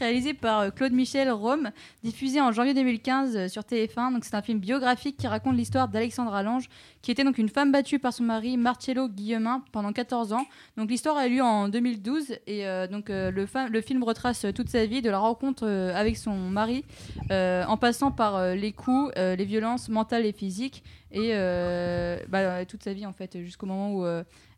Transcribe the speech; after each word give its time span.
réalisé 0.00 0.34
par 0.34 0.60
euh, 0.60 0.70
Claude 0.70 0.92
Michel 0.92 1.30
Rome, 1.30 1.70
diffusé 2.02 2.40
en 2.40 2.50
janvier 2.52 2.74
2015 2.74 3.36
euh, 3.36 3.48
sur 3.48 3.62
TF1. 3.62 4.12
Donc 4.12 4.24
c'est 4.24 4.34
un 4.34 4.42
film 4.42 4.58
biographique 4.58 5.16
qui 5.16 5.28
raconte 5.28 5.56
l'histoire 5.56 5.88
d'Alexandra 5.88 6.42
Lange, 6.42 6.68
qui 7.02 7.10
était 7.10 7.22
donc 7.22 7.38
une 7.38 7.48
femme 7.48 7.70
battue 7.70 7.98
par 7.98 8.12
son 8.12 8.24
mari 8.24 8.56
Marcello 8.56 9.08
Guillemin 9.08 9.62
pendant 9.72 9.92
14 9.92 10.32
ans. 10.32 10.46
Donc 10.76 10.90
l'histoire 10.90 11.16
a 11.16 11.26
eu 11.28 11.36
lieu 11.36 11.42
en 11.42 11.68
2012 11.68 12.32
et 12.46 12.66
euh, 12.66 12.86
donc 12.88 13.10
le, 13.10 13.80
film 13.82 14.02
retrace 14.02 14.46
toute 14.54 14.68
sa 14.68 14.86
vie, 14.86 15.02
de 15.02 15.10
la 15.10 15.18
rencontre 15.18 15.66
avec 15.66 16.16
son 16.16 16.34
mari, 16.34 16.84
en 17.30 17.76
passant 17.76 18.10
par 18.10 18.54
les 18.54 18.72
coups, 18.72 19.12
les 19.16 19.44
violences 19.44 19.88
mentales 19.88 20.26
et 20.26 20.32
physiques 20.32 20.82
et 21.12 21.32
bah, 22.28 22.64
toute 22.66 22.82
sa 22.82 22.92
vie 22.92 23.06
en 23.06 23.12
fait, 23.12 23.38
jusqu'au 23.42 23.66
moment 23.66 23.94
où 23.94 24.04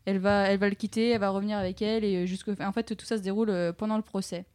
elle 0.05 0.19
va, 0.19 0.49
elle 0.49 0.59
va 0.59 0.69
le 0.69 0.75
quitter, 0.75 1.09
elle 1.09 1.21
va 1.21 1.29
revenir 1.29 1.57
avec 1.57 1.81
elle 1.81 2.03
et 2.03 2.25
fait 2.73 2.95
tout 2.95 3.05
ça 3.05 3.17
se 3.17 3.23
déroule 3.23 3.73
pendant 3.77 3.97
le 3.97 4.03
procès. 4.03 4.45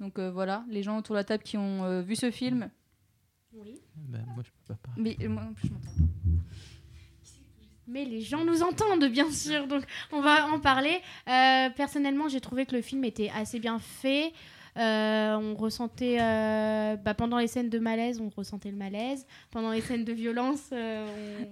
Donc 0.00 0.18
euh, 0.18 0.30
voilà, 0.30 0.64
les 0.68 0.82
gens 0.82 0.98
autour 0.98 1.14
de 1.14 1.20
la 1.20 1.24
table 1.24 1.42
qui 1.42 1.56
ont 1.56 1.84
euh, 1.84 2.02
vu 2.02 2.16
ce 2.16 2.30
film. 2.30 2.70
Oui. 3.52 3.80
Ben, 3.96 4.24
moi, 4.34 4.44
je 4.44 4.50
peux 4.66 4.74
pas 4.74 4.90
Mais 4.96 5.16
euh, 5.20 5.28
moi 5.28 5.42
non 5.44 5.54
plus, 5.54 5.68
je 5.68 5.72
m'entends 5.72 6.08
mais 7.90 8.04
les 8.04 8.20
gens 8.20 8.44
nous 8.44 8.62
entendent, 8.62 9.06
bien 9.06 9.30
sûr, 9.30 9.66
donc 9.66 9.82
on 10.12 10.20
va 10.20 10.46
en 10.48 10.60
parler. 10.60 11.00
personnellement, 11.24 12.28
j'ai 12.28 12.42
trouvé 12.42 12.66
que 12.66 12.76
le 12.76 12.82
film 12.82 13.02
était 13.02 13.30
assez 13.34 13.58
bien 13.60 13.78
fait. 13.78 14.34
on 14.76 15.54
ressentait, 15.54 16.18
bah, 16.18 17.14
pendant 17.14 17.38
les 17.38 17.46
scènes 17.46 17.70
de 17.70 17.78
malaise, 17.78 18.20
on 18.20 18.28
ressentait 18.28 18.70
le 18.70 18.76
malaise. 18.76 19.26
Pendant 19.50 19.70
les 19.70 19.80
scènes 19.80 20.04
de 20.04 20.12
violence, 20.12 20.68
on, 20.70 21.06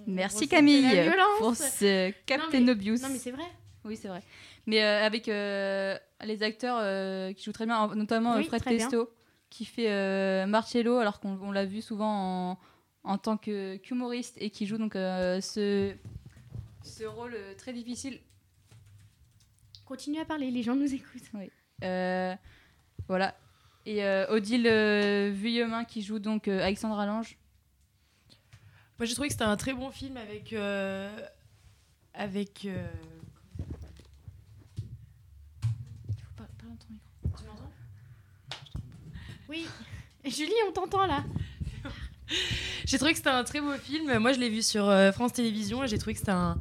Merci 0.07 0.47
Camille 0.47 1.11
pour 1.39 1.57
ce 1.57 2.13
Captain 2.27 2.69
Obvious. 2.69 2.99
Non, 3.01 3.09
mais 3.11 3.19
c'est 3.19 3.31
vrai. 3.31 3.47
Oui, 3.87 3.97
c'est 3.97 4.09
vrai. 4.09 4.23
Mais 4.67 4.83
avec 4.83 5.27
les 5.29 6.43
acteurs 6.43 6.79
euh, 6.81 7.33
qui 7.33 7.45
jouent 7.45 7.53
très 7.53 7.67
bien, 7.67 7.95
notamment 7.95 8.35
euh, 8.35 8.43
Fred 8.43 8.65
Testo, 8.65 9.11
qui 9.49 9.65
fait 9.65 9.91
euh, 9.91 10.47
Marcello, 10.47 10.99
alors 10.99 11.21
qu'on 11.21 11.53
l'a 11.53 11.65
vu 11.65 11.83
souvent 11.83 12.53
en, 12.53 12.59
en 13.05 13.19
tant 13.19 13.37
qu'humoriste 13.37 14.37
et 14.41 14.51
qui 14.51 14.67
joue 14.67 14.79
donc 14.79 14.95
ce, 14.95 15.95
ce 16.83 17.05
rôle 17.05 17.37
très 17.59 17.73
difficile. 17.73 18.21
Continue 19.85 20.19
à 20.19 20.25
parler, 20.25 20.51
les 20.51 20.65
gens 20.65 20.75
nous 20.75 20.93
écoutent. 20.93 21.31
Oui. 21.35 21.51
voilà. 23.09 23.37
Et 23.89 24.05
Odile 24.31 24.69
Vuillemin 25.33 25.85
qui 25.85 26.03
joue 26.03 26.19
donc 26.19 26.49
Alexandre 26.49 26.99
Allange. 26.99 27.39
Moi 28.99 29.05
j'ai 29.05 29.13
trouvé 29.15 29.29
que 29.29 29.35
c'était 29.35 29.45
un 29.45 29.57
très 29.57 29.75
bon 29.75 29.91
film 29.91 30.17
avec 30.17 30.53
avec 32.15 32.67
Oui, 39.49 39.67
Julie, 40.25 40.53
on 40.69 40.73
t'entend 40.73 41.07
là. 41.07 41.25
j'ai 42.85 42.97
trouvé 42.97 43.13
que 43.13 43.19
c'était 43.19 43.31
un 43.31 43.45
très 43.45 43.61
beau 43.61 43.73
film. 43.75 44.19
Moi, 44.19 44.33
je 44.33 44.41
l'ai 44.41 44.49
vu 44.49 44.63
sur 44.63 44.89
euh, 44.89 45.13
France 45.13 45.33
Télévisions 45.33 45.85
et 45.85 45.89
j'ai 45.89 45.99
trouvé 45.99 46.15
que 46.15 46.19
c'était 46.19 46.33
un, 46.33 46.59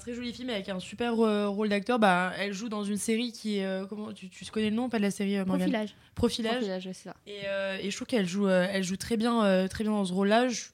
très 0.00 0.12
joli 0.12 0.32
film 0.32 0.50
avec 0.50 0.68
un 0.68 0.80
super 0.80 1.18
euh, 1.20 1.48
rôle 1.48 1.70
d'acteur. 1.70 1.98
Bah, 1.98 2.32
elle 2.36 2.52
joue 2.52 2.68
dans 2.68 2.84
une 2.84 2.98
série 2.98 3.32
qui 3.32 3.58
est. 3.58 3.64
Euh, 3.64 3.86
comment 3.86 4.12
tu, 4.12 4.28
tu, 4.28 4.44
connais 4.46 4.70
le 4.70 4.76
nom 4.76 4.90
Pas 4.90 4.98
de 4.98 5.02
la 5.02 5.10
série 5.10 5.42
Profilage. 5.44 5.94
Profilage. 6.14 6.52
Profilage, 6.56 6.82
c'est 6.84 7.04
ça. 7.08 7.16
Et, 7.26 7.40
et, 7.86 7.90
je 7.90 7.96
trouve 7.96 8.06
qu'elle 8.06 8.28
joue, 8.28 8.48
elle 8.48 8.84
joue 8.84 8.96
très 8.96 9.16
bien, 9.16 9.66
très 9.68 9.84
bien 9.84 9.92
dans 9.92 10.04
ce 10.04 10.12
rôle-là. 10.12 10.48
Je, 10.48 10.64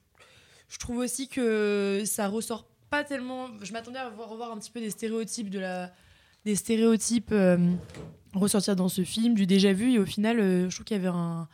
je, 0.68 0.78
trouve 0.78 0.98
aussi 0.98 1.28
que 1.28 2.02
ça 2.06 2.26
ressort 2.26 2.66
pas 2.90 3.04
tellement. 3.04 3.48
Je 3.62 3.72
m'attendais 3.72 4.00
à 4.00 4.08
voir, 4.08 4.28
revoir 4.28 4.50
un 4.50 4.58
petit 4.58 4.70
peu 4.70 4.80
des 4.80 4.90
stéréotypes 4.90 5.50
de 5.50 5.60
la. 5.60 5.92
Des 6.46 6.56
stéréotypes 6.56 7.34
ressortir 8.34 8.76
dans 8.76 8.88
ce 8.88 9.02
film, 9.02 9.34
du 9.34 9.46
déjà 9.46 9.72
vu. 9.72 9.92
Et 9.92 9.98
au 9.98 10.06
final, 10.06 10.40
euh, 10.40 10.70
je 10.70 10.76
trouve 10.76 10.84
qu'il 10.84 10.96
y 10.96 11.00
avait 11.00 11.08
un, 11.08 11.48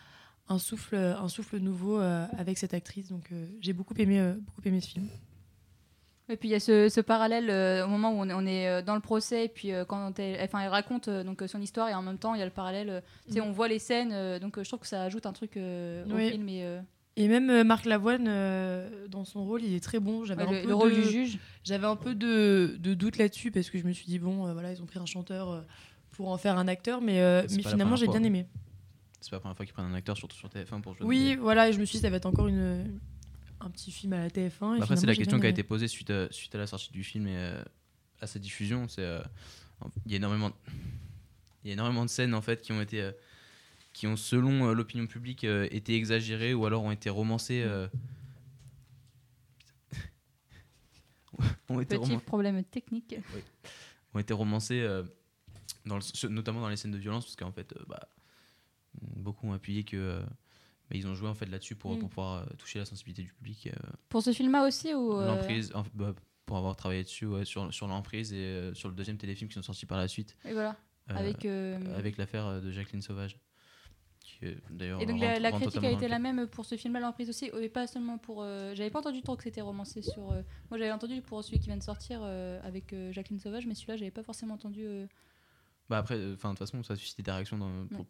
un, 0.49 0.59
souffle, 0.59 0.97
un 0.97 1.29
souffle 1.29 1.59
nouveau 1.59 2.01
euh, 2.01 2.27
avec 2.37 2.59
cette 2.59 2.75
actrice. 2.75 3.09
Donc 3.09 3.29
euh, 3.33 3.47
j'ai 3.61 3.73
beaucoup 3.73 3.95
aimé, 3.99 4.35
beaucoup 4.45 4.67
aimé 4.67 4.81
ce 4.81 4.89
film. 4.89 5.09
Et 6.29 6.37
puis 6.37 6.49
il 6.49 6.53
y 6.53 6.57
a 6.57 6.61
ce, 6.61 6.89
ce 6.89 7.01
parallèle 7.01 7.85
au 7.85 7.89
moment 7.89 8.11
où 8.11 8.17
on 8.17 8.29
est, 8.29 8.35
on 8.35 8.47
est, 8.47 8.83
dans 8.83 8.97
le 8.97 9.01
procès, 9.01 9.45
et 9.45 9.49
puis 9.49 9.71
quand 9.87 10.19
elle, 10.19 10.43
enfin, 10.43 10.59
elle 10.59 10.71
raconte 10.71 11.09
donc, 11.09 11.45
son 11.47 11.63
histoire, 11.63 11.89
et 11.89 11.95
en 11.95 12.03
même 12.03 12.19
temps 12.19 12.35
il 12.35 12.41
y 12.41 12.43
a 12.43 12.45
le 12.45 12.51
parallèle. 12.51 13.05
tu 13.29 13.35
sais, 13.35 13.41
mm. 13.41 13.45
On 13.45 13.53
voit 13.53 13.69
les 13.69 13.79
scènes, 13.79 14.41
donc 14.41 14.61
je 14.61 14.69
trouve 14.69 14.81
que 14.81 14.89
ça 14.89 15.05
ajoute 15.05 15.25
un 15.27 15.33
truc 15.33 15.53
au 15.57 16.17
film. 16.19 16.49
Et, 16.49 16.81
et 17.15 17.29
même 17.29 17.63
Marc 17.63 17.85
Lavoine, 17.85 18.25
dans 19.09 19.25
son 19.25 19.45
rôle, 19.45 19.63
il 19.63 19.73
est 19.73 19.85
très 19.85 20.01
bon. 20.01 20.25
J'avais 20.25 20.65
le, 20.65 20.75
rôle 20.75 20.95
du 20.95 21.05
juge. 21.05 21.39
J'avais 21.63 21.87
un 21.87 21.95
peu 21.95 22.17
de, 22.17 22.77
de 22.81 22.95
doute 22.95 23.19
là-dessus 23.19 23.53
parce 23.53 23.71
que 23.71 23.79
je 23.79 23.85
me 23.85 23.93
suis 23.93 24.07
dit 24.07 24.19
bon, 24.19 24.53
voilà, 24.53 24.73
ils 24.73 24.83
ont 24.83 24.87
pris 24.87 24.99
un 24.99 25.07
chanteur 25.07 25.65
pour 26.17 26.31
en 26.31 26.39
faire 26.39 26.57
un 26.57 26.67
acteur, 26.67 27.03
mais, 27.03 27.21
euh, 27.21 27.47
mais 27.51 27.63
finalement 27.63 27.97
j'ai 27.97 28.09
bien 28.09 28.23
aimé. 28.23 28.47
C'est 29.21 29.31
pas 29.31 29.37
la 29.37 29.41
première 29.41 29.57
fois 29.57 29.67
qu'ils 29.67 29.75
prennent 29.75 29.87
un 29.87 29.95
acteur, 29.95 30.17
surtout 30.17 30.37
sur 30.37 30.49
TF1 30.49 30.81
pour 30.81 30.95
jouer. 30.95 31.05
Oui, 31.05 31.37
voilà, 31.37 31.69
et 31.69 31.73
je 31.73 31.79
me 31.79 31.85
suis 31.85 31.99
dit 31.99 32.03
ça 32.03 32.11
va 32.11 32.17
être 32.17 32.27
encore 32.27 32.49
une, 32.49 32.99
un 33.61 33.71
petit 33.71 33.93
film 33.93 34.15
à 34.15 34.21
la 34.21 34.31
TF1. 34.31 34.81
après, 34.81 34.97
c'est 34.97 35.07
la 35.07 35.15
question 35.15 35.39
qui 35.39 35.47
a 35.47 35.51
été 35.51 35.63
posée 35.63 35.89
suite 35.89 36.11
à, 36.11 36.33
suite 36.33 36.55
à 36.55 36.59
la 36.59 36.67
sortie 36.67 36.91
du 36.91 37.05
film 37.05 37.27
et 37.27 37.37
euh, 37.37 37.63
à 38.21 38.27
sa 38.27 38.39
diffusion. 38.39 38.89
C'est 38.89 39.03
euh, 39.03 39.21
il 40.07 40.13
y 40.13 40.15
a 40.15 40.17
énormément, 40.17 40.53
il 41.65 41.69
y 41.69 41.71
a 41.71 41.75
énormément 41.75 42.05
de 42.07 42.11
scènes 42.11 42.35
en 42.35 42.41
fait 42.41 42.63
qui 42.63 42.73
ont 42.73 42.81
été, 42.81 43.11
qui 43.93 44.07
ont 44.07 44.17
selon 44.17 44.73
l'opinion 44.73 45.07
publique 45.07 45.45
été 45.45 45.95
exagérées 45.97 46.55
ou 46.55 46.65
alors 46.65 46.83
ont 46.83 46.93
été 46.93 47.11
romancées. 47.11 47.67
ont 51.69 51.81
été 51.81 51.99
Petit 51.99 52.17
problème 52.17 52.65
technique. 52.65 53.17
Oui. 53.35 53.43
Ont 54.15 54.19
été 54.19 54.33
romancées 54.33 54.83
notamment 56.29 56.61
dans 56.61 56.69
les 56.69 56.77
scènes 56.77 56.91
de 56.91 56.99
violence, 56.99 57.25
parce 57.25 57.37
qu'en 57.37 57.53
fait, 57.53 57.73
euh, 57.73 57.85
bah, 57.89 58.09
beaucoup 59.17 59.49
ont 59.49 59.53
appuyé 59.53 59.85
que 59.85 59.97
euh, 59.97 60.21
bah, 60.91 60.97
ils 60.97 61.07
ont 61.07 61.15
joué 61.15 61.29
en 61.29 61.35
fait 61.35 61.47
là-dessus 61.47 61.77
pour, 61.77 61.95
mm. 61.95 61.99
pour 61.99 62.09
pouvoir 62.09 62.43
euh, 62.43 62.47
toucher 62.59 62.79
la 62.79 62.85
sensibilité 62.85 63.23
du 63.23 63.33
public. 63.33 63.71
pour 64.09 64.23
ce 64.23 64.33
film-là 64.33 64.67
aussi 64.67 64.95
ou 64.95 65.21
L'emprise, 65.21 65.73
bah, 65.95 66.15
pour 66.45 66.57
avoir 66.57 66.77
travaillé 66.77 67.03
dessus, 67.03 67.27
sur, 67.45 67.73
sur 67.73 67.89
l'emprise 67.89 68.33
et 68.33 68.71
sur 68.75 68.89
le 68.89 68.95
deuxième 68.95 69.19
téléfilm 69.19 69.49
qui 69.49 69.55
sont 69.55 69.63
sortis 69.63 69.87
par 69.87 69.99
la 69.99 70.09
suite. 70.09 70.37
Et 70.45 70.53
voilà. 70.53 70.77
avec 71.09 71.45
avec 71.45 72.17
l'affaire 72.17 72.61
de 72.61 72.71
Jacqueline 72.71 73.03
Sauvage. 73.03 73.39
D'ailleurs, 74.71 75.01
et 75.01 75.07
donc 75.07 75.19
la, 75.19 75.51
critique 75.51 75.83
a 75.83 75.91
été 75.91 76.09
la 76.09 76.19
même 76.19 76.47
pour 76.47 76.67
ce 76.67 76.77
film-là, 76.77 77.01
l'emprise 77.01 77.31
aussi, 77.31 77.51
et 77.59 77.69
pas 77.69 77.87
seulement 77.87 78.19
pour. 78.19 78.45
j'avais 78.75 78.91
pas 78.91 78.99
entendu 79.01 79.23
trop 79.23 79.35
que 79.35 79.43
c'était 79.43 79.61
romancé 79.61 80.03
sur. 80.03 80.23
moi, 80.23 80.79
j'avais 80.79 80.93
entendu 80.93 81.21
pour 81.23 81.43
celui 81.43 81.59
qui 81.59 81.67
vient 81.67 81.77
de 81.77 81.83
sortir 81.83 82.23
avec 82.23 82.95
Jacqueline 83.11 83.41
Sauvage, 83.41 83.67
mais 83.67 83.75
celui-là, 83.75 83.97
j'avais 83.97 84.11
pas 84.13 84.23
forcément 84.23 84.55
entendu 84.55 84.87
bah 85.89 85.99
après, 85.99 86.17
euh, 86.17 86.35
enfin 86.35 86.53
de 86.53 86.59
toute 86.59 86.67
façon, 86.67 86.83
ça 86.83 86.95
a 86.95 86.97
suscité 86.97 87.23
des 87.23 87.31
réactions 87.31 87.59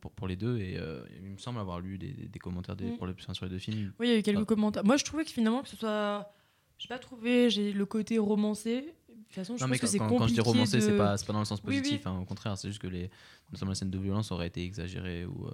pour, 0.01 0.11
pour, 0.11 0.29
les 0.29 0.37
deux 0.37 0.59
et 0.59 0.79
euh, 0.79 1.05
il 1.23 1.31
me 1.31 1.37
semble 1.37 1.59
avoir 1.59 1.81
lu 1.81 1.99
des, 1.99 2.09
des 2.13 2.39
commentaires 2.39 2.77
des, 2.77 2.93
mm. 2.93 2.97
pour 2.97 3.07
les, 3.07 3.15
sur 3.33 3.45
les 3.45 3.51
deux 3.51 3.59
films. 3.59 3.93
Oui, 4.01 4.09
il 4.09 4.13
y 4.13 4.15
a 4.15 4.19
eu 4.19 4.23
quelques 4.23 4.45
commentaires. 4.45 4.85
Moi, 4.85 4.97
je 4.97 5.05
trouvais 5.05 5.25
que 5.25 5.31
finalement 5.31 5.63
que 5.63 5.69
ce 5.69 5.77
soit, 5.77 6.33
j'ai 6.79 6.89
pas 6.89 6.99
trouvé, 6.99 7.51
j'ai 7.51 7.73
le 7.73 7.85
côté 7.85 8.19
romancé. 8.19 8.81
De 8.81 9.15
toute 9.15 9.35
façon, 9.35 9.57
je 9.57 9.63
non, 9.63 9.69
mais 9.69 9.79
que 9.79 9.99
quand, 9.99 10.09
quand, 10.09 10.27
je 10.27 10.35
dis 10.35 10.41
romancé, 10.41 10.81
c'est 10.81 10.97
pas, 10.97 11.17
pas 11.19 11.33
dans 11.33 11.41
le 11.41 11.45
sens 11.45 11.61
positif. 11.61 12.07
Hein, 12.07 12.19
au 12.21 12.25
contraire, 12.25 12.57
c'est 12.57 12.69
juste 12.69 12.81
que 12.81 12.87
les, 12.87 13.11
notamment 13.53 13.73
les 13.73 13.75
scènes 13.75 13.91
de 13.91 13.99
violence 13.99 14.33
auraient 14.33 14.47
été 14.47 14.65
exagérées 14.65 15.27
ou. 15.27 15.47
Euh, 15.47 15.51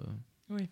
oui. 0.49 0.69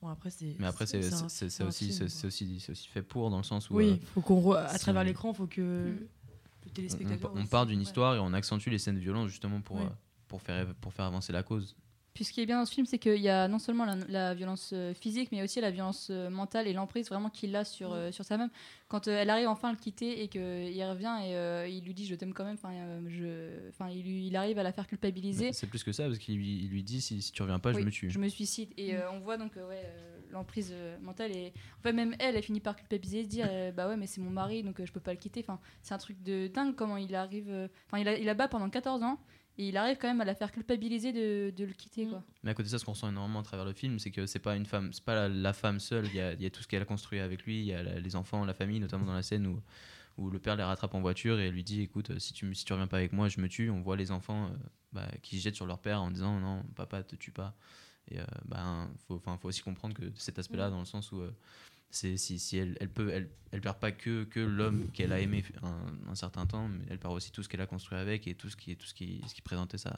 Bon, 0.00 0.08
après, 0.08 0.30
c'est. 0.30 0.54
Mais 0.60 0.66
après, 0.66 0.86
c'est 0.86 0.98
aussi, 0.98 1.92
c'est 1.92 2.26
aussi, 2.26 2.64
aussi 2.68 2.88
fait 2.88 3.02
pour 3.02 3.30
dans 3.30 3.38
le 3.38 3.42
sens 3.42 3.70
où. 3.70 3.74
Oui, 3.74 4.00
faut 4.14 4.20
qu'on 4.20 4.52
à 4.52 4.78
travers 4.78 5.02
l'écran, 5.02 5.32
faut 5.32 5.46
que. 5.46 5.96
Le 6.64 6.70
téléspectateur 6.70 7.32
on, 7.34 7.40
on 7.40 7.46
part 7.46 7.66
d'une 7.66 7.80
histoire 7.80 8.14
et 8.14 8.18
on 8.18 8.32
accentue 8.32 8.70
les 8.70 8.78
scènes 8.78 8.94
de 8.94 9.00
violence 9.00 9.28
justement 9.28 9.60
pour 9.60 9.80
pour 10.34 10.42
faire, 10.42 10.74
pour 10.80 10.92
faire 10.92 11.04
avancer 11.04 11.32
la 11.32 11.44
cause. 11.44 11.76
Puis 12.12 12.24
ce 12.24 12.32
qui 12.32 12.40
est 12.40 12.46
bien 12.46 12.58
dans 12.58 12.64
ce 12.64 12.72
film, 12.72 12.86
c'est 12.86 12.98
qu'il 12.98 13.20
y 13.20 13.28
a 13.28 13.46
non 13.46 13.58
seulement 13.60 13.86
la, 14.08 14.34
violence 14.34 14.70
euh, 14.72 14.94
physique, 14.94 15.30
mais 15.32 15.42
aussi 15.42 15.60
la 15.60 15.72
violence 15.72 16.08
euh, 16.10 16.30
mentale 16.30 16.66
et 16.68 16.72
l'emprise 16.72 17.08
vraiment 17.08 17.28
qu'il 17.28 17.54
a 17.56 17.64
sur, 17.64 17.92
euh, 17.92 18.10
sur 18.12 18.24
sa 18.24 18.36
même. 18.36 18.50
Quand 18.88 19.08
elle 19.08 19.30
arrive 19.30 19.48
enfin 19.48 19.68
à 19.68 19.72
le 19.72 19.78
quitter 19.78 20.22
et 20.22 20.28
qu'il 20.28 20.40
revient 20.84 21.16
et 21.24 21.70
il 21.70 21.84
lui 21.84 21.94
dit 21.94 22.06
je 22.06 22.14
t'aime 22.16 22.32
quand 22.32 22.44
même, 22.44 22.54
enfin, 22.54 22.72
je, 23.08 23.68
enfin, 23.68 23.90
il, 23.90 24.06
il, 24.06 24.36
arrive 24.36 24.58
à 24.58 24.62
la 24.64 24.72
faire 24.72 24.86
culpabiliser. 24.86 25.52
C'est 25.52 25.66
plus 25.68 25.82
que 25.82 25.90
ça, 25.90 26.04
parce 26.06 26.18
qu'il 26.18 26.36
lui, 26.36 26.68
lui 26.68 26.84
dit 26.84 27.00
si, 27.00 27.20
si, 27.22 27.32
tu 27.32 27.42
reviens 27.42 27.58
pas, 27.58 27.72
je 27.72 27.78
me 27.80 27.90
tue. 27.90 28.10
Je 28.10 28.18
me 28.18 28.28
suicide. 28.28 28.72
Et 28.76 28.96
on 29.12 29.18
voit 29.18 29.36
donc 29.36 29.56
ouais, 29.56 29.82
l'emprise 30.30 30.72
mentale. 31.00 31.32
Et 31.32 31.52
en 31.78 31.82
fait, 31.82 31.92
même 31.92 32.14
elle, 32.20 32.36
elle 32.36 32.42
finit 32.44 32.60
par 32.60 32.76
culpabiliser, 32.76 33.24
se 33.24 33.28
dire 33.28 33.48
bah 33.74 33.88
ouais, 33.88 33.96
mais 33.96 34.06
c'est 34.06 34.20
mon 34.20 34.30
mari, 34.30 34.62
donc 34.62 34.84
je 34.84 34.92
peux 34.92 35.00
pas 35.00 35.12
le 35.12 35.18
quitter. 35.18 35.40
Enfin, 35.40 35.58
c'est 35.82 35.94
un 35.94 35.98
truc 35.98 36.22
de 36.22 36.46
dingue 36.46 36.76
comment 36.76 36.96
il 36.96 37.16
arrive. 37.16 37.68
Enfin, 37.86 37.98
il 37.98 38.06
a, 38.06 38.16
il 38.16 38.28
a 38.28 38.34
bas 38.34 38.46
pendant 38.46 38.70
14 38.70 39.02
ans. 39.02 39.18
Et 39.56 39.68
il 39.68 39.76
arrive 39.76 39.98
quand 39.98 40.08
même 40.08 40.20
à 40.20 40.24
la 40.24 40.34
faire 40.34 40.50
culpabiliser 40.50 41.12
de, 41.12 41.52
de 41.56 41.64
le 41.64 41.72
quitter. 41.72 42.06
Mm. 42.06 42.10
Quoi. 42.10 42.24
Mais 42.42 42.50
à 42.50 42.54
côté 42.54 42.64
de 42.64 42.70
ça, 42.70 42.78
ce 42.78 42.84
qu'on 42.84 42.92
ressent 42.92 43.08
énormément 43.08 43.40
à 43.40 43.42
travers 43.44 43.64
le 43.64 43.72
film, 43.72 43.98
c'est 43.98 44.10
que 44.10 44.26
c'est 44.26 44.38
pas 44.38 44.56
une 44.56 44.66
femme, 44.66 44.92
c'est 44.92 45.04
pas 45.04 45.28
la, 45.28 45.52
femme 45.52 45.80
seule. 45.80 46.06
Il 46.06 46.14
y 46.14 46.20
a, 46.20 46.34
y 46.34 46.46
a, 46.46 46.50
tout 46.50 46.62
ce 46.62 46.68
qu'elle 46.68 46.82
a 46.82 46.86
construit 46.86 47.20
avec 47.20 47.44
lui. 47.44 47.60
Il 47.60 47.66
y 47.66 47.72
a 47.74 47.82
les 47.82 48.16
enfants, 48.16 48.44
la 48.44 48.54
famille, 48.54 48.80
notamment 48.80 49.06
dans 49.06 49.14
la 49.14 49.22
scène 49.22 49.46
où, 49.46 49.60
où 50.18 50.30
le 50.30 50.38
père 50.38 50.56
les 50.56 50.62
rattrape 50.62 50.94
en 50.94 51.00
voiture 51.00 51.38
et 51.40 51.50
lui 51.50 51.62
dit 51.62 51.82
"Écoute, 51.82 52.18
si 52.18 52.32
tu 52.32 52.54
si 52.54 52.64
tu 52.64 52.72
reviens 52.72 52.86
pas 52.86 52.98
avec 52.98 53.12
moi, 53.12 53.28
je 53.28 53.40
me 53.40 53.48
tue." 53.48 53.70
On 53.70 53.80
voit 53.80 53.96
les 53.96 54.10
enfants 54.10 54.46
euh, 54.46 54.56
bah, 54.92 55.08
qui 55.22 55.38
se 55.38 55.44
jettent 55.44 55.56
sur 55.56 55.66
leur 55.66 55.78
père 55.78 56.02
en 56.02 56.10
disant 56.10 56.40
"Non, 56.40 56.62
papa, 56.74 57.02
te 57.02 57.16
tue 57.16 57.32
pas." 57.32 57.54
Et 58.10 58.20
euh, 58.20 58.24
bah, 58.44 58.88
faut, 59.06 59.18
faut 59.18 59.48
aussi 59.48 59.62
comprendre 59.62 59.94
que 59.94 60.02
cet 60.16 60.38
aspect-là, 60.38 60.68
mm. 60.68 60.72
dans 60.72 60.80
le 60.80 60.84
sens 60.84 61.12
où 61.12 61.20
euh, 61.20 61.30
si, 61.96 62.38
si 62.38 62.56
elle, 62.58 62.76
elle 62.80 62.90
peut 62.90 63.10
elle, 63.10 63.28
elle 63.52 63.60
perd 63.60 63.78
pas 63.78 63.92
que, 63.92 64.24
que 64.24 64.40
l'homme 64.40 64.90
qu'elle 64.92 65.12
a 65.12 65.20
aimé 65.20 65.44
un, 65.62 66.10
un, 66.10 66.14
certain 66.14 66.46
temps 66.46 66.68
mais 66.68 66.84
elle 66.90 66.98
perd 66.98 67.12
aussi 67.14 67.30
tout 67.32 67.42
ce 67.42 67.48
qu'elle 67.48 67.60
a 67.60 67.66
construit 67.66 67.98
avec 67.98 68.26
et 68.26 68.34
tout 68.34 68.48
ce 68.50 68.56
qui 68.56 68.76
tout 68.76 68.86
ce 68.86 68.94
qui, 68.94 69.22
ce 69.28 69.34
qui 69.34 69.42
présentait 69.42 69.78
sa 69.78 69.96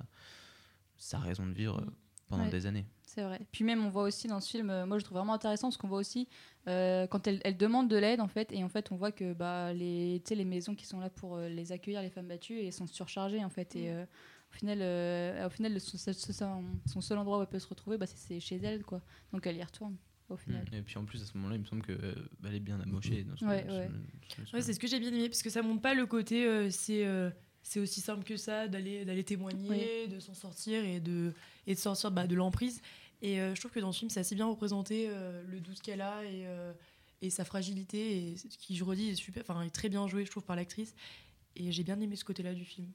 sa 0.98 1.19
raison 1.19 1.46
de 1.46 1.52
vivre 1.52 1.82
pendant 2.28 2.44
Ouais. 2.44 2.50
des 2.50 2.66
années. 2.66 2.84
C'est 3.04 3.22
vrai. 3.22 3.40
Puis 3.52 3.62
même, 3.64 3.84
on 3.87 3.88
voit 3.88 4.02
aussi 4.02 4.26
dans 4.26 4.40
ce 4.40 4.50
film, 4.50 4.69
euh, 4.69 4.84
moi 4.84 4.98
je 4.98 5.04
trouve 5.04 5.16
vraiment 5.19 5.34
intéressant 5.34 5.69
parce 5.69 5.76
qu'on 5.76 5.88
voit 5.88 5.98
aussi 6.00 6.28
euh, 6.66 7.06
quand 7.06 7.26
elle, 7.28 7.40
elle 7.44 7.56
demande 7.56 7.88
de 7.88 7.96
l'aide 7.96 8.20
en 8.20 8.26
fait, 8.28 8.50
et 8.52 8.64
en 8.64 8.69
fait 8.69 8.90
on 8.93 8.96
voit 8.96 9.12
que 9.12 9.32
bah, 9.32 9.72
les, 9.72 10.20
tu 10.25 10.31
sais, 10.31 10.34
les 10.34 10.44
maisons 10.44 10.75
qui 10.75 10.87
sont 10.87 10.98
là 10.98 11.08
pour 11.08 11.37
euh, 11.37 11.48
les 11.48 11.70
accueillir, 11.72 12.02
les 12.02 12.10
femmes 12.10 12.26
battues, 12.28 12.60
elles 12.60 12.72
sont 12.72 12.87
surchargées 12.88 13.44
en 13.44 13.48
fait. 13.50 13.76
Et 13.76 13.90
euh, 13.93 14.04
au 14.52 14.54
final, 14.54 14.78
euh, 14.82 15.46
au 15.46 15.50
final 15.50 15.72
le- 15.72 15.78
son, 15.78 15.96
son- 15.98 17.00
seul 17.00 17.19
endroit 17.19 17.38
où 17.38 17.43
elle 17.43 17.46
peut 17.48 17.58
se 17.60 17.69
retrouver, 17.69 17.96
bah, 17.96 18.06
c'est- 18.06 18.16
c'est 18.19 18.40
chez 18.40 18.56
elle. 18.56 18.82
quoi. 18.82 19.00
Donc 19.32 19.46
elle 19.46 19.56
y 19.56 19.62
retourne 19.62 19.96
au 20.28 20.37
final. 20.37 20.64
Mm. 20.70 20.75
Et 20.75 20.82
puis 20.82 20.96
en 20.99 21.05
plus, 21.05 21.23
à 21.23 21.25
ce 21.26 21.37
moment-là, 21.37 21.56
il 21.56 21.61
me 21.61 21.67
semble 21.67 21.82
qu'elle 21.82 22.55
est 22.55 22.61
bien 22.61 22.81
amochée. 22.81 23.25
Dans 23.25 23.37
ce- 23.37 23.44
Ouais, 23.44 23.64
ce- 23.69 23.73
ouais. 23.73 23.90
ce- 24.28 24.46
ce- 24.50 24.56
Ouais, 24.56 24.62
c'est 24.62 24.73
ce 24.73 24.81
que 24.81 24.87
j'ai 24.87 24.99
bien 25.00 25.08
aimé, 25.12 25.28
parce 25.28 25.43
que 25.43 25.50
ça 25.50 25.62
montre 25.62 25.82
pas 25.82 25.94
le 25.94 26.06
côté 26.06 26.46
euh, 26.46 26.70
c'est 26.70 27.06
euh, 27.06 27.31
c'est 27.62 27.81
aussi 27.81 28.00
simple 28.00 28.25
que 28.25 28.37
ça 28.37 28.69
d'aller 28.69 29.05
d'aller 29.05 29.25
témoigner, 29.25 30.06
de 30.08 30.20
s'en 30.20 30.34
sortir 30.34 30.84
et 30.84 31.00
de, 31.00 31.32
et 31.67 31.75
de 31.75 31.78
sortir 31.78 32.11
bah, 32.11 32.26
de 32.26 32.34
l'emprise. 32.34 32.81
Et 33.23 33.40
euh, 33.40 33.55
je 33.55 33.61
trouve 33.61 33.73
que 33.73 33.81
dans 33.81 33.93
ce 33.93 34.00
film, 34.00 34.11
c'est 34.11 34.20
assez 34.20 34.34
bien 34.34 34.46
représenté 34.46 35.06
euh, 35.08 35.43
le 35.49 35.58
doute 35.61 35.81
qu'elle 35.81 36.02
a 36.02 36.23
et, 36.25 36.46
euh, 36.46 36.72
et 37.22 37.31
sa 37.31 37.44
fragilité, 37.46 38.19
et 38.32 38.34
qui, 38.61 38.76
je 38.76 38.84
redis, 38.84 39.08
est, 39.08 39.14
super, 39.14 39.43
enfin, 39.43 39.62
est 39.62 39.70
très 39.70 39.88
bien 39.88 40.06
joué, 40.06 40.25
je 40.26 40.31
trouve, 40.31 40.44
par 40.44 40.55
l'actrice. 40.55 40.94
Et 41.56 41.72
j'ai 41.72 41.82
bien 41.82 41.99
aimé 42.00 42.14
ce 42.14 42.25
côté-là 42.25 42.52
du 42.52 42.64
film. 42.67 42.88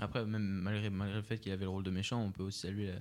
Après, 0.00 0.26
même 0.26 0.42
malgré, 0.42 0.90
malgré 0.90 1.18
le 1.18 1.22
fait 1.22 1.38
qu'il 1.38 1.52
avait 1.52 1.62
le 1.64 1.70
rôle 1.70 1.84
de 1.84 1.90
méchant, 1.92 2.20
on 2.20 2.32
peut 2.32 2.42
aussi 2.42 2.58
saluer 2.60 2.88
la- 2.88 2.98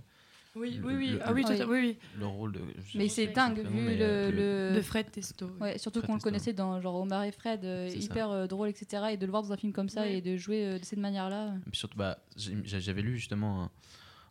Oui, 0.56 0.76
Le- 0.76 0.86
oui, 0.86 0.94
oui. 0.96 1.08
le- 1.14 1.20
ah 1.24 1.34
oui, 1.34 1.42
le- 1.42 1.48
tota- 1.56 1.66
oui, 1.68 1.80
oui. 1.82 1.98
le 2.20 2.26
rôle 2.28 2.52
de. 2.54 2.60
Mais 2.96 3.08
c'est 3.10 3.28
dingue 3.28 3.60
vu 3.60 3.82
mais, 3.82 3.96
le, 3.98 4.04
euh, 4.06 4.70
le- 4.70 4.76
De 4.76 4.82
Fred 4.82 5.10
Testo. 5.12 5.48
oui. 5.48 5.54
Ouais, 5.62 5.78
surtout 5.80 6.02
qu'on 6.04 6.14
le 6.14 6.20
connaissait 6.20 6.54
dans 6.54 6.80
genre 6.80 6.96
Omar 6.96 7.24
et 7.24 7.32
Fred, 7.32 7.66
euh, 7.66 7.90
hyper 7.96 8.30
euh, 8.30 8.46
drôle, 8.48 8.70
etc. 8.70 9.04
Et 9.12 9.18
de 9.18 9.26
le 9.26 9.32
voir 9.32 9.42
dans 9.42 9.52
un 9.52 9.58
film 9.58 9.74
comme 9.74 9.90
ça 9.90 10.02
Ouais. 10.02 10.18
et 10.18 10.22
de 10.22 10.38
jouer 10.38 10.64
euh, 10.66 10.80
de 10.80 10.86
cette 10.86 11.00
manière-là. 11.00 11.56
Et 11.66 11.70
puis 11.72 11.80
surtout, 11.80 11.98
bah, 11.98 12.20
j'avais 12.38 13.02
lu 13.02 13.18
justement 13.18 13.64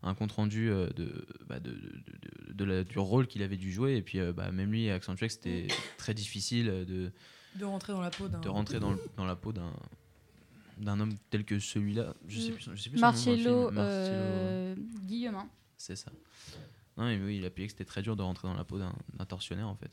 un, 0.04 0.10
un 0.10 0.14
compte 0.14 0.30
rendu 0.32 0.70
euh, 0.70 0.88
de, 0.90 1.26
bah, 1.48 1.58
de, 1.58 1.70
de- 1.70 1.76
de- 1.76 2.52
de 2.52 2.64
la- 2.64 2.84
du 2.84 2.98
rôle 3.00 3.26
qu'il 3.26 3.42
avait 3.42 3.56
dû 3.56 3.72
jouer. 3.72 3.96
Et 3.96 4.02
puis, 4.02 4.20
euh, 4.20 4.32
bah, 4.32 4.52
même 4.52 4.70
lui 4.70 4.90
a 4.90 4.94
accentué 4.94 5.26
que 5.26 5.32
c'était 5.32 5.66
très 5.98 6.14
difficile 6.14 6.68
euh, 6.68 6.84
de, 6.84 7.10
De 7.56 7.64
rentrer 7.64 7.92
dans 7.94 8.00
la 8.00 8.10
peau 8.10 8.28
d'un. 8.28 8.38
de 8.40 8.48
rentrer 8.48 8.78
dans, 8.78 8.92
le- 8.92 9.00
dans 9.16 9.24
la 9.24 9.34
peau 9.36 9.52
d'un 9.52 9.72
d'un 10.78 10.98
homme 10.98 11.14
tel 11.30 11.44
que 11.44 11.58
celui-là. 11.58 12.14
Je 12.26 12.40
sais 12.40 12.50
Mm. 12.50 12.54
plus, 12.54 12.70
je 12.74 12.82
sais 12.82 12.90
plus. 12.90 13.00
Marcello 13.00 13.70
Marcello, 13.70 13.76
euh, 13.78 14.74
Guillemin. 15.06 15.48
C'est 15.82 15.96
ça. 15.96 16.12
Non, 16.96 17.06
mais 17.06 17.18
oui, 17.18 17.38
il 17.38 17.44
a 17.44 17.48
appuyé 17.48 17.66
que 17.66 17.72
c'était 17.72 17.84
très 17.84 18.02
dur 18.02 18.14
de 18.14 18.22
rentrer 18.22 18.46
dans 18.46 18.54
la 18.54 18.62
peau 18.62 18.78
d'un 18.78 18.94
tortionnaire 19.26 19.66
en 19.66 19.74
fait. 19.74 19.90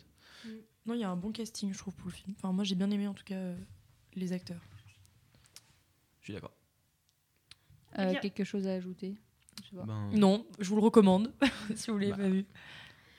Non, 0.86 0.94
il 0.94 1.00
y 1.00 1.03
a 1.03 1.09
un 1.09 1.15
bon 1.15 1.31
casting, 1.31 1.74
je 1.74 1.77
trouve, 1.80 1.95
pour 1.95 2.09
le 2.09 2.13
film. 2.13 2.36
Enfin, 2.38 2.51
moi, 2.51 2.63
j'ai 2.63 2.75
bien 2.75 2.91
aimé, 2.91 3.07
en 3.07 3.15
tout 3.15 3.24
cas, 3.24 3.33
euh, 3.36 3.57
les 4.13 4.31
acteurs. 4.31 4.62
Je 6.19 6.25
suis 6.25 6.33
d'accord. 6.33 6.53
Eh 7.95 8.01
Euh, 8.01 8.12
bien- 8.12 8.19
quelque 8.19 8.44
chose 8.44 8.68
à 8.68 8.74
ajouter? 8.74 9.15
Je 9.63 9.69
sais 9.69 9.75
pas. 9.75 9.83
Ben, 9.86 10.12
Non, 10.13 10.45
je 10.59 10.69
vous 10.69 10.75
le 10.75 10.81
recommande, 10.83 11.33
si 11.75 11.89
vous 11.89 11.97
l'avez 11.97 12.12
Bah, 12.12 12.18
pas 12.18 12.30
vu. 12.30 12.45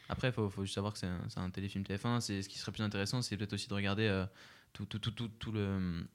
Après, 0.08 0.28
il 0.28 0.32
faut, 0.32 0.48
faut 0.48 0.62
juste 0.62 0.76
savoir 0.76 0.92
que 0.92 0.98
c'est 1.00 1.06
un, 1.08 1.28
c'est 1.28 1.40
un 1.40 1.50
téléfilm 1.50 1.82
TF1. 1.84 2.20
C'est, 2.20 2.42
ce 2.42 2.48
qui 2.48 2.58
serait 2.58 2.70
plus 2.72 2.82
intéressant, 2.84 3.20
c'est 3.20 3.36
peut-être 3.36 3.52
aussi 3.54 3.68
de 3.68 3.74
regarder 3.74 4.06
euh, 4.06 4.26
tout, 4.72 4.84
tout, 4.86 5.00
tout, 5.00 5.10
tout, 5.10 5.28
tout 5.28 5.50
le, 5.50 6.06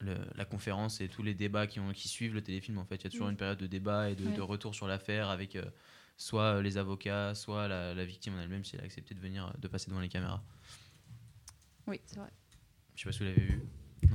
le- 0.00 0.16
la 0.36 0.44
conférence 0.44 1.00
et 1.00 1.08
tous 1.08 1.22
les 1.22 1.34
débats 1.34 1.66
qui, 1.66 1.80
ont, 1.80 1.92
qui 1.92 2.08
suivent 2.08 2.34
le 2.34 2.42
téléfilm. 2.42 2.78
En 2.78 2.84
fait, 2.84 2.96
il 2.96 3.04
y 3.04 3.06
a 3.06 3.10
toujours 3.10 3.26
Mm. 3.26 3.30
une 3.30 3.36
période 3.36 3.58
de 3.58 3.66
débat 3.66 4.10
et 4.10 4.14
de, 4.14 4.26
Ouais. 4.26 4.32
de 4.36 4.40
retour 4.40 4.74
sur 4.74 4.86
l'affaire 4.86 5.28
avec 5.28 5.56
euh, 5.56 5.64
soit 6.16 6.62
les 6.62 6.76
avocats, 6.78 7.34
soit 7.34 7.68
la, 7.68 7.94
la 7.94 8.04
victime 8.04 8.34
en 8.36 8.40
elle-même 8.40 8.64
si 8.64 8.76
elle 8.76 8.82
a 8.82 8.84
accepté 8.84 9.14
de 9.14 9.20
venir, 9.20 9.52
de 9.58 9.68
passer 9.68 9.88
devant 9.90 10.00
les 10.00 10.08
caméras. 10.08 10.42
Oui, 11.86 12.00
c'est 12.04 12.18
vrai. 12.18 12.30
Je 12.94 13.02
sais 13.02 13.08
pas 13.08 13.12
si 13.12 13.18
vous 13.20 13.24
l'avez 13.26 13.40
vu. 13.40 13.62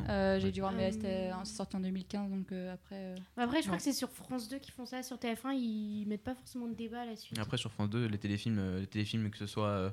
Euh, 0.10 0.40
J'ai 0.40 0.46
Ouais. 0.48 0.52
dû 0.52 0.60
voir, 0.62 0.72
mais 0.74 0.88
Euh, 0.88 0.92
c'était 0.92 1.32
c'est 1.46 1.56
sorti 1.56 1.76
en 1.76 1.80
2015, 1.80 2.30
donc 2.32 2.52
euh, 2.52 2.74
après. 2.74 2.96
euh, 2.96 3.16
Après, 3.38 3.58
je 3.58 3.62
crois 3.64 3.74
Non. 3.74 3.78
que 3.78 3.84
c'est 3.84 3.94
sur 3.94 4.10
France 4.10 4.50
2 4.50 4.60
qui 4.60 4.72
font 4.72 4.86
ça. 4.86 5.04
Sur 5.04 5.18
TF1, 5.18 5.54
ils 5.54 6.06
mettent 6.08 6.24
pas 6.24 6.36
forcément 6.36 6.68
de 6.68 6.74
débat 6.76 7.06
là-dessus. 7.06 7.34
Après, 7.38 7.58
sur 7.58 7.72
France 7.72 7.90
2, 7.90 8.08
les 8.08 8.18
téléfilms, 8.18 8.60
euh, 8.60 8.80
les 8.82 8.88
téléfilms 8.88 9.30
que 9.30 9.38
ce 9.38 9.46
soit, 9.48 9.68
euh, 9.68 9.90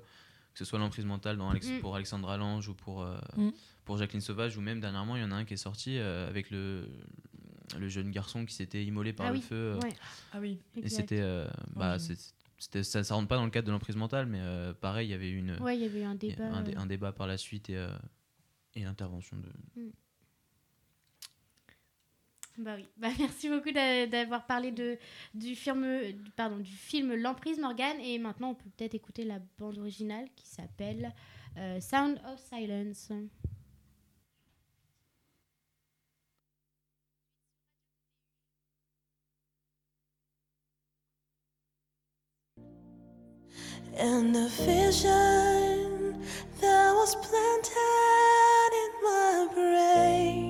que 0.53 0.59
ce 0.59 0.65
soit 0.65 0.79
l'emprise 0.79 1.05
mentale 1.05 1.37
dans 1.37 1.51
Alex- 1.51 1.69
Mm. 1.69 1.81
pour 1.81 1.95
Alexandra 1.97 2.37
Lange 2.37 2.69
ou 2.69 2.75
pour, 2.75 3.03
euh, 3.03 3.19
Mm. 3.37 3.51
Pour 3.91 3.97
Jacqueline 3.99 4.21
Sauvage, 4.21 4.57
ou 4.57 4.61
même 4.61 4.79
dernièrement, 4.79 5.17
il 5.17 5.23
y 5.23 5.25
en 5.25 5.33
a 5.33 5.35
un 5.35 5.45
qui 5.45 5.55
est 5.55 5.57
sorti 5.57 5.99
euh, 5.99 6.29
avec 6.29 6.53
le, 6.53 6.89
le 7.77 7.89
jeune 7.89 8.13
garçon 8.13 8.47
qui 8.47 8.55
s'était 8.55 8.85
immolé 8.85 9.13
par 9.13 9.27
Ah 9.27 9.31
le 9.31 9.39
oui, 9.39 9.43
feu. 9.43 9.57
euh, 9.75 9.81
Ouais, 9.81 9.93
Ah 10.33 10.39
oui. 10.39 10.61
Et 10.81 10.89
c'était. 10.89 11.19
euh, 11.21 11.49
bah, 11.75 11.95
Ouais, 11.95 11.99
c'est- 11.99 12.33
c'était 12.57 12.85
ça, 12.85 13.03
ça 13.03 13.17
rentre 13.17 13.27
pas 13.27 13.35
dans 13.35 13.45
le 13.47 13.51
cadre 13.51 13.67
de 13.67 13.73
l'emprise 13.73 13.97
mentale, 13.97 14.27
mais 14.27 14.39
euh, 14.41 14.73
pareil, 14.73 15.09
il 15.09 15.11
y 15.11 15.15
avait 15.15 15.29
eu 15.29 15.39
une, 15.39 15.57
Ouais, 15.61 15.77
il 15.77 15.83
y 15.83 15.87
avait 15.87 16.03
eu 16.03 16.05
un 16.05 16.15
débat. 16.15 16.45
un, 16.53 16.63
dé- 16.63 16.77
un 16.77 16.87
débat 16.87 17.11
par 17.11 17.27
la 17.27 17.37
suite 17.37 17.69
et, 17.69 17.77
euh, 17.77 17.89
et 18.77 18.85
l'intervention 18.85 19.37
de. 19.39 19.91
Bah 22.59 22.75
oui. 22.77 22.87
Bah, 22.97 23.09
merci 23.19 23.49
beaucoup 23.49 23.73
d'a- 23.73 24.07
d'avoir 24.07 24.47
parlé 24.47 24.71
de, 24.71 24.99
du, 25.35 25.57
film, 25.57 25.83
du- 26.13 26.31
pardon, 26.37 26.59
du 26.59 26.71
film 26.71 27.13
L'emprise 27.17 27.59
Morgane. 27.59 27.99
Et 28.03 28.21
maintenant, 28.21 28.51
on 28.51 28.55
peut 28.55 28.71
peut-être 28.77 28.95
écouter 28.95 29.25
la 29.25 29.41
bande 29.59 29.79
originale 29.79 30.29
qui 30.37 30.47
s'appelle 30.47 31.13
euh, 31.57 31.81
Sound 31.81 32.21
of 32.33 32.39
Silence. 32.39 33.11
And 43.97 44.35
the 44.35 44.49
vision 44.49 46.23
that 46.61 46.93
was 46.95 47.15
planted 47.17 48.73
in 48.85 48.93
my 49.03 49.49
brain. 49.55 50.50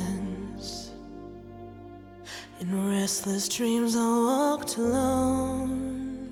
Restless 3.21 3.49
dreams, 3.49 3.95
I 3.95 3.99
walked 3.99 4.77
alone. 4.77 6.27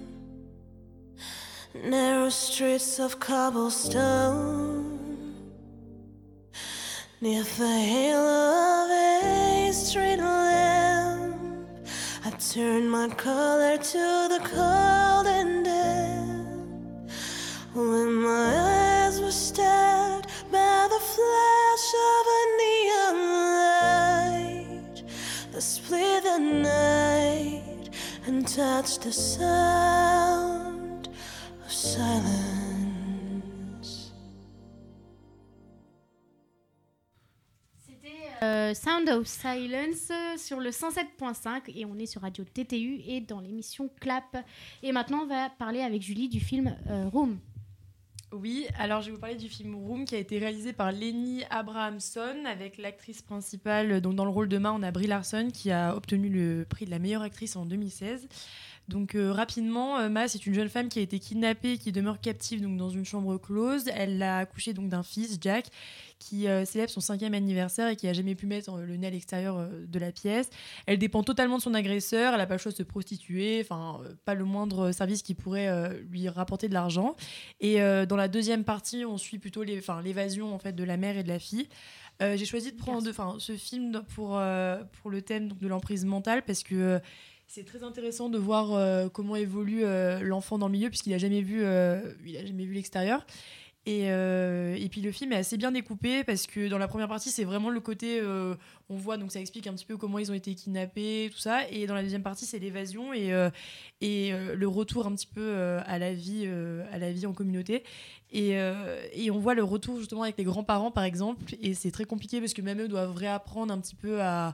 Narrow 1.83 2.29
streets 2.29 2.99
of 2.99 3.19
cobblestone. 3.19 4.97
Neath 7.21 7.57
the 7.59 7.79
halo 7.91 8.85
of 8.85 8.89
a 8.89 9.71
street 9.71 10.17
lamp, 10.17 11.87
I 12.25 12.31
turned 12.31 12.89
my 12.89 13.09
color 13.09 13.77
to 13.77 14.27
the 14.33 14.39
cold 14.51 15.27
and 15.27 15.65
damp. 15.65 17.11
When 17.75 18.15
my 18.15 19.05
eyes 19.05 19.21
were 19.21 19.31
stabbed 19.31 20.25
by 20.51 20.87
the 20.89 21.01
flash 21.13 21.87
of 22.09 22.25
a 22.38 22.38
the 25.97 26.39
night 26.39 27.89
and 28.27 28.47
touched 28.47 29.01
the 29.03 29.11
sound 29.11 31.07
of 31.65 31.71
silence. 31.71 32.29
C'était 37.79 38.43
euh, 38.43 38.73
Sound 38.73 39.09
of 39.09 39.27
Silence 39.27 40.11
euh, 40.11 40.37
sur 40.37 40.59
le 40.59 40.69
107.5 40.69 41.71
et 41.75 41.85
on 41.85 41.97
est 41.97 42.05
sur 42.05 42.21
Radio 42.21 42.43
TTU 42.43 43.01
et 43.07 43.21
dans 43.21 43.39
l'émission 43.39 43.89
Clap. 43.99 44.37
Et 44.83 44.91
maintenant, 44.91 45.23
on 45.23 45.27
va 45.27 45.49
parler 45.49 45.81
avec 45.81 46.01
Julie 46.01 46.29
du 46.29 46.39
film 46.39 46.75
euh, 46.89 47.09
Room. 47.09 47.39
Oui, 48.31 48.67
alors 48.77 49.01
je 49.01 49.07
vais 49.07 49.13
vous 49.13 49.19
parler 49.19 49.35
du 49.35 49.49
film 49.49 49.73
Room 49.73 50.05
qui 50.05 50.13
a 50.13 50.19
été 50.19 50.37
réalisé 50.37 50.71
par 50.71 50.91
Lenny 50.91 51.43
Abrahamson 51.49 52.45
avec 52.45 52.77
l'actrice 52.77 53.23
principale. 53.23 54.01
Donc 54.01 54.15
dans 54.15 54.23
le 54.23 54.29
rôle 54.29 54.47
de 54.47 54.59
Ma, 54.59 54.71
on 54.71 54.83
a 54.83 54.91
Brie 54.91 55.07
Larson 55.07 55.49
qui 55.51 55.71
a 55.71 55.95
obtenu 55.95 56.29
le 56.29 56.63
prix 56.63 56.85
de 56.85 56.91
la 56.91 56.99
meilleure 56.99 57.23
actrice 57.23 57.55
en 57.55 57.65
2016. 57.65 58.27
Donc 58.87 59.15
euh, 59.15 59.31
rapidement, 59.31 59.97
euh, 59.97 60.09
Ma, 60.09 60.27
c'est 60.27 60.45
une 60.45 60.53
jeune 60.53 60.69
femme 60.69 60.89
qui 60.89 60.99
a 60.99 61.01
été 61.01 61.17
kidnappée, 61.17 61.79
qui 61.79 61.91
demeure 61.91 62.21
captive 62.21 62.61
donc 62.61 62.77
dans 62.77 62.89
une 62.89 63.05
chambre 63.05 63.37
close. 63.37 63.85
Elle 63.95 64.21
a 64.21 64.37
accouché 64.37 64.73
d'un 64.73 65.03
fils, 65.03 65.39
Jack, 65.41 65.65
qui 66.19 66.47
euh, 66.47 66.65
célèbre 66.65 66.91
son 66.91 66.99
cinquième 66.99 67.33
anniversaire 67.33 67.87
et 67.87 67.95
qui 67.95 68.07
a 68.07 68.13
jamais 68.13 68.35
pu 68.35 68.45
mettre 68.45 68.73
euh, 68.73 68.85
le 68.85 68.97
nez 68.97 69.07
à 69.07 69.09
l'extérieur 69.09 69.57
euh, 69.57 69.85
de 69.87 69.99
la 69.99 70.11
pièce. 70.11 70.49
Elle 70.85 70.99
dépend 70.99 71.23
totalement 71.23 71.57
de 71.57 71.61
son 71.61 71.73
agresseur. 71.73 72.33
Elle 72.33 72.39
n'a 72.39 72.45
pas 72.45 72.55
le 72.55 72.59
choix 72.59 72.71
de 72.71 72.77
se 72.77 72.83
prostituer. 72.83 73.61
Enfin, 73.61 74.01
pas 74.25 74.35
le 74.35 74.43
moindre 74.43 74.91
service 74.91 75.23
qui 75.23 75.33
pourrait 75.33 75.69
lui 76.09 76.27
rapporter 76.29 76.67
de 76.67 76.73
l'argent. 76.73 77.15
Et 77.59 77.79
dans 77.79 78.15
la 78.15 78.27
deuxième 78.27 78.63
partie, 78.63 79.05
on 79.05 79.17
suit 79.17 79.39
plutôt 79.39 79.63
l'évasion 79.63 80.53
en 80.53 80.59
fait 80.59 80.73
de 80.73 80.83
la 80.83 80.97
mère 80.97 81.17
et 81.17 81.23
de 81.23 81.29
la 81.29 81.39
fille. 81.39 81.67
Euh, 82.21 82.35
J'ai 82.35 82.45
choisi 82.45 82.71
de 82.71 82.77
prendre 82.77 83.39
ce 83.39 83.55
film 83.55 84.03
pour, 84.13 84.37
euh, 84.37 84.83
pour 85.01 85.09
le 85.09 85.21
thème 85.21 85.47
donc, 85.47 85.59
de 85.59 85.67
l'emprise 85.67 86.03
mentale 86.03 86.43
parce 86.43 86.63
que 86.63 86.75
euh, 86.75 86.99
c'est 87.47 87.63
très 87.63 87.83
intéressant 87.83 88.29
de 88.29 88.37
voir 88.37 89.09
comment 89.11 89.35
évolue 89.35 89.81
l'enfant 90.21 90.59
dans 90.59 90.67
le 90.67 90.73
milieu 90.73 90.89
puisqu'il 90.89 91.15
a 91.15 91.17
jamais 91.17 91.41
vu, 91.41 91.61
il 91.61 92.37
a 92.37 92.45
jamais 92.45 92.65
vu 92.65 92.73
l'extérieur. 92.73 93.25
Et, 93.85 94.11
euh, 94.11 94.75
et 94.77 94.89
puis 94.89 95.01
le 95.01 95.11
film 95.11 95.31
est 95.31 95.37
assez 95.37 95.57
bien 95.57 95.71
découpé 95.71 96.23
parce 96.25 96.47
que 96.47 96.67
dans 96.67 96.77
la 96.77 96.87
première 96.87 97.07
partie 97.07 97.29
c'est 97.29 97.45
vraiment 97.45 97.69
le 97.69 97.79
côté 97.79 98.19
euh, 98.19 98.53
on 98.89 98.97
voit 98.97 99.15
donc 99.15 99.31
ça 99.31 99.39
explique 99.39 99.67
un 99.67 99.73
petit 99.73 99.85
peu 99.85 99.95
comment 99.95 100.19
ils 100.19 100.29
ont 100.31 100.35
été 100.35 100.53
kidnappés 100.53 101.29
tout 101.31 101.39
ça. 101.39 101.67
Et 101.69 101.87
dans 101.87 101.95
la 101.95 102.03
deuxième 102.03 102.21
partie 102.21 102.45
c'est 102.45 102.59
l'évasion 102.59 103.13
et, 103.13 103.31
euh, 103.31 103.49
et 104.01 104.31
le 104.31 104.67
retour 104.67 105.07
un 105.07 105.15
petit 105.15 105.27
peu 105.27 105.79
à 105.85 105.97
la 105.97 106.13
vie 106.13 106.47
à 106.91 106.97
la 106.97 107.11
vie 107.11 107.25
en 107.25 107.33
communauté. 107.33 107.83
Et, 108.31 108.51
et 109.13 109.31
on 109.31 109.39
voit 109.39 109.55
le 109.55 109.63
retour 109.63 109.97
justement 109.97 110.23
avec 110.23 110.37
les 110.37 110.43
grands-parents 110.43 110.91
par 110.91 111.05
exemple. 111.05 111.55
Et 111.61 111.73
c'est 111.73 111.91
très 111.91 112.05
compliqué 112.05 112.39
parce 112.41 112.53
que 112.53 112.61
même 112.61 112.81
eux 112.81 112.87
doivent 112.87 113.15
réapprendre 113.15 113.73
un 113.73 113.79
petit 113.79 113.95
peu 113.95 114.21
à 114.21 114.53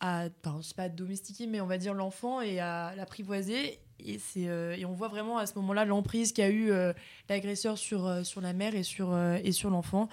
à 0.00 0.28
enfin, 0.44 0.58
je 0.60 0.66
sais 0.66 0.74
pas 0.74 0.88
domestiquer 0.88 1.46
mais 1.46 1.60
on 1.60 1.66
va 1.66 1.78
dire 1.78 1.94
l'enfant 1.94 2.40
et 2.40 2.58
à 2.58 2.92
l'apprivoiser 2.96 3.78
et 4.06 4.18
c'est 4.18 4.48
euh, 4.48 4.74
et 4.76 4.84
on 4.84 4.92
voit 4.92 5.08
vraiment 5.08 5.38
à 5.38 5.46
ce 5.46 5.54
moment-là 5.56 5.84
l'emprise 5.84 6.32
qu'a 6.32 6.48
eu 6.50 6.70
euh, 6.70 6.92
l'agresseur 7.28 7.78
sur 7.78 8.06
euh, 8.06 8.22
sur 8.24 8.40
la 8.40 8.52
mère 8.52 8.74
et 8.74 8.82
sur 8.82 9.12
euh, 9.12 9.38
et 9.44 9.52
sur 9.52 9.70
l'enfant 9.70 10.08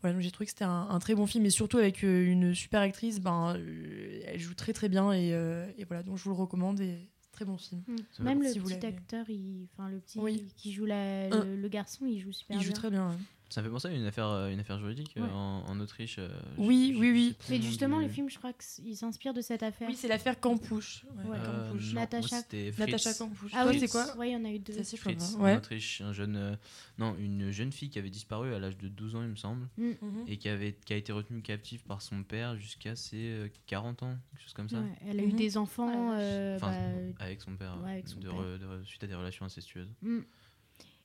voilà, 0.00 0.14
donc 0.14 0.22
j'ai 0.22 0.30
trouvé 0.32 0.46
que 0.46 0.50
c'était 0.52 0.64
un, 0.64 0.88
un 0.90 0.98
très 0.98 1.14
bon 1.14 1.26
film 1.26 1.46
et 1.46 1.50
surtout 1.50 1.78
avec 1.78 2.02
euh, 2.02 2.24
une 2.30 2.54
super 2.54 2.80
actrice 2.80 3.20
ben 3.20 3.54
euh, 3.56 4.20
elle 4.26 4.40
joue 4.40 4.54
très 4.54 4.72
très 4.72 4.88
bien 4.88 5.12
et, 5.12 5.32
euh, 5.32 5.66
et 5.78 5.84
voilà 5.84 6.02
donc 6.02 6.16
je 6.18 6.24
vous 6.24 6.30
le 6.30 6.36
recommande 6.36 6.80
et 6.80 7.08
très 7.30 7.44
bon 7.44 7.56
film 7.56 7.82
Ça 8.10 8.22
Même 8.24 8.42
le 8.42 8.52
petit 8.52 8.84
acteur, 8.86 9.30
il... 9.30 9.66
enfin 9.72 9.88
le 9.88 10.00
petit 10.00 10.18
Oui. 10.18 10.44
qui 10.56 10.72
joue 10.72 10.84
la- 10.84 11.28
le, 11.30 11.68
garçon, 11.68 12.04
il 12.06 12.20
joue 12.20 12.32
super 12.32 12.56
il 12.56 12.58
bien. 12.60 12.66
joue 12.66 12.72
très 12.74 12.90
bien 12.90 13.08
ouais. 13.08 13.16
Ça 13.52 13.60
me 13.60 13.66
fait 13.66 13.72
penser 13.72 13.88
à 13.88 13.92
une 13.92 14.06
affaire, 14.06 14.26
euh, 14.28 14.48
une 14.50 14.60
affaire 14.60 14.78
juridique 14.78 15.14
euh, 15.18 15.20
Ouais. 15.22 15.28
en, 15.30 15.64
en 15.68 15.78
Autriche. 15.80 16.16
euh, 16.18 16.28
Oui, 16.56 16.92
je- 16.94 16.98
oui, 17.00 17.10
oui. 17.12 17.36
Mais 17.50 17.60
justement, 17.60 17.98
du- 17.98 18.04
le 18.06 18.08
film, 18.10 18.30
je 18.30 18.38
crois 18.38 18.52
qu'il 18.54 18.96
s'inspire 18.96 19.34
de 19.34 19.40
cette 19.42 19.62
affaire. 19.62 19.88
oui 19.88 19.94
c'est 19.94 20.08
l'affaire 20.08 20.40
Campouche 20.40 21.04
ouais. 21.26 21.36
Euh, 21.36 21.68
Campouche. 21.68 21.92
Natacha-. 21.92 22.42
Natacha 22.78 23.14
Campouche 23.14 23.52
ah 23.54 23.66
oui, 23.68 23.78
c'est 23.78 23.88
quoi 23.88 24.16
Ouais, 24.16 24.30
il 24.30 24.32
y 24.32 24.36
en 24.36 24.44
a 24.44 24.50
eu 24.50 24.58
deux. 24.58 24.72
chouette 24.72 24.96
Fritz, 24.96 25.36
en 25.38 25.54
Autriche, 25.56 26.00
un 26.00 26.12
jeune, 26.12 26.36
euh, 26.36 26.56
non, 26.98 27.14
une 27.18 27.50
jeune 27.50 27.72
fille 27.72 27.90
qui 27.90 27.98
avait 27.98 28.08
disparu 28.10 28.54
à 28.54 28.58
l'âge 28.58 28.78
de 28.78 28.88
12 28.88 29.14
ans, 29.16 29.22
il 29.22 29.28
me 29.28 29.36
semble, 29.36 29.68
Mhm. 29.76 30.24
et 30.26 30.38
qui, 30.38 30.48
avait, 30.48 30.72
qui 30.84 30.92
a 30.94 30.96
été 30.96 31.12
retenue 31.12 31.42
captive 31.42 31.82
par 31.84 32.00
son 32.00 32.22
père 32.22 32.56
jusqu'à 32.56 32.96
ses 32.96 33.16
euh, 33.32 33.48
40 33.66 34.02
ans, 34.02 34.16
quelque 34.30 34.42
chose 34.42 34.54
comme 34.54 34.68
ça. 34.70 34.78
Ouais, 34.80 34.92
elle 35.08 35.20
a 35.20 35.22
eu 35.22 35.26
Mhm. 35.28 35.36
des 35.36 35.56
enfants. 35.58 36.12
Euh, 36.18 36.56
Enfin, 36.56 36.72
bah, 37.18 37.24
avec 37.24 37.40
son 37.42 37.54
père, 37.56 37.76
ouais, 37.84 37.90
avec 37.92 38.08
son 38.08 38.18
de 38.20 38.28
père. 38.30 38.40
re- 38.40 38.58
de 38.58 38.64
re- 38.66 38.84
suite 38.84 39.04
à 39.04 39.06
des 39.06 39.14
relations 39.14 39.44
incestueuses. 39.44 39.92
mm. 40.00 40.20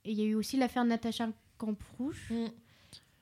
Et 0.06 0.12
il 0.12 0.18
y 0.18 0.22
a 0.22 0.26
eu 0.26 0.36
aussi 0.36 0.56
l'affaire 0.56 0.86
Natacha 0.86 1.28
Camprouche. 1.58 2.30
Mm. 2.30 2.46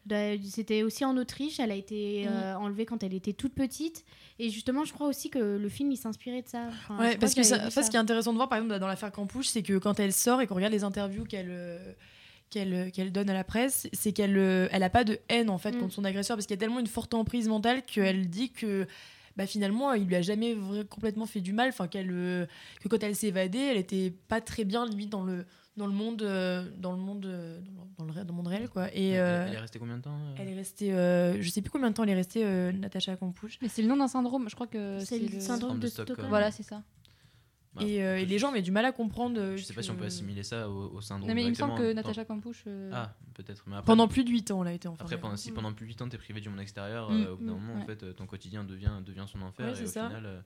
Da- 0.06 0.38
C'était 0.44 0.84
aussi 0.84 1.04
en 1.04 1.18
Autriche. 1.18 1.60
Elle 1.60 1.72
a 1.72 1.76
été 1.76 2.26
Mm. 2.26 2.30
euh, 2.32 2.56
enlevée 2.58 2.86
quand 2.86 3.02
elle 3.04 3.14
était 3.14 3.34
toute 3.34 3.54
petite. 3.56 4.06
Et 4.38 4.50
justement, 4.50 4.86
je 4.86 4.94
crois 4.94 5.08
aussi 5.08 5.30
que 5.30 5.40
le 5.58 5.70
film 5.70 5.92
il 5.92 5.98
s'inspirait 5.98 6.42
de 6.44 6.48
ça. 6.48 6.68
Enfin, 6.68 6.98
Ouais, 7.00 7.18
parce 7.18 7.34
que 7.34 7.42
ça, 7.44 7.70
ce 7.72 7.90
qui 7.90 7.96
est 7.96 8.00
intéressant 8.00 8.32
de 8.32 8.38
voir, 8.38 8.48
par 8.50 8.60
exemple, 8.60 8.80
dans 8.80 8.88
l'affaire 8.88 9.12
Campouche, 9.12 9.48
c'est 9.48 9.64
que 9.64 9.78
quand 9.78 10.00
elle 10.00 10.14
sort 10.14 10.42
et 10.42 10.48
qu'on 10.48 10.56
regarde 10.56 10.74
les 10.74 10.84
interviews 10.84 11.24
qu'elle 11.26 11.48
euh, 11.50 11.94
qu'elle 12.52 12.92
qu'elle 12.92 13.12
donne 13.12 13.30
à 13.32 13.34
la 13.34 13.44
presse, 13.44 13.88
c'est 13.94 14.12
qu'elle 14.12 14.38
euh, 14.38 14.68
elle 14.72 14.84
a 14.84 14.90
pas 14.92 15.04
de 15.04 15.18
haine 15.30 15.50
en 15.50 15.58
fait 15.58 15.72
Mm. 15.72 15.80
contre 15.80 15.94
son 15.96 16.04
agresseur 16.06 16.38
parce 16.38 16.46
qu'il 16.46 16.54
y 16.56 16.60
a 16.60 16.62
tellement 16.62 16.80
une 16.80 16.86
forte 16.88 17.16
emprise 17.16 17.48
mentale 17.48 17.82
qu'elle 17.84 18.30
dit 18.30 18.52
que 18.52 18.86
bah, 19.36 19.48
finalement 19.48 19.92
il 19.94 20.06
lui 20.06 20.16
a 20.16 20.22
jamais 20.22 20.56
complètement 20.88 21.26
fait 21.26 21.42
du 21.42 21.52
mal, 21.54 21.70
enfin 21.70 21.88
qu'elle 21.88 22.12
euh, 22.12 22.46
que 22.82 22.88
quand 22.88 23.02
elle 23.02 23.16
s'est 23.16 23.28
évadée, 23.30 23.58
elle 23.58 23.78
était 23.78 24.14
pas 24.28 24.40
très 24.42 24.64
bien 24.66 24.86
limite 24.86 25.10
dans 25.10 25.24
le 25.24 25.46
dans 25.78 25.88
le 25.88 25.94
monde 25.94 26.22
euh, 26.22 26.70
dans 26.78 26.92
le 26.94 26.98
monde 26.98 27.26
euh, 27.26 27.60
dans 27.98 28.06
le, 28.06 28.24
dans 28.24 28.34
monde 28.34 28.48
réel 28.48 28.70
quoi. 28.70 28.88
Et 28.94 29.10
elle, 29.10 29.22
euh, 29.22 29.46
elle 29.48 29.54
est 29.56 29.60
restée 29.60 29.80
combien 29.80 29.98
de 29.98 30.02
temps 30.02 30.18
euh 30.18 30.36
elle 30.38 30.50
est 30.50 30.56
restée, 30.56 30.94
euh, 30.94 31.42
je 31.42 31.50
sais 31.50 31.62
plus 31.62 31.72
combien 31.72 31.90
de 31.90 31.96
temps 31.96 32.04
elle 32.04 32.10
est 32.10 32.14
restée, 32.16 32.46
euh, 32.46 32.72
Natacha 32.72 33.16
Campouche. 33.18 33.58
Mais 33.62 33.68
c'est 33.68 33.82
le 33.82 33.88
nom 33.88 33.98
d'un 33.98 34.08
syndrome, 34.08 34.50
je 34.50 34.56
crois 34.56 34.68
que 34.68 35.00
C'est 35.00 35.20
le 35.20 35.28
syndrome 35.28 35.42
syndrome 35.42 35.78
de 35.78 35.82
de 35.84 35.88
Stockholm. 35.88 36.06
Stockholm. 36.16 36.30
Voilà, 36.30 36.52
c'est 36.52 36.64
ça. 36.64 36.84
Bah, 37.74 37.82
et, 37.84 38.02
euh, 38.06 38.18
et 38.20 38.26
les 38.26 38.40
gens 38.40 38.52
avaient 38.52 38.62
du 38.62 38.72
mal 38.72 38.86
à 38.86 38.94
comprendre. 38.94 39.38
euh, 39.38 39.58
Je 39.58 39.64
sais 39.64 39.74
pas 39.74 39.82
si 39.84 39.92
on 39.92 39.98
peut 39.98 40.06
assimiler 40.06 40.44
ça 40.44 40.70
au, 40.70 40.92
au 40.96 41.02
syndrome. 41.02 41.28
Non, 41.28 41.36
mais 41.36 41.44
il 41.44 41.50
me 41.50 41.54
semble 41.56 41.74
que 41.74 41.80
directement. 41.82 42.02
Natacha 42.08 42.24
Campouche. 42.24 42.64
euh, 42.68 42.90
Ah, 42.94 43.14
peut-être. 43.34 43.66
Mais 43.68 43.76
après, 43.76 43.86
Pendant 43.86 44.08
plus 44.08 44.24
de 44.24 44.30
8 44.30 44.50
ans, 44.52 44.62
elle 44.64 44.70
a 44.70 44.74
été 44.74 44.88
enfermée. 44.88 45.12
Après, 45.12 45.20
pendant, 45.20 45.36
si 45.36 45.52
Mm. 45.52 45.56
pendant 45.56 45.74
plus 45.74 45.86
de 45.86 45.90
8 45.92 46.02
ans, 46.02 46.08
t'es 46.08 46.18
privé 46.18 46.40
du 46.40 46.48
monde 46.48 46.62
extérieur, 46.62 47.10
Mm, 47.12 47.14
euh, 47.24 47.34
au 47.34 47.36
bout 47.36 47.46
d'un 47.46 47.52
mm, 47.52 47.60
moment, 47.60 47.74
en 47.82 47.86
fait, 47.86 48.16
ton 48.16 48.26
quotidien 48.28 48.64
devient, 48.64 48.92
devient 49.06 49.26
son 49.28 49.42
enfer. 49.42 49.66
Ouais, 49.66 49.74
et 49.74 49.76
c'est 49.76 49.84
au 49.84 49.88
ça. 49.88 50.08
final, 50.08 50.26
euh, 50.26 50.40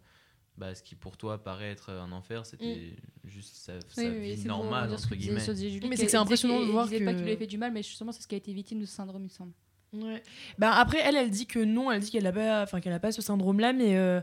bah, 0.60 0.76
ce 0.76 0.84
qui 0.84 0.94
pour 0.96 1.18
toi 1.18 1.42
paraît 1.44 1.72
être 1.72 1.90
un 1.92 2.12
enfer, 2.12 2.46
c'était 2.46 2.94
juste 3.26 3.56
sa, 3.56 3.80
sa 3.82 4.02
Oui, 4.02 4.08
oui, 4.20 4.34
vie 4.36 4.46
normale, 4.46 4.92
entre 4.94 5.10
que 5.10 5.16
guillemets. 5.16 5.46
que 5.46 5.54
Julie, 5.56 5.88
Mais 5.90 5.96
c'est 5.96 6.06
que 6.08 6.18
impressionnant 6.18 6.60
de 6.60 6.66
voir 6.66 6.86
disait 6.88 7.04
pas 7.04 7.12
que- 7.14 7.18
qu'il 7.18 7.26
lui 7.26 7.32
avait 7.32 7.40
fait 7.40 7.48
du 7.48 7.58
mal, 7.58 7.72
mais 7.72 7.82
justement, 7.82 8.12
c'est 8.12 8.22
ce 8.22 8.28
qui 8.28 8.36
a 8.36 8.38
été 8.38 8.52
victime 8.54 8.80
de 8.82 8.86
ce 8.86 8.94
syndrome, 8.94 9.22
il 9.22 9.26
me 9.26 9.30
semble. 9.30 9.54
Ouais. 9.94 10.22
Bah, 10.60 10.74
après, 10.74 11.00
elle, 11.04 11.16
elle 11.16 11.32
dit 11.32 11.48
que 11.48 11.60
non, 11.60 11.90
elle 11.92 12.02
dit 12.02 12.12
qu'elle 12.12 12.24
n'a 12.24 12.32
pas, 12.34 12.62
enfin, 12.62 12.80
qu'elle 12.82 12.94
a 12.94 13.00
pas 13.00 13.12
ce 13.12 13.22
syndrome-là, 13.24 13.74
mais, 13.74 13.98
euh, 13.98 14.22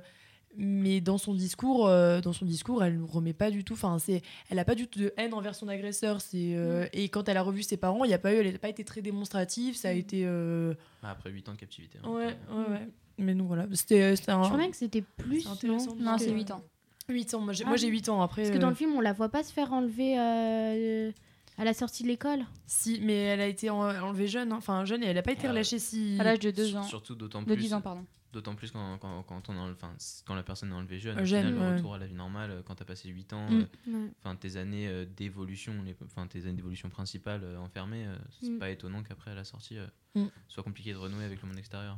mais 0.56 1.00
dans 1.00 1.18
son 1.18 1.34
discours, 1.34 1.86
euh, 1.88 2.20
dans 2.20 2.32
son 2.32 2.44
discours, 2.44 2.84
elle 2.84 2.98
ne 3.00 3.04
remet 3.04 3.32
pas 3.32 3.50
du 3.50 3.64
tout. 3.64 3.72
Enfin, 3.74 3.98
c'est, 3.98 4.22
elle 4.48 4.56
n'a 4.56 4.64
pas 4.64 4.74
du 4.76 4.86
tout 4.86 4.98
de 5.00 5.12
haine 5.16 5.34
envers 5.34 5.54
son 5.54 5.68
agresseur. 5.68 6.20
C'est, 6.20 6.54
euh, 6.54 6.86
Et 6.92 7.08
quand 7.08 7.28
elle 7.28 7.36
a 7.36 7.42
revu 7.42 7.62
ses 7.62 7.76
parents, 7.76 8.04
il 8.04 8.10
y 8.10 8.14
a 8.14 8.18
pas 8.18 8.32
eu, 8.32 8.36
elle 8.36 8.52
n'a 8.52 8.58
pas 8.58 8.68
été 8.68 8.84
très 8.84 9.02
démonstrative. 9.02 9.74
Ça 9.76 9.88
a 9.88 9.94
Mm. 9.94 9.98
été. 9.98 10.22
euh, 10.24 10.74
Ah, 11.02 11.10
après 11.10 11.30
8 11.30 11.48
ans 11.48 11.52
de 11.52 11.58
captivité. 11.58 11.98
hein, 12.02 12.08
Ouais, 12.10 12.26
ouais, 12.26 12.70
ouais. 12.70 12.88
Mais 13.18 13.34
donc 13.34 13.46
voilà, 13.48 13.66
c'était, 13.72 14.14
c'était 14.16 14.32
un. 14.32 14.42
Je 14.42 14.48
crois 14.48 14.58
bien 14.58 14.70
que 14.70 14.76
c'était 14.76 15.02
plus. 15.02 15.44
Non 15.64 15.76
de 15.76 16.18
c'est 16.18 16.30
8 16.32 16.50
ans. 16.50 16.62
8 17.08 17.34
ans. 17.34 17.40
Moi, 17.40 17.52
j'ai, 17.52 17.64
Ah 17.64 17.68
moi, 17.68 17.76
j'ai 17.76 17.86
oui. 17.86 17.92
8 17.92 18.08
ans 18.10 18.20
après. 18.20 18.42
Parce 18.42 18.54
que 18.54 18.58
dans 18.60 18.66
euh, 18.66 18.70
le 18.70 18.76
film, 18.76 18.92
on 18.94 19.00
la 19.00 19.12
voit 19.12 19.28
pas 19.28 19.42
se 19.44 19.52
faire 19.52 19.72
enlever 19.72 20.18
euh, 20.18 21.12
à 21.56 21.64
la 21.64 21.72
sortie 21.72 22.02
de 22.02 22.08
l'école. 22.08 22.40
Si, 22.66 23.00
mais 23.02 23.14
elle 23.16 23.40
a 23.40 23.46
été 23.46 23.70
en- 23.70 23.78
enlevée 23.80 24.26
jeune, 24.26 24.52
hein. 24.52 24.56
enfin 24.58 24.84
jeune, 24.84 25.02
et 25.02 25.06
elle 25.06 25.14
n'a 25.16 25.22
pas 25.22 25.32
été 25.32 25.46
Ah, 25.46 25.50
relâchée 25.50 25.78
si. 25.78 26.16
À 26.20 26.24
l'âge 26.24 26.40
de 26.40 26.50
2 26.50 26.66
sur- 26.66 26.78
ans. 26.78 26.82
Surtout 26.82 27.14
d'autant 27.14 27.40
De 27.40 27.46
plus. 27.46 27.56
10 27.56 27.74
ans, 27.74 27.80
pardon. 27.80 28.04
D'autant 28.32 28.54
plus 28.54 28.70
quand, 28.70 28.98
quand, 28.98 29.22
quand, 29.22 29.48
on 29.48 29.54
est 29.54 29.58
enle- 29.58 29.72
enfin, 29.72 29.92
c- 29.96 30.22
quand 30.26 30.34
la 30.34 30.42
personne 30.42 30.70
est 30.70 30.74
enlevée 30.74 30.98
jeune, 30.98 31.18
Euh, 31.20 31.24
jeune, 31.24 31.46
final, 31.46 31.54
le 31.54 31.60
ouais. 31.70 31.76
retour 31.76 31.94
à 31.94 31.98
la 31.98 32.06
vie 32.06 32.14
normale, 32.14 32.50
euh, 32.50 32.62
quand 32.66 32.74
tu 32.74 32.82
as 32.82 32.86
passé 32.86 33.08
8 33.08 33.32
ans, 33.32 33.48
Mm. 33.48 33.54
euh, 33.88 33.92
Ouais. 34.04 34.10
enfin 34.22 34.36
tes 34.36 34.56
années 34.58 34.88
euh, 34.88 35.06
d'évolution, 35.06 35.72
les- 35.86 35.96
enfin 36.04 36.26
tes 36.26 36.42
années 36.42 36.52
d'évolution 36.56 36.90
principale 36.90 37.40
euh, 37.44 37.56
enfermées, 37.58 38.04
euh, 38.06 38.16
c'est 38.42 38.50
Mm. 38.50 38.58
pas 38.58 38.68
étonnant 38.68 39.02
qu'après 39.04 39.30
à 39.30 39.34
la 39.34 39.44
sortie, 39.44 39.78
euh, 39.78 39.86
Mm. 40.16 40.26
soit 40.48 40.62
compliqué 40.62 40.92
de 40.92 40.98
renouer 40.98 41.24
avec 41.24 41.40
le 41.40 41.48
monde 41.48 41.56
extérieur. 41.58 41.96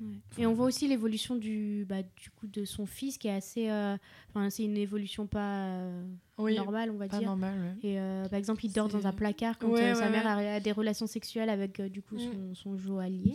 Ouais. 0.00 0.42
Et 0.42 0.46
on 0.46 0.54
voit 0.54 0.66
aussi 0.66 0.86
l'évolution 0.88 1.34
du, 1.36 1.84
bah, 1.88 2.02
du 2.02 2.30
coup 2.30 2.46
de 2.46 2.64
son 2.64 2.86
fils 2.86 3.18
qui 3.18 3.28
est 3.28 3.32
assez. 3.34 3.68
euh, 3.70 3.96
Enfin, 4.30 4.48
c'est 4.50 4.64
une 4.64 4.76
évolution 4.76 5.26
pas 5.26 5.66
euh, 5.66 6.02
Oui, 6.38 6.56
normale, 6.56 6.90
on 6.90 6.96
va 6.96 7.08
pas 7.08 7.18
dire. 7.18 7.28
normal. 7.28 7.58
ouais. 7.82 7.88
Et 7.90 7.98
euh, 8.00 8.28
par 8.28 8.38
exemple, 8.38 8.64
il 8.64 8.72
dort 8.72 8.88
dans 8.88 9.06
un 9.06 9.12
placard 9.12 9.58
quand 9.58 9.70
Ouais, 9.70 9.82
euh, 9.82 9.94
sa 9.94 10.04
ouais, 10.06 10.10
mère 10.10 10.24
ouais. 10.36 10.46
a, 10.48 10.54
a 10.54 10.60
des 10.60 10.72
relations 10.72 11.06
sexuelles 11.06 11.50
avec 11.50 11.80
euh, 11.80 11.88
du 11.88 12.02
coup 12.02 12.14
Mm. 12.16 12.18
son, 12.18 12.54
son 12.54 12.76
joaillier. 12.78 13.34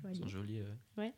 Joaillier. 0.00 0.20
Sont 0.22 0.28
jolis. 0.28 0.60
euh. 0.60 1.08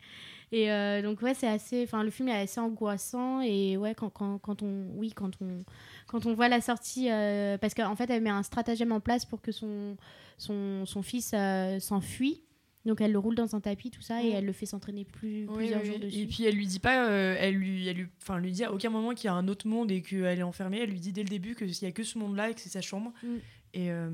Et 0.52 0.70
euh, 0.70 1.02
donc 1.02 1.20
ouais, 1.22 1.34
c'est 1.34 1.48
assez. 1.48 1.82
Enfin, 1.84 2.04
le 2.04 2.10
film 2.10 2.28
est 2.28 2.36
assez 2.42 2.60
angoissant 2.60 3.40
et 3.40 3.76
ouais, 3.76 3.94
quand, 3.94 4.10
quand, 4.10 4.38
quand 4.38 4.62
on, 4.62 4.88
oui, 4.94 5.10
quand 5.12 5.30
on, 5.40 5.64
quand 6.06 6.26
on 6.26 6.34
voit 6.34 6.48
la 6.48 6.60
sortie, 6.60 7.10
euh, 7.10 7.58
parce 7.58 7.74
qu'en 7.74 7.96
fait, 7.96 8.08
elle 8.10 8.22
met 8.22 8.30
un 8.30 8.42
stratagème 8.42 8.92
en 8.92 9.00
place 9.00 9.24
pour 9.24 9.40
que 9.42 9.52
son, 9.52 9.96
son, 10.38 10.84
son 10.86 11.02
fils 11.02 11.32
euh, 11.34 11.80
s'enfuit. 11.80 12.42
Donc 12.86 13.00
elle 13.00 13.12
le 13.12 13.18
roule 13.18 13.34
dans 13.34 13.54
un 13.56 13.60
tapis, 13.60 13.90
tout 13.90 14.02
ça, 14.02 14.22
et 14.22 14.30
Mm. 14.30 14.34
elle 14.36 14.44
le 14.46 14.52
fait 14.52 14.66
s'entraîner 14.66 15.04
plus, 15.04 15.46
Oui, 15.48 15.56
plusieurs 15.56 15.80
oui, 15.80 15.86
jours 15.86 15.98
dessus. 16.00 16.18
Et 16.18 16.26
puis 16.26 16.44
elle 16.44 16.54
lui 16.54 16.66
dit 16.66 16.80
pas, 16.80 17.08
euh, 17.08 17.34
elle 17.38 17.54
lui, 17.54 17.86
elle 17.88 17.96
lui, 17.96 18.06
enfin, 18.22 18.38
lui 18.38 18.52
dit 18.52 18.62
à 18.64 18.72
aucun 18.72 18.90
moment 18.90 19.14
qu'il 19.14 19.24
y 19.26 19.28
a 19.28 19.34
un 19.34 19.48
autre 19.48 19.66
monde 19.66 19.90
et 19.90 20.02
qu'elle 20.02 20.38
est 20.38 20.42
enfermée. 20.42 20.80
Elle 20.80 20.90
lui 20.90 21.00
dit 21.00 21.12
dès 21.12 21.22
le 21.22 21.28
début 21.28 21.54
qu'il 21.54 21.70
y 21.70 21.86
a 21.86 21.92
que 21.92 22.02
ce 22.02 22.18
monde-là 22.18 22.50
et 22.50 22.54
que 22.54 22.60
c'est 22.60 22.68
sa 22.68 22.82
chambre. 22.82 23.12
Mm. 23.22 23.26
Et 23.74 23.90
euh, 23.90 24.10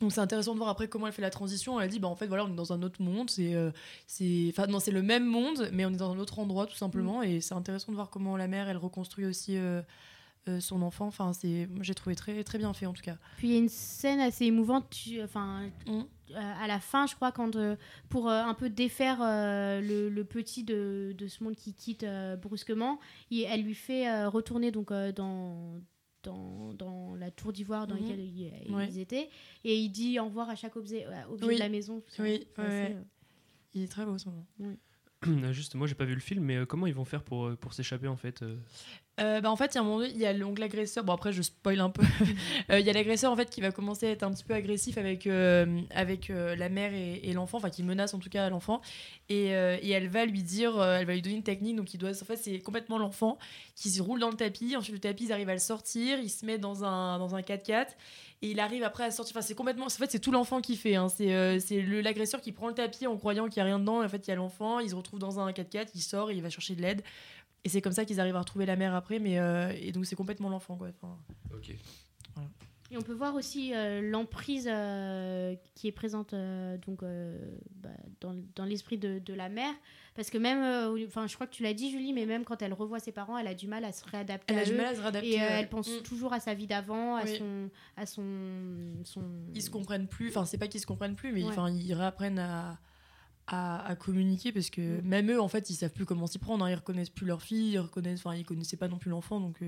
donc 0.00 0.12
c'est 0.12 0.20
intéressant 0.20 0.52
de 0.52 0.58
voir 0.58 0.68
après 0.70 0.88
comment 0.88 1.06
elle 1.06 1.12
fait 1.12 1.22
la 1.22 1.30
transition. 1.30 1.80
Elle 1.80 1.90
dit 1.90 1.98
bah 2.00 2.08
en 2.08 2.16
fait 2.16 2.26
voilà 2.26 2.44
on 2.44 2.52
est 2.52 2.56
dans 2.56 2.72
un 2.72 2.82
autre 2.82 3.02
monde, 3.02 3.28
c'est, 3.30 3.54
euh, 3.54 3.70
c'est, 4.06 4.46
enfin 4.50 4.66
non 4.66 4.78
c'est 4.80 4.92
le 4.92 5.02
même 5.02 5.24
monde 5.26 5.68
mais 5.72 5.84
on 5.86 5.90
est 5.90 5.96
dans 5.96 6.12
un 6.12 6.18
autre 6.18 6.38
endroit 6.38 6.66
tout 6.66 6.76
simplement. 6.76 7.22
Et 7.22 7.40
c'est 7.40 7.54
intéressant 7.54 7.92
de 7.92 7.96
voir 7.96 8.10
comment 8.10 8.36
la 8.36 8.46
mère 8.48 8.68
elle 8.68 8.76
reconstruit 8.78 9.24
aussi. 9.26 9.56
Euh, 10.48 10.58
son 10.60 10.80
enfant, 10.82 11.06
enfin 11.06 11.32
c'est, 11.32 11.68
j'ai 11.82 11.94
trouvé 11.94 12.16
très 12.16 12.42
très 12.44 12.58
bien 12.58 12.72
fait 12.72 12.86
en 12.86 12.92
tout 12.94 13.02
cas. 13.02 13.16
Puis 13.36 13.48
il 13.48 13.52
y 13.52 13.56
a 13.56 13.58
une 13.60 13.68
scène 13.68 14.20
assez 14.20 14.46
émouvante, 14.46 14.88
tu- 14.90 15.22
enfin 15.22 15.70
Mm. 15.86 15.90
euh, 15.90 16.34
à 16.34 16.66
la 16.66 16.80
fin, 16.80 17.06
je 17.06 17.14
crois, 17.14 17.30
quand 17.30 17.56
euh, 17.56 17.76
pour 18.08 18.28
un 18.30 18.54
peu 18.54 18.70
défaire 18.70 19.18
le, 19.20 20.08
le 20.08 20.24
petit 20.24 20.64
de, 20.64 21.14
de 21.16 21.28
ce 21.28 21.44
monde 21.44 21.56
qui 21.56 21.74
quitte 21.74 22.06
brusquement, 22.40 22.98
il- 23.30 23.42
elle 23.44 23.62
lui 23.62 23.74
fait 23.74 24.24
retourner 24.26 24.70
donc 24.70 24.92
dans 24.92 25.78
dans, 26.22 26.74
dans 26.74 27.14
la 27.14 27.30
tour 27.30 27.50
d'ivoire 27.50 27.86
dans 27.86 27.94
Mhm. 27.94 28.02
laquelle 28.02 28.20
ils, 28.20 28.52
ils 28.66 28.74
Ouais. 28.74 28.98
étaient 28.98 29.30
et 29.64 29.78
il 29.78 29.88
dit 29.88 30.18
au 30.20 30.26
revoir 30.26 30.50
à 30.50 30.54
chaque 30.54 30.76
objet, 30.76 31.06
objet 31.30 31.46
Oui. 31.46 31.54
de 31.54 31.60
la 31.60 31.70
maison. 31.70 32.02
Oui, 32.18 32.24
ouais, 32.24 32.46
euh, 32.58 33.02
Il 33.72 33.82
est 33.82 33.88
très 33.88 34.04
beau 34.04 34.18
ce 34.18 34.28
moment. 34.28 34.46
Juste, 35.52 35.74
moi 35.74 35.86
j'ai 35.86 35.94
pas 35.94 36.06
vu 36.06 36.14
le 36.14 36.20
film, 36.20 36.44
mais 36.44 36.56
euh, 36.56 36.66
comment 36.66 36.86
ils 36.86 36.94
vont 36.94 37.04
faire 37.04 37.22
pour, 37.22 37.46
euh, 37.46 37.56
pour 37.56 37.74
s'échapper 37.74 38.08
en 38.08 38.16
fait 38.16 38.42
euh 38.42 38.56
bah, 39.42 39.50
en 39.50 39.56
fait, 39.56 39.74
il 39.74 39.76
y 39.76 39.78
a 39.78 39.82
un 39.82 40.04
il 40.04 40.16
y 40.16 40.24
a 40.24 40.32
l'oncle 40.32 40.62
agresseur. 40.62 41.04
Bon, 41.04 41.12
après, 41.12 41.30
je 41.30 41.42
spoil 41.42 41.78
un 41.80 41.90
peu. 41.90 42.02
Il 42.70 42.80
y 42.80 42.88
a 42.88 42.94
l'agresseur 42.94 43.30
en 43.30 43.36
fait 43.36 43.50
qui 43.50 43.60
va 43.60 43.70
commencer 43.70 44.06
à 44.06 44.10
être 44.12 44.22
un 44.22 44.30
petit 44.30 44.44
peu 44.44 44.54
agressif 44.54 44.96
avec, 44.96 45.26
avec 45.90 46.28
la 46.30 46.68
mère 46.70 46.94
et, 46.94 47.30
l'enfant, 47.34 47.58
enfin 47.58 47.68
qui 47.68 47.82
menace 47.82 48.14
en 48.14 48.18
tout 48.18 48.30
cas 48.30 48.48
l'enfant. 48.48 48.80
Et, 49.28 49.48
et 49.48 49.90
elle 49.90 50.08
va 50.08 50.24
lui 50.24 50.42
dire, 50.42 50.82
elle 50.82 51.04
va 51.04 51.12
lui 51.12 51.20
donner 51.20 51.36
une 51.36 51.42
technique. 51.42 51.76
Donc, 51.76 51.92
il 51.92 51.98
doit, 51.98 52.12
en 52.12 52.24
fait, 52.24 52.36
c'est 52.36 52.60
complètement 52.60 52.96
l'enfant 52.96 53.36
qui 53.76 53.90
se 53.90 54.00
roule 54.00 54.20
dans 54.20 54.30
le 54.30 54.36
tapis. 54.36 54.74
Ensuite, 54.74 54.94
le 54.94 55.00
tapis, 55.00 55.24
ils 55.24 55.32
arrivent 55.32 55.50
à 55.50 55.54
le 55.54 55.58
sortir. 55.58 56.18
Il 56.18 56.30
se 56.30 56.46
met 56.46 56.56
dans 56.56 56.84
un, 56.84 57.18
dans 57.18 57.34
un 57.34 57.42
4x4 57.42 57.88
et 58.42 58.50
il 58.50 58.60
arrive 58.60 58.82
après 58.82 59.04
à 59.04 59.10
sortir. 59.10 59.36
Enfin, 59.36 59.46
c'est 59.46 59.54
complètement. 59.54 59.86
En 59.86 59.90
fait, 59.90 60.10
c'est 60.10 60.18
tout 60.18 60.32
l'enfant 60.32 60.60
qui 60.60 60.76
fait. 60.76 60.94
hein. 60.96 61.08
C'est 61.08 61.34
euh, 61.34 61.58
c'est 61.60 61.80
le- 61.82 62.00
l'agresseur 62.00 62.40
qui 62.40 62.52
prend 62.52 62.68
le 62.68 62.74
tapis 62.74 63.06
en 63.06 63.16
croyant 63.16 63.48
qu'il 63.48 63.56
n'y 63.62 63.62
a 63.62 63.64
rien 63.66 63.78
dedans. 63.78 64.02
Et 64.02 64.06
en 64.06 64.08
fait, 64.08 64.26
il 64.26 64.30
y 64.30 64.32
a 64.32 64.36
l'enfant. 64.36 64.78
Il 64.80 64.88
se 64.90 64.94
retrouve 64.94 65.18
dans 65.18 65.38
un 65.40 65.50
4x4. 65.52 65.88
Il 65.94 66.00
sort 66.02 66.30
et 66.30 66.34
il 66.36 66.42
va 66.42 66.48
chercher 66.50 66.74
de 66.74 66.82
l'aide. 66.82 67.02
Et 67.64 67.68
c'est 67.68 67.82
comme 67.82 67.92
ça 67.92 68.04
qu'ils 68.06 68.20
arrivent 68.20 68.36
à 68.36 68.40
retrouver 68.40 68.64
la 68.64 68.76
mère 68.76 68.94
après, 68.94 69.18
mais 69.18 69.38
euh, 69.38 69.70
et 69.78 69.92
donc 69.92 70.06
c'est 70.06 70.16
complètement 70.16 70.48
l'enfant 70.48 70.76
quoi. 70.76 70.88
Enfin, 70.88 71.16
Ok. 71.54 71.74
Et 72.92 72.96
on 72.96 73.02
peut 73.02 73.12
voir 73.14 73.36
aussi 73.36 73.72
euh, 73.72 74.00
l'emprise 74.02 74.68
euh, 74.68 75.54
qui 75.76 75.86
est 75.86 75.92
présente 75.92 76.34
euh, 76.34 76.76
donc, 76.78 77.02
bah, 77.76 77.88
dans, 78.20 78.34
dans 78.56 78.64
l'esprit 78.64 78.98
de, 78.98 79.20
de 79.20 79.32
la 79.34 79.48
mère. 79.48 79.72
Parce 80.16 80.28
que 80.28 80.38
même, 80.38 80.58
enfin, 81.06 81.26
je 81.28 81.34
crois 81.36 81.46
que 81.46 81.52
tu 81.54 81.62
l'as 81.62 81.72
dit, 81.72 81.90
Julie, 81.90 82.12
mais 82.12 82.26
même 82.26 82.44
quand 82.44 82.62
elle 82.62 82.72
revoit 82.72 82.98
ses 82.98 83.12
parents, 83.12 83.38
elle 83.38 83.46
a 83.46 83.54
du 83.54 83.68
mal 83.68 83.84
à 83.84 83.92
se 83.92 84.04
réadapter 84.04 84.52
elle 84.52 84.58
à 84.58 84.62
a 84.62 84.64
du 84.64 84.74
mal 84.74 84.86
à 84.86 84.94
se 84.96 85.00
réadapter. 85.00 85.30
Et 85.30 85.36
elle 85.36 85.68
pense 85.68 85.88
Mm. 85.88 86.02
toujours 86.02 86.32
à 86.32 86.40
sa 86.40 86.52
vie 86.54 86.66
d'avant, 86.66 87.14
à, 87.14 87.24
Oui. 87.24 87.38
son, 87.38 87.70
à 87.96 88.06
son, 88.06 88.24
son. 89.04 89.22
Ils 89.54 89.62
se 89.62 89.70
comprennent 89.70 90.08
plus. 90.08 90.28
Enfin, 90.30 90.44
c'est 90.44 90.58
pas 90.58 90.66
qu'ils 90.66 90.80
se 90.80 90.86
comprennent 90.86 91.14
plus, 91.14 91.32
mais 91.32 91.44
Ouais. 91.44 91.54
ils 91.74 91.94
réapprennent 91.94 92.40
à, 92.40 92.80
à, 93.46 93.86
à 93.86 93.94
communiquer 93.96 94.52
parce 94.52 94.68
que 94.70 95.00
Mm. 95.00 95.06
même 95.08 95.30
eux 95.30 95.40
en 95.40 95.48
fait 95.48 95.70
ils 95.70 95.74
savent 95.74 95.92
plus 95.92 96.04
comment 96.06 96.26
s'y 96.26 96.38
prendre. 96.38 96.64
hein. 96.64 96.70
Ils 96.70 96.74
reconnaissent 96.74 97.10
plus 97.10 97.26
leur 97.26 97.40
fille, 97.42 97.72
ils 97.72 97.78
reconnaissent. 97.78 98.20
Enfin, 98.26 98.36
ils 98.36 98.44
connaissaient 98.44 98.76
pas 98.76 98.88
non 98.88 98.98
plus 98.98 99.10
l'enfant, 99.10 99.40
donc 99.40 99.60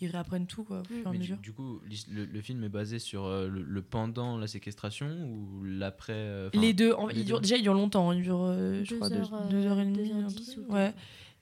ils 0.00 0.08
réapprennent 0.10 0.46
tout 0.46 0.64
quoi. 0.64 0.80
Au 0.80 0.84
fur 0.84 1.06
et 1.06 1.08
à 1.08 1.12
du, 1.12 1.18
mesure. 1.18 1.36
du 1.38 1.52
coup, 1.52 1.80
le, 2.10 2.24
le 2.24 2.40
film 2.40 2.62
est 2.64 2.68
basé 2.68 2.98
sur 2.98 3.24
euh, 3.24 3.48
le, 3.48 3.62
le 3.62 3.82
pendant 3.82 4.36
la 4.38 4.46
séquestration 4.46 5.06
ou 5.06 5.64
l'après 5.64 6.12
euh, 6.14 6.50
Les 6.54 6.72
deux, 6.74 6.92
en- 6.92 7.06
les 7.06 7.20
ils 7.20 7.24
durent- 7.24 7.36
deux. 7.38 7.42
déjà 7.42 7.56
ils 7.56 7.62
durent 7.62 7.74
longtemps, 7.74 8.10
hein. 8.10 8.14
ils 8.16 8.22
durent, 8.22 8.44
euh, 8.44 8.82
je 8.84 8.90
Deux 8.90 8.96
crois, 8.96 9.08
deux, 9.08 9.16
heures, 9.16 9.48
deux 9.48 9.66
heures 9.66 9.80
et 9.80 9.84
deux 9.86 9.92
demie. 9.92 10.10
heures 10.12 10.16
un 10.18 10.22
dix 10.26 10.50
truc. 10.52 10.68
ou 10.68 10.72
ouais. 10.74 10.92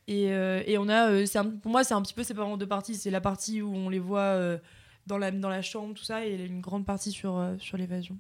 Et, 0.07 0.33
euh, 0.33 0.63
et 0.67 0.77
on 0.79 0.89
a, 0.89 1.11
euh, 1.11 1.27
c'est 1.27 1.39
un- 1.39 1.51
pour 1.51 1.71
moi 1.73 1.83
c'est 1.83 1.95
un 1.95 2.03
petit 2.03 2.13
peu 2.15 2.23
séparé 2.23 2.47
en 2.49 2.57
deux 2.57 2.67
parties. 2.67 2.95
C'est 2.95 3.11
la 3.11 3.21
partie 3.23 3.63
où 3.63 3.75
on 3.75 3.89
les 3.89 3.99
voit 3.99 4.21
euh, 4.21 4.59
dans, 5.07 5.19
la, 5.19 5.31
dans 5.31 5.49
la 5.49 5.63
chambre, 5.63 5.95
tout 5.95 6.05
ça, 6.05 6.27
et 6.27 6.45
une 6.47 6.61
grande 6.61 6.85
partie 6.87 7.11
sur, 7.11 7.37
euh, 7.39 7.57
sur 7.59 7.77
l'évasion. 7.79 8.17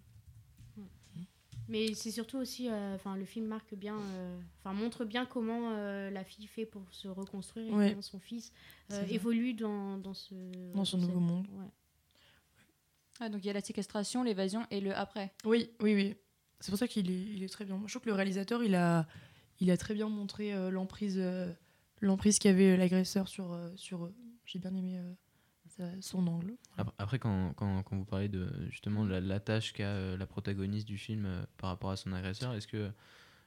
Mais 1.68 1.94
c'est 1.94 2.11
surtout 2.11 2.37
aussi, 2.38 2.68
euh, 2.68 2.94
enfin, 2.94 3.16
le 3.16 3.24
film 3.24 3.46
marque 3.46 3.74
bien, 3.74 3.98
euh, 3.98 4.38
enfin, 4.61 4.74
montre 4.74 5.05
bien 5.05 5.24
comment 5.24 5.70
euh, 5.72 6.11
la 6.11 6.22
fille 6.24 6.46
fait 6.46 6.66
pour 6.66 6.83
se 6.90 7.09
reconstruire 7.09 7.66
et 7.68 7.72
Ouais. 7.72 7.88
comment 7.90 8.03
son 8.03 8.20
fils 8.20 8.53
euh, 8.92 9.07
évolue 9.07 9.55
dans, 9.55 9.96
dans 9.96 10.12
ce. 10.14 10.35
Dans 10.74 10.85
son 10.85 10.98
cette- 10.98 11.09
nouveau 11.09 11.20
monde. 11.20 11.46
ouais. 11.53 11.66
Ah, 13.20 13.29
donc 13.29 13.44
il 13.44 13.46
y 13.46 13.50
a 13.50 13.55
la 13.55 13.61
séquestration, 13.61 14.22
l'évasion 14.22 14.66
et 14.70 14.81
le 14.81 14.94
après. 14.94 15.33
Oui, 15.44 15.70
oui, 15.81 15.94
oui. 15.94 16.14
C'est 16.61 16.70
pour 16.70 16.79
ça 16.79 16.88
qu'il 16.88 17.11
est, 17.11 17.14
il 17.35 17.42
est 17.42 17.48
très 17.48 17.64
bien. 17.64 17.81
Je 17.87 17.92
trouve 17.92 18.03
que 18.03 18.09
le 18.09 18.14
réalisateur, 18.14 18.62
il 18.64 18.74
a, 18.74 19.07
il 19.61 19.70
a 19.70 19.77
très 19.77 19.94
bien 19.94 20.09
montré 20.09 20.53
euh, 20.53 20.70
l'emprise, 20.70 21.16
euh, 21.18 21.53
l'emprise 22.00 22.38
qu'avait 22.38 22.77
l'agresseur 22.77 23.29
sur, 23.29 23.53
euh, 23.53 23.70
sur 23.77 24.05
eux. 24.07 24.14
J'ai 24.46 24.59
bien 24.59 24.74
aimé 24.74 24.98
euh, 24.98 25.12
son 26.01 26.27
angle. 26.27 26.55
Après, 26.77 26.95
après, 26.99 27.19
quand, 27.19 27.53
quand, 27.55 27.83
quand 27.83 27.97
vous 27.97 28.05
parlez 28.05 28.29
de 28.29 28.49
justement 28.71 29.05
la, 29.05 29.21
la 29.21 29.41
tâche 29.41 29.73
qu'a 29.73 29.85
euh, 29.85 30.17
la 30.17 30.27
protagoniste 30.27 30.87
du 30.87 30.99
film 30.99 31.25
euh, 31.27 31.43
par 31.59 31.71
rapport 31.71 31.91
à 31.91 31.97
son 31.97 32.13
agresseur, 32.13 32.53
est-ce 32.55 32.67
que, 32.67 32.91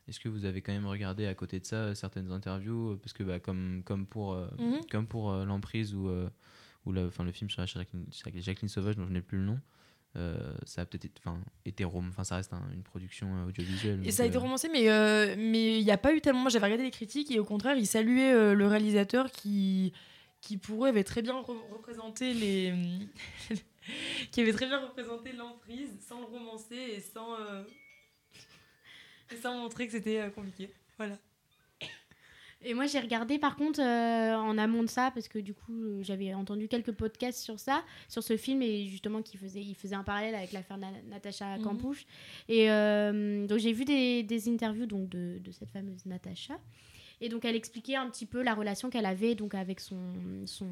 est 0.08 0.20
que 0.20 0.30
vous 0.30 0.46
avez 0.46 0.62
quand 0.62 0.72
même 0.72 0.86
regardé 0.88 1.26
à 1.26 1.34
côté 1.34 1.60
de 1.60 1.66
ça 1.66 1.76
euh, 1.78 1.94
certaines 1.96 2.32
interviews 2.32 2.92
euh, 2.92 3.00
Parce 3.02 3.14
que 3.14 3.24
bah, 3.24 3.40
comme, 3.40 3.82
comme 3.86 4.06
pour, 4.06 4.34
euh, 4.34 4.48
Mhm. 4.60 4.82
comme 4.90 5.08
pour 5.08 5.32
euh, 5.32 5.46
l'emprise 5.46 5.94
ou, 5.94 6.08
euh, 6.08 6.30
ou 6.86 6.94
la, 6.94 7.06
enfin, 7.06 7.24
le 7.26 7.32
film 7.32 7.50
sur 7.50 7.62
la 7.62 7.66
Jacqueline, 7.66 8.06
Jacqueline 8.36 8.70
Sauvage 8.70 8.96
dont 8.96 9.06
je 9.08 9.12
n'ai 9.14 9.22
plus 9.22 9.38
le 9.40 9.44
nom, 9.46 9.60
euh, 10.16 10.54
ça 10.66 10.82
a 10.82 10.86
peut-être 10.86 11.06
été, 11.06 11.22
été 11.66 11.84
rom, 11.84 12.08
enfin 12.10 12.24
ça 12.24 12.38
reste 12.38 12.54
un- 12.54 12.70
une 12.74 12.82
production 12.82 13.28
euh, 13.36 13.48
audiovisuelle. 13.50 14.02
Et 14.06 14.12
ça 14.12 14.24
a 14.24 14.26
été 14.26 14.38
euh, 14.38 14.40
romancé, 14.40 14.70
mais 14.72 14.90
euh, 14.90 15.36
mais 15.38 15.80
il 15.80 15.84
n'y 15.84 15.92
a 15.92 15.98
pas 15.98 16.14
eu 16.16 16.22
tellement. 16.22 16.48
J'avais 16.50 16.66
regardé 16.66 16.86
les 16.86 16.92
critiques 16.92 17.30
et 17.30 17.40
au 17.40 17.46
contraire, 17.46 17.76
il 17.78 17.86
saluait 17.86 18.34
euh, 18.34 18.54
le 18.56 18.66
réalisateur 18.68 19.30
qui, 19.30 19.94
qui 20.48 20.58
pour 20.58 20.86
eux 20.86 20.88
avait 20.88 21.04
très 21.04 21.22
bien 21.22 21.34
re- 21.42 21.70
représenté 21.72 22.34
les, 22.34 22.74
qui 24.32 24.42
avait 24.42 24.54
très 24.54 24.68
bien 24.68 24.80
représenté 24.80 25.34
l'emprise 25.34 25.90
sans 26.08 26.20
le 26.22 26.26
romancer 26.26 26.76
et 26.76 27.02
sans 27.02 27.34
euh, 27.40 27.64
et 29.32 29.36
sans 29.36 29.58
montrer 29.58 29.88
que 29.88 29.92
c'était 29.92 30.20
euh, 30.22 30.30
compliqué. 30.30 30.70
Voilà. 30.98 31.18
Et 32.64 32.74
moi, 32.74 32.88
j'ai 32.88 33.00
regardé 33.00 33.38
par 33.38 33.56
contre 33.56 33.80
euh, 33.82 34.36
en 34.36 34.58
amont 34.58 34.82
de 34.84 34.90
ça, 34.90 35.12
parce 35.14 35.28
que 35.28 35.38
du 35.38 35.54
coup, 35.54 35.74
euh, 35.84 36.02
j'avais 36.04 36.34
entendu 36.34 36.68
quelques 36.68 36.92
podcasts 36.92 37.40
sur 37.40 37.60
ça, 37.60 37.84
sur 38.10 38.24
ce 38.24 38.36
film, 38.36 38.62
et 38.64 38.88
justement, 38.88 39.22
qui 39.22 39.38
faisait, 39.38 39.62
il 39.62 39.76
faisait 39.76 39.96
un 39.96 40.04
parallèle 40.04 40.34
avec 40.34 40.54
l'affaire 40.54 40.78
Na- 40.78 41.02
Natacha 41.08 41.58
Mhm. 41.58 41.64
Campouche. 41.64 42.06
Et 42.50 42.72
euh, 42.72 43.46
donc, 43.46 43.60
j'ai 43.60 43.74
vu 43.74 43.86
des, 43.86 44.24
des 44.24 44.50
interviews 44.50 44.88
donc, 44.88 45.08
de, 45.10 45.38
de 45.40 45.52
cette 45.52 45.70
fameuse 45.70 46.06
Natacha. 46.08 46.58
Et 47.22 47.30
donc, 47.30 47.46
elle 47.46 47.56
expliquait 47.56 47.96
un 47.96 48.10
petit 48.10 48.26
peu 48.26 48.44
la 48.44 48.54
relation 48.54 48.90
qu'elle 48.90 49.06
avait 49.06 49.34
donc, 49.36 49.56
avec 49.56 49.80
son, 49.80 49.98
son, 50.46 50.68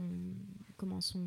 comment, 0.77 1.01
son, 1.01 1.23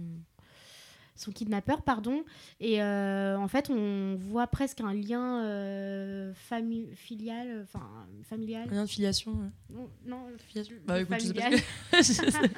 son 1.16 1.32
kidnappeur, 1.32 1.82
pardon. 1.82 2.24
Et 2.60 2.80
euh, 2.82 3.36
en 3.36 3.48
fait, 3.48 3.68
on 3.70 4.14
voit 4.16 4.46
presque 4.46 4.80
un 4.80 4.94
lien 4.94 5.42
euh, 5.44 6.32
fami- 6.50 6.94
filial, 6.94 7.62
enfin 7.64 7.84
familial. 8.22 8.68
Rien 8.68 8.84
de 8.84 8.88
filiation. 8.88 9.32
ouais. 9.32 9.78
Non, 10.06 10.26
Filiation. 10.46 10.76
Bah, 10.86 11.00
écoute, 11.00 11.16
je 11.20 11.26
sais 11.26 11.34
pas 11.34 11.40
familial. 11.42 11.60
ce 11.92 11.96
que- 11.96 12.24
je 12.24 12.30
sais. 12.30 12.50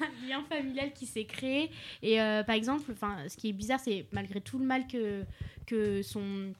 un 0.00 0.26
lien 0.28 0.42
familial 0.48 0.92
qui 0.92 1.06
s'est 1.06 1.24
créé. 1.24 1.70
Et 2.02 2.20
euh, 2.20 2.42
par 2.42 2.56
exemple, 2.56 2.90
enfin, 2.92 3.16
ce 3.28 3.36
qui 3.36 3.48
est 3.48 3.52
bizarre, 3.52 3.78
c'est 3.80 4.06
malgré 4.12 4.40
tout 4.40 4.58
le 4.58 4.64
mal 4.66 4.86
que, 4.88 5.24
que 5.66 6.02
son 6.02 6.52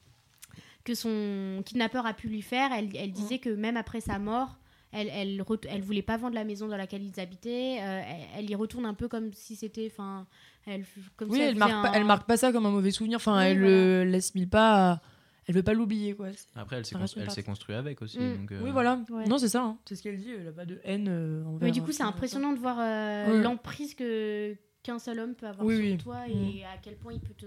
que 0.84 0.94
son 0.94 1.62
kidnappeur 1.64 2.06
a 2.06 2.12
pu 2.14 2.26
lui 2.28 2.42
faire, 2.42 2.72
elle, 2.72 2.88
elle 2.96 3.12
disait 3.12 3.38
que 3.38 3.50
même 3.50 3.76
après 3.76 4.00
sa 4.00 4.18
mort, 4.18 4.58
elle, 4.92 5.08
elle, 5.08 5.82
voulait 5.82 6.02
pas 6.02 6.16
vendre 6.16 6.34
la 6.34 6.44
maison 6.44 6.68
dans 6.68 6.76
laquelle 6.76 7.02
ils 7.02 7.18
habitaient. 7.20 7.78
euh, 7.80 8.02
elle, 8.06 8.26
elle 8.44 8.50
y 8.50 8.54
retourne 8.54 8.86
un 8.86 8.94
peu 8.94 9.08
comme 9.08 9.32
si 9.32 9.56
c'était, 9.56 9.90
enfin, 9.92 10.26
elle, 10.66 10.84
comme 11.16 11.30
Oui, 11.30 11.38
si 11.38 11.42
elle, 11.44 11.56
marque 11.56 11.82
pas, 11.82 11.92
elle 11.94 12.04
marque 12.04 12.26
pas 12.28 12.36
ça 12.36 12.52
comme 12.52 12.66
un 12.66 12.70
mauvais 12.70 12.90
souvenir. 12.90 13.16
Enfin, 13.16 13.38
Oui, 13.38 13.44
elle 13.46 13.58
voilà. 13.60 13.72
euh, 13.74 14.04
l'assimile 14.04 14.48
pas. 14.48 14.92
à- 14.92 15.00
elle 15.48 15.56
veut 15.56 15.62
pas 15.64 15.72
l'oublier 15.74 16.14
quoi. 16.14 16.28
Après, 16.54 16.76
elle 16.76 16.84
s'est 16.86 17.42
construite 17.42 17.76
avec 17.76 18.00
aussi. 18.00 18.20
Mm. 18.20 18.36
donc, 18.36 18.52
euh, 18.52 18.60
Oui 18.62 18.70
voilà. 18.70 19.00
Ouais. 19.10 19.26
Non 19.26 19.38
c'est 19.38 19.48
ça. 19.48 19.62
hein. 19.64 19.76
C'est 19.86 19.96
ce 19.96 20.02
qu'elle 20.04 20.16
dit. 20.16 20.30
Elle 20.30 20.46
a 20.46 20.52
pas 20.52 20.64
de 20.64 20.78
haine 20.84 21.08
euh, 21.08 21.44
envers. 21.44 21.62
Mais 21.66 21.72
du 21.72 21.82
coup, 21.82 21.90
c'est 21.90 22.04
impressionnant 22.04 22.52
de 22.52 22.58
voir 22.60 22.76
euh, 22.78 23.26
Ouais. 23.38 23.42
l'emprise 23.42 23.94
que 23.96 24.54
qu'un 24.84 25.00
seul 25.00 25.18
homme 25.18 25.34
peut 25.34 25.46
avoir 25.48 25.66
Oui, 25.66 25.76
sur 25.76 25.84
oui. 25.84 25.96
toi 25.98 26.18
et 26.28 26.64
à 26.64 26.76
quel 26.80 26.94
point 26.96 27.12
il 27.12 27.20
peut 27.20 27.34
te 27.34 27.46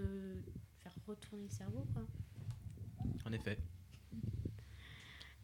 faire 0.83 0.91
retourner 1.07 1.43
le 1.45 1.49
cerveau. 1.55 1.85
Quoi. 1.93 2.03
En 3.25 3.31
effet. 3.31 3.57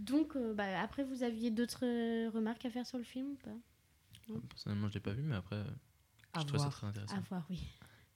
Donc, 0.02 0.36
euh, 0.36 0.54
bah, 0.56 0.82
après, 0.82 1.04
vous 1.04 1.22
aviez 1.22 1.52
d'autres 1.52 1.86
euh, 1.86 2.30
remarques 2.32 2.66
à 2.66 2.72
faire 2.72 2.88
sur 2.88 2.98
le 2.98 3.04
film 3.04 3.34
ou 3.34 3.36
pas? 3.36 4.40
Personnellement, 4.50 4.88
je 4.88 4.96
l'ai 4.96 5.00
pas 5.00 5.14
vu, 5.14 5.22
mais 5.22 5.36
après, 5.36 5.64
À 6.34 6.40
je 6.40 6.46
trouve 6.48 6.60
ça 6.60 6.70
très 6.70 6.88
intéressant. 6.88 7.16
À 7.16 7.20
voir, 7.20 7.46
oui. 7.52 7.62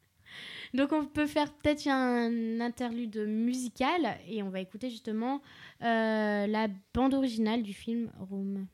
Donc, 0.73 0.93
on 0.93 1.05
peut 1.05 1.27
faire 1.27 1.53
peut-être 1.53 1.85
un 1.87 2.59
interlude 2.59 3.17
musical 3.17 4.17
et 4.27 4.41
on 4.41 4.49
va 4.49 4.61
écouter 4.61 4.89
justement 4.89 5.43
euh, 5.83 6.47
la 6.47 6.67
bande 6.91 7.13
originale 7.13 7.61
du 7.61 7.73
film 7.73 8.11
Room. 8.19 8.65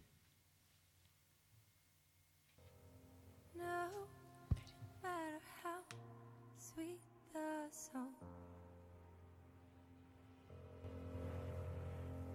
No 3.57 3.63
matter 5.03 5.39
how 5.65 5.83
sweet 6.57 7.01
the 7.33 7.69
song, 7.71 8.07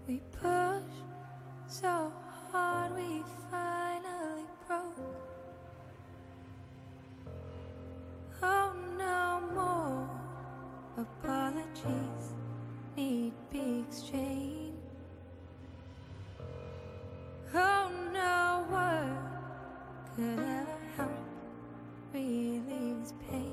we 0.08 0.20
push 0.40 0.82
so 1.66 2.12
hard 2.52 2.94
we 2.94 3.24
finally 3.50 4.44
broke. 4.66 4.94
Oh, 8.40 8.72
no 8.96 9.42
more 9.54 10.08
apologies 10.96 12.34
need 12.96 13.32
be 13.50 13.84
exchanged. 13.88 14.76
Oh, 17.54 17.90
no 18.12 18.66
word 18.70 19.18
could 20.14 20.38
ever 20.38 20.78
help 20.96 21.10
relieve 22.12 22.64
this 23.00 23.12
pain. 23.28 23.45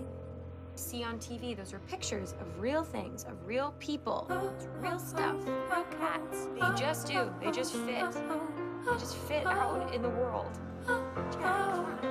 See 0.93 1.03
on 1.03 1.17
TV, 1.17 1.58
those 1.58 1.73
are 1.73 1.79
pictures 1.89 2.36
of 2.39 2.60
real 2.60 2.84
things, 2.84 3.23
of 3.23 3.34
real 3.47 3.73
people, 3.79 4.27
It's 4.56 4.67
real 4.79 4.99
stuff, 4.99 5.36
real 5.71 5.86
cats. 5.99 6.47
They 6.53 6.79
just 6.79 7.08
do, 7.08 7.32
they 7.41 7.49
just 7.49 7.73
fit. 7.73 8.12
They 8.12 8.97
just 8.99 9.15
fit 9.15 9.47
out 9.47 9.91
in 9.91 10.03
the 10.03 10.10
world. 10.10 10.51
Yeah. 10.88 12.02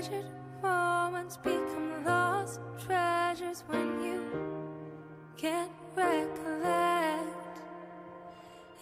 Treasured 0.00 0.24
moments 0.62 1.36
become 1.36 2.04
lost 2.06 2.60
treasures 2.86 3.64
when 3.66 4.02
you 4.02 4.24
can't 5.36 5.70
recollect. 5.94 7.60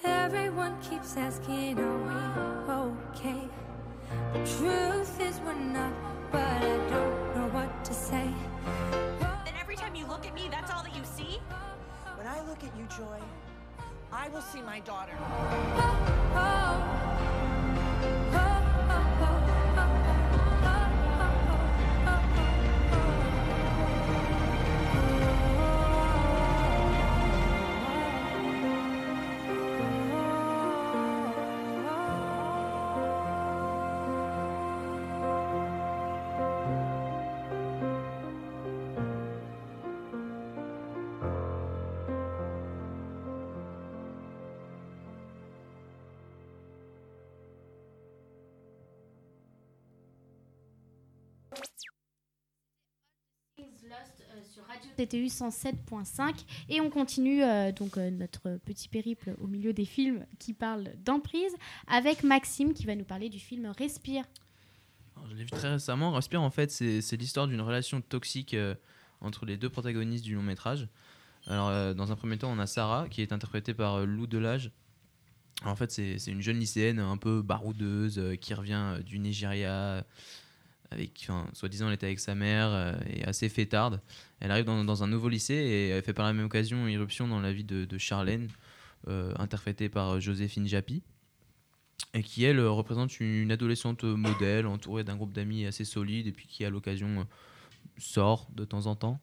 Everyone 0.04 0.80
keeps 0.80 1.16
asking, 1.16 1.80
Are 1.80 1.98
we 2.68 2.72
okay? 3.16 3.48
The 4.32 4.38
truth 4.58 5.20
is, 5.20 5.40
we're 5.40 5.54
not, 5.54 5.92
but 6.30 6.40
I 6.40 6.76
don't 6.88 7.34
know 7.34 7.48
what 7.50 7.84
to 7.86 7.92
say. 7.92 8.32
Then 9.18 9.54
every 9.60 9.74
time 9.74 9.96
you 9.96 10.06
look 10.06 10.24
at 10.24 10.36
me, 10.36 10.46
that's 10.48 10.70
all 10.70 10.84
that 10.84 10.94
you 10.94 11.02
see? 11.02 11.40
When 12.16 12.28
I 12.28 12.40
look 12.42 12.62
at 12.62 12.70
you, 12.78 12.86
Joy, 12.96 13.18
I 14.12 14.28
will 14.28 14.42
see 14.42 14.62
my 14.62 14.78
daughter. 14.78 15.14
Oh, 15.20 16.32
oh, 16.36 17.08
oh. 18.34 18.57
Lost 53.88 54.22
euh, 54.30 54.40
sur 54.52 54.62
Radio 54.66 54.90
TTU 54.96 55.26
107.5 55.26 56.44
et 56.68 56.80
on 56.80 56.90
continue 56.90 57.42
euh, 57.42 57.72
donc 57.72 57.96
euh, 57.96 58.10
notre 58.10 58.58
petit 58.66 58.88
périple 58.88 59.34
au 59.40 59.46
milieu 59.46 59.72
des 59.72 59.86
films 59.86 60.26
qui 60.38 60.52
parlent 60.52 60.90
d'emprise 61.04 61.52
avec 61.86 62.22
Maxime 62.22 62.74
qui 62.74 62.84
va 62.84 62.94
nous 62.94 63.04
parler 63.04 63.30
du 63.30 63.38
film 63.38 63.72
Respire. 63.78 64.24
Alors, 65.16 65.28
je 65.30 65.34
l'ai 65.34 65.44
vu 65.44 65.50
très 65.50 65.70
récemment. 65.70 66.12
Respire, 66.12 66.42
en 66.42 66.50
fait, 66.50 66.70
c'est 66.70 67.16
l'histoire 67.16 67.46
d'une 67.48 67.60
relation 67.60 68.00
toxique 68.00 68.54
entre 69.20 69.46
les 69.46 69.56
deux 69.56 69.68
protagonistes 69.68 70.24
du 70.24 70.34
long 70.34 70.42
métrage. 70.42 70.88
Alors, 71.46 71.94
dans 71.94 72.12
un 72.12 72.16
premier 72.16 72.38
temps, 72.38 72.52
on 72.52 72.58
a 72.58 72.66
Sarah, 72.66 73.08
qui 73.08 73.22
est 73.22 73.32
interprétée 73.32 73.74
par 73.74 74.06
Lou 74.06 74.28
Delage. 74.28 74.70
En 75.64 75.74
fait, 75.74 75.90
c'est 75.90 76.30
une 76.30 76.40
jeune 76.40 76.60
lycéenne 76.60 77.00
un 77.00 77.16
peu 77.16 77.42
baroudeuse 77.42 78.36
qui 78.40 78.54
revient 78.54 78.98
du 79.04 79.18
Nigeria. 79.18 80.04
Avec, 80.90 81.26
enfin, 81.28 81.46
soi-disant, 81.52 81.88
elle 81.88 81.94
était 81.94 82.06
avec 82.06 82.18
sa 82.18 82.34
mère 82.34 82.68
euh, 82.70 82.94
et 83.06 83.24
assez 83.24 83.48
fêtarde. 83.48 84.00
Elle 84.40 84.50
arrive 84.50 84.64
dans, 84.64 85.02
un 85.02 85.06
nouveau 85.06 85.28
lycée 85.28 85.54
et 85.54 85.88
elle 85.88 86.02
fait 86.02 86.14
par 86.14 86.24
la 86.24 86.32
même 86.32 86.46
occasion 86.46 86.88
irruption 86.88 87.28
dans 87.28 87.40
la 87.40 87.52
vie 87.52 87.64
de, 87.64 87.98
Charlène, 87.98 88.48
euh, 89.06 89.34
interprétée 89.38 89.88
par 89.88 90.14
euh, 90.14 90.20
Joséphine 90.20 90.66
Japy 90.66 91.02
et 92.14 92.22
qui 92.22 92.44
elle 92.44 92.60
représente 92.60 93.20
une 93.20 93.52
adolescente 93.52 94.04
modèle 94.04 94.66
entourée 94.66 95.04
d'un 95.04 95.16
groupe 95.16 95.32
d'amis 95.32 95.66
assez 95.66 95.84
solide 95.84 96.26
et 96.26 96.32
puis 96.32 96.46
qui 96.46 96.64
à 96.64 96.70
l'occasion 96.70 97.26
sort 97.98 98.48
de 98.54 98.64
temps 98.64 98.86
en 98.86 98.96
temps. 98.96 99.20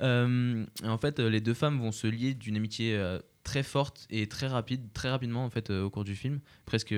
En 0.00 0.98
fait, 1.00 1.18
les 1.18 1.40
deux 1.40 1.54
femmes 1.54 1.80
vont 1.80 1.90
se 1.90 2.06
lier 2.06 2.34
d'une 2.34 2.56
amitié 2.56 3.00
très 3.42 3.62
forte 3.62 4.06
et 4.10 4.28
très 4.28 4.46
rapide, 4.46 4.92
très 4.92 5.10
rapidement 5.10 5.44
en 5.44 5.50
fait 5.50 5.70
au 5.70 5.90
cours 5.90 6.04
du 6.04 6.14
film, 6.14 6.40
presque 6.64 6.94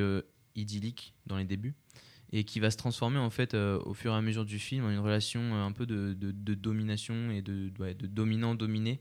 idyllique 0.56 1.14
dans 1.26 1.36
les 1.36 1.44
débuts, 1.44 1.74
et 2.36 2.42
qui 2.44 2.58
va 2.58 2.70
se 2.70 2.76
transformer 2.76 3.18
en 3.18 3.30
fait 3.30 3.54
euh, 3.54 3.78
au 3.86 3.94
fur 3.94 4.12
et 4.12 4.16
à 4.16 4.20
mesure 4.20 4.44
du 4.44 4.58
film 4.58 4.84
en 4.84 4.90
une 4.90 4.98
relation 4.98 5.40
euh, 5.40 5.64
un 5.64 5.70
peu 5.72 5.86
de, 5.86 6.14
de- 6.14 6.32
de 6.32 6.54
domination 6.54 7.30
et 7.30 7.42
de, 7.42 7.70
ouais, 7.78 7.94
de 7.94 8.06
dominant-dominé. 8.08 9.00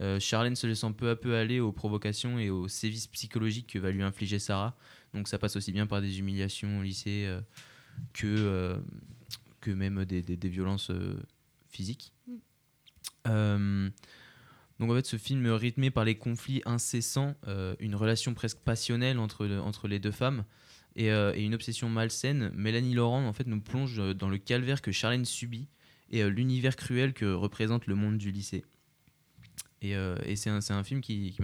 Euh, 0.00 0.18
Charlène 0.18 0.56
se 0.56 0.66
laissant 0.66 0.92
peu 0.94 1.10
à 1.10 1.16
peu 1.16 1.36
aller 1.36 1.60
aux 1.60 1.72
provocations 1.72 2.38
et 2.38 2.48
aux 2.48 2.68
sévices 2.68 3.06
psychologiques 3.08 3.66
que 3.66 3.78
va 3.78 3.90
lui 3.90 4.02
infliger 4.02 4.38
Sarah. 4.38 4.74
Donc 5.12 5.28
ça 5.28 5.38
passe 5.38 5.56
aussi 5.56 5.72
bien 5.72 5.86
par 5.86 6.00
des 6.00 6.20
humiliations 6.20 6.78
au 6.78 6.82
lycée 6.82 7.26
euh, 7.26 7.40
que, 8.14 8.80
que 9.60 9.70
même 9.70 10.04
des, 10.06 10.22
des- 10.22 10.38
des 10.38 10.48
violences 10.48 10.90
physiques. 11.68 12.14
Mm. 13.26 13.88
Donc 14.78 14.90
en 14.90 14.94
fait, 14.94 15.04
ce 15.04 15.18
film 15.18 15.46
rythmé 15.48 15.90
par 15.90 16.06
les 16.06 16.14
conflits 16.14 16.62
incessants, 16.64 17.34
euh, 17.46 17.74
une 17.80 17.94
relation 17.94 18.32
presque 18.32 18.58
passionnelle 18.60 19.18
entre, 19.18 19.46
entre 19.58 19.86
les 19.88 19.98
deux 19.98 20.10
femmes 20.12 20.44
et, 21.00 21.10
euh, 21.10 21.32
et 21.34 21.42
une 21.42 21.54
obsession 21.54 21.88
malsaine, 21.88 22.50
Mélanie 22.54 22.92
Laurent 22.92 23.26
en 23.26 23.32
fait 23.32 23.46
nous 23.46 23.60
plonge 23.60 23.98
euh, 23.98 24.12
dans 24.12 24.28
le 24.28 24.36
calvaire 24.36 24.82
que 24.82 24.92
Charlène 24.92 25.24
subit 25.24 25.66
et 26.10 26.22
euh, 26.22 26.28
l'univers 26.28 26.76
cruel 26.76 27.14
que 27.14 27.32
représente 27.32 27.86
le 27.86 27.94
monde 27.94 28.18
du 28.18 28.30
lycée. 28.30 28.66
Et, 29.80 29.96
c'est 30.36 30.50
un, 30.50 30.84
film 30.84 31.00
qui, 31.00 31.34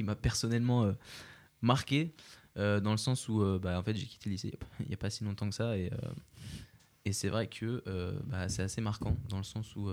m'a 0.00 0.16
personnellement 0.16 0.92
marqué 1.60 2.12
dans 2.56 2.90
le 2.90 2.96
sens 2.96 3.28
où 3.28 3.38
bah, 3.60 3.78
en 3.78 3.84
fait 3.84 3.94
j'ai 3.94 4.06
quitté 4.06 4.28
le 4.28 4.32
lycée 4.32 4.52
il 4.80 4.88
n'y 4.88 4.94
a, 4.94 4.96
pas 4.96 5.08
si 5.08 5.22
longtemps 5.22 5.48
que 5.48 5.54
ça 5.54 5.76
et, 5.78 5.92
c'est 7.12 7.28
vrai 7.28 7.46
que 7.46 7.84
bah, 8.24 8.48
c'est 8.48 8.62
assez 8.62 8.80
marquant 8.80 9.16
dans 9.28 9.36
le 9.36 9.44
sens 9.44 9.76
où 9.76 9.88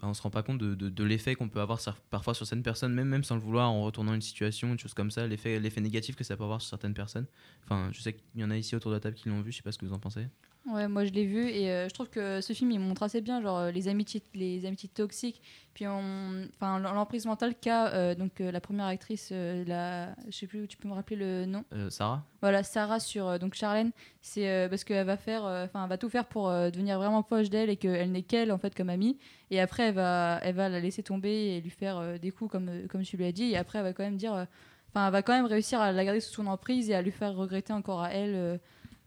bah, 0.00 0.08
on 0.08 0.14
se 0.14 0.22
rend 0.22 0.30
pas 0.30 0.42
compte 0.42 0.58
de, 0.58 1.04
l'effet 1.04 1.34
qu'on 1.34 1.48
peut 1.48 1.60
avoir 1.60 1.80
parfois 2.08 2.34
sur 2.34 2.46
certaines 2.46 2.62
personnes, 2.62 2.94
même, 2.94 3.22
sans 3.22 3.34
le 3.34 3.40
vouloir, 3.40 3.70
en 3.70 3.82
retournant 3.82 4.14
une 4.14 4.22
situation, 4.22 4.68
une 4.68 4.78
chose 4.78 4.94
comme 4.94 5.10
ça, 5.10 5.26
l'effet 5.26 5.60
l'effet 5.60 5.80
négatif 5.80 6.16
que 6.16 6.24
ça 6.24 6.36
peut 6.36 6.44
avoir 6.44 6.60
sur 6.62 6.70
certaines 6.70 6.94
personnes. 6.94 7.26
Enfin, 7.64 7.90
je 7.92 8.00
sais 8.00 8.14
qu'il 8.14 8.40
y 8.40 8.44
en 8.44 8.50
a 8.50 8.56
ici 8.56 8.74
autour 8.74 8.90
de 8.90 8.96
la 8.96 9.00
table 9.00 9.16
qui 9.16 9.28
l'ont 9.28 9.42
vu, 9.42 9.52
je 9.52 9.58
sais 9.58 9.62
pas 9.62 9.72
ce 9.72 9.78
que 9.78 9.84
vous 9.84 9.92
en 9.92 9.98
pensez. 9.98 10.26
Ouais, 10.72 10.86
moi 10.86 11.04
je 11.04 11.10
l'ai 11.10 11.24
vu 11.24 11.48
et 11.48 11.70
euh, 11.70 11.88
je 11.88 11.94
trouve 11.94 12.08
que 12.08 12.40
ce 12.40 12.52
film 12.52 12.70
il 12.70 12.78
montre 12.78 13.02
assez 13.02 13.20
bien 13.20 13.40
genre 13.42 13.58
euh, 13.58 13.70
les 13.70 13.88
amitiés 13.88 14.22
les 14.34 14.66
amitiés 14.66 14.88
toxiques. 14.88 15.42
Puis 15.74 15.86
enfin 15.86 16.78
l'emprise 16.78 17.26
mentale 17.26 17.54
qu'a 17.60 17.88
euh, 17.88 18.14
donc 18.14 18.40
euh, 18.40 18.52
la 18.52 18.60
première 18.60 18.86
actrice 18.86 19.30
la 19.30 20.14
je 20.28 20.30
sais 20.30 20.46
plus 20.46 20.68
tu 20.68 20.76
peux 20.76 20.88
me 20.88 20.94
rappeler 20.94 21.16
le 21.16 21.46
nom. 21.46 21.64
Sarah. 21.88 22.24
Voilà 22.40 22.62
Sarah 22.62 23.00
sur 23.00 23.38
donc 23.38 23.54
Charlène. 23.54 23.90
C'est 24.20 24.68
parce 24.68 24.84
qu'elle 24.84 25.06
va 25.06 25.16
faire 25.16 25.44
enfin 25.44 25.86
va 25.86 25.98
tout 25.98 26.08
faire 26.08 26.26
pour 26.26 26.48
devenir 26.48 26.98
vraiment 26.98 27.22
proche 27.22 27.50
d'elle 27.50 27.70
et 27.70 27.76
qu'elle 27.76 28.12
n'est 28.12 28.22
qu'elle 28.22 28.52
en 28.52 28.58
fait 28.58 28.74
comme 28.74 28.90
amie. 28.90 29.18
Et 29.50 29.60
après 29.60 29.88
elle 29.88 29.94
va 29.94 30.38
elle 30.42 30.54
va 30.54 30.68
la 30.68 30.78
laisser 30.78 31.02
tomber 31.02 31.56
et 31.56 31.60
lui 31.60 31.70
faire 31.70 32.18
des 32.18 32.30
coups 32.30 32.50
comme 32.52 32.70
comme 32.88 33.02
tu 33.02 33.16
lui 33.16 33.24
as 33.24 33.32
dit. 33.32 33.50
Et 33.50 33.56
après 33.56 33.78
elle 33.78 33.84
va 33.84 33.92
quand 33.92 34.04
même 34.04 34.18
dire 34.18 34.46
enfin 34.88 35.06
elle 35.06 35.12
va 35.12 35.22
quand 35.22 35.32
même 35.32 35.46
réussir 35.46 35.80
à 35.80 35.90
la 35.90 36.04
garder 36.04 36.20
sous 36.20 36.34
son 36.34 36.46
emprise 36.46 36.90
et 36.90 36.94
à 36.94 37.02
lui 37.02 37.10
faire 37.10 37.34
regretter 37.34 37.72
encore 37.72 38.02
à 38.02 38.12
elle 38.12 38.60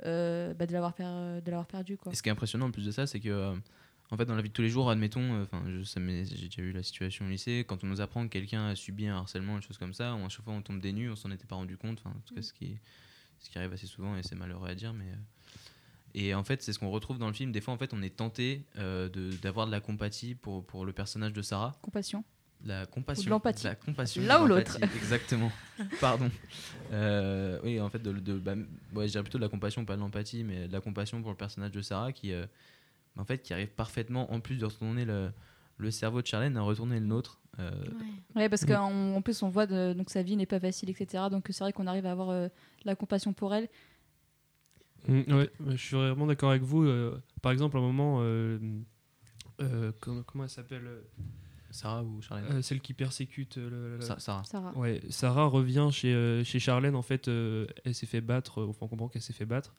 euh, 0.05 0.51
euh, 0.51 0.53
bah, 0.53 0.65
de 0.65 0.73
l'avoir 0.73 0.93
per- 0.93 1.03
de 1.43 1.49
l'avoir 1.51 1.67
perdu 1.67 1.97
quoi. 1.97 2.11
Et 2.11 2.15
ce 2.15 2.23
qui 2.23 2.29
est 2.29 2.31
impressionnant 2.31 2.67
en 2.67 2.71
plus 2.71 2.85
de 2.85 2.91
ça, 2.91 3.07
c'est 3.07 3.19
que 3.19 3.29
euh, 3.29 3.55
en 4.11 4.17
fait 4.17 4.25
dans 4.25 4.35
la 4.35 4.41
vie 4.41 4.49
de 4.49 4.53
tous 4.53 4.61
les 4.61 4.69
jours, 4.69 4.89
admettons, 4.89 5.33
euh, 5.33 5.43
enfin 5.43 5.61
m'est- 5.99 6.25
j'ai 6.25 6.47
déjà 6.49 6.61
eu 6.61 6.71
la 6.71 6.83
situation 6.83 7.25
au 7.25 7.29
lycée, 7.29 7.65
quand 7.67 7.83
on 7.83 7.87
nous 7.87 8.01
apprend 8.01 8.23
que 8.23 8.29
quelqu'un 8.31 8.67
a 8.67 8.75
subi 8.75 9.07
un 9.07 9.17
harcèlement, 9.17 9.55
une 9.57 9.61
chose 9.63 9.77
comme 9.77 9.93
ça, 9.93 10.13
on, 10.15 10.25
à 10.25 10.29
chaque 10.29 10.43
fois 10.45 10.53
on 10.53 10.61
tombe 10.61 10.79
des 10.81 10.93
nues, 10.93 11.09
on 11.09 11.15
s'en 11.15 11.31
était 11.31 11.45
pas 11.47 11.55
rendu 11.55 11.77
compte, 11.77 11.99
enfin 11.99 12.15
en 12.15 12.19
tout 12.25 12.35
cas 12.35 12.41
ce 12.41 12.53
qui, 12.53 12.77
ce 13.39 13.49
qui 13.49 13.57
arrive 13.57 13.73
assez 13.73 13.87
souvent 13.87 14.15
et 14.15 14.23
c'est 14.23 14.35
malheureux 14.35 14.67
à 14.69 14.75
dire, 14.75 14.93
mais 14.93 15.05
euh, 15.05 15.15
et 16.15 16.35
en 16.35 16.43
fait 16.43 16.61
c'est 16.61 16.73
ce 16.73 16.79
qu'on 16.79 16.91
retrouve 16.91 17.17
dans 17.17 17.27
le 17.27 17.33
film. 17.33 17.51
Des 17.51 17.61
fois 17.61 17.73
en 17.73 17.77
fait 17.77 17.93
on 17.93 18.01
est 18.03 18.15
tenté 18.15 18.65
euh, 18.77 19.09
de- 19.09 19.31
d'avoir 19.41 19.65
de 19.67 19.71
la 19.71 19.79
compatie 19.79 20.35
pour 20.35 20.65
pour 20.65 20.85
le 20.85 20.93
personnage 20.93 21.33
de 21.33 21.41
Sarah, 21.41 21.75
compassion 21.81 22.23
la 22.65 22.85
compassion, 22.85 23.21
Ou 23.23 23.25
de 23.25 23.29
l'empathie. 23.31 23.63
la 23.65 23.75
compassion, 23.75 24.23
L'un 24.23 24.41
ou 24.43 24.47
l'autre. 24.47 24.77
exactement. 24.95 25.51
Pardon. 26.01 26.29
Euh, 26.91 27.59
oui, 27.63 27.79
en 27.81 27.89
fait, 27.89 27.99
de, 27.99 28.11
de- 28.13 28.37
bah, 28.39 28.53
ouais, 28.95 29.07
je 29.07 29.11
dirais 29.11 29.23
plutôt 29.23 29.37
de 29.37 29.43
la 29.43 29.49
compassion, 29.49 29.83
pas 29.85 29.95
de 29.95 30.01
l'empathie, 30.01 30.43
mais 30.43 30.67
de 30.67 30.73
la 30.73 30.81
compassion 30.81 31.21
pour 31.21 31.31
le 31.31 31.37
personnage 31.37 31.71
de 31.71 31.81
Sarah 31.81 32.11
qui, 32.13 32.31
euh, 32.31 32.45
en 33.17 33.25
fait, 33.25 33.39
qui 33.41 33.53
arrive 33.53 33.69
parfaitement, 33.69 34.31
en 34.31 34.39
plus 34.39 34.57
de 34.57 34.65
retourner 34.65 35.03
le, 35.05 35.31
le 35.77 35.91
cerveau 35.91 36.21
de 36.21 36.27
Charlène, 36.27 36.55
à 36.57 36.61
retourner 36.61 36.99
le 36.99 37.05
nôtre. 37.05 37.39
Euh, 37.59 37.71
Ouais, 38.35 38.49
parce 38.49 38.65
qu'en 38.65 39.13
en 39.15 39.21
plus, 39.21 39.43
on 39.43 39.49
voit 39.49 39.67
de, 39.67 39.93
donc 39.93 40.09
sa 40.09 40.23
vie 40.23 40.35
n'est 40.35 40.45
pas 40.47 40.59
facile, 40.59 40.89
etc. 40.89 41.25
Donc 41.29 41.45
c'est 41.51 41.63
vrai 41.63 41.71
qu'on 41.73 41.85
arrive 41.87 42.05
à 42.07 42.11
avoir 42.11 42.29
euh, 42.31 42.47
de 42.47 42.51
la 42.85 42.95
compassion 42.95 43.31
pour 43.33 43.53
elle. 43.53 43.69
Mm, 45.07 45.33
ouais, 45.33 45.49
je 45.69 45.75
suis 45.75 45.95
vraiment 45.95 46.25
d'accord 46.25 46.49
avec 46.51 46.63
vous. 46.63 46.83
euh, 46.83 47.21
par 47.41 47.51
exemple, 47.51 47.77
à 47.77 47.79
un 47.79 47.83
moment, 47.83 48.19
euh, 48.21 48.57
euh, 49.61 49.91
comment, 49.99 50.23
comment 50.23 50.43
elle 50.45 50.49
s'appelle 50.49 50.87
euh, 50.87 51.01
Sarah 51.73 52.03
ou 52.03 52.21
Charlène 52.21 52.45
euh, 52.51 52.61
Celle 52.61 52.79
qui 52.81 52.93
persécute 52.93 53.57
euh, 53.57 53.69
le- 53.69 53.95
le- 53.97 54.01
Sa- 54.01 54.19
Sarah. 54.19 54.43
Sarah. 54.45 54.71
Ouais, 54.77 55.01
Sarah 55.09 55.45
revient 55.47 55.89
chez, 55.91 56.13
euh, 56.13 56.43
chez 56.43 56.59
Charlène. 56.59 56.95
En 56.95 57.01
fait, 57.01 57.27
euh, 57.27 57.67
elle 57.83 57.93
s'est 57.95 58.05
fait 58.05 58.21
battre. 58.21 58.61
euh, 58.61 58.67
enfin, 58.69 58.79
on 58.85 58.87
comprend 58.87 59.07
qu'elle 59.09 59.21
s'est 59.21 59.33
fait 59.33 59.45
battre. 59.45 59.73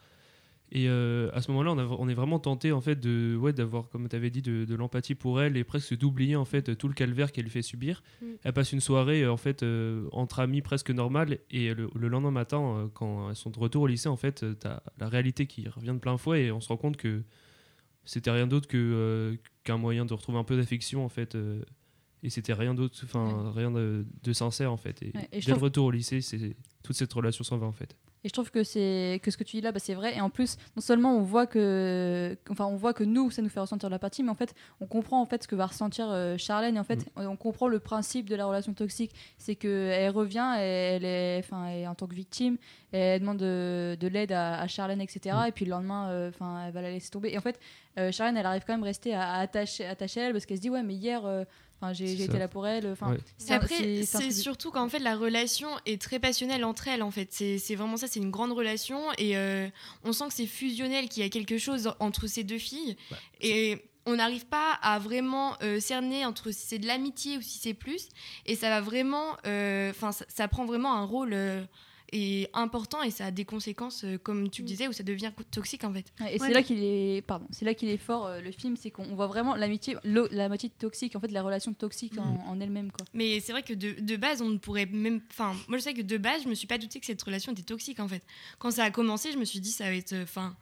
Et 0.73 0.89
euh, 0.89 1.31
à 1.35 1.41
ce 1.43 1.51
moment-là, 1.53 1.73
on, 1.99 2.09
est 2.09 2.15
vraiment 2.15 2.39
tenté 2.41 2.73
en 2.73 2.81
fait 2.81 2.99
de, 2.99 3.37
ouais, 3.37 3.53
d'avoir, 3.53 3.89
comme 3.91 4.09
tu 4.09 4.17
avais 4.17 4.31
dit, 4.31 4.41
de, 4.43 4.65
de 4.65 4.75
l'empathie 4.75 5.15
pour 5.15 5.41
elle 5.41 5.57
et 5.59 5.63
presque 5.63 5.97
d'oublier 5.97 6.35
en 6.37 6.47
fait 6.47 6.77
tout 6.77 6.89
le 6.89 6.95
calvaire 6.95 7.31
qu'elle 7.33 7.45
lui 7.45 7.51
fait 7.51 7.63
subir. 7.63 8.03
Mm. 8.23 8.27
Elle 8.43 8.53
passe 8.55 8.73
une 8.73 8.81
soirée 8.81 9.29
en 9.29 9.37
fait 9.37 9.63
euh, 9.63 10.09
entre 10.11 10.41
amis 10.41 10.63
presque 10.63 10.91
normale 10.91 11.39
et 11.51 11.75
le, 11.75 11.91
le 11.95 12.09
lendemain 12.09 12.31
matin, 12.33 12.91
quand 12.95 13.29
elles 13.29 13.37
sont 13.37 13.51
de 13.51 13.59
retour 13.59 13.83
au 13.83 13.87
lycée, 13.87 14.09
en 14.09 14.17
fait, 14.17 14.45
tu 14.59 14.67
as 14.67 14.83
la 14.99 15.09
réalité 15.09 15.47
qui 15.47 15.69
revient 15.69 15.93
de 15.93 15.99
plein 15.99 16.17
fouet 16.17 16.45
et 16.47 16.51
on 16.51 16.61
se 16.61 16.69
rend 16.69 16.79
compte 16.79 16.97
que 16.97 17.23
c'était 18.07 18.31
rien 18.31 18.47
d'autre 18.47 18.67
que 18.67 18.77
euh, 18.79 19.37
qu'un 19.65 19.77
moyen 19.77 20.05
de 20.07 20.13
retrouver 20.15 20.39
un 20.39 20.45
peu 20.45 20.57
d'affection 20.57 21.05
en 21.05 21.09
fait. 21.11 21.35
euh, 21.37 21.63
et 22.25 22.31
c'était 22.31 22.55
rien 22.55 22.75
d'autre, 22.75 22.99
enfin 23.05 23.53
rien 23.55 23.71
de, 23.71 24.05
de 24.23 24.33
sincère 24.33 24.73
en 24.73 24.77
fait. 24.79 25.03
Et, 25.03 25.13
Ouais, 25.15 25.29
et 25.31 25.41
je 25.41 25.47
dès 25.47 25.53
le 25.53 25.59
retour 25.59 25.85
au 25.85 25.91
lycée, 25.91 26.21
c'est 26.23 26.57
toute 26.83 26.97
cette 26.97 27.13
relation 27.13 27.45
s'en 27.45 27.59
va 27.59 27.67
en 27.67 27.73
fait. 27.73 27.95
Et 28.25 28.29
je 28.29 28.33
trouve 28.33 28.51
que 28.51 28.65
c'est 28.65 29.21
que 29.23 29.31
ce 29.31 29.37
que 29.37 29.45
tu 29.45 29.57
dis 29.57 29.61
là, 29.61 29.71
bah, 29.71 29.79
c'est 29.79 29.93
vrai. 29.93 30.17
Et 30.17 30.21
en 30.23 30.31
plus, 30.31 30.57
non 30.77 30.81
seulement 30.81 31.15
on 31.15 31.21
voit 31.21 31.47
que, 31.47 32.35
enfin, 32.49 32.65
on 32.65 32.77
voit 32.77 32.95
que 32.95 33.05
nous, 33.05 33.31
ça 33.31 33.43
nous 33.43 33.51
fait 33.51 33.61
ressentir 33.61 33.91
la 33.91 33.99
partie, 33.99 34.23
mais 34.23 34.31
en 34.31 34.35
fait, 34.35 34.55
on 34.81 34.87
comprend 34.87 35.21
en 35.21 35.27
fait 35.27 35.43
ce 35.43 35.49
que 35.49 35.55
va 35.55 35.67
ressentir 35.67 36.09
euh, 36.11 36.39
Charlène. 36.39 36.77
Et 36.77 36.81
en 36.81 36.85
fait, 36.85 37.07
on 37.17 37.37
comprend 37.37 37.69
le 37.69 37.81
principe 37.81 38.31
de 38.31 38.35
la 38.35 38.47
relation 38.47 38.73
toxique, 38.73 39.15
c'est 39.37 39.57
que 39.57 39.91
elle 39.93 40.11
revient, 40.11 40.55
et 40.59 40.63
elle 40.63 41.05
est, 41.05 41.39
enfin, 41.41 41.67
en 41.87 41.95
tant 41.95 42.07
que 42.07 42.15
victime, 42.15 42.57
et 42.95 42.99
elle 42.99 43.21
demande 43.21 43.37
de, 43.37 43.95
de 44.01 44.09
l'aide 44.09 44.33
à, 44.33 44.59
à 44.59 44.67
Charlène, 44.69 45.03
etc. 45.03 45.37
Et 45.49 45.53
puis 45.53 45.67
le 45.67 45.73
lendemain, 45.73 46.09
euh, 46.09 46.31
enfin, 46.31 46.65
elle 46.67 46.73
va 46.73 46.81
la 46.81 46.91
laisser 46.91 47.11
tomber. 47.11 47.31
Et 47.31 47.37
en 47.37 47.43
fait, 47.43 47.61
euh, 47.99 48.11
Charlène, 48.11 48.39
elle 48.39 48.47
arrive 48.47 48.63
quand 48.67 48.73
même 48.73 48.85
rester 48.85 49.13
à, 49.15 49.33
à 49.35 49.41
attacher, 49.41 49.85
attacher 49.85 50.23
à 50.23 50.25
elle 50.29 50.33
parce 50.33 50.47
qu'elle 50.47 50.57
se 50.57 50.63
dit 50.63 50.71
ouais, 50.71 50.83
mais 50.83 50.95
hier, 50.95 51.27
euh, 51.27 51.45
enfin, 51.85 51.93
j'ai 51.93 52.13
été 52.25 52.39
là 52.39 52.49
pour 52.49 52.67
elle. 52.67 52.87
Enfin, 52.87 53.13
Ouais. 53.13 53.19
Après, 53.55 53.75
c'est 54.05 54.31
surtout 54.33 54.71
qu'en 54.71 54.89
fait, 54.89 54.99
la 54.99 55.17
relation 55.17 55.69
est 55.87 56.01
très 56.01 56.19
passionnelle 56.19 56.65
entre 56.65 56.89
elles, 56.89 57.03
en 57.03 57.11
fait. 57.11 57.29
C'est 57.31 57.59
c'est 57.59 57.75
vraiment 57.75 57.97
ça, 57.97 58.07
c'est 58.07 58.21
une 58.21 58.31
grande 58.31 58.53
relation. 58.53 59.01
Et 59.19 59.37
euh, 59.37 59.69
on 60.05 60.13
sent 60.13 60.29
que 60.29 60.35
c'est 60.35 60.47
fusionnel, 60.47 61.09
qu'il 61.09 61.23
y 61.23 61.27
a 61.27 61.29
quelque 61.29 61.59
chose 61.59 61.93
entre 62.01 62.27
ces 62.27 62.45
deux 62.45 62.59
filles. 62.59 62.97
Et 63.41 63.79
on 64.07 64.17
n'arrive 64.17 64.47
pas 64.47 64.73
à 64.83 64.99
vraiment 64.99 65.57
euh, 65.63 65.81
cerner 65.81 66.27
entre 66.27 66.51
si 66.51 66.67
c'est 66.67 66.79
de 66.79 66.87
l'amitié 66.87 67.39
ou 67.39 67.43
si 67.43 67.59
c'est 67.59 67.75
plus. 67.75 68.09
Et 68.47 68.55
ça 68.57 68.69
va 68.69 68.81
vraiment. 68.81 69.37
euh, 69.47 69.91
Enfin, 69.91 70.13
ça, 70.13 70.25
ça 70.29 70.49
prend 70.49 70.65
vraiment 70.65 70.95
un 70.95 71.05
rôle. 71.05 71.35
Euh, 72.13 72.17
et 72.17 72.49
important 72.53 73.03
et 73.03 73.11
ça 73.11 73.27
a 73.27 73.31
des 73.31 73.45
conséquences 73.45 74.05
euh, 74.05 74.19
comme 74.19 74.51
tu 74.51 74.63
le 74.63 74.67
disais 74.69 74.87
où 74.89 74.93
ça 74.93 75.03
devient 75.03 75.33
toxique 75.51 75.85
en 75.85 75.93
fait 75.93 76.13
Ouais, 76.21 76.37
Et 76.37 76.41
Ouais. 76.41 76.49
c'est 76.49 76.55
là 76.55 76.63
qu'il 76.63 76.83
est, 76.83 77.23
pardon, 77.27 77.47
c'est 77.51 77.65
là 77.65 77.75
qu'il 77.75 77.89
est 77.89 77.97
fort 77.97 78.27
euh, 78.27 78.41
le 78.41 78.51
film, 78.53 78.77
c'est 78.77 78.91
qu'on 78.91 79.15
voit 79.15 79.27
vraiment 79.27 79.55
l'amitié, 79.57 79.97
la 80.05 80.49
moitié 80.49 80.69
toxique, 80.71 81.17
en 81.17 81.21
fait, 81.21 81.31
la 81.31 81.43
relation 81.43 81.73
toxique 81.75 82.19
en, 82.19 82.37
en 82.47 82.61
elle-même, 82.61 82.91
quoi. 82.93 83.07
Mais 83.15 83.41
c'est 83.41 83.53
vrai 83.53 83.63
que 83.63 83.73
de, 83.75 84.01
de 84.01 84.17
base, 84.17 84.43
on 84.43 84.49
ne 84.51 84.59
pourrait 84.59 84.87
même. 84.87 85.21
Enfin, 85.31 85.55
moi, 85.69 85.79
je 85.79 85.83
sais 85.83 85.95
que 85.95 86.03
de 86.03 86.17
base, 86.19 86.43
je 86.45 86.49
me 86.49 86.55
suis 86.55 86.67
pas 86.67 86.79
douté 86.79 87.01
que 87.01 87.07
cette 87.07 87.23
relation 87.23 87.53
était 87.53 87.63
toxique, 87.63 88.01
en 88.01 88.09
fait. 88.09 88.23
Quand 88.59 88.71
ça 88.71 88.85
a 88.85 88.91
commencé, 88.91 89.33
je 89.33 89.39
me 89.39 89.45
suis 89.45 89.61
dit, 89.61 89.71
ça 89.71 89.85
va 89.85 89.95
être. 89.95 90.15
Enfin, 90.23 90.57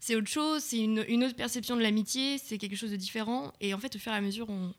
c'est 0.00 0.14
autre 0.16 0.28
chose, 0.28 0.62
c'est 0.62 0.78
une, 0.80 1.04
une 1.08 1.24
autre 1.24 1.36
perception 1.36 1.76
de 1.76 1.82
l'amitié, 1.82 2.38
c'est 2.38 2.58
quelque 2.58 2.76
chose 2.76 2.90
de 2.90 2.96
différent. 2.96 3.52
Et 3.60 3.72
en 3.74 3.78
fait, 3.78 3.94
au 3.96 3.98
fur 3.98 4.12
et 4.12 4.16
à 4.16 4.20
mesure, 4.20 4.48
on, 4.50 4.72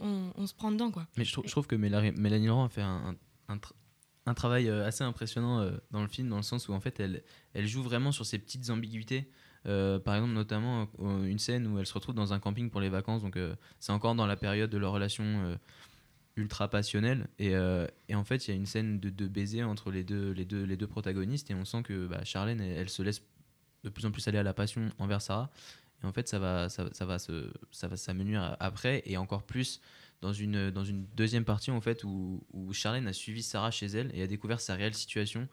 on, 0.00 0.32
on 0.36 0.46
se 0.46 0.54
prend 0.54 0.70
dedans, 0.70 0.90
quoi. 0.90 1.06
Mais 1.16 1.24
je, 1.24 1.32
trouve- 1.32 1.46
je 1.46 1.50
trouve 1.50 1.66
que 1.66 1.76
Mélanie, 1.76 2.46
Laurent 2.46 2.64
a 2.64 2.68
fait 2.68 2.82
un, 2.82 3.14
un- 3.48 3.52
un 3.54 3.56
tra- 3.56 3.72
un 4.26 4.34
travail 4.34 4.68
euh, 4.68 4.86
assez 4.86 5.04
impressionnant 5.04 5.60
euh, 5.60 5.70
dans 5.90 6.02
le 6.02 6.08
film, 6.08 6.28
dans 6.28 6.36
le 6.36 6.42
sens 6.42 6.68
où 6.68 6.72
en 6.72 6.80
fait 6.80 7.00
elle, 7.00 7.22
elle 7.54 7.66
joue 7.66 7.82
vraiment 7.82 8.12
sur 8.12 8.26
ces 8.26 8.38
petites 8.38 8.70
ambiguïtés. 8.70 9.30
Euh, 9.66 9.98
par 9.98 10.14
exemple, 10.14 10.34
notamment 10.34 10.88
une 11.00 11.40
scène 11.40 11.66
où 11.66 11.78
elle 11.80 11.86
se 11.86 11.94
retrouve 11.94 12.14
dans 12.14 12.32
un 12.32 12.38
camping 12.38 12.70
pour 12.70 12.80
les 12.80 12.88
vacances, 12.88 13.22
donc 13.22 13.36
c'est 13.80 13.90
encore 13.90 14.14
dans 14.14 14.26
la 14.26 14.36
période 14.36 14.70
de 14.70 14.78
leur 14.78 14.92
relation 14.92 15.58
ultra 16.36 16.68
passionnelle. 16.68 17.26
Et, 17.40 17.50
et 18.08 18.14
en 18.14 18.22
fait, 18.22 18.46
il 18.46 18.50
y 18.52 18.54
a 18.54 18.56
une 18.56 18.66
scène 18.66 19.00
de, 19.00 19.10
de 19.10 19.26
baiser 19.26 19.64
entre 19.64 19.90
les 19.90 20.04
deux, 20.04 20.30
les, 20.30 20.44
deux, 20.44 20.62
les 20.62 20.76
deux 20.76 20.86
protagonistes, 20.86 21.50
et 21.50 21.54
on 21.54 21.64
sent 21.64 21.82
que 21.82 22.06
bah, 22.06 22.22
Charlène, 22.22 22.60
elle, 22.60 22.88
se 22.88 23.02
laisse 23.02 23.22
de 23.82 23.88
plus 23.88 24.06
en 24.06 24.12
plus 24.12 24.28
aller 24.28 24.38
à 24.38 24.44
la 24.44 24.54
passion 24.54 24.92
envers 25.00 25.20
Sarah. 25.20 25.50
Et 26.04 26.06
en 26.06 26.12
fait, 26.12 26.28
ça 26.28 26.38
va, 26.38 26.68
ça, 26.68 26.88
ça 26.92 27.04
va 27.04 27.18
ça 27.18 27.88
va 27.88 27.96
s'amenuire 27.96 28.56
après, 28.60 29.02
et 29.04 29.16
encore 29.16 29.42
plus 29.42 29.80
dans 30.22 30.32
une, 30.32 30.70
dans 30.70 30.84
une 30.84 31.06
deuxième 31.14 31.44
partie 31.44 31.70
en 31.70 31.80
fait 31.80 32.04
où, 32.04 32.44
où 32.52 32.72
Charlène 32.72 33.06
a 33.06 33.12
suivi 33.12 33.42
Sarah 33.42 33.70
chez 33.70 33.86
elle 33.86 34.10
et 34.14 34.22
a 34.22 34.26
découvert 34.26 34.60
sa 34.60 34.74
réelle 34.74 34.94
situation. 34.94 35.48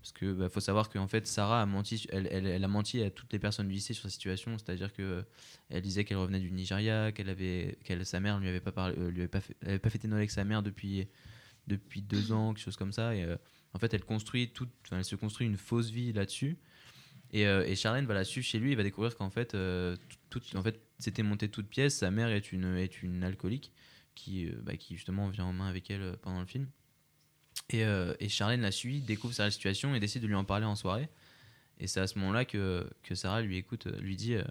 Parce 0.00 0.12
que 0.12 0.32
bah, 0.32 0.48
faut 0.48 0.60
savoir 0.60 0.88
qu'en 0.88 1.08
fait 1.08 1.26
Sarah 1.26 1.60
a 1.62 1.66
menti, 1.66 2.06
elle, 2.12 2.28
elle, 2.30 2.46
elle 2.46 2.62
a 2.62 2.68
menti 2.68 3.02
à 3.02 3.10
toutes 3.10 3.32
les 3.32 3.40
personnes 3.40 3.66
du 3.66 3.74
lycée 3.74 3.92
sur 3.92 4.04
sa 4.04 4.10
situation, 4.10 4.56
c'est-à-dire 4.56 4.92
que 4.92 5.02
euh, 5.02 5.22
elle 5.68 5.82
disait 5.82 6.04
qu'elle 6.04 6.18
revenait 6.18 6.38
du 6.38 6.52
Nigeria, 6.52 7.10
qu'elle 7.10 7.28
avait, 7.28 7.76
qu'elle 7.82 8.06
sa 8.06 8.20
mère 8.20 8.38
lui 8.38 8.48
avait 8.48 8.60
pas 8.60 8.70
parlé, 8.70 8.94
euh, 8.98 9.10
lui 9.10 9.22
avait 9.22 9.28
pas, 9.28 9.40
fait, 9.40 9.56
avait 9.62 9.80
pas 9.80 9.90
fêté 9.90 10.06
Noël 10.06 10.20
avec 10.20 10.30
sa 10.30 10.44
mère 10.44 10.62
depuis 10.62 11.08
depuis 11.66 12.02
deux 12.02 12.30
ans, 12.30 12.54
quelque 12.54 12.62
chose 12.62 12.76
comme 12.76 12.92
ça. 12.92 13.16
Et 13.16 13.24
euh, 13.24 13.36
en 13.74 13.80
fait 13.80 13.92
elle 13.94 14.04
construit 14.04 14.50
toute, 14.50 14.70
elle 14.92 15.04
se 15.04 15.16
construit 15.16 15.48
une 15.48 15.56
fausse 15.56 15.90
vie 15.90 16.12
là-dessus. 16.12 16.56
Et, 17.32 17.44
euh, 17.48 17.66
et 17.66 17.74
Charlène 17.74 18.06
va 18.06 18.14
la 18.14 18.22
suivre 18.22 18.46
chez 18.46 18.60
lui 18.60 18.70
et 18.70 18.76
va 18.76 18.84
découvrir 18.84 19.16
qu'en 19.16 19.30
fait, 19.30 19.56
tout- 20.30 20.40
en 20.54 20.62
fait 20.62 20.80
c'était 21.00 21.24
monté 21.24 21.48
toute 21.48 21.66
pièce. 21.66 21.96
Sa 21.96 22.12
mère 22.12 22.28
est 22.28 22.52
une, 22.52 22.76
est 22.76 23.02
une 23.02 23.24
alcoolique 23.24 23.72
qui, 24.16 24.46
euh, 24.48 24.52
bah, 24.62 24.76
qui 24.76 24.96
justement 24.96 25.28
vient 25.28 25.44
en 25.44 25.52
main 25.52 25.68
avec 25.68 25.88
elle 25.90 26.02
euh, 26.02 26.16
pendant 26.20 26.40
le 26.40 26.46
film. 26.46 26.66
Et, 27.70 27.84
euh, 27.84 28.14
et 28.20 28.28
Charlène 28.28 28.60
la 28.62 28.72
suit, 28.72 29.00
découvre 29.00 29.32
sa 29.34 29.50
situation 29.50 29.94
et 29.94 30.00
décide 30.00 30.22
de 30.22 30.26
lui 30.26 30.34
en 30.34 30.44
parler 30.44 30.66
en 30.66 30.74
soirée. 30.74 31.08
Et 31.78 31.86
c'est 31.86 32.00
à 32.00 32.06
ce 32.06 32.18
moment-là 32.18 32.44
que, 32.44 32.88
que 33.04 33.14
Sarah 33.14 33.42
lui 33.42 33.56
écoute, 33.56 33.86
lui 34.00 34.16
dit 34.16 34.34
euh, 34.34 34.42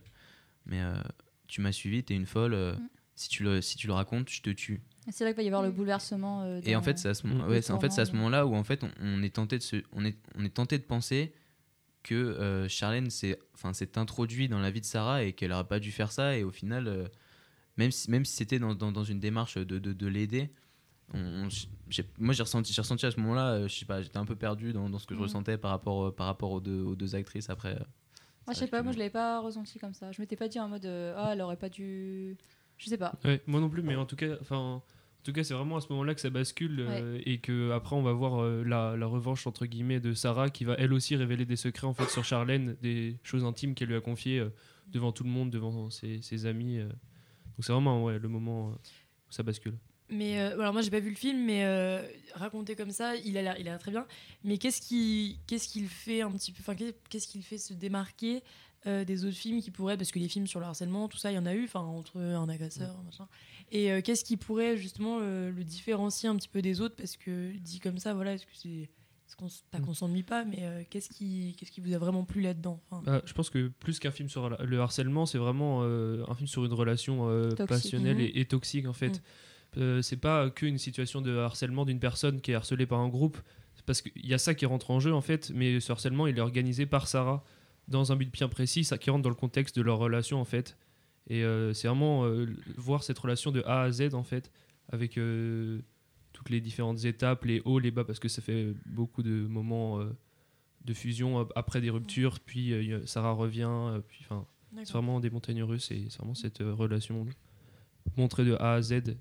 Mais 0.65 0.81
euh, 0.81 0.95
tu 1.47 1.59
m'as 1.61 1.71
suivi, 1.71 2.03
t'es 2.03 2.13
une 2.15 2.25
folle, 2.25 2.53
euh, 2.53 2.75
si 3.15 3.29
tu 3.29 3.43
le, 3.43 3.61
si 3.61 3.77
tu 3.77 3.87
le 3.87 3.93
racontes, 3.93 4.29
je 4.29 4.41
te 4.41 4.49
tue. 4.49 4.81
C'est 5.11 5.23
là 5.23 5.31
qu'il 5.31 5.37
va 5.37 5.43
y 5.43 5.47
avoir 5.47 5.61
le 5.63 5.71
bouleversement. 5.71 6.41
euh, 6.43 6.61
Et 6.63 6.75
en 6.75 6.81
fait, 6.81 6.97
c'est 6.97 7.09
à 7.09 7.13
ce, 7.13 7.25
moment, 7.27 7.45
Mm. 7.45 7.49
ouais, 7.49 7.61
c'est- 7.61 7.71
en 7.73 7.79
fait, 7.79 7.91
c'est 7.91 8.01
à 8.01 8.05
ce 8.05 8.11
tourment, 8.11 8.25
moment-là 8.25 8.45
où 8.47 8.55
en 8.55 8.63
fait, 8.63 8.83
on, 8.83 8.89
on 9.01 9.21
est 9.23 9.33
tenté 9.35 9.57
de 9.57 9.63
se, 9.63 9.77
on 9.91 10.03
est, 10.05 10.17
on 10.35 10.43
est 10.43 10.49
tenté 10.53 10.77
de 10.77 10.83
penser 10.83 11.33
que 12.03 12.15
euh, 12.15 12.67
Charlène 12.67 13.09
s'est, 13.09 13.39
enfin, 13.53 13.73
s'est 13.73 13.97
introduit 13.97 14.47
dans 14.49 14.59
la 14.59 14.69
vie 14.71 14.81
de 14.81 14.85
Sarah 14.85 15.23
et 15.23 15.33
qu'elle 15.33 15.49
n'aurait 15.51 15.67
pas 15.67 15.79
dû 15.79 15.91
faire 15.91 16.11
ça. 16.11 16.37
Et 16.37 16.43
au 16.43 16.51
final, 16.51 16.87
euh, 16.87 17.07
même 17.77 17.91
si, 17.91 18.09
même 18.09 18.25
si 18.25 18.35
c'était 18.35 18.59
dans, 18.59 18.73
dans, 18.75 18.91
dans 18.91 19.03
une 19.03 19.19
démarche 19.19 19.57
de, 19.57 19.79
de, 19.79 19.93
de 19.93 20.07
l'aider, 20.07 20.49
on- 21.13 21.45
on- 21.45 21.49
j'ai- 21.89 22.05
moi 22.17 22.33
j'ai 22.33 22.43
ressenti, 22.43 22.73
j'ai 22.73 22.81
ressenti 22.81 23.05
à 23.05 23.11
ce 23.11 23.19
moment-là, 23.19 23.53
euh, 23.53 23.67
je 23.67 23.75
sais 23.75 23.85
pas, 23.85 24.01
j'étais 24.01 24.17
un 24.17 24.25
peu 24.25 24.35
perdu 24.35 24.73
dans, 24.73 24.89
dans 24.89 24.97
ce 24.99 25.05
que 25.05 25.13
je 25.13 25.19
Mhm. 25.19 25.23
ressentais 25.25 25.57
par 25.57 25.71
rapport, 25.71 26.05
euh, 26.07 26.11
par 26.11 26.25
rapport 26.27 26.51
aux, 26.51 26.59
deux, 26.61 26.81
aux 26.81 26.95
deux 26.95 27.15
actrices 27.15 27.49
après. 27.49 27.75
Moi, 28.47 28.53
je 28.53 28.59
sais 28.59 28.67
pas, 28.67 28.83
moi 28.83 28.91
je 28.91 28.97
l'avais 28.99 29.09
pas 29.09 29.39
ressenti 29.41 29.79
comme 29.79 29.93
ça. 29.93 30.11
Je 30.11 30.21
m'étais 30.21 30.35
pas 30.35 30.47
dit 30.47 30.59
en 30.59 30.67
mode 30.69 30.85
ah 30.85 31.29
elle 31.33 31.41
aurait 31.41 31.57
pas 31.57 31.69
dû. 31.69 32.37
Je 32.77 32.89
sais 32.89 32.97
pas. 32.97 33.13
Ouais, 33.23 33.41
moi 33.47 33.59
non 33.59 33.69
plus, 33.69 33.81
mais 33.81 33.95
en 33.95 34.05
tout 34.05 34.15
cas, 34.15 34.35
enfin, 34.41 34.57
en 34.57 34.83
tout 35.23 35.33
cas, 35.33 35.43
c'est 35.43 35.53
vraiment 35.55 35.77
à 35.77 35.81
ce 35.81 35.87
moment-là 35.89 36.13
que 36.13 36.21
ça 36.21 36.29
bascule 36.29 36.79
euh, 36.79 37.19
et 37.25 37.39
que 37.39 37.71
après 37.71 37.95
on 37.95 38.03
va 38.03 38.13
voir 38.13 38.43
euh, 38.43 38.63
la, 38.63 38.95
la 38.97 39.05
revanche 39.07 39.47
entre 39.47 39.65
guillemets 39.65 39.99
de 39.99 40.13
Sarah 40.13 40.49
qui 40.51 40.63
va 40.65 40.75
elle 40.77 40.93
aussi 40.93 41.15
révéler 41.15 41.45
des 41.45 41.55
secrets 41.55 41.87
en 41.87 41.93
fait 41.95 42.07
sur 42.09 42.23
Charlène, 42.23 42.75
des 42.83 43.17
choses 43.23 43.43
intimes 43.45 43.73
qu'elle 43.73 43.87
lui 43.89 43.95
a 43.95 44.01
confiées 44.01 44.39
euh, 44.39 44.49
devant 44.91 45.11
tout 45.11 45.23
le 45.23 45.29
monde, 45.31 45.49
devant 45.49 45.89
ses, 45.89 46.21
ses 46.21 46.45
amis. 46.45 46.79
Donc 47.57 47.65
c'est 47.65 47.71
vraiment 47.73 48.03
ouais, 48.03 48.19
le 48.19 48.27
moment 48.27 48.69
euh, 48.69 48.73
où 48.73 49.31
ça 49.31 49.43
bascule. 49.43 49.75
Mais 50.09 50.39
euh, 50.39 50.59
alors 50.59 50.73
moi 50.73 50.81
j'ai 50.81 50.91
pas 50.91 50.99
vu 50.99 51.09
le 51.09 51.15
film, 51.15 51.43
mais 51.45 51.65
euh, 51.65 52.01
raconté 52.35 52.75
comme 52.75 52.91
ça, 52.91 53.15
il 53.15 53.37
a 53.37 53.41
l'air, 53.41 53.55
il 53.59 53.67
a 53.67 53.77
très 53.77 53.91
bien. 53.91 54.05
Mais 54.43 54.57
qu'est-ce 54.57 54.81
qui, 54.81 55.39
qu'est-ce 55.47 55.67
qu'il 55.67 55.87
fait 55.87 56.21
un 56.21 56.31
petit 56.31 56.51
peu, 56.51 56.59
enfin 56.61 56.75
qu'est- 56.75 56.95
qu'est-ce 57.09 57.27
qu'il 57.27 57.41
fait 57.43 57.57
se 57.57 57.73
démarquer 57.73 58.43
euh, 58.85 59.03
des 59.03 59.25
autres 59.25 59.35
films 59.35 59.61
qui 59.61 59.71
pourraient, 59.71 59.97
parce 59.97 60.11
que 60.11 60.19
les 60.19 60.27
films 60.27 60.45
sur 60.45 60.59
le 60.59 60.67
harcèlement, 60.67 61.07
tout 61.07 61.17
ça, 61.17 61.31
il 61.31 61.35
y 61.35 61.39
en 61.39 61.45
a 61.47 61.55
eu, 61.55 61.63
enfin 61.63 61.79
entre 61.79 62.19
un 62.19 62.47
agresseur, 62.49 63.01
machin. 63.03 63.27
Et 63.71 63.99
qu'est-ce 64.03 64.23
qui 64.23 64.37
pourrait 64.37 64.77
justement 64.77 65.17
le, 65.17 65.51
différencier 65.63 66.29
un 66.29 66.35
petit 66.35 66.49
peu 66.49 66.61
des 66.61 66.81
autres, 66.81 66.95
parce 66.95 67.17
que 67.17 67.51
dit 67.57 67.79
comme 67.79 67.97
ça, 67.97 68.13
voilà, 68.13 68.33
est-ce 68.35 68.45
que 68.45 68.51
c'est, 68.53 68.89
qu'on, 69.35 69.47
pas 69.71 69.79
Mm. 69.79 69.85
qu'on 69.85 69.93
s'ennuie 69.93 70.23
pas, 70.23 70.45
mais 70.45 70.59
euh, 70.61 70.83
qu'est-ce 70.89 71.09
qui, 71.09 71.55
qu'est-ce 71.57 71.71
qui 71.71 71.81
vous 71.81 71.93
a 71.93 71.97
vraiment 71.97 72.23
plu 72.23 72.41
là-dedans 72.41 72.81
Enfin, 72.89 73.03
Bah, 73.05 73.21
je 73.25 73.33
pense 73.33 73.49
que 73.49 73.67
plus 73.79 73.99
qu'un 73.99 74.11
film 74.11 74.29
sur 74.29 74.49
le 74.49 74.79
harcèlement, 74.79 75.25
c'est 75.25 75.37
vraiment 75.37 75.79
euh, 75.83 76.23
un 76.27 76.35
film 76.35 76.47
sur 76.47 76.65
une 76.65 76.73
relation 76.73 77.29
euh, 77.29 77.49
passionnelle 77.67 78.19
et, 78.21 78.31
et 78.39 78.45
toxique 78.45 78.87
en 78.87 78.93
fait. 78.93 79.21
Euh, 79.77 80.01
c'est 80.01 80.17
pas 80.17 80.49
qu'une 80.49 80.77
situation 80.77 81.21
de 81.21 81.37
harcèlement 81.37 81.83
d'une 81.85 81.99
personne 81.99 82.39
qui 82.41 82.51
est 82.51 82.55
harcelée 82.55 82.85
par 82.85 82.99
un 82.99 83.09
groupe, 83.09 83.37
C'est 83.75 83.85
parce 83.85 84.01
qu'il 84.01 84.25
y 84.25 84.33
a 84.33 84.37
ça 84.37 84.53
qui 84.55 84.65
rentre 84.65 84.89
en 84.91 84.99
jeu 85.01 85.13
en 85.13 85.21
fait, 85.21 85.51
mais 85.53 85.79
ce 85.81 85.91
harcèlement 85.91 86.27
il 86.27 86.37
est 86.37 86.41
organisé 86.41 86.85
par 86.85 87.07
Sarah 87.09 87.43
dans 87.89 88.11
un 88.11 88.15
but 88.15 88.31
bien 88.31 88.47
précis, 88.47 88.83
ça 88.85 88.97
qui 88.97 89.09
rentre 89.09 89.23
dans 89.23 89.29
le 89.29 89.35
contexte 89.35 89.75
de 89.75 89.81
leur 89.81 89.97
relation 89.97 90.39
en 90.39 90.45
fait. 90.45 90.77
Et 91.27 91.43
euh, 91.43 91.73
c'est 91.73 91.87
vraiment 91.87 92.23
euh, 92.25 92.45
voir 92.77 93.03
cette 93.03 93.19
relation 93.19 93.51
de 93.51 93.63
A 93.65 93.81
à 93.81 93.91
Z 93.91 94.13
en 94.13 94.23
fait, 94.23 94.49
avec 94.91 95.17
euh, 95.17 95.81
toutes 96.45 96.51
les 96.51 96.61
différentes 96.61 97.03
étapes, 97.05 97.43
les 97.45 97.61
hauts, 97.65 97.79
les 97.79 97.89
bas, 97.91 98.03
parce 98.03 98.19
que 98.19 98.27
ça 98.29 98.39
fait 98.41 98.73
beaucoup 98.85 99.23
de 99.23 99.47
moments 99.47 99.99
euh, 99.99 100.15
de 100.85 100.93
fusion 100.93 101.47
après 101.55 101.81
des 101.81 101.89
ruptures, 101.89 102.39
puis 102.39 102.71
euh, 102.73 103.03
Sarah 103.07 103.31
revient, 103.31 103.67
euh, 103.67 103.99
puis 104.07 104.19
enfin, 104.21 104.45
c'est 104.83 104.91
vraiment 104.93 105.19
des 105.19 105.31
montagnes 105.31 105.63
russes 105.63 105.89
et 105.91 106.05
c'est 106.09 106.19
vraiment 106.19 106.35
cette 106.35 106.61
euh, 106.61 106.71
relation 106.73 107.25
montrée 108.15 108.45
de 108.45 108.53
A 108.59 108.73
à 108.73 108.81
Z 108.83 109.15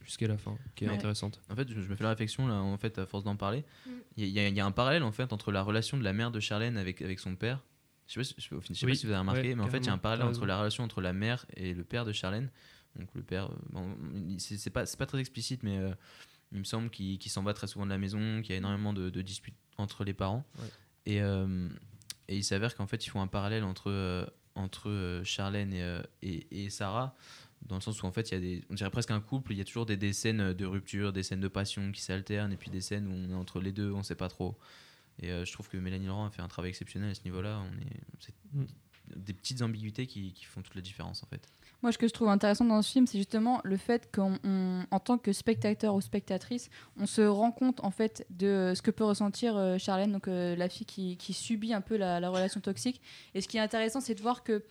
jusqu'à 0.00 0.28
la 0.28 0.38
fin 0.38 0.56
qui 0.76 0.84
est 0.84 0.88
Ouais. 0.88 0.94
intéressante. 0.94 1.40
En 1.50 1.56
fait, 1.56 1.68
je, 1.68 1.80
je 1.80 1.88
me 1.88 1.96
fais 1.96 2.04
la 2.04 2.10
réflexion 2.10 2.46
là, 2.46 2.54
en 2.62 2.78
fait, 2.78 2.98
à 2.98 3.06
force 3.06 3.24
d'en 3.24 3.34
parler. 3.36 3.64
Mm. 3.86 3.90
Il 4.16 4.28
y, 4.28 4.38
a- 4.38 4.48
il 4.48 4.54
y 4.56 4.60
a 4.60 4.66
un 4.66 4.70
parallèle 4.70 5.02
en 5.02 5.12
fait 5.12 5.32
entre 5.32 5.50
la 5.50 5.62
relation 5.62 5.96
de 5.98 6.04
la 6.04 6.12
mère 6.12 6.30
de 6.30 6.38
Charlène 6.38 6.76
avec, 6.76 7.02
avec 7.02 7.18
son 7.18 7.34
père. 7.34 7.64
Je 8.06 8.14
sais 8.14 8.20
pas, 8.20 8.24
si- 8.24 8.34
je 8.38 8.42
sais 8.42 8.48
pas- 8.54 8.60
je 8.68 8.74
sais 8.74 8.86
pas 8.86 8.90
Oui, 8.92 8.96
si 8.96 9.06
vous 9.06 9.12
avez 9.12 9.18
remarqué, 9.20 9.40
ouais, 9.48 9.54
mais 9.56 9.62
en 9.62 9.68
fait, 9.68 9.78
il 9.78 9.86
y 9.86 9.88
a 9.88 9.92
un 9.92 9.98
parallèle 9.98 10.24
entre 10.26 10.46
la 10.46 10.56
relation 10.58 10.84
entre 10.84 11.00
la 11.00 11.12
mère 11.12 11.46
et 11.56 11.74
le 11.74 11.82
père 11.84 12.04
de 12.04 12.12
Charlène. 12.12 12.50
Donc 12.96 13.08
le 13.14 13.22
père, 13.22 13.50
bon, 13.70 13.96
c'est 14.38 14.70
pas, 14.70 14.84
c'est 14.86 14.96
pas 14.98 15.06
très 15.06 15.18
explicite, 15.20 15.62
mais 15.62 15.78
euh, 15.78 15.92
il 16.52 16.58
me 16.58 16.64
semble 16.64 16.90
qu'il 16.90 17.18
qu'il 17.18 17.30
s'en 17.30 17.42
va 17.42 17.54
très 17.54 17.66
souvent 17.66 17.84
de 17.86 17.90
la 17.90 17.98
maison, 17.98 18.40
qu'il 18.42 18.50
y 18.50 18.54
a 18.54 18.56
énormément 18.58 18.92
de, 18.92 19.10
de 19.10 19.22
disputes 19.22 19.54
entre 19.78 20.04
les 20.04 20.14
parents. 20.14 20.44
Ouais. 20.58 20.64
Et, 21.06 21.20
euh, 21.22 21.68
et 22.28 22.36
il 22.36 22.44
s'avère 22.44 22.74
qu'en 22.76 22.86
fait, 22.86 23.04
ils 23.06 23.08
font 23.10 23.20
un 23.20 23.26
parallèle 23.26 23.64
entre, 23.64 23.90
euh, 23.90 24.26
entre 24.54 24.90
euh, 24.90 25.24
Charlène 25.24 25.72
et, 25.72 25.98
et, 26.22 26.64
et 26.64 26.70
Sarah, 26.70 27.14
dans 27.66 27.76
le 27.76 27.80
sens 27.80 28.02
où 28.02 28.06
en 28.06 28.12
fait, 28.12 28.30
il 28.30 28.34
y 28.34 28.36
a 28.36 28.40
des, 28.40 28.64
on 28.70 28.74
dirait 28.74 28.90
presque 28.90 29.10
un 29.10 29.20
couple, 29.20 29.52
il 29.52 29.58
y 29.58 29.60
a 29.60 29.64
toujours 29.64 29.86
des, 29.86 29.96
des 29.96 30.12
scènes 30.12 30.52
de 30.52 30.66
rupture, 30.66 31.12
des 31.12 31.22
scènes 31.22 31.40
de 31.40 31.48
passion 31.48 31.90
qui 31.92 32.00
s'alternent, 32.02 32.52
et 32.52 32.56
puis 32.56 32.70
des 32.70 32.80
scènes 32.80 33.06
où 33.06 33.12
on 33.12 33.30
est 33.30 33.34
entre 33.34 33.60
les 33.60 33.72
deux, 33.72 33.92
on 33.92 34.02
sait 34.02 34.14
pas 34.14 34.28
trop. 34.28 34.58
Et 35.22 35.30
euh, 35.30 35.44
je 35.44 35.52
trouve 35.52 35.68
que 35.68 35.76
Mélanie 35.76 36.06
Laurent 36.06 36.26
a 36.26 36.30
fait 36.30 36.42
un 36.42 36.48
travail 36.48 36.70
exceptionnel 36.70 37.10
à 37.10 37.14
ce 37.14 37.22
niveau-là. 37.24 37.60
On 37.60 37.78
est, 37.80 38.00
c'est 38.20 38.34
Mm. 38.52 38.64
des 39.16 39.32
petites 39.32 39.62
ambiguïtés 39.62 40.06
qui, 40.06 40.32
qui 40.32 40.44
font 40.44 40.62
toute 40.62 40.74
la 40.74 40.80
différence 40.80 41.22
en 41.22 41.26
fait. 41.26 41.46
Moi, 41.82 41.92
ce 41.92 41.98
que 41.98 42.06
je 42.08 42.12
trouve 42.12 42.28
intéressant 42.28 42.64
dans 42.64 42.82
ce 42.82 42.92
film, 42.92 43.06
c'est 43.06 43.18
justement 43.18 43.60
le 43.64 43.76
fait 43.76 44.10
qu'en 44.12 44.36
tant 45.04 45.18
que 45.18 45.32
spectateur 45.32 45.94
ou 45.94 46.00
spectatrice, 46.00 46.68
on 46.98 47.06
se 47.06 47.22
rend 47.22 47.52
compte 47.52 47.82
en 47.82 47.90
fait 47.90 48.26
de 48.30 48.72
ce 48.74 48.82
que 48.82 48.90
peut 48.90 49.04
ressentir 49.04 49.56
euh, 49.56 49.78
Charlène, 49.78 50.18
euh, 50.28 50.56
la 50.56 50.68
fille 50.68 50.86
qui, 50.86 51.32
subit 51.32 51.72
un 51.72 51.80
peu 51.80 51.96
la 51.96 52.28
relation 52.28 52.60
toxique. 52.60 53.00
Et 53.34 53.40
ce 53.40 53.48
qui 53.48 53.56
est 53.56 53.60
intéressant, 53.60 54.00
c'est 54.00 54.14
de 54.14 54.22
voir 54.22 54.42
que 54.42 54.62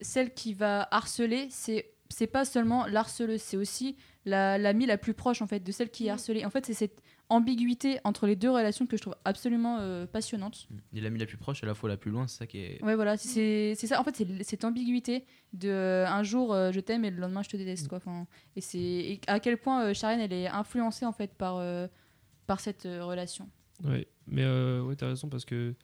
celle 0.00 0.34
qui 0.34 0.54
va 0.54 0.88
harceler, 0.90 1.48
c'est 1.50 1.95
c'est 2.08 2.26
pas 2.26 2.44
seulement 2.44 2.86
l'harceleuse, 2.86 3.40
c'est 3.40 3.56
aussi 3.56 3.96
la- 4.24 4.58
l'amie 4.58 4.86
la, 4.86 4.98
plus 4.98 5.14
proche 5.14 5.42
en 5.42 5.46
fait 5.46 5.60
de 5.60 5.72
celle 5.72 5.90
qui 5.90 6.04
est 6.04 6.08
Mhm. 6.08 6.12
harcelée. 6.14 6.44
En 6.44 6.50
fait, 6.50 6.66
c'est 6.66 6.74
cette 6.74 7.02
ambiguïté 7.28 7.98
entre 8.04 8.26
les 8.26 8.36
deux 8.36 8.50
relations 8.50 8.86
que 8.86 8.96
je 8.96 9.02
trouve 9.02 9.16
absolument 9.24 9.78
euh, 9.80 10.06
passionnante. 10.06 10.68
Et 10.94 11.00
l'amie 11.00 11.18
la 11.18 11.26
plus 11.26 11.36
proche, 11.36 11.62
à 11.62 11.66
la 11.66 11.74
fois 11.74 11.88
la 11.88 11.96
plus 11.96 12.10
loin, 12.10 12.26
c'est 12.26 12.38
ça 12.38 12.46
qui 12.46 12.58
est. 12.58 12.82
Ouais, 12.84 12.94
voilà, 12.94 13.16
c'est 13.16 13.74
c'est 13.76 13.86
ça. 13.86 14.00
En 14.00 14.04
fait, 14.04 14.16
c'est 14.16 14.42
cette 14.44 14.64
ambiguïté 14.64 15.24
de 15.52 15.68
euh, 15.68 16.06
un 16.06 16.22
jour 16.22 16.52
euh, 16.54 16.70
je 16.72 16.80
t'aime 16.80 17.04
et 17.04 17.10
le 17.10 17.18
lendemain 17.18 17.42
je 17.42 17.48
te 17.48 17.56
déteste, 17.56 17.88
quoi. 17.88 17.98
Enfin, 17.98 18.26
et 18.54 18.60
c'est 18.60 19.20
à 19.26 19.40
quel 19.40 19.58
point 19.58 19.84
euh, 19.86 19.94
Charlène 19.94 20.20
elle 20.20 20.32
est 20.32 20.46
influencée 20.48 21.04
en 21.04 21.12
fait 21.12 21.34
par 21.34 21.56
euh, 21.56 21.86
par 22.46 22.60
cette 22.60 22.86
euh, 22.86 23.04
relation. 23.04 23.48
Ouais, 23.84 24.06
mais 24.26 24.42
euh, 24.44 24.82
ouais, 24.82 24.96
t'as 24.96 25.08
raison 25.08 25.28
parce 25.28 25.44
que 25.44 25.74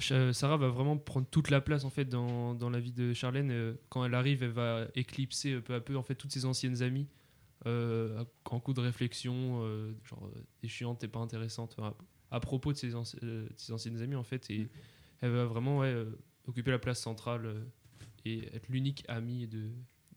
Sarah 0.00 0.56
va 0.56 0.68
vraiment 0.68 0.96
prendre 0.96 1.26
toute 1.30 1.50
la 1.50 1.60
place 1.60 1.84
en 1.84 1.90
fait 1.90 2.04
dans, 2.04 2.54
dans 2.54 2.70
la 2.70 2.80
vie 2.80 2.92
de 2.92 3.12
Charlène. 3.12 3.50
Euh, 3.50 3.74
Quand 3.88 4.04
elle 4.04 4.14
arrive, 4.14 4.42
elle 4.42 4.50
va 4.50 4.86
éclipser 4.94 5.52
euh, 5.54 5.60
peu 5.60 5.74
à 5.74 5.80
peu 5.80 5.96
en 5.96 6.02
fait 6.02 6.14
toutes 6.14 6.32
ses 6.32 6.44
anciennes 6.44 6.82
amies 6.82 7.06
euh, 7.66 8.24
en 8.44 8.60
coup 8.60 8.72
de 8.72 8.80
réflexion, 8.80 9.60
euh, 9.64 9.92
genre 10.04 10.24
euh, 10.26 10.40
t'es 10.60 10.68
chiante, 10.68 11.00
t'es 11.00 11.08
pas 11.08 11.18
intéressante. 11.20 11.76
à 12.30 12.40
propos 12.40 12.72
de 12.72 12.78
ses, 12.78 12.94
anci- 12.94 13.18
euh, 13.22 13.46
de 13.48 13.52
ses 13.56 13.72
anciennes 13.72 14.00
amies 14.00 14.14
en 14.14 14.22
fait, 14.22 14.48
et 14.50 14.68
elle 15.20 15.30
va 15.32 15.44
vraiment 15.46 15.78
ouais, 15.78 15.88
euh, 15.92 16.16
occuper 16.46 16.70
la 16.70 16.78
place 16.78 17.00
centrale 17.00 17.46
euh, 17.46 17.64
et 18.24 18.46
être 18.54 18.68
l'unique 18.68 19.04
amie 19.08 19.46
de, 19.48 19.70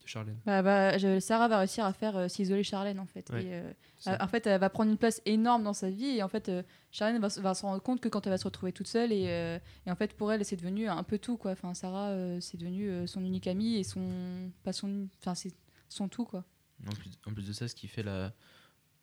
de 0.03 0.07
Charlène. 0.07 0.37
Bah, 0.45 0.61
bah, 0.61 0.97
je- 0.97 1.19
Sarah 1.19 1.47
va 1.47 1.59
réussir 1.59 1.85
à 1.85 1.93
faire 1.93 2.17
euh, 2.17 2.27
s'isoler 2.27 2.63
Charlène 2.63 2.99
en 2.99 3.05
fait. 3.05 3.29
Ouais. 3.31 3.43
Et, 3.43 3.53
euh, 3.53 3.71
Ça. 3.97 4.17
en 4.21 4.27
fait, 4.27 4.45
elle 4.47 4.59
va 4.59 4.69
prendre 4.69 4.91
une 4.91 4.97
place 4.97 5.21
énorme 5.25 5.63
dans 5.63 5.73
sa 5.73 5.89
vie 5.89 6.05
et 6.17 6.23
en 6.23 6.27
fait, 6.27 6.49
euh, 6.49 6.63
Charlène 6.91 7.21
va, 7.21 7.29
se- 7.29 7.39
va 7.39 7.53
se 7.53 7.61
rendre 7.63 7.81
compte 7.81 8.01
que 8.01 8.09
quand 8.09 8.25
elle 8.25 8.31
va 8.31 8.37
se 8.37 8.45
retrouver 8.45 8.71
toute 8.73 8.87
seule 8.87 9.11
et, 9.11 9.25
euh, 9.29 9.59
et 9.85 9.91
en 9.91 9.95
fait 9.95 10.13
pour 10.17 10.31
elle 10.31 10.43
c'est 10.45 10.55
devenu 10.57 10.87
un 10.89 11.03
peu 11.03 11.17
tout 11.17 11.37
quoi. 11.37 11.51
Enfin, 11.51 11.73
Sarah 11.73 12.09
euh, 12.09 12.39
c'est 12.41 12.57
devenu 12.57 12.89
euh, 12.89 13.07
son 13.07 13.23
unique 13.23 13.47
amie 13.47 13.75
et 13.77 13.83
son 13.83 14.51
pas 14.63 14.73
son 14.73 15.07
enfin 15.19 15.35
c'est 15.35 15.53
son 15.89 16.07
tout 16.07 16.25
quoi. 16.25 16.43
En 16.87 16.91
plus, 16.93 17.11
en 17.27 17.33
plus 17.33 17.47
de 17.47 17.53
ça, 17.53 17.67
ce 17.67 17.75
qui 17.75 17.87
fait 17.87 18.01
la. 18.03 18.33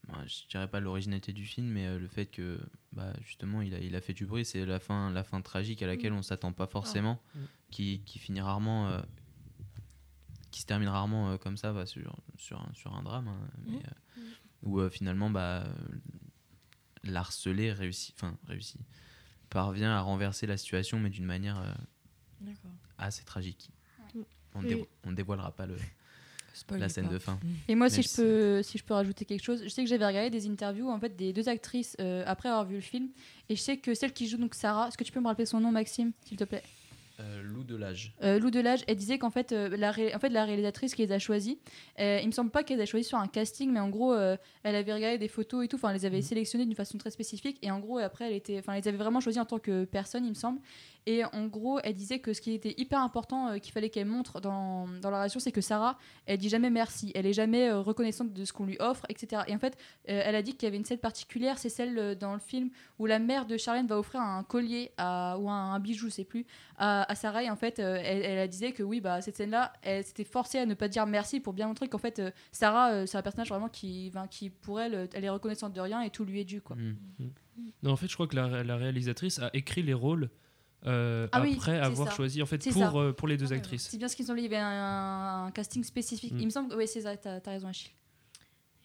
bah, 0.09 0.15
je 0.27 0.49
dirais 0.51 0.67
pas 0.69 0.81
l'originalité 0.81 1.33
du 1.33 1.45
film, 1.45 1.67
mais 1.69 1.87
euh, 1.87 1.99
le 1.99 2.09
fait 2.09 2.27
que 2.27 2.59
bah, 2.93 3.13
justement 3.23 3.63
il 3.63 3.75
a, 3.75 3.79
il 3.79 3.95
a 3.95 4.01
fait 4.01 4.15
du 4.15 4.27
bruit, 4.27 4.45
c'est 4.45 4.67
la 4.67 4.81
fin, 4.81 5.13
la 5.13 5.23
fin 5.23 5.41
tragique 5.43 5.83
à 5.83 5.87
laquelle 5.87 6.13
on 6.13 6.23
s'attend 6.23 6.53
pas 6.53 6.67
forcément, 6.67 7.21
Mm. 7.35 7.39
qui, 7.71 8.01
qui 8.05 8.19
finit 8.19 8.41
rarement. 8.41 8.89
Qui 10.51 10.61
se 10.63 10.67
termine 10.67 10.89
rarement 10.89 11.31
euh, 11.33 11.37
comme 11.37 11.57
ça 11.57 11.73
bah, 11.73 11.87
sur, 11.87 12.17
sur, 12.37 12.61
un, 12.61 12.73
sur 12.75 12.95
un 12.95 13.03
drame, 13.03 13.29
hein, 13.29 13.39
mais, 13.65 13.73
Mm. 13.73 13.77
euh, 13.77 14.21
où 14.63 14.81
euh, 14.81 14.91
finalement 14.91 15.31
bah, 15.31 15.65
l'harcelé 17.05 17.73
réussit, 17.73 18.15
enfin 18.17 18.37
réussit, 18.47 18.81
parvient 19.51 19.93
à 19.93 20.01
renverser 20.01 20.47
la 20.47 20.57
situation, 20.57 20.99
mais 20.99 21.11
d'une 21.11 21.25
manière 21.25 21.59
euh, 21.61 21.73
assez 22.99 23.25
tragique. 23.25 23.71
Ouais. 24.15 24.23
On, 24.55 24.63
dévo- 24.63 24.89
on 25.05 25.13
dévoilera 25.13 25.53
pas 25.53 25.67
le, 25.67 25.77
Spoil 26.53 26.81
la 26.81 26.89
scène 26.89 27.07
pas. 27.07 27.13
de 27.13 27.19
fin. 27.19 27.39
Et 27.69 27.75
moi, 27.75 27.89
si 27.89 28.03
je, 28.03 28.17
peux, 28.17 28.63
si 28.63 28.79
je 28.79 28.85
peux 28.85 28.95
rajouter 28.95 29.25
quelque 29.25 29.43
chose, 29.45 29.63
je 29.63 29.69
sais 29.69 29.83
que 29.85 29.89
j'avais 29.89 30.07
regardé 30.07 30.31
des 30.31 30.49
interviews 30.49 30.89
en 30.91 30.99
fait, 30.99 31.15
des 31.15 31.33
deux 31.33 31.49
actrices 31.49 31.97
euh, 32.01 32.25
après 32.27 32.49
avoir 32.49 32.65
vu 32.67 32.75
le 32.77 32.81
film. 32.81 33.11
Et 33.49 33.57
je 33.57 33.61
sais 33.61 33.77
que 33.79 33.95
celle 33.95 34.13
qui 34.13 34.27
joue 34.29 34.39
donc 34.39 34.55
Sarah, 34.55 34.89
est-ce 34.89 34.99
que 34.99 35.05
tu 35.05 35.13
peux 35.13 35.21
me 35.21 35.27
rappeler 35.29 35.47
son 35.47 35.61
nom, 35.61 35.71
Maxime, 35.71 36.13
s'il 36.25 36.37
te 36.37 36.45
plaît? 36.45 36.63
Euh, 37.21 37.43
Loup 37.43 37.65
de 37.65 37.75
l'âge. 37.75 38.15
euh, 38.23 38.39
Lou 38.39 38.51
Delage, 38.53 38.85
elle 38.87 38.95
disait 38.95 39.19
qu'en 39.19 39.31
fait, 39.31 39.51
euh, 39.51 39.77
la, 39.77 39.91
ré- 39.91 40.15
en 40.15 40.21
fait, 40.21 40.29
la 40.29 40.45
réalisatrice 40.45 40.95
qui 40.95 41.05
les 41.05 41.13
a 41.13 41.19
choisis, 41.19 41.57
euh, 41.99 42.21
il 42.23 42.27
me 42.29 42.33
semble 42.33 42.51
pas 42.53 42.63
qu'elle 42.63 42.77
les 42.77 42.85
a 42.85 42.87
choisis 42.87 43.09
sur 43.09 43.19
un 43.19 43.27
casting, 43.27 43.73
mais 43.73 43.81
en 43.81 43.89
gros, 43.89 44.13
euh, 44.13 44.37
elle 44.63 44.77
avait 44.77 44.93
regardé 44.95 45.19
des 45.19 45.27
photos 45.27 45.65
et 45.65 45.69
tout, 45.69 45.75
enfin, 45.77 45.89
elle 45.91 45.97
les 45.97 46.05
avait 46.05 46.23
sélectionnées 46.23 46.65
d'une 46.65 46.77
façon 46.77 46.97
très 46.97 47.11
spécifique, 47.11 47.59
et 47.63 47.73
en 47.73 47.81
gros, 47.81 47.99
après, 47.99 48.27
elle 48.29 48.35
était, 48.35 48.59
enfin, 48.61 48.75
elle 48.75 48.83
les 48.83 48.89
avait 48.89 48.99
vraiment 48.99 49.19
choisis 49.19 49.43
en 49.43 49.47
tant 49.47 49.59
que 49.59 49.85
personne, 49.85 50.25
il 50.25 50.29
me 50.31 50.35
semble. 50.35 50.61
Et 51.07 51.25
en 51.25 51.47
gros, 51.47 51.81
elle 51.83 51.95
disait 51.95 52.19
que 52.19 52.33
ce 52.33 52.41
qui 52.41 52.53
était 52.53 52.75
hyper 52.77 53.01
important, 53.01 53.49
euh, 53.49 53.59
qu'il 53.59 53.73
fallait 53.73 53.89
qu'elle 53.89 54.07
montre 54.07 54.41
dans, 54.41 54.87
dans 55.01 55.11
la 55.11 55.19
relation, 55.19 55.41
c'est 55.41 55.53
que 55.53 55.61
Sarah, 55.61 55.99
elle 56.27 56.39
dit 56.39 56.49
jamais 56.49 56.71
merci, 56.71 57.13
elle 57.15 57.27
est 57.27 57.33
jamais 57.33 57.69
euh, 57.71 57.81
reconnaissante 57.81 58.33
de 58.33 58.45
ce 58.45 58.53
qu'on 58.53 58.67
lui 58.67 58.77
offre, 58.81 59.05
etc. 59.09 59.43
Et 59.49 59.55
en 59.55 59.59
fait, 59.59 59.79
euh, 60.09 60.23
elle 60.25 60.35
a 60.35 60.43
dit 60.43 60.55
qu'il 60.55 60.65
y 60.65 60.67
avait 60.67 60.77
une 60.77 60.85
scène 60.85 60.99
particulière, 60.99 61.59
c'est 61.59 61.69
celle 61.69 61.99
euh, 61.99 62.15
dans 62.15 62.35
le 62.35 62.41
film 62.41 62.71
où 62.99 63.07
la 63.07 63.19
mère 63.19 63.47
de 63.47 63.57
Charlène 63.57 63.87
va 63.87 63.99
offrir 63.99 64.21
un 64.21 64.43
collier 64.43 64.91
ou 64.99 65.51
un, 65.51 65.79
bijou, 65.81 66.07
je 66.07 66.13
sais 66.13 66.25
plus, 66.25 66.47
à, 66.77 67.15
Sarah 67.15 67.43
et 67.43 67.51
en 67.51 67.57
fait 67.57 67.79
elle, 67.79 68.25
elle 68.25 68.39
a 68.39 68.47
disait 68.47 68.73
que 68.73 68.83
oui 68.83 69.01
bah 69.01 69.21
cette 69.21 69.37
scène 69.37 69.51
là 69.51 69.73
elle 69.83 70.05
s'était 70.05 70.25
forcée 70.25 70.59
à 70.59 70.67
ne 70.67 70.75
pas 70.75 70.89
dire 70.89 71.07
merci 71.07 71.41
pour 71.41 71.53
bien 71.53 71.67
montrer 71.67 71.89
qu'en 71.89 71.99
fait 71.99 72.23
Sarah 72.53 73.07
c'est 73.07 73.17
un 73.17 73.23
personnage 73.23 73.49
vraiment 73.49 73.69
qui, 73.69 74.13
qui 74.31 74.51
pour 74.51 74.81
elle 74.81 75.09
elle 75.13 75.25
est 75.25 75.31
reconnaissante 75.31 75.73
de 75.73 75.81
rien 75.81 76.03
et 76.03 76.11
tout 76.11 76.25
lui 76.25 76.41
est 76.41 76.45
dû 76.45 76.61
quoi. 76.61 76.77
Mm. 76.77 77.31
Non, 77.83 77.93
en 77.93 77.97
fait, 77.97 78.07
je 78.07 78.15
crois 78.15 78.29
que 78.29 78.37
la 78.37 78.77
réalisatrice 78.77 79.41
a 79.41 79.51
écrit 79.53 79.83
les 79.83 79.95
rôles 79.95 80.31
euh, 80.87 81.27
Ah 81.33 81.43
après 81.43 81.79
avoir 81.81 82.09
ça. 82.09 82.15
choisi 82.15 82.41
en 82.43 82.47
fait 82.47 82.59
pour, 82.71 83.01
euh, 83.01 83.13
pour 83.13 83.27
les 83.29 83.37
deux 83.37 83.53
actrices. 83.53 83.89
C'est 83.91 83.99
bien 83.99 84.09
ce 84.09 84.15
qu'ils 84.17 84.31
ont 84.31 84.35
dit 84.35 84.43
il 84.43 84.45
y 84.45 84.55
avait 84.55 84.57
un, 84.63 85.47
un 85.47 85.51
casting 85.51 85.83
spécifique. 85.85 86.33
Mm. 86.35 86.39
Il 86.39 86.45
me 86.47 86.51
semble 86.51 86.69
que 86.71 86.77
oui 86.77 86.87
c'est 86.87 87.01
ça 87.03 87.17
t'as 87.17 87.37
as 87.45 87.51
raison 87.51 87.69
Achille. 87.69 87.91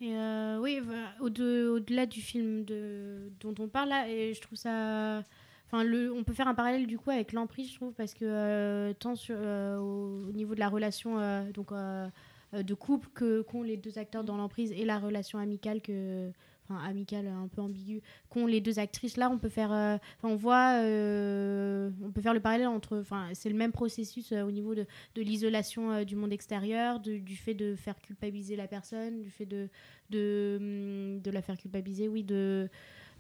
Et 0.02 0.16
euh, 0.16 0.60
oui, 0.60 0.82
voilà, 0.84 1.14
au-de- 1.22 1.70
au-delà 1.70 2.06
du 2.06 2.20
film 2.20 2.66
de, 2.66 3.32
dont 3.40 3.54
on 3.60 3.68
parle 3.70 3.90
là, 3.90 4.10
et 4.10 4.34
je 4.34 4.42
trouve 4.42 4.58
ça. 4.58 5.24
Enfin, 5.68 5.84
le, 5.84 6.12
on 6.12 6.24
peut 6.24 6.34
faire 6.34 6.48
un 6.48 6.56
parallèle 6.56 6.88
du 6.88 6.98
coup 6.98 7.10
avec 7.10 7.32
l'emprise, 7.32 7.70
je 7.72 7.76
trouve, 7.76 7.94
parce 7.94 8.14
que 8.14 8.26
euh, 8.26 8.94
tant 8.94 9.16
sur, 9.16 9.38
euh, 9.40 9.78
au, 9.78 10.28
au 10.28 10.32
niveau 10.34 10.56
de 10.56 10.60
la 10.60 10.68
relation 10.68 11.20
euh, 11.20 11.50
donc, 11.52 11.70
de 11.72 12.74
couple 12.74 13.08
que 13.14 13.44
qu'ont 13.44 13.64
les 13.64 13.78
deux 13.78 13.98
acteurs 13.98 14.24
dans 14.26 14.36
l'emprise 14.36 14.72
et 14.74 14.84
la 14.84 15.00
relation 15.00 15.40
amicale 15.40 15.82
que. 15.82 16.32
Enfin, 16.70 16.82
amicale 16.86 17.28
un 17.28 17.50
peu 17.50 17.62
ambiguë 17.62 18.02
qu'ont 18.30 18.46
les 18.48 18.62
deux 18.62 18.80
actrices 18.80 19.18
là 19.18 19.30
on 19.30 19.38
peut 19.38 19.50
faire 19.50 19.74
euh, 19.74 19.98
on 20.24 20.36
voit 20.38 20.80
euh, 20.82 21.90
on 22.02 22.10
peut 22.12 22.22
faire 22.22 22.34
le 22.34 22.40
parallèle 22.40 22.68
entre 22.68 22.98
enfin 23.00 23.28
c'est 23.34 23.50
le 23.50 23.56
même 23.56 23.74
processus 23.74 24.32
euh, 24.32 24.44
au 24.44 24.52
niveau 24.52 24.74
de, 24.74 24.86
de 25.16 25.22
l'isolation 25.22 26.04
du 26.06 26.16
monde 26.16 26.32
extérieur 26.32 27.02
de- 27.02 27.18
du 27.18 27.36
fait 27.36 27.54
de 27.54 27.76
faire 27.76 28.00
culpabiliser 28.00 28.56
la 28.56 28.68
personne 28.68 29.22
du 29.22 29.30
fait 29.30 29.46
de 29.46 29.68
de, 30.10 30.58
hum, 30.62 31.22
de 31.22 31.32
la 31.32 31.42
faire 31.42 31.58
culpabiliser, 31.58 32.08
oui, 32.08 32.24
de, 32.24 32.70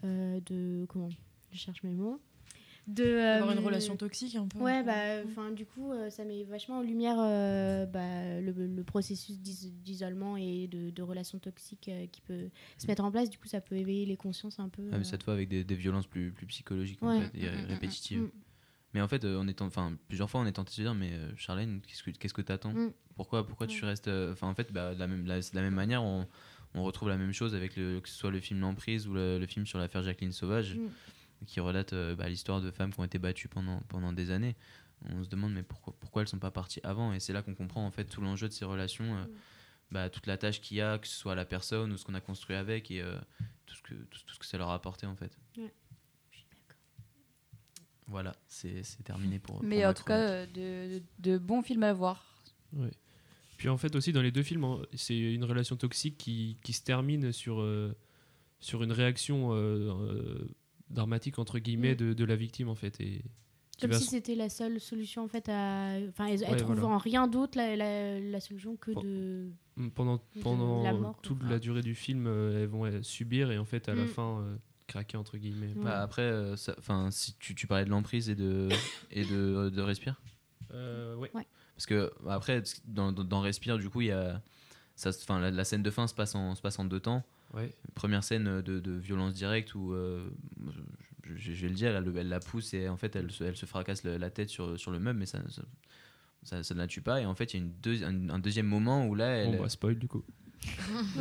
de 0.03 0.85
comment? 0.87 1.09
Je 1.51 1.57
cherche 1.57 1.83
mes 1.83 1.91
mots. 1.91 2.19
De 2.85 3.17
Avoir 3.17 3.49
euh, 3.51 3.53
une 3.53 3.65
relation 3.65 3.95
toxique 3.95 4.35
un 4.35 4.45
peu. 4.47 4.57
Ouais, 4.59 4.83
bah, 4.83 5.23
enfin, 5.25 5.51
du 5.51 5.65
coup, 5.65 5.93
euh, 5.93 6.09
ça 6.09 6.25
met 6.25 6.43
vachement 6.43 6.79
en 6.79 6.81
lumière 6.81 7.15
euh, 7.17 7.85
bah, 7.85 8.41
le, 8.41 8.51
le 8.67 8.83
processus 8.83 9.39
d'is- 9.39 9.71
d'isolement 9.71 10.35
et 10.35 10.67
de, 10.67 10.89
de 10.89 11.01
relations 11.01 11.39
toxiques 11.39 11.87
euh, 11.87 12.07
qui 12.07 12.19
peut 12.21 12.49
se 12.77 12.85
mettre 12.87 13.03
en 13.05 13.11
place. 13.11 13.29
Du 13.29 13.37
coup, 13.37 13.47
ça 13.47 13.61
peut 13.61 13.75
éveiller 13.77 14.05
les 14.05 14.17
consciences 14.17 14.59
un 14.59 14.67
peu. 14.67 14.83
Ah, 14.91 14.97
mais 14.97 15.01
euh. 15.01 15.03
cette 15.03 15.23
fois 15.23 15.33
avec 15.33 15.47
des, 15.47 15.63
des 15.63 15.75
violences 15.75 16.07
plus, 16.07 16.31
plus 16.31 16.45
psychologiques 16.47 17.01
en 17.01 17.21
fait, 17.21 17.31
et 17.37 17.49
Mm, 17.49 17.53
mm, 17.55 17.61
mm, 17.61 17.65
répétitives. 17.69 18.21
mm. 18.23 18.31
Mais 18.95 19.01
en 19.01 19.07
fait, 19.07 19.23
euh, 19.23 19.37
on 19.41 19.47
est 19.47 19.61
en- 19.61 19.67
enfin 19.67 19.97
plusieurs 20.07 20.29
fois 20.29 20.41
on 20.41 20.45
est 20.45 20.51
tenté 20.51 20.69
de 20.69 20.75
se 20.75 20.81
dire 20.81 20.93
mais 20.93 21.13
euh, 21.13 21.31
Charlène, 21.37 21.81
qu'est-ce 21.87 22.03
que 22.03 22.11
qu'est-ce 22.11 22.33
que 22.33 22.41
t'attends? 22.43 22.73
Mm. 22.73 22.91
Pourquoi 23.15 23.47
pourquoi 23.47 23.65
tu 23.65 23.83
restes 23.85 24.07
euh, 24.09 24.33
Enfin 24.33 24.47
en 24.49 24.53
fait, 24.55 24.71
bah, 24.73 24.93
de 24.93 24.99
la 24.99 25.07
même 25.07 25.25
la- 25.25 25.39
de 25.39 25.45
la 25.55 25.61
même 25.61 25.73
manière, 25.73 26.03
on, 26.03 26.27
on 26.75 26.83
retrouve 26.83 27.07
la 27.09 27.17
même 27.17 27.31
chose 27.33 27.55
avec 27.55 27.75
le, 27.77 28.01
que 28.01 28.09
ce 28.09 28.15
soit 28.15 28.29
le 28.29 28.39
film 28.41 28.59
L'emprise 28.59 29.07
ou 29.07 29.13
le, 29.13 29.39
le 29.39 29.45
film 29.47 29.65
sur 29.65 29.79
l'affaire 29.79 30.03
Jacqueline 30.03 30.31
Sauvage, 30.33 30.75
Mm. 30.75 30.89
Qui 31.45 31.59
relate 31.59 31.93
euh, 31.93 32.15
bah, 32.15 32.29
l'histoire 32.29 32.61
de 32.61 32.71
femmes 32.71 32.93
qui 32.93 32.99
ont 32.99 33.03
été 33.03 33.19
battues 33.19 33.47
pendant 33.47 33.79
pendant 33.87 34.13
des 34.13 34.31
années. 34.31 34.55
On 35.09 35.23
se 35.23 35.29
demande 35.29 35.53
mais 35.53 35.63
pourquoi 35.63 35.93
pourquoi 35.99 36.21
elles 36.21 36.27
sont 36.27 36.39
pas 36.39 36.51
parties 36.51 36.79
avant? 36.83 37.13
Et 37.13 37.19
c'est 37.19 37.33
là 37.33 37.41
qu'on 37.41 37.55
comprend 37.55 37.85
en 37.85 37.91
fait 37.91 38.05
tout 38.05 38.21
l'enjeu 38.21 38.47
de 38.47 38.53
ces 38.53 38.65
relations. 38.65 39.15
euh, 39.15 39.25
bah, 39.91 40.09
toute 40.09 40.25
la 40.25 40.37
tâche 40.37 40.59
qu'il 40.59 40.77
y 40.77 40.81
a, 40.81 40.97
que 40.97 41.07
ce 41.07 41.15
soit 41.15 41.35
la 41.35 41.45
personne 41.45 41.91
ou 41.91 41.97
ce 41.97 42.03
qu'on 42.03 42.15
a 42.15 42.21
construit 42.21 42.55
avec 42.55 42.89
et 42.89 43.01
euh, 43.01 43.15
tout, 43.67 43.75
ce 43.75 43.81
que, 43.83 43.93
tout, 43.93 44.19
tout 44.25 44.33
ce 44.33 44.39
que 44.39 44.45
ça 44.45 44.57
leur 44.57 44.69
a 44.69 44.73
apporté 44.73 45.05
en 45.05 45.15
fait. 45.15 45.37
Ouais. 45.55 45.71
Voilà, 48.07 48.35
c'est 48.47 48.83
c'est 48.83 49.03
terminé 49.03 49.39
pour. 49.39 49.63
Mais 49.63 49.81
ma 49.83 49.91
en 49.91 49.93
tout 49.93 50.03
cas 50.03 50.45
de, 50.47 51.01
de 51.19 51.37
bons 51.37 51.61
films 51.61 51.83
à 51.83 51.93
voir. 51.93 52.43
Ouais. 52.73 52.91
Puis 53.57 53.69
en 53.69 53.77
fait 53.77 53.95
aussi 53.95 54.11
dans 54.11 54.21
les 54.21 54.31
deux 54.31 54.43
films, 54.43 54.65
c'est 54.93 55.17
une 55.17 55.43
relation 55.45 55.75
toxique 55.75 56.17
qui, 56.17 56.57
qui 56.63 56.73
se 56.73 56.83
termine 56.83 57.31
sur, 57.31 57.61
euh, 57.61 57.95
sur 58.59 58.83
une 58.83 58.91
réaction 58.91 59.51
euh, 59.53 60.47
dramatique 60.93 61.39
entre 61.39 61.59
guillemets 61.59 61.93
Mm. 61.93 61.97
de, 61.97 62.13
de 62.13 62.25
la 62.25 62.35
victime 62.35 62.69
en 62.69 62.75
fait. 62.75 62.99
Et 63.01 63.21
Comme 63.81 63.93
si 63.93 64.03
se- 64.05 64.09
c'était 64.11 64.35
la 64.35 64.49
seule 64.49 64.79
solution 64.79 65.23
en 65.23 65.27
fait 65.27 65.49
à. 65.49 65.97
Enfin, 66.09 66.27
elle, 66.27 66.39
Ouais, 66.41 66.55
trouve 66.57 66.75
voilà. 66.79 66.95
en 66.95 66.97
rien 66.97 67.27
d'autre 67.27 67.57
la, 67.57 67.75
la, 67.75 68.19
la 68.19 68.39
solution 68.39 68.75
que 68.77 68.91
de. 68.91 69.49
Mm, 69.75 69.89
pendant, 69.89 70.15
de 70.17 70.41
pendant 70.41 70.83
la 70.83 70.93
mort, 70.93 71.13
quoi. 71.13 71.19
toute 71.23 71.43
la 71.43 71.57
durée 71.59 71.81
du 71.81 71.95
film, 71.95 72.27
euh, 72.27 72.61
elles 72.61 72.67
vont 72.69 72.85
euh, 72.85 73.01
subir 73.01 73.51
et 73.51 73.57
en 73.57 73.65
fait 73.65 73.89
à 73.89 73.95
la 73.95 74.03
Mm. 74.03 74.07
fin 74.07 74.39
euh, 74.41 74.55
craquer 74.87 75.17
entre 75.17 75.37
guillemets. 75.37 75.73
Ouais. 75.75 75.83
Bah, 75.83 76.01
après, 76.01 76.21
euh, 76.21 76.55
enfin, 76.77 77.09
si 77.11 77.35
tu, 77.39 77.55
tu 77.55 77.65
parlais 77.67 77.85
de 77.85 77.89
l'emprise 77.89 78.29
et 78.29 78.35
de 78.35 78.69
et 79.11 79.25
de, 79.25 79.69
de 79.69 79.81
respire, 79.81 80.21
Euh, 80.73 81.15
ouais. 81.15 81.31
Ouais. 81.33 81.47
parce 81.75 81.85
que 81.87 82.11
bah, 82.23 82.33
après 82.35 82.61
dans, 82.85 83.11
dans, 83.11 83.23
dans 83.23 83.41
respire 83.41 83.77
du 83.77 83.89
coup 83.89 84.01
il 84.01 84.07
y 84.07 84.11
a 84.11 84.41
ça, 84.95 85.09
enfin 85.09 85.39
la, 85.39 85.49
la 85.51 85.63
scène 85.63 85.81
de 85.83 85.89
fin 85.91 86.05
se 86.07 86.13
passe 86.13 86.35
en 86.35 86.53
se 86.55 86.61
passe 86.61 86.77
en 86.79 86.85
deux 86.85 86.99
temps. 86.99 87.23
Ouais. 87.53 87.75
Première 87.93 88.23
scène 88.23 88.61
de, 88.61 88.79
de 88.79 88.91
violence 88.93 89.33
directe 89.33 89.75
où 89.75 89.93
euh, 89.93 90.27
je, 91.35 91.51
vais 91.51 91.69
le 91.69 91.75
dire, 91.75 91.95
elle, 91.95 92.11
elle 92.17 92.29
la 92.29 92.39
pousse 92.39 92.73
et 92.73 92.89
en 92.89 92.97
fait 92.97 93.15
elle 93.15 93.31
se, 93.31 93.43
elle 93.43 93.55
se 93.55 93.65
fracasse 93.65 94.03
la 94.03 94.29
tête 94.29 94.49
sur, 94.49 94.79
sur 94.79 94.91
le 94.91 94.99
meuble, 94.99 95.19
mais 95.19 95.25
ça, 95.27 95.39
ça, 95.49 95.61
ça, 96.43 96.63
ça 96.63 96.73
ne 96.73 96.79
la 96.79 96.87
tue 96.87 97.01
pas. 97.01 97.21
Et 97.21 97.25
en 97.25 97.35
fait 97.35 97.53
il 97.53 97.59
y 97.59 97.63
a 97.63 97.65
une 98.09 98.29
un, 98.29 98.33
un 98.35 98.39
deuxième 98.39 98.65
moment 98.67 99.07
où 99.07 99.15
là 99.15 99.27
elle, 99.27 99.57
Bon 99.57 99.63
bah 99.63 99.69
spoil 99.69 99.97
du 99.99 100.07
coup. 100.07 100.23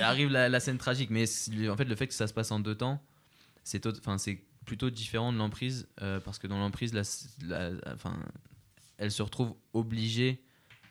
Arrive 0.00 0.30
la, 0.30 0.48
la 0.48 0.60
scène 0.60 0.78
tragique, 0.78 1.10
mais 1.10 1.24
en 1.68 1.76
fait, 1.76 1.84
le 1.84 1.94
fait 1.94 2.06
que 2.06 2.14
ça 2.14 2.26
se 2.26 2.34
passe 2.34 2.50
en 2.50 2.60
deux 2.60 2.74
temps, 2.74 3.02
c'est 3.64 3.80
tot- 3.80 3.96
enfin, 3.98 4.18
c'est 4.18 4.42
plutôt 4.64 4.90
différent 4.90 5.32
de 5.32 5.38
l'emprise, 5.38 5.88
euh, 6.02 6.20
parce 6.20 6.38
que 6.38 6.46
dans 6.46 6.58
l'emprise, 6.58 6.92
la, 6.94 7.02
la- 7.70 7.94
enfin, 7.94 8.18
elle 8.98 9.10
se 9.10 9.22
retrouve 9.22 9.54
obligée. 9.72 10.42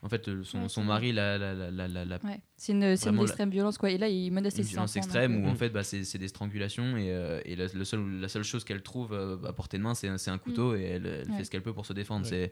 En 0.06 0.10
fait, 0.10 0.28
le- 0.28 0.44
son, 0.44 0.84
mari 0.84 1.12
la, 1.12 1.38
la, 1.40 1.54
la, 1.72 1.88
la, 1.88 2.18
Ouais. 2.24 2.40
C'est 2.58 2.74
une 2.74 2.82
la- 2.82 2.96
d'extrême 2.96 3.50
violence 3.50 3.80
quoi. 3.80 3.90
Et 3.90 3.98
là 3.98 4.08
il 4.08 4.32
menace 4.32 4.56
une 4.56 4.64
ses 4.64 4.70
violence 4.70 4.92
enfants, 4.92 5.00
extrême 5.00 5.34
donc, 5.34 5.46
où 5.46 5.48
euh, 5.48 5.52
en 5.52 5.56
fait 5.56 5.70
bah, 5.72 5.84
c'est 5.84 6.04
c'est 6.04 6.20
des 6.20 6.28
strangulations 6.28 6.96
et, 6.96 7.10
euh, 7.12 7.42
et 7.44 7.56
la, 7.56 7.66
le 7.74 7.84
seul, 7.84 8.20
la 8.22 8.28
seule 8.30 8.44
chose 8.44 8.64
qu'elle 8.64 8.84
trouve 8.84 9.14
euh, 9.14 9.38
à 9.48 9.52
portée 9.54 9.78
de 9.80 9.84
main 9.84 9.96
c'est 9.96 10.08
un, 10.08 10.18
c'est 10.20 10.30
un 10.30 10.38
couteau 10.38 10.76
et 10.76 10.84
elle, 10.84 11.06
elle 11.08 11.32
Ouais. 11.32 11.38
fait 11.38 11.44
ce 11.46 11.50
qu'elle 11.52 11.64
peut 11.64 11.74
pour 11.74 11.86
se 11.88 11.94
défendre. 11.94 12.26
Ouais. 12.26 12.52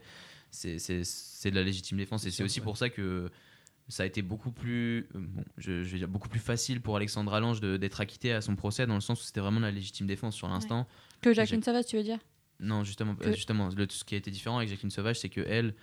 C'est 0.50 0.78
c'est- 0.78 1.04
c'est 1.04 1.50
de 1.50 1.56
la 1.56 1.62
légitime 1.62 1.96
défense 1.98 2.26
et 2.26 2.30
c'est 2.32 2.42
aussi 2.44 2.58
ouais. 2.60 2.64
pour 2.64 2.76
ça 2.76 2.88
que 2.90 3.30
ça 3.88 4.02
a 4.02 4.06
été 4.06 4.22
beaucoup 4.22 4.50
plus, 4.50 5.08
euh, 5.14 5.18
bon, 5.20 5.44
je, 5.58 5.82
je 5.84 5.88
vais 5.90 5.98
dire 5.98 6.08
beaucoup 6.08 6.28
plus 6.28 6.40
facile 6.40 6.80
pour 6.80 6.96
Alexandre 6.96 7.34
Allange 7.34 7.60
de- 7.60 7.76
d'être 7.76 8.00
acquitté 8.00 8.32
à 8.32 8.40
son 8.40 8.56
procès 8.56 8.86
dans 8.86 8.94
le 8.94 9.00
sens 9.00 9.20
où 9.20 9.24
c'était 9.24 9.40
vraiment 9.40 9.60
de 9.60 9.64
la 9.66 9.70
légitime 9.72 10.06
défense 10.06 10.34
sur 10.34 10.48
l'instant. 10.48 10.86
Que 11.20 11.32
Jacqueline 11.34 11.62
Savas 11.62 11.84
tu 11.84 11.96
veux 11.96 12.02
dire? 12.02 12.18
Non, 12.60 12.82
justement, 12.84 13.14
Que- 13.16 13.28
euh, 13.28 13.32
justement 13.34 13.68
le, 13.76 13.86
ce 13.90 14.04
qui 14.04 14.14
a 14.14 14.18
été 14.18 14.30
différent 14.30 14.58
avec 14.58 14.68
Jacqueline 14.70 14.90
Sauvage, 14.90 15.18
c'est 15.18 15.28
que 15.28 15.40
elle, 15.40 15.74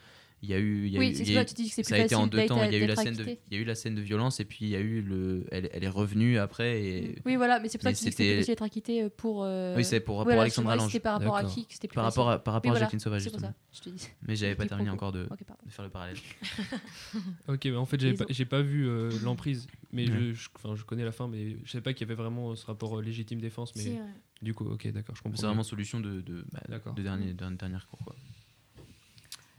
il 0.43 0.49
y 0.49 0.53
a 0.53 0.57
eu, 0.59 0.85
il 0.87 0.91
y 0.93 0.97
a 0.97 0.99
Oui, 0.99 1.09
eu- 1.11 1.15
c'est 1.15 1.23
il 1.23 1.27
y 1.33 1.37
a 1.37 1.45
ça, 1.45 1.51
eu- 1.93 1.93
a 1.93 1.99
été 2.05 2.15
en 2.15 2.19
facile 2.25 2.29
deux 2.31 2.45
temps. 2.47 2.63
Il 2.63 2.71
y 2.71 2.75
a 2.75 2.79
eu 2.79 2.87
la 2.87 2.95
scène 2.95 3.15
de, 3.15 3.23
il 3.23 3.37
y 3.55 3.57
a 3.57 3.59
eu 3.59 3.63
la 3.63 3.75
scène 3.75 3.93
de 3.95 4.01
violence 4.01 4.39
et 4.39 4.45
puis 4.45 4.59
il 4.61 4.69
y 4.69 4.75
a 4.75 4.79
eu 4.79 5.01
le, 5.01 5.45
elle, 5.51 5.69
elle 5.71 5.83
est 5.83 5.87
revenue 5.89 6.37
après 6.39 6.81
et 6.83 7.15
Oui 7.25 7.35
voilà 7.35 7.59
mais 7.59 7.69
c'est 7.69 7.77
pour 7.77 7.83
ça 7.83 7.89
mais 7.89 7.93
que 7.93 7.99
c'était 7.99 8.37
facile 8.37 8.45
d'être 8.47 8.63
acquitté 8.63 9.03
euh, 9.03 9.09
pour. 9.15 9.43
euh, 9.43 9.75
Oui, 9.77 9.85
c'est 9.85 9.99
pour- 9.99 10.15
pour 10.17 10.23
voilà, 10.23 10.41
Alexandre 10.41 10.69
c'est- 10.69 10.73
Allange. 10.73 10.91
C'était 10.91 10.99
par 10.99 11.19
rapport 11.19 11.37
à 11.37 11.43
qui 11.43 11.67
c'était 11.69 11.87
plus 11.87 11.95
par 11.95 12.05
rapport 12.05 12.29
à, 12.29 12.33
facile. 12.33 12.43
par 12.43 12.53
rapport 12.55 12.71
Oui, 12.71 12.77
à 12.77 12.79
Jacqueline 12.79 12.99
Sauvage 12.99 13.21
C'est 13.21 13.29
pour 13.29 13.39
justement. 13.39 13.53
ça 13.71 13.77
je 13.85 13.89
te 13.91 13.95
dis. 13.95 14.07
Mais 14.27 14.35
j'avais 14.35 14.55
pas 14.55 14.65
terminé 14.65 14.89
encore 14.89 15.11
de, 15.11 15.27
Ok, 15.29 15.43
pardon. 15.45 15.61
de 15.65 15.71
faire 15.71 15.85
le 15.85 15.91
parallèle. 15.91 16.17
Ok, 17.47 17.67
bah 17.69 17.79
en 17.79 17.85
fait, 17.85 17.99
j'ai 17.99 18.13
pas, 18.45 18.57
pas 18.57 18.61
vu 18.61 18.87
euh, 18.87 19.11
l'emprise, 19.23 19.67
mais 19.91 20.07
Ouais. 20.09 20.33
je, 20.33 20.47
enfin, 20.55 20.75
je 20.75 20.83
connais 20.83 21.03
la 21.03 21.11
fin, 21.11 21.27
mais 21.27 21.57
je 21.63 21.71
savais 21.71 21.81
pas 21.81 21.93
qu'il 21.93 22.07
y 22.07 22.11
avait 22.11 22.21
vraiment 22.21 22.55
ce 22.55 22.65
rapport 22.65 22.97
euh, 22.97 23.01
légitime 23.01 23.39
défense. 23.41 23.73
Mais 23.75 23.99
du 24.41 24.53
coup, 24.53 24.65
ok, 24.65 24.91
d'accord, 24.91 25.15
je 25.15 25.21
comprends. 25.21 25.37
C'est 25.39 25.45
vraiment 25.45 25.63
solution 25.63 25.99
de, 25.99 26.21
de, 26.21 26.45
bah, 26.51 26.61
dernier, 26.95 27.33
dernière 27.33 27.87
cour. 27.87 27.99
Quoi. 28.03 28.15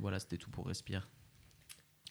Voilà, 0.03 0.19
c'était 0.19 0.37
tout 0.37 0.51
pour 0.51 0.67
Respire. 0.67 1.09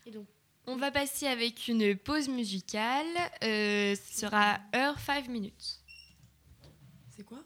Et 0.06 0.12
donc, 0.12 0.26
On 0.66 0.78
va 0.78 0.92
passer 0.92 1.28
avec 1.28 1.68
une 1.68 1.98
pause 1.98 2.30
musicale. 2.30 3.06
Euh, 3.44 3.96
ce 3.96 4.22
sera 4.22 4.62
Heure 4.74 4.98
5 4.98 5.28
minutes. 5.28 5.84
C'est 7.10 7.24
quoi? 7.26 7.44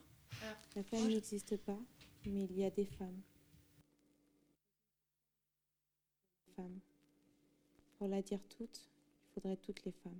La 0.75 0.83
femme 0.83 1.07
n'existe 1.07 1.57
pas, 1.57 1.79
mais 2.27 2.43
il 2.43 2.59
y 2.59 2.63
a 2.63 2.69
des 2.69 2.85
femmes. 2.85 3.21
Femmes. 6.55 6.79
Pour 7.97 8.07
la 8.07 8.21
dire 8.21 8.39
toute, 8.55 8.77
il 8.77 9.33
faudrait 9.33 9.57
toutes 9.57 9.83
les 9.83 9.93
femmes. 10.03 10.19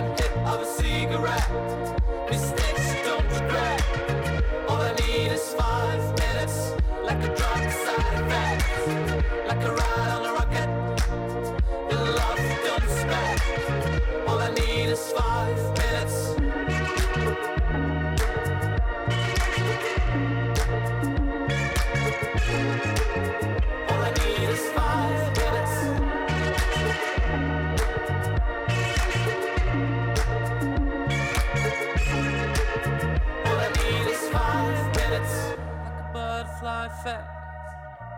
one 0.00 0.10
hit 0.16 0.30
of 0.46 0.60
a 0.60 0.66
cigarette. 0.66 1.50
Mistakes 2.30 2.86
don't 3.04 3.24
regret. 3.36 3.82
All 4.68 4.80
I 4.80 4.92
need 4.94 5.32
is 5.32 5.54
five 5.54 6.02
minutes, 6.18 6.74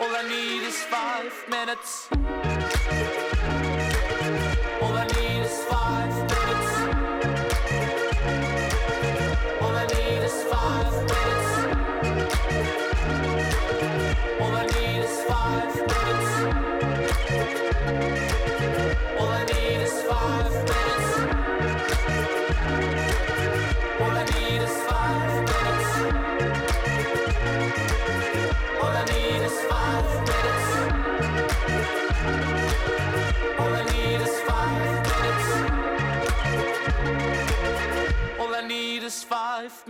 All 0.00 0.14
I 0.14 0.22
need 0.28 0.62
is 0.62 0.76
five 0.84 1.32
minutes. 1.50 3.17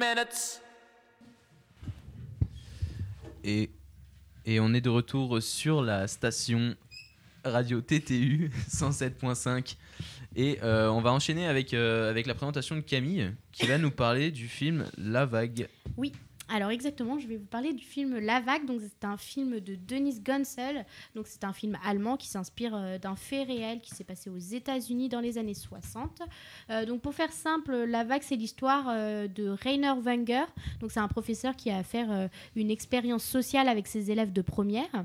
Minutes. 0.08 0.62
Et, 3.44 3.70
et 4.44 4.60
on 4.60 4.72
est 4.74 4.80
de 4.80 4.88
retour 4.88 5.42
sur 5.42 5.82
la 5.82 6.06
station 6.06 6.76
radio 7.44 7.80
TTU 7.80 8.50
107.5. 8.70 9.76
Et 10.36 10.58
euh, 10.62 10.88
on 10.88 11.00
va 11.00 11.10
enchaîner 11.10 11.48
avec, 11.48 11.74
euh, 11.74 12.10
avec 12.10 12.26
la 12.26 12.34
présentation 12.34 12.76
de 12.76 12.80
Camille 12.80 13.32
qui 13.50 13.66
va 13.66 13.78
nous 13.78 13.90
parler 13.90 14.30
du 14.30 14.46
film 14.46 14.84
La 14.96 15.26
Vague. 15.26 15.68
Oui. 15.96 16.12
Alors 16.50 16.70
exactement, 16.70 17.18
je 17.18 17.28
vais 17.28 17.36
vous 17.36 17.46
parler 17.46 17.74
du 17.74 17.84
film 17.84 18.18
La 18.18 18.40
Vague. 18.40 18.64
Donc 18.64 18.80
c'est 18.80 19.04
un 19.06 19.18
film 19.18 19.60
de 19.60 19.74
Denis 19.74 20.20
Gunsel. 20.20 20.86
Donc 21.14 21.26
c'est 21.26 21.44
un 21.44 21.52
film 21.52 21.78
allemand 21.84 22.16
qui 22.16 22.26
s'inspire 22.26 22.74
euh, 22.74 22.98
d'un 22.98 23.16
fait 23.16 23.42
réel 23.42 23.80
qui 23.80 23.90
s'est 23.90 24.04
passé 24.04 24.30
aux 24.30 24.38
États-Unis 24.38 25.10
dans 25.10 25.20
les 25.20 25.36
années 25.36 25.52
60. 25.52 26.22
Euh, 26.70 26.86
donc 26.86 27.02
pour 27.02 27.14
faire 27.14 27.32
simple, 27.32 27.74
La 27.74 28.02
Vague 28.02 28.22
c'est 28.22 28.36
l'histoire 28.36 28.86
euh, 28.88 29.28
de 29.28 29.48
Rainer 29.48 29.92
Wenger. 30.00 30.44
Donc 30.80 30.90
c'est 30.90 31.00
un 31.00 31.08
professeur 31.08 31.54
qui 31.54 31.70
a 31.70 31.78
à 31.78 31.82
faire 31.82 32.28
une 32.56 32.72
expérience 32.72 33.22
sociale 33.22 33.68
avec 33.68 33.86
ses 33.86 34.10
élèves 34.10 34.32
de 34.32 34.42
première. 34.42 35.04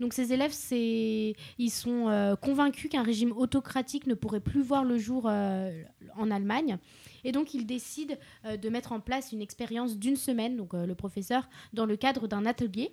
Donc 0.00 0.12
ces 0.12 0.34
élèves, 0.34 0.52
ils 0.70 1.70
sont 1.70 2.36
convaincus 2.42 2.90
qu'un 2.90 3.02
régime 3.02 3.32
autocratique 3.32 4.06
ne 4.06 4.14
pourrait 4.14 4.40
plus 4.40 4.60
voir 4.60 4.84
le 4.84 4.98
jour 4.98 5.26
en 5.26 6.30
Allemagne. 6.30 6.78
Et 7.24 7.32
donc 7.32 7.54
ils 7.54 7.66
décident 7.66 8.14
euh, 8.44 8.56
de 8.56 8.68
mettre 8.68 8.92
en 8.92 9.00
place 9.00 9.32
une 9.32 9.42
expérience 9.42 9.96
d'une 9.98 10.16
semaine, 10.16 10.56
donc 10.56 10.74
euh, 10.74 10.86
le 10.86 10.94
professeur, 10.94 11.48
dans 11.72 11.86
le 11.86 11.96
cadre 11.96 12.28
d'un 12.28 12.46
atelier. 12.46 12.92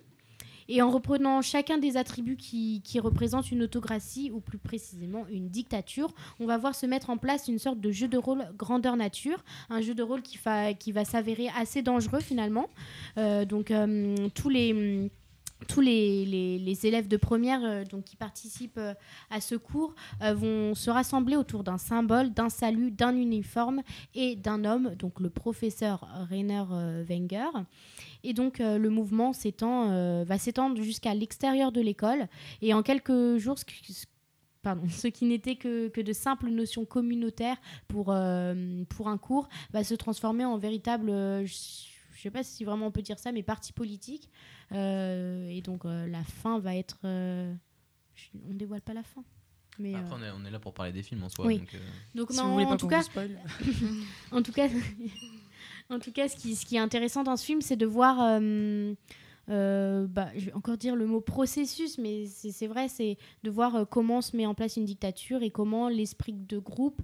Et 0.70 0.82
en 0.82 0.90
reprenant 0.90 1.40
chacun 1.40 1.78
des 1.78 1.96
attributs 1.96 2.36
qui, 2.36 2.82
qui 2.84 3.00
représentent 3.00 3.50
une 3.50 3.62
autocratie, 3.62 4.30
ou 4.30 4.40
plus 4.40 4.58
précisément 4.58 5.26
une 5.30 5.48
dictature, 5.48 6.14
on 6.40 6.46
va 6.46 6.58
voir 6.58 6.74
se 6.74 6.84
mettre 6.84 7.08
en 7.08 7.16
place 7.16 7.48
une 7.48 7.58
sorte 7.58 7.80
de 7.80 7.90
jeu 7.90 8.06
de 8.06 8.18
rôle 8.18 8.44
grandeur 8.54 8.94
nature, 8.98 9.42
un 9.70 9.80
jeu 9.80 9.94
de 9.94 10.02
rôle 10.02 10.20
qui, 10.20 10.36
fa- 10.36 10.74
qui 10.74 10.92
va 10.92 11.06
s'avérer 11.06 11.48
assez 11.56 11.80
dangereux 11.80 12.20
finalement. 12.20 12.68
Euh, 13.16 13.46
donc 13.46 13.72
tous 14.34 14.50
les 14.50 15.10
tous 15.66 15.80
les, 15.80 16.86
élèves 16.86 17.08
de 17.08 17.16
première 17.16 17.64
euh, 17.64 17.84
donc, 17.84 18.04
qui 18.04 18.16
participent 18.16 18.78
euh, 18.78 18.94
à 19.30 19.40
ce 19.40 19.56
cours 19.56 19.94
euh, 20.22 20.34
vont 20.34 20.74
se 20.74 20.90
rassembler 20.90 21.36
autour 21.36 21.64
d'un 21.64 21.78
symbole, 21.78 22.32
d'un 22.32 22.48
salut, 22.48 22.90
d'un 22.90 23.16
uniforme 23.16 23.82
et 24.14 24.36
d'un 24.36 24.64
homme, 24.64 24.94
donc 24.94 25.20
le 25.20 25.30
professeur 25.30 26.06
Rainer 26.28 26.62
Wenger. 27.08 27.48
Et 28.24 28.32
donc 28.32 28.58
le 28.58 28.88
mouvement 28.88 29.32
va 29.32 30.38
s'étendre 30.38 30.82
jusqu'à 30.82 31.14
l'extérieur 31.14 31.72
de 31.72 31.80
l'école. 31.80 32.28
Et 32.62 32.74
en 32.74 32.82
quelques 32.82 33.38
jours, 33.38 33.58
ce 33.58 33.64
qui, 35.08 35.24
n'était 35.24 35.56
que, 35.56 36.00
de 36.00 36.12
simples 36.12 36.50
notions 36.50 36.84
communautaires 36.84 37.56
pour, 37.86 38.06
pour 38.06 39.08
un 39.08 39.18
cours 39.18 39.48
va 39.72 39.84
se 39.84 39.94
transformer 39.94 40.44
en 40.44 40.58
véritable... 40.58 41.12
je 42.18 42.22
sais 42.24 42.30
pas 42.32 42.42
si 42.42 42.64
vraiment 42.64 42.88
on 42.88 42.90
peut 42.90 43.00
dire 43.02 43.18
ça, 43.18 43.30
mais 43.30 43.44
parti 43.44 43.72
politique. 43.72 44.28
Euh, 44.72 45.48
et 45.48 45.60
donc 45.62 45.84
euh, 45.84 46.06
la 46.08 46.24
fin 46.24 46.58
va 46.58 46.74
être. 46.74 46.98
euh, 47.04 47.54
on 48.50 48.54
dévoile 48.54 48.82
pas 48.82 48.92
la 48.94 49.04
fin. 49.04 49.22
Mais, 49.78 49.94
Après, 49.94 50.12
euh, 50.12 50.18
on 50.18 50.22
est, 50.24 50.30
on 50.42 50.44
est 50.44 50.50
là 50.50 50.58
pour 50.58 50.74
parler 50.74 50.90
des 50.90 51.04
films 51.04 51.22
en 51.22 51.28
soi. 51.28 51.46
oui. 51.46 51.58
donc, 51.60 51.74
euh, 51.74 51.78
Donc, 52.16 52.32
Si 52.32 52.36
non, 52.36 52.46
vous 52.46 52.52
voulez 52.54 52.64
en 52.64 52.70
pas 52.70 52.76
tout 52.76 52.88
cas, 52.88 53.00
en 54.32 54.42
tout 54.42 54.50
cas, 54.52 54.66
en 55.90 56.00
tout 56.00 56.10
cas, 56.10 56.28
ce 56.28 56.34
qui, 56.36 56.56
ce 56.56 56.66
qui 56.66 56.74
est 56.74 56.80
intéressant 56.80 57.22
dans 57.22 57.36
ce 57.36 57.44
film, 57.44 57.60
c'est 57.60 57.76
de 57.76 57.86
voir. 57.86 58.18
euh, 58.20 58.94
euh, 59.50 60.06
bah, 60.08 60.28
je 60.36 60.46
vais 60.46 60.52
encore 60.52 60.76
dire 60.76 60.94
le 60.94 61.06
mot 61.06 61.20
processus, 61.22 61.96
mais 61.96 62.26
c'est 62.26 62.66
vrai, 62.66 62.88
c'est 62.88 63.16
de 63.44 63.50
voir 63.50 63.88
comment 63.88 64.20
se 64.20 64.36
met 64.36 64.44
en 64.44 64.54
place 64.54 64.76
une 64.76 64.84
dictature 64.84 65.42
et 65.42 65.50
comment 65.50 65.88
l'esprit 65.88 66.34
de 66.34 66.58
groupe 66.58 67.00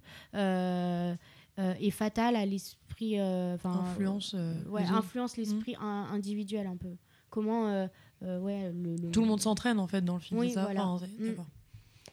est 1.59 1.90
fatal 1.90 2.36
à 2.36 2.44
l'esprit. 2.46 3.18
euh, 3.18 3.57
Influence, 3.64 4.34
euh, 4.34 4.62
ouais, 4.66 4.82
influence 4.84 5.36
l'esprit 5.36 5.74
in- 5.80 6.07
individuel 6.12 6.66
un 6.66 6.76
peu. 6.76 6.96
Comment. 7.30 7.68
euh, 7.68 7.86
euh, 8.22 8.38
ouais, 8.38 8.72
le, 8.72 8.96
le- 8.96 9.11
Tout 9.11 9.20
le 9.20 9.26
monde 9.26 9.40
s'entraîne 9.40 9.78
en 9.78 9.86
fait 9.86 10.02
dans 10.02 10.14
le 10.14 10.20
film. 10.20 10.38
Oui, 10.40 10.50
ça? 10.52 10.62
voilà. 10.62 10.86
Enfin, 10.86 11.07
Mm. 11.18 11.26
d'accord. 11.28 11.46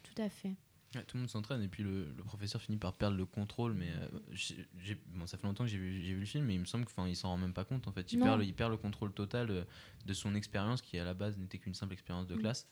Tout 0.04 0.22
à 0.22 0.30
fait. 0.30 0.56
Ouais, 0.96 1.04
tout 1.06 1.16
le 1.16 1.22
monde 1.22 1.30
s'entraîne 1.30 1.62
et 1.62 1.70
puis 1.70 1.84
le, 1.84 2.12
le 2.18 2.24
professeur 2.24 2.62
finit 2.62 2.78
par 2.78 2.92
perdre 2.94 3.16
le 3.16 3.26
contrôle. 3.26 3.74
Mais 3.74 3.88
euh, 3.92 4.20
j'ai- 4.32 4.68
j'ai- 4.80 5.00
bon, 5.14 5.26
ça 5.26 5.38
fait 5.38 5.48
longtemps 5.48 5.64
que 5.64 5.70
j'ai 5.70 5.78
vu, 5.78 6.02
vu 6.02 6.20
le 6.20 6.26
film, 6.26 6.46
mais 6.46 6.56
il 6.56 6.60
me 6.60 6.66
semble 6.66 6.86
qu'il 6.86 7.16
s'en 7.16 7.30
rend 7.30 7.38
même 7.38 7.54
pas 7.54 7.64
compte 7.64 7.88
en 7.88 7.92
fait. 7.94 8.12
Il 8.12 8.20
perd, 8.20 8.40
le, 8.40 8.46
il 8.46 8.54
perd 8.54 8.72
le 8.72 8.78
contrôle 8.78 9.14
total 9.14 9.50
euh, 9.52 9.64
de 10.06 10.14
son 10.14 10.36
expérience 10.36 10.82
qui 10.82 10.98
à 10.98 11.06
la 11.06 11.14
base 11.14 11.38
n'était 11.38 11.60
qu'une 11.60 11.76
simple 11.76 11.94
expérience 11.94 12.28
de 12.28 12.36
Mm. 12.36 12.40
classe. 12.40 12.68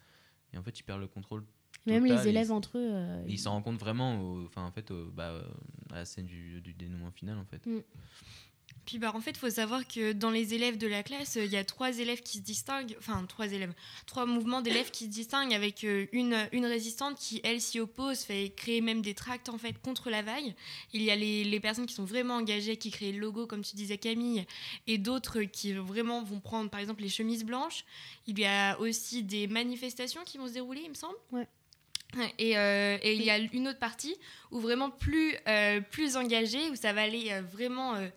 Et 0.52 0.58
en 0.58 0.64
fait, 0.64 0.78
il 0.80 0.84
perd 0.84 1.00
le 1.00 1.08
contrôle 1.08 1.46
Même 1.86 2.06
les 2.06 2.28
élèves 2.28 2.48
il- 2.48 2.52
entre 2.52 2.78
eux. 2.78 2.90
euh, 2.94 3.24
il 3.28 3.40
s'en 3.40 3.52
rend 3.52 3.62
compte 3.62 3.80
vraiment, 3.80 4.22
au- 4.22 4.46
enfin 4.46 4.64
en 4.66 4.72
fait, 4.72 4.92
au- 4.92 5.06
bah, 5.12 5.42
à 5.92 5.96
la 5.96 6.06
scène 6.06 6.26
du, 6.28 6.62
du 6.62 6.74
dénouement 6.74 7.12
final 7.12 7.38
en 7.38 7.46
fait. 7.46 7.66
Mm. 7.66 7.80
Puis 8.86 8.98
bah, 8.98 9.12
en 9.14 9.20
fait, 9.22 9.32
il 9.32 9.38
faut 9.38 9.50
savoir 9.50 9.88
que 9.88 10.14
dans 10.14 10.32
les 10.32 10.54
élèves 10.56 10.78
de 10.78 10.88
la 10.88 11.04
classe, 11.04 11.36
il 11.36 11.52
y 11.52 11.58
a 11.58 11.64
trois 11.64 12.00
élèves 12.00 12.22
qui 12.22 12.38
se 12.40 12.44
distinguent, 12.44 12.96
enfin 12.98 13.24
trois 13.28 13.48
élèves, 13.52 13.74
trois 14.08 14.26
mouvements 14.26 14.62
d'élèves 14.62 14.90
qui 14.90 15.06
se 15.06 15.10
distinguent 15.10 15.54
avec 15.54 15.84
euh, 15.84 16.08
une, 16.12 16.36
une 16.54 16.66
résistante 16.66 17.18
qui, 17.20 17.40
elle, 17.44 17.62
s'y 17.62 17.80
oppose, 17.80 18.20
fait 18.22 18.50
créer 18.56 18.82
même 18.82 19.02
des 19.04 19.14
tracts 19.14 19.50
en 19.50 19.58
fait 19.60 19.74
contre 19.80 20.10
la 20.10 20.22
vague. 20.24 20.56
Il 20.94 21.04
y 21.04 21.12
a 21.12 21.16
les, 21.16 21.44
les 21.44 21.60
personnes 21.60 21.86
qui 21.86 21.94
sont 21.94 22.06
vraiment 22.06 22.36
engagées, 22.36 22.78
qui 22.78 22.90
créent 22.90 23.12
le 23.12 23.20
logo, 23.20 23.46
comme 23.46 23.62
tu 23.64 23.76
disais 23.76 23.98
Camille, 24.00 24.46
et 24.88 24.98
d'autres 24.98 25.42
qui 25.44 25.74
vraiment 25.74 26.24
vont 26.24 26.40
prendre 26.40 26.70
par 26.72 26.80
exemple 26.80 27.02
les 27.04 27.10
chemises 27.10 27.44
blanches. 27.46 27.86
Il 28.26 28.40
y 28.40 28.46
a 28.46 28.80
aussi 28.80 29.22
des 29.24 29.46
manifestations 29.48 30.22
qui 30.26 30.38
vont 30.40 30.48
se 30.48 30.54
dérouler, 30.54 30.82
il 30.84 30.90
me 30.90 30.96
semble. 30.96 31.16
Ouais. 31.32 31.48
Et, 32.40 32.58
euh, 32.58 32.98
et 33.04 33.14
il 33.16 33.24
y 33.24 33.30
a 33.30 33.38
une 33.38 33.68
autre 33.68 33.80
partie 33.80 34.16
où 34.52 34.60
vraiment 34.60 34.90
plus, 34.90 35.36
euh, 35.48 35.80
plus 35.82 36.18
engagée, 36.18 36.70
où 36.72 36.76
ça 36.76 36.92
va 36.92 37.04
aller 37.04 37.32
euh, 37.32 37.42
vraiment 37.42 37.96
euh, 37.96 38.08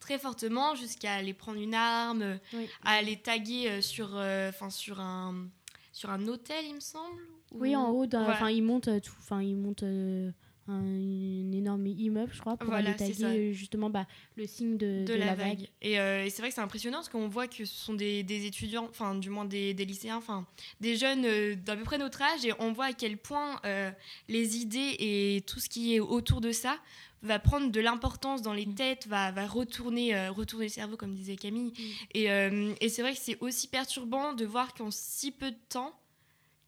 très 0.00 0.18
fortement 0.18 0.74
jusqu'à 0.74 1.14
aller 1.14 1.32
prendre 1.32 1.60
une 1.60 1.74
arme, 1.74 2.38
Oui. 2.52 2.68
à 2.84 2.92
aller 2.94 3.16
taguer 3.16 3.80
sur, 3.82 4.10
euh, 4.16 4.50
'fin, 4.52 4.70
sur, 4.70 5.00
un, 5.00 5.46
sur 5.92 6.10
un 6.10 6.26
hôtel, 6.26 6.64
il 6.66 6.74
me 6.74 6.80
semble. 6.80 7.20
Oui, 7.52 7.74
ou- 7.76 7.78
en 7.78 7.90
haut, 7.90 8.06
Voilà. 8.10 8.30
enfin, 8.30 8.50
ils 8.50 8.62
montent 8.62 8.88
euh, 8.88 8.98
tout, 9.00 9.14
enfin, 9.20 9.40
ils 9.42 9.56
montent 9.56 9.84
euh, 9.84 10.30
un, 10.68 10.74
un 10.74 11.52
énorme 11.52 11.86
immeuble, 11.86 12.32
je 12.34 12.40
crois, 12.40 12.56
pour 12.56 12.68
Voilà, 12.68 12.90
aller 12.90 12.96
taguer 12.98 13.24
euh, 13.24 13.52
justement 13.52 13.90
bah, 13.90 14.06
le 14.36 14.46
signe 14.46 14.76
de, 14.76 15.00
de, 15.00 15.04
de 15.06 15.14
la, 15.14 15.26
la 15.26 15.34
vague. 15.34 15.58
vague. 15.58 15.68
Et, 15.82 15.98
euh, 16.00 16.24
et 16.24 16.30
c'est 16.30 16.42
vrai 16.42 16.48
que 16.50 16.54
c'est 16.54 16.60
impressionnant 16.60 16.98
parce 16.98 17.08
qu'on 17.08 17.28
voit 17.28 17.46
que 17.48 17.64
ce 17.64 17.84
sont 17.84 17.94
des, 17.94 18.22
des 18.22 18.46
étudiants, 18.46 18.86
enfin 18.90 19.14
du 19.14 19.30
moins 19.30 19.44
des, 19.44 19.74
des 19.74 19.84
lycéens, 19.84 20.16
enfin 20.16 20.46
des 20.80 20.96
jeunes 20.96 21.24
euh, 21.24 21.54
d'à 21.54 21.76
peu 21.76 21.82
près 21.84 21.98
notre 21.98 22.22
âge 22.22 22.44
et 22.44 22.52
on 22.58 22.72
voit 22.72 22.86
à 22.86 22.92
quel 22.92 23.16
point 23.16 23.60
euh, 23.64 23.90
les 24.28 24.56
idées 24.58 24.96
et 24.98 25.42
tout 25.46 25.60
ce 25.60 25.68
qui 25.68 25.94
est 25.94 26.00
autour 26.00 26.40
de 26.40 26.52
ça 26.52 26.76
va 27.22 27.38
prendre 27.38 27.72
de 27.72 27.80
l'importance 27.80 28.42
dans 28.42 28.52
Mm. 28.52 28.56
les 28.56 28.66
têtes, 28.74 29.06
va, 29.08 29.32
va 29.32 29.46
retourner, 29.46 30.14
euh, 30.14 30.30
retourner 30.30 30.66
le 30.66 30.70
cerveau 30.70 30.96
comme 30.96 31.14
disait 31.14 31.34
Camille. 31.36 31.72
Et, 32.14 32.30
euh, 32.30 32.72
et 32.80 32.88
c'est 32.88 33.02
vrai 33.02 33.14
que 33.14 33.18
c'est 33.20 33.38
aussi 33.40 33.66
perturbant 33.68 34.32
de 34.34 34.44
voir 34.44 34.74
qu'en 34.74 34.90
si 34.92 35.32
peu 35.32 35.50
de 35.50 35.56
temps, 35.68 35.98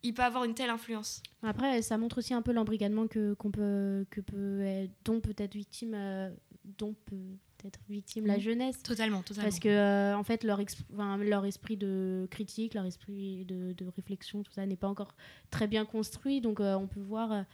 il 0.03 0.15
peut 0.15 0.23
avoir 0.23 0.45
une 0.45 0.55
telle 0.55 0.71
influence. 0.71 1.23
Après, 1.43 1.83
ça 1.83 1.99
montre 1.99 2.19
aussi 2.19 2.35
un 2.35 2.43
peu 2.43 2.53
l'embrigadement 2.53 3.07
que, 3.07 3.35
qu'on 3.35 3.51
peut, 3.51 4.07
que 4.11 4.21
peut 4.21 4.61
être, 4.63 4.93
dont 5.05 5.21
peut 5.21 5.35
être 5.37 5.55
victime, 5.55 5.95
euh, 5.95 6.31
dont 6.79 6.95
peut 7.07 7.37
être 7.65 7.81
victime 7.89 8.27
la 8.27 8.35
Mhm. 8.37 8.41
jeunesse. 8.41 8.83
Totalement, 8.83 9.23
totalement. 9.23 9.49
Parce 9.49 9.59
que, 9.59 9.69
euh, 9.69 10.17
en 10.17 10.23
fait, 10.23 10.45
leur, 10.45 10.61
esprit 10.61 11.77
de 11.77 12.27
critique, 12.31 12.75
leur 12.75 12.85
esprit 12.87 13.45
de, 13.47 13.73
de 13.73 13.87
réflexion, 13.97 14.43
tout 14.45 14.53
ça 14.53 14.65
n'est 14.67 14.77
pas 14.77 14.89
encore 14.89 15.15
très 15.51 15.67
bien 15.67 15.85
construit. 15.85 16.41
Donc, 16.41 16.61
euh, 16.61 16.75
on 16.75 16.87
peut 16.87 17.01
voir 17.01 17.45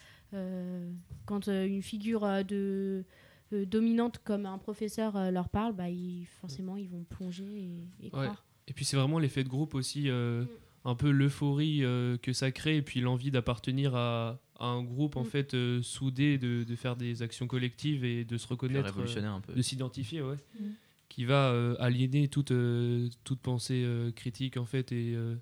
quand 1.26 1.48
euh, 1.48 1.66
une 1.66 1.82
figure 1.82 2.24
euh, 2.24 2.42
de, 2.42 3.04
euh, 3.52 3.64
dominante 3.66 4.18
comme 4.24 4.46
un 4.46 4.58
professeur 4.58 5.16
euh, 5.16 5.30
leur 5.30 5.48
parle, 5.48 5.72
bah, 5.74 5.88
ils, 5.88 6.26
forcément, 6.40 6.76
ils 6.76 6.88
vont 6.88 7.04
plonger 7.04 7.44
et, 7.44 7.88
et 8.00 8.04
Ouais. 8.04 8.10
croire. 8.10 8.44
Et 8.66 8.72
puis 8.72 8.84
c'est 8.84 8.96
vraiment 8.96 9.18
l'effet 9.18 9.44
de 9.44 9.48
groupe 9.48 9.74
aussi, 9.74 10.08
euh, 10.08 10.44
un 10.84 10.94
peu 10.94 11.10
l'euphorie 11.10 11.82
euh, 11.84 12.16
que 12.18 12.32
ça 12.32 12.50
crée, 12.52 12.76
et 12.78 12.82
puis 12.82 13.00
l'envie 13.00 13.30
d'appartenir 13.30 13.94
à, 13.94 14.40
à 14.58 14.66
un 14.66 14.82
groupe 14.82 15.16
en 15.16 15.22
Mm. 15.22 15.26
fait 15.26 15.54
euh, 15.54 15.82
soudé, 15.82 16.36
de, 16.38 16.64
de 16.64 16.76
faire 16.76 16.96
des 16.96 17.22
actions 17.22 17.46
collectives 17.46 18.04
et 18.04 18.24
de 18.24 18.36
se 18.36 18.46
reconnaître, 18.46 18.84
révolutionnaire 18.86 19.32
euh, 19.32 19.36
un 19.36 19.40
peu. 19.40 19.52
de 19.54 19.62
s'identifier, 19.62 20.20
ouais, 20.22 20.36
Mm. 20.60 20.64
qui 21.08 21.24
va 21.24 21.50
euh, 21.50 21.76
aliéner 21.78 22.28
toute, 22.28 22.50
euh, 22.50 23.08
toute 23.24 23.40
pensée 23.40 23.82
euh, 23.84 24.10
critique 24.10 24.56
en 24.56 24.64
fait 24.66 24.92
et 24.92 25.14
euh, 25.14 25.36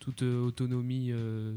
toute 0.00 0.22
euh, 0.22 0.40
autonomie 0.40 1.08
euh, 1.12 1.54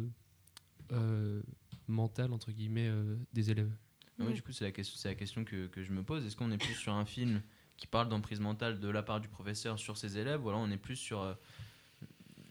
euh, 0.92 1.42
mentale 1.88 2.32
entre 2.34 2.52
guillemets 2.52 2.88
euh, 2.88 3.16
des 3.34 3.52
élèves. 3.52 3.72
Ah 4.20 4.26
ouais, 4.26 4.34
du 4.34 4.42
coup, 4.42 4.52
c'est 4.52 4.66
la, 4.66 4.72
question- 4.72 4.98
c'est 4.98 5.08
la 5.10 5.16
question 5.16 5.44
que, 5.46 5.68
que 5.68 5.84
je 5.84 5.92
me 5.92 6.04
pose. 6.04 6.26
Est-ce 6.26 6.36
qu'on 6.36 6.52
est 6.52 6.58
plus 6.58 6.74
sur 6.74 6.94
un 6.94 7.06
film 7.06 7.42
qui 7.78 7.88
parle 7.88 8.10
d'emprise 8.10 8.40
mentale 8.42 8.80
de 8.80 8.90
la 8.90 9.02
part 9.04 9.22
du 9.22 9.30
professeur 9.30 9.80
sur 9.80 9.98
ses 9.98 10.18
élèves, 10.18 10.44
ou 10.44 10.50
alors 10.50 10.62
on 10.62 10.70
est 10.72 10.78
plus 10.78 10.98
sur 10.98 11.22
euh, 11.22 11.34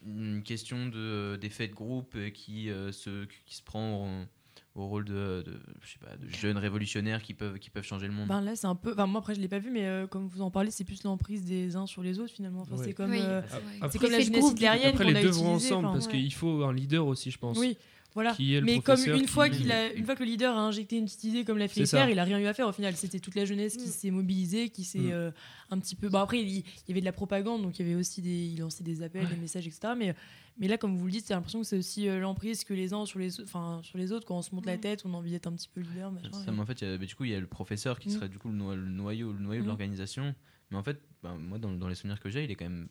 une 0.09 0.43
question 0.43 0.87
de, 0.87 1.37
d'effet 1.37 1.67
de 1.67 1.73
groupe 1.73 2.13
euh, 2.15 2.29
qui, 2.29 2.69
euh, 2.69 2.91
se, 2.91 3.25
qui 3.45 3.55
se 3.55 3.63
prend 3.63 4.05
au, 4.75 4.81
au 4.81 4.87
rôle 4.87 5.05
de, 5.05 5.43
de, 5.45 5.59
je 5.81 5.91
sais 5.91 5.99
pas, 5.99 6.15
de 6.15 6.27
jeunes 6.27 6.57
révolutionnaires 6.57 7.21
qui 7.21 7.33
peuvent, 7.33 7.59
qui 7.59 7.69
peuvent 7.69 7.83
changer 7.83 8.07
le 8.07 8.13
monde 8.13 8.27
Ben 8.27 8.41
là, 8.41 8.55
c'est 8.55 8.67
un 8.67 8.75
peu. 8.75 8.93
Enfin, 8.93 9.07
moi, 9.07 9.19
après, 9.19 9.35
je 9.35 9.41
l'ai 9.41 9.47
pas 9.47 9.59
vu, 9.59 9.71
mais 9.71 9.85
euh, 9.85 10.07
comme 10.07 10.27
vous 10.27 10.41
en 10.41 10.51
parlez, 10.51 10.71
c'est 10.71 10.83
plus 10.83 11.03
l'emprise 11.03 11.43
des 11.43 11.75
uns 11.75 11.85
sur 11.85 12.03
les 12.03 12.19
autres, 12.19 12.33
finalement. 12.33 12.61
Enfin, 12.61 12.75
Ouais. 12.75 12.85
C'est 12.85 12.93
comme, 12.93 13.11
Oui, 13.11 13.19
euh, 13.21 13.41
c'est 13.91 13.99
comme 13.99 14.11
la 14.11 14.19
jeunesse 14.21 14.51
hitlérienne 14.51 14.89
Après 14.93 15.05
les 15.05 15.15
a 15.15 15.21
deux 15.21 15.29
vont 15.29 15.55
ensemble 15.55 15.87
enfin, 15.87 15.93
parce 15.95 16.07
ouais. 16.07 16.19
qu'il 16.19 16.33
faut 16.33 16.63
un 16.63 16.73
leader 16.73 17.05
aussi, 17.05 17.31
je 17.31 17.37
pense. 17.37 17.57
Oui, 17.57 17.77
voilà. 18.13 18.33
Qui 18.33 18.55
est 18.55 18.59
le 18.59 18.65
mais 18.65 18.79
comme 18.81 18.99
une 19.05 19.27
fois, 19.27 19.49
qui- 19.49 19.57
qu'il 19.59 19.71
a, 19.71 19.93
une 19.93 20.03
fois 20.05 20.15
que 20.15 20.23
le 20.23 20.29
leader 20.29 20.55
a 20.57 20.61
injecté 20.61 20.97
une 20.97 21.05
petite 21.05 21.23
idée 21.25 21.45
comme 21.45 21.57
l'a 21.57 21.67
fait 21.67 21.81
il 21.83 22.19
a 22.19 22.23
rien 22.23 22.39
eu 22.39 22.45
à 22.47 22.53
faire 22.53 22.67
au 22.67 22.71
final. 22.71 22.95
C'était 22.95 23.19
toute 23.19 23.35
la 23.35 23.45
jeunesse 23.45 23.77
qui 23.77 23.87
Mm. 23.87 23.91
s'est 23.91 24.11
mobilisée, 24.11 24.69
qui 24.69 24.83
s'est 24.83 24.99
Mm. 24.99 25.11
euh, 25.11 25.31
un 25.69 25.77
petit 25.79 25.95
peu. 25.95 26.09
Bon, 26.09 26.17
après, 26.19 26.41
il, 26.41 26.47
il 26.49 26.63
y 26.87 26.91
avait 26.91 27.01
de 27.01 27.05
la 27.05 27.11
propagande, 27.11 27.61
donc 27.61 27.77
il 27.79 27.85
y 27.85 27.89
avait 27.89 27.99
aussi 27.99 28.21
des. 28.21 28.45
Il 28.47 28.59
lançait 28.59 28.83
des 28.83 29.03
appels, 29.03 29.23
Ouais. 29.25 29.29
des 29.33 29.37
messages, 29.39 29.67
etc. 29.67 29.93
Mais, 29.97 30.15
mais 30.57 30.67
là, 30.67 30.77
comme 30.77 30.97
vous 30.97 31.05
le 31.05 31.11
dites, 31.11 31.27
j'ai 31.27 31.33
l'impression 31.35 31.61
que 31.61 31.67
c'est 31.67 31.77
aussi 31.77 32.07
euh, 32.09 32.19
l'emprise 32.19 32.63
que 32.63 32.73
les 32.73 32.93
uns 32.93 33.05
sur 33.05 33.19
les, 33.19 33.39
enfin, 33.41 33.79
sur 33.83 33.97
les 33.97 34.11
autres. 34.11 34.25
Quand 34.25 34.37
on 34.37 34.41
se 34.41 34.53
monte 34.55 34.65
la 34.65 34.77
Mm. 34.77 34.81
tête, 34.81 35.01
on 35.05 35.13
a 35.13 35.17
envie 35.17 35.31
d'être 35.31 35.47
un 35.47 35.53
petit 35.53 35.69
peu 35.71 35.81
leader. 35.81 36.11
Machin, 36.11 36.31
Ça, 36.33 36.51
mais 36.51 36.59
en 36.59 36.65
fait, 36.65 36.81
il 36.81 36.87
y 36.87 36.91
a- 36.91 36.97
mais 36.97 37.05
du 37.05 37.15
coup, 37.15 37.25
il 37.25 37.31
y 37.31 37.35
a 37.35 37.39
le 37.39 37.47
professeur 37.47 37.99
qui 37.99 38.09
serait 38.11 38.29
du 38.29 38.39
coup 38.39 38.49
le, 38.49 38.55
no- 38.55 38.75
le 38.75 38.81
noyau, 38.89 39.31
le 39.33 39.39
noyau 39.39 39.61
de 39.61 39.67
l'organisation. 39.67 40.33
Mais 40.71 40.77
en 40.77 40.83
fait, 40.83 40.99
ben, 41.23 41.35
moi, 41.37 41.57
dans, 41.59 41.71
dans 41.71 41.87
les 41.87 41.95
souvenirs 41.95 42.19
que 42.19 42.29
j'ai, 42.29 42.43
il 42.43 42.51
est 42.51 42.55
quand 42.55 42.65
même 42.65 42.89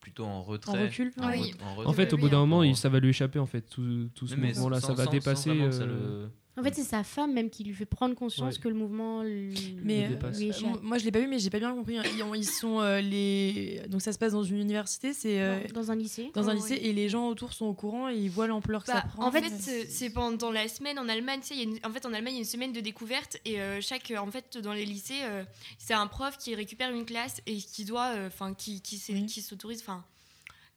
plutôt 0.00 0.24
en 0.24 0.42
retrait. 0.42 0.78
En 0.78 0.82
recul. 0.82 1.12
En, 1.20 1.28
Oui. 1.30 1.52
re- 1.76 1.86
en 1.86 1.92
fait, 1.92 2.12
au 2.12 2.16
bout 2.16 2.28
d'un 2.28 2.38
moment, 2.38 2.62
il, 2.62 2.76
ça 2.76 2.88
va 2.88 3.00
lui 3.00 3.08
échapper 3.10 3.38
en 3.38 3.46
fait, 3.46 3.62
tout, 3.62 4.08
tout 4.14 4.26
ce 4.26 4.36
mouvement-là, 4.36 4.80
ça 4.80 4.88
va 4.94 4.96
sans- 4.96 5.04
sans 5.04 5.10
dépasser. 5.10 5.72
ça 5.72 5.86
le- 5.86 6.30
En 6.58 6.62
fait, 6.62 6.74
c'est 6.74 6.84
sa 6.84 7.04
femme 7.04 7.32
même 7.34 7.50
qui 7.50 7.64
lui 7.64 7.74
fait 7.74 7.84
prendre 7.84 8.14
conscience 8.14 8.56
Ouais. 8.56 8.60
que 8.62 8.68
le 8.68 8.74
mouvement 8.74 9.22
l- 9.22 9.52
Mais 9.82 10.06
euh, 10.06 10.08
dépasse. 10.08 10.38
lui 10.38 10.46
euh, 10.46 10.50
échappe. 10.50 10.82
moi, 10.82 10.96
je 10.98 11.04
l'ai 11.04 11.12
pas 11.12 11.18
vu, 11.20 11.26
mais 11.26 11.38
j'ai 11.38 11.50
pas 11.50 11.58
bien 11.58 11.74
compris. 11.74 11.98
hein. 11.98 12.02
Ils, 12.16 12.22
ont- 12.22 12.34
ils 12.34 12.46
sont 12.46 12.80
euh, 12.80 13.00
les. 13.02 13.82
Donc 13.88 14.00
ça 14.00 14.12
se 14.12 14.18
passe 14.18 14.32
dans 14.32 14.42
une 14.42 14.56
université, 14.58 15.12
c'est 15.12 15.40
euh, 15.40 15.58
dans 15.74 15.90
un 15.90 15.96
lycée. 15.96 16.30
dans 16.34 16.48
un 16.48 16.52
Oh, 16.52 16.56
lycée, 16.56 16.80
et 16.82 16.92
les 16.92 17.08
gens 17.08 17.28
autour 17.28 17.52
sont 17.52 17.66
au 17.66 17.74
courant 17.74 18.08
et 18.08 18.16
ils 18.16 18.30
voient 18.30 18.46
l'ampleur 18.46 18.80
que 18.82 18.86
ça 18.92 19.00
Bah, 19.02 19.04
prend. 19.14 19.26
en 19.26 19.32
fait, 19.32 19.44
c'est- 19.60 20.10
pendant 20.10 20.50
la 20.50 20.66
semaine 20.68 20.98
en 20.98 21.08
Allemagne. 21.08 21.40
Tu 21.40 21.48
sais, 21.48 21.54
il 21.54 21.58
y 21.58 21.60
a 21.60 21.64
une- 21.68 21.78
en 21.84 21.90
fait, 21.92 22.06
en 22.06 22.12
Allemagne, 22.14 22.32
il 22.34 22.36
y 22.36 22.38
a 22.38 22.42
une 22.42 22.46
semaine 22.46 22.72
de 22.72 22.80
découverte 22.80 23.36
et 23.44 23.60
euh, 23.60 23.80
chaque, 23.82 24.12
en 24.16 24.30
fait, 24.30 24.56
dans 24.58 24.72
les 24.72 24.86
lycées, 24.86 25.20
euh, 25.24 25.44
c'est 25.78 25.94
un 25.94 26.06
prof 26.06 26.38
qui 26.38 26.54
récupère 26.54 26.90
une 26.90 27.04
classe 27.04 27.42
et 27.46 27.56
qui 27.56 27.84
doit, 27.84 28.12
euh, 28.14 28.28
enfin, 28.28 28.54
qui, 28.54 28.80
qui, 28.80 28.96
s'est- 28.96 29.12
Oui. 29.12 29.26
qui 29.26 29.42
s'autorise, 29.42 29.80
enfin, 29.82 30.04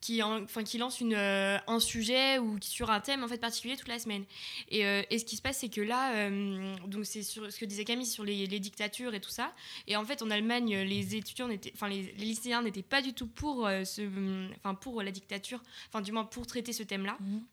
qui, 0.02 0.24
en- 0.24 0.46
qui 0.46 0.78
lance 0.78 1.02
une, 1.02 1.14
euh, 1.14 1.58
un 1.68 1.80
sujet 1.80 2.40
ou 2.40 2.58
sur 2.62 2.90
un 2.90 3.00
thème 3.02 3.24
en 3.24 3.28
fait 3.28 3.38
particulier 3.38 3.76
toute 3.76 3.88
la 3.90 4.00
semaine. 4.00 4.24
Et, 4.70 4.86
euh, 4.86 5.02
et 5.10 5.20
ce 5.20 5.26
qui 5.26 5.36
se 5.36 5.42
passe, 5.42 5.60
c'est 5.60 5.70
que 5.70 5.82
là, 5.82 6.14
euh, 6.16 6.76
donc 6.88 7.06
c'est 7.06 7.24
sur 7.24 7.52
ce 7.52 7.60
que 7.60 7.66
disait 7.66 7.84
Camille 7.84 8.06
sur 8.06 8.24
les, 8.24 8.46
les 8.48 8.60
dictatures 8.60 9.14
et 9.14 9.20
tout 9.20 9.30
ça. 9.30 9.54
Et 9.88 9.96
en 9.96 10.06
fait, 10.06 10.22
en 10.22 10.30
Allemagne, 10.30 10.76
les 10.84 11.16
étudiants 11.16 11.50
enfin, 11.74 11.90
les, 11.90 12.14
les 12.18 12.26
lycéens 12.26 12.62
n'étaient 12.62 12.82
pas 12.82 13.02
du 13.02 13.14
tout 13.14 13.28
pour 13.28 13.68
ce, 13.68 14.50
enfin, 14.58 14.74
pour 14.76 15.02
la 15.04 15.12
dictature, 15.12 15.62
enfin, 15.90 16.02
du 16.02 16.12
moins 16.12 16.24
pour 16.24 16.48
traiter 16.48 16.72
ce 16.74 16.84
thème-là. 16.84 17.18
Mhm. 17.20 17.44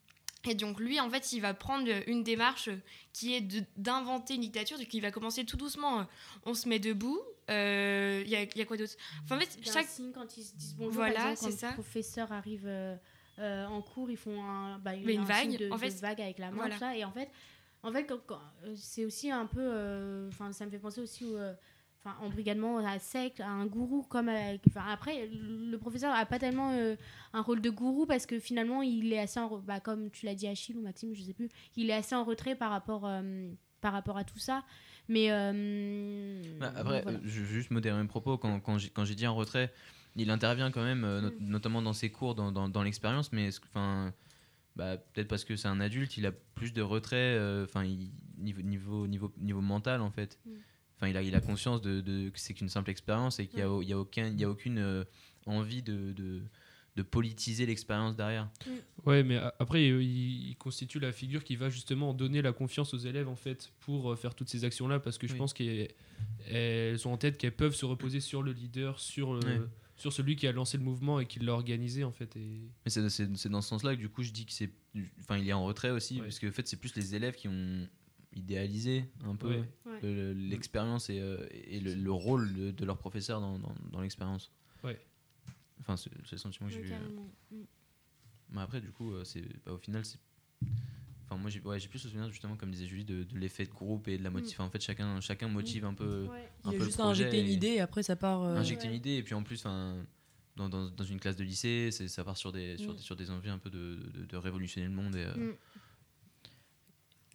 Et 0.48 0.54
donc 0.54 0.78
lui, 0.78 1.00
en 1.00 1.10
fait, 1.10 1.32
il 1.32 1.40
va 1.40 1.54
prendre 1.54 1.90
une 2.06 2.22
démarche 2.22 2.68
qui 3.12 3.34
est 3.34 3.42
d'inventer 3.76 4.34
une 4.34 4.42
dictature. 4.42 4.78
Donc 4.78 4.94
il 4.94 5.00
va 5.00 5.10
commencer 5.10 5.44
tout 5.44 5.56
doucement. 5.56 6.06
On 6.44 6.54
se 6.54 6.68
met 6.68 6.78
debout. 6.78 7.20
Euh, 7.50 8.22
Il 8.24 8.30
y, 8.30 8.36
a, 8.36 8.42
il 8.42 8.56
y 8.56 8.60
a 8.60 8.64
quoi 8.64 8.76
d'autre 8.76 8.94
Enfin, 9.24 9.36
en 9.36 9.40
fait, 9.40 9.58
un 9.60 9.72
chaque 9.72 9.86
signe 9.86 10.12
quand 10.12 10.36
ils 10.36 10.42
se 10.42 10.54
disent 10.54 10.74
bonjour. 10.76 10.94
Voilà, 10.94 11.32
exemple, 11.32 11.36
quand 11.40 11.46
c'est 11.50 11.56
ça. 11.58 11.68
Le 11.68 11.74
professeur 11.74 12.32
arrive 12.32 12.64
euh, 12.66 12.96
euh, 13.38 13.66
en 13.66 13.82
cours, 13.82 14.10
ils 14.10 14.16
font 14.16 14.42
un, 14.42 14.78
bah, 14.78 14.94
une 14.94 15.20
un 15.20 15.24
vague, 15.24 15.50
signe 15.50 15.56
de, 15.58 15.70
en 15.70 15.74
de 15.76 15.80
fait, 15.80 15.90
vague 16.00 16.20
avec 16.20 16.38
la 16.38 16.50
main, 16.50 16.56
voilà. 16.56 16.78
ça. 16.78 16.96
Et 16.96 17.04
en 17.04 17.12
fait, 17.12 17.30
en 17.82 17.92
fait, 17.92 18.10
euh, 18.10 18.74
c'est 18.76 19.04
aussi 19.04 19.30
un 19.30 19.46
peu, 19.46 19.60
euh, 19.60 20.28
enfin, 20.28 20.52
ça 20.52 20.64
me 20.66 20.70
fait 20.70 20.78
penser 20.78 21.00
aussi 21.00 21.24
au, 21.24 21.36
euh, 21.36 21.54
enfin, 22.00 22.16
embrigadement 22.20 22.78
à 22.78 22.98
secte, 22.98 23.40
à 23.40 23.48
un 23.48 23.66
gourou 23.66 24.02
comme 24.02 24.28
avec- 24.28 24.62
enfin, 24.68 24.84
après 24.90 25.28
le 25.32 25.76
professeur 25.76 26.12
a 26.14 26.24
pas 26.26 26.38
tellement 26.38 26.70
euh, 26.72 26.96
un 27.32 27.42
rôle 27.42 27.60
de 27.60 27.70
gourou 27.70 28.06
parce 28.06 28.26
que 28.26 28.38
finalement 28.40 28.82
il 28.82 29.12
est 29.12 29.18
assez 29.18 29.38
en, 29.40 29.58
bah, 29.58 29.80
comme 29.80 30.10
tu 30.10 30.24
l'as 30.26 30.34
dit 30.34 30.46
Achille 30.46 30.76
ou 30.76 30.82
Maxime 30.82 31.14
je 31.14 31.22
sais 31.22 31.32
plus 31.32 31.48
il 31.76 31.90
est 31.90 31.94
assez 31.94 32.14
en 32.14 32.22
retrait 32.24 32.54
par 32.54 32.70
rapport 32.70 33.06
euh, 33.06 33.48
par 33.80 33.92
rapport 33.92 34.16
à 34.18 34.24
tout 34.24 34.38
ça 34.38 34.62
mais 35.08 35.30
euh, 35.30 36.58
Bah, 36.58 36.72
après, 36.76 37.02
voilà. 37.02 37.18
je 37.24 37.40
vais 37.40 37.46
juste 37.46 37.70
modérer 37.70 38.00
mes 38.00 38.08
propos. 38.08 38.38
Quand, 38.38 38.60
quand 38.60 38.78
j'ai 39.04 39.14
dit 39.14 39.26
en 39.26 39.34
retrait, 39.34 39.72
il 40.16 40.30
intervient 40.30 40.70
quand 40.70 40.82
même, 40.84 41.04
euh, 41.04 41.20
not- 41.20 41.30
Mm. 41.30 41.48
notamment 41.48 41.82
dans 41.82 41.92
ses 41.92 42.10
cours, 42.10 42.34
dans, 42.34 42.52
dans, 42.52 42.68
dans 42.68 42.82
l'expérience, 42.82 43.32
mais 43.32 43.50
enfin, 43.70 44.12
bah, 44.74 44.96
peut-être 44.96 45.28
parce 45.28 45.44
que 45.44 45.56
c'est 45.56 45.68
un 45.68 45.80
adulte, 45.80 46.16
il 46.16 46.26
a 46.26 46.32
plus 46.32 46.72
de 46.72 46.82
retrait, 46.82 47.16
euh, 47.16 47.64
enfin, 47.64 47.84
niveau, 48.38 48.62
niveau, 48.62 49.06
niveau, 49.06 49.32
niveau 49.38 49.60
mental 49.60 50.00
en 50.00 50.10
fait. 50.10 50.38
Mm. 50.46 50.50
Il 51.08 51.16
a, 51.18 51.22
il 51.22 51.34
a 51.34 51.40
conscience 51.42 51.82
de, 51.82 52.00
de- 52.00 52.30
que 52.30 52.38
c'est 52.40 52.54
qu'une 52.54 52.70
simple 52.70 52.88
expérience 52.90 53.38
et 53.38 53.46
qu'il 53.46 53.58
n'y 53.58 53.62
a, 53.64 53.68
Mm. 53.68 53.82
y 53.82 53.92
a, 53.92 53.98
aucun, 53.98 54.26
il 54.28 54.40
y 54.40 54.44
a 54.44 54.50
aucune 54.50 54.78
euh, 54.78 55.04
envie 55.44 55.82
de, 55.82 56.12
de, 56.12 56.42
de 56.96 57.02
politiser 57.02 57.66
l'expérience 57.66 58.16
derrière. 58.16 58.48
Ouais, 59.04 59.22
mais 59.22 59.36
après, 59.58 59.90
euh, 59.90 60.02
il, 60.02 60.48
il 60.50 60.56
constitue 60.56 60.98
la 60.98 61.12
figure 61.12 61.44
qui 61.44 61.54
va 61.54 61.68
justement 61.68 62.14
donner 62.14 62.40
la 62.42 62.52
confiance 62.52 62.94
aux 62.94 62.98
élèves 62.98 63.28
en 63.28 63.36
fait 63.36 63.70
pour 63.80 64.10
euh, 64.12 64.16
faire 64.16 64.34
toutes 64.34 64.48
ces 64.48 64.64
actions-là, 64.64 64.98
parce 64.98 65.18
que 65.18 65.26
je 65.26 65.32
Oui. 65.34 65.38
pense 65.38 65.52
qu'elles 65.52 65.88
elles 66.48 67.06
ont 67.06 67.12
en 67.12 67.16
tête 67.18 67.36
qu'elles 67.38 67.54
peuvent 67.54 67.74
se 67.74 67.84
reposer 67.84 68.20
sur 68.20 68.42
le 68.42 68.52
leader, 68.52 68.98
sur 68.98 69.34
le, 69.34 69.40
Ouais. 69.46 69.60
sur 69.96 70.12
celui 70.12 70.36
qui 70.36 70.46
a 70.46 70.52
lancé 70.52 70.78
le 70.78 70.84
mouvement 70.84 71.20
et 71.20 71.26
qui 71.26 71.38
l'a 71.38 71.52
organisé 71.52 72.02
en 72.04 72.12
fait. 72.12 72.34
Et... 72.36 72.60
Mais 72.84 72.90
c'est 72.90 73.48
dans 73.50 73.60
ce 73.60 73.68
sens-là 73.68 73.94
que 73.94 74.00
du 74.00 74.08
coup 74.08 74.22
je 74.22 74.32
dis 74.32 74.46
que 74.46 74.52
c'est. 74.52 74.70
Enfin, 75.20 75.36
il 75.36 75.46
est 75.48 75.52
en 75.52 75.64
retrait 75.66 75.90
aussi, 75.90 76.20
parce 76.20 76.38
que 76.38 76.46
en 76.48 76.52
fait, 76.52 76.66
c'est 76.66 76.78
plus 76.80 76.94
les 76.96 77.14
élèves 77.14 77.34
qui 77.34 77.48
ont 77.48 77.86
idéalisé 78.34 79.04
un 79.24 79.34
peu 79.36 79.48
Ouais. 79.48 79.64
Ouais. 79.86 79.98
le- 80.02 80.14
le- 80.14 80.48
l'expérience 80.48 81.10
et, 81.10 81.20
euh, 81.20 81.46
et 81.52 81.80
le, 81.80 81.94
le 81.94 82.12
rôle 82.12 82.52
de, 82.54 82.70
de 82.70 82.84
leur 82.84 82.96
professeur 82.98 83.40
dans, 83.40 83.58
dans, 83.58 83.74
dans 83.92 84.00
l'expérience. 84.00 84.50
Ouais. 84.84 84.98
Enfin, 85.80 85.96
c'est 85.96 86.10
c'est 86.24 86.32
le 86.32 86.38
sentiment 86.38 86.68
que 86.68 86.74
j'ai 86.74 86.80
eu. 86.80 86.92
euh. 86.92 87.56
Mm. 87.56 87.64
Mais 88.50 88.60
après, 88.60 88.80
du 88.80 88.90
coup, 88.92 89.12
euh, 89.12 89.24
c'est 89.24 89.42
bah, 89.64 89.72
au 89.72 89.78
final, 89.78 90.04
c'est. 90.04 90.18
Enfin, 91.28 91.40
moi, 91.40 91.50
j'ai 91.50 91.60
ouais, 91.60 91.80
j'ai 91.80 91.88
plus 91.88 92.02
le 92.04 92.08
souvenir, 92.10 92.30
justement, 92.30 92.56
comme 92.56 92.70
disait 92.70 92.86
Julie, 92.86 93.04
de, 93.04 93.24
de 93.24 93.36
l'effet 93.38 93.64
de 93.66 93.70
groupe 93.70 94.06
et 94.08 94.16
de 94.16 94.22
la 94.22 94.30
motive. 94.30 94.60
En 94.60 94.70
fait, 94.70 94.80
chacun, 94.80 95.20
chacun 95.20 95.48
motive 95.48 95.84
un 95.84 95.94
peu. 95.94 96.26
Ouais. 96.30 96.48
un 96.64 96.70
Il 96.72 96.78
y 96.78 96.80
a 96.82 96.84
juste 96.84 97.00
à 97.00 97.04
injecter 97.06 97.40
une 97.40 97.48
idée 97.48 97.68
et 97.74 97.80
après 97.80 98.02
ça 98.04 98.14
part. 98.16 98.42
euh, 98.42 98.56
Injecter 98.56 98.86
une 98.86 98.94
idée, 98.94 99.14
et 99.16 99.22
puis 99.24 99.34
en 99.34 99.42
plus, 99.42 99.58
enfin, 99.60 100.04
dans, 100.54 100.68
dans, 100.68 100.88
dans 100.88 101.04
une 101.04 101.18
classe 101.18 101.34
de 101.36 101.42
lycée, 101.44 101.90
c'est- 101.90 102.06
ça 102.08 102.22
part 102.24 102.36
sur 102.36 102.52
des, 102.52 102.78
sur, 102.78 102.92
Mm. 102.92 102.96
des- 102.96 103.02
sur 103.02 103.16
des 103.16 103.30
envies 103.32 103.50
un 103.50 103.58
peu 103.58 103.70
de, 103.70 104.08
de, 104.14 104.24
de 104.24 104.36
révolutionner 104.36 104.86
le 104.86 104.92
monde. 104.94 105.16
Et, 105.16 105.24
euh, 105.24 105.34
Mm. 105.52 105.56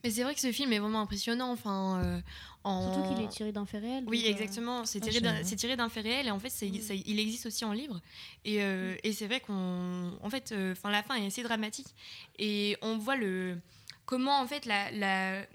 Mais 0.03 0.09
c'est 0.11 0.23
vrai 0.23 0.33
que 0.33 0.41
ce 0.41 0.51
film 0.51 0.73
est 0.73 0.79
vraiment 0.79 1.01
impressionnant. 1.01 1.51
Enfin, 1.51 2.01
euh, 2.03 2.21
en... 2.63 2.91
Surtout 2.93 3.13
qu'il 3.15 3.23
est 3.23 3.29
tiré 3.29 3.51
d'un 3.51 3.65
fait 3.65 3.79
réel. 3.79 4.03
Oui, 4.07 4.23
euh, 4.25 4.29
exactement. 4.29 4.85
C'est 4.85 4.99
tiré 4.99 5.19
tiré 5.55 5.75
d'un 5.75 5.89
fait 5.89 6.01
réel 6.01 6.27
et 6.27 6.31
en 6.31 6.39
fait, 6.39 6.49
Mm. 6.49 6.81
ça- 6.81 6.93
il 6.95 7.19
existe 7.19 7.45
aussi 7.45 7.65
en 7.65 7.73
livre. 7.73 8.01
Et, 8.45 8.63
euh, 8.63 8.95
et 9.03 9.13
c'est 9.13 9.27
vrai 9.27 9.39
qu'on, 9.39 10.11
en 10.21 10.29
fait, 10.29 10.51
euh, 10.51 10.71
enfin, 10.73 10.89
la 10.91 11.03
fin 11.03 11.15
est 11.15 11.25
assez 11.27 11.43
dramatique 11.43 11.87
et 12.39 12.77
on 12.81 12.97
voit 12.97 13.15
le 13.15 13.57
comment 14.05 14.39
en 14.41 14.47
fait 14.47 14.65
la, 14.65 14.91
la- 14.91 15.45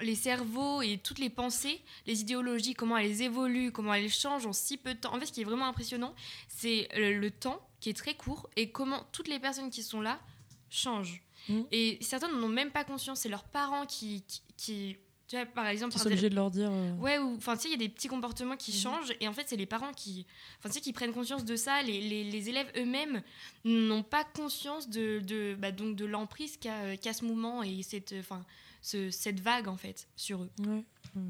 les 0.00 0.14
cerveaux 0.16 0.82
et 0.82 0.98
toutes 0.98 1.18
les 1.20 1.30
pensées, 1.30 1.80
les 2.06 2.20
idéologies, 2.20 2.74
comment 2.74 2.96
elles 2.98 3.22
évoluent, 3.22 3.70
comment 3.72 3.94
elles 3.94 4.10
changent 4.10 4.44
en 4.46 4.52
si 4.52 4.76
peu 4.76 4.92
de 4.94 4.98
temps. 4.98 5.14
En 5.14 5.20
fait, 5.20 5.26
ce 5.26 5.32
qui 5.32 5.40
est 5.40 5.44
vraiment 5.44 5.66
impressionnant, 5.66 6.14
c'est 6.48 6.88
le, 6.96 7.18
le 7.18 7.30
temps 7.30 7.60
qui 7.80 7.90
est 7.90 7.94
très 7.94 8.14
court 8.14 8.48
et 8.56 8.70
comment 8.70 9.04
toutes 9.12 9.28
les 9.28 9.38
personnes 9.38 9.70
qui 9.70 9.82
sont 9.82 10.00
là 10.00 10.20
changent. 10.68 11.22
Mm. 11.48 11.62
Et 11.72 11.98
certains 12.00 12.28
n'en 12.32 12.42
ont 12.46 12.48
même 12.48 12.70
pas 12.70 12.84
conscience. 12.84 13.20
C'est 13.20 13.28
leurs 13.28 13.44
parents 13.44 13.86
qui, 13.86 14.22
qui, 14.22 14.42
qui- 14.56 14.96
tu 15.26 15.36
vois, 15.36 15.46
par 15.46 15.66
exemple, 15.66 15.94
Ils 15.94 15.98
sont 15.98 16.06
obligés 16.06 16.28
de 16.28 16.34
leur 16.34 16.50
dire. 16.50 16.68
euh, 16.70 16.92
Ouais, 16.96 17.16
ou 17.18 17.36
enfin, 17.36 17.56
tu 17.56 17.62
sais, 17.62 17.68
il 17.68 17.70
y 17.70 17.74
a 17.74 17.78
des 17.78 17.88
petits 17.88 18.08
comportements 18.08 18.56
qui 18.58 18.72
Mhm. 18.72 18.76
changent, 18.78 19.12
et 19.20 19.26
en 19.28 19.32
fait, 19.32 19.44
c'est 19.48 19.56
les 19.56 19.64
parents 19.64 19.92
qui, 19.92 20.26
enfin, 20.58 20.68
tu 20.68 20.74
sais, 20.74 20.80
qui 20.82 20.92
prennent 20.92 21.14
conscience 21.14 21.46
de 21.46 21.56
ça. 21.56 21.82
Les, 21.82 21.98
les, 22.02 22.24
les 22.30 22.48
élèves 22.50 22.70
eux-mêmes 22.76 23.22
n'ont 23.64 24.02
pas 24.02 24.22
conscience 24.24 24.88
de, 24.90 25.20
de, 25.20 25.56
bah, 25.58 25.72
donc 25.72 25.96
de 25.96 26.04
l'emprise 26.04 26.58
qu'a 26.58 26.74
euh, 26.82 26.96
qu'a 26.96 27.14
ce 27.14 27.24
mouvement 27.24 27.62
et 27.62 27.82
cette, 27.82 28.12
euh, 28.12 28.20
enfin, 28.20 28.44
ce, 28.82 29.10
cette 29.10 29.40
vague, 29.40 29.66
en 29.66 29.78
fait, 29.78 30.08
sur 30.14 30.42
eux. 30.42 30.50
Ouais. 30.60 30.84
ouais. 31.16 31.22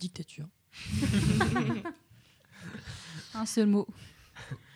Dictature. 0.00 0.46
Un 3.34 3.44
seul 3.46 3.66
mot. 3.66 3.86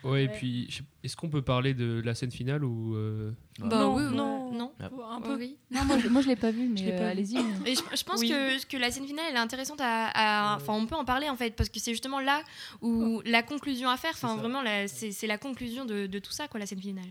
Ouais, 0.03 0.23
et 0.23 0.27
puis 0.29 0.67
est-ce 1.03 1.15
qu'on 1.15 1.29
peut 1.29 1.41
parler 1.43 1.73
de 1.73 2.01
la 2.03 2.15
scène 2.15 2.31
finale 2.31 2.63
ou 2.63 2.95
euh, 2.95 3.31
Bah 3.59 3.67
non, 3.81 3.95
oui, 3.95 4.03
non, 4.15 4.51
non. 4.51 4.71
Un 4.79 5.21
peu. 5.21 5.35
oui. 5.37 5.57
Non, 5.69 5.85
moi 5.85 5.99
je, 5.99 6.07
moi, 6.07 6.21
je 6.21 6.27
l'ai 6.27 6.35
pas 6.35 6.49
vu, 6.51 6.67
mais 6.69 6.77
Je 6.77 6.85
l'ai 6.85 6.91
pas 6.95 7.03
euh, 7.03 7.11
allez-y. 7.11 7.35
mais- 7.63 7.75
je, 7.75 7.81
je 7.95 8.03
pense 8.03 8.19
Oui. 8.21 8.29
que, 8.29 8.65
que 8.67 8.77
la 8.77 8.89
scène 8.89 9.05
finale, 9.05 9.25
elle 9.29 9.35
est 9.35 9.39
intéressante 9.39 9.79
à. 9.81 10.55
Enfin, 10.57 10.73
on 10.73 10.87
peut 10.87 10.95
en 10.95 11.05
parler 11.05 11.29
en 11.29 11.35
fait, 11.35 11.55
parce 11.55 11.69
que 11.69 11.79
c'est 11.79 11.91
justement 11.91 12.19
là 12.19 12.41
où 12.81 13.21
la 13.25 13.43
conclusion 13.43 13.89
à 13.89 13.97
faire, 13.97 14.11
enfin, 14.13 14.35
vraiment, 14.37 14.61
c'est 14.87 15.11
c'est 15.11 15.27
la 15.27 15.37
conclusion 15.37 15.85
de, 15.85 16.07
de 16.07 16.19
tout 16.19 16.31
ça, 16.31 16.47
quoi, 16.47 16.59
la 16.59 16.65
scène 16.65 16.81
finale. 16.81 17.05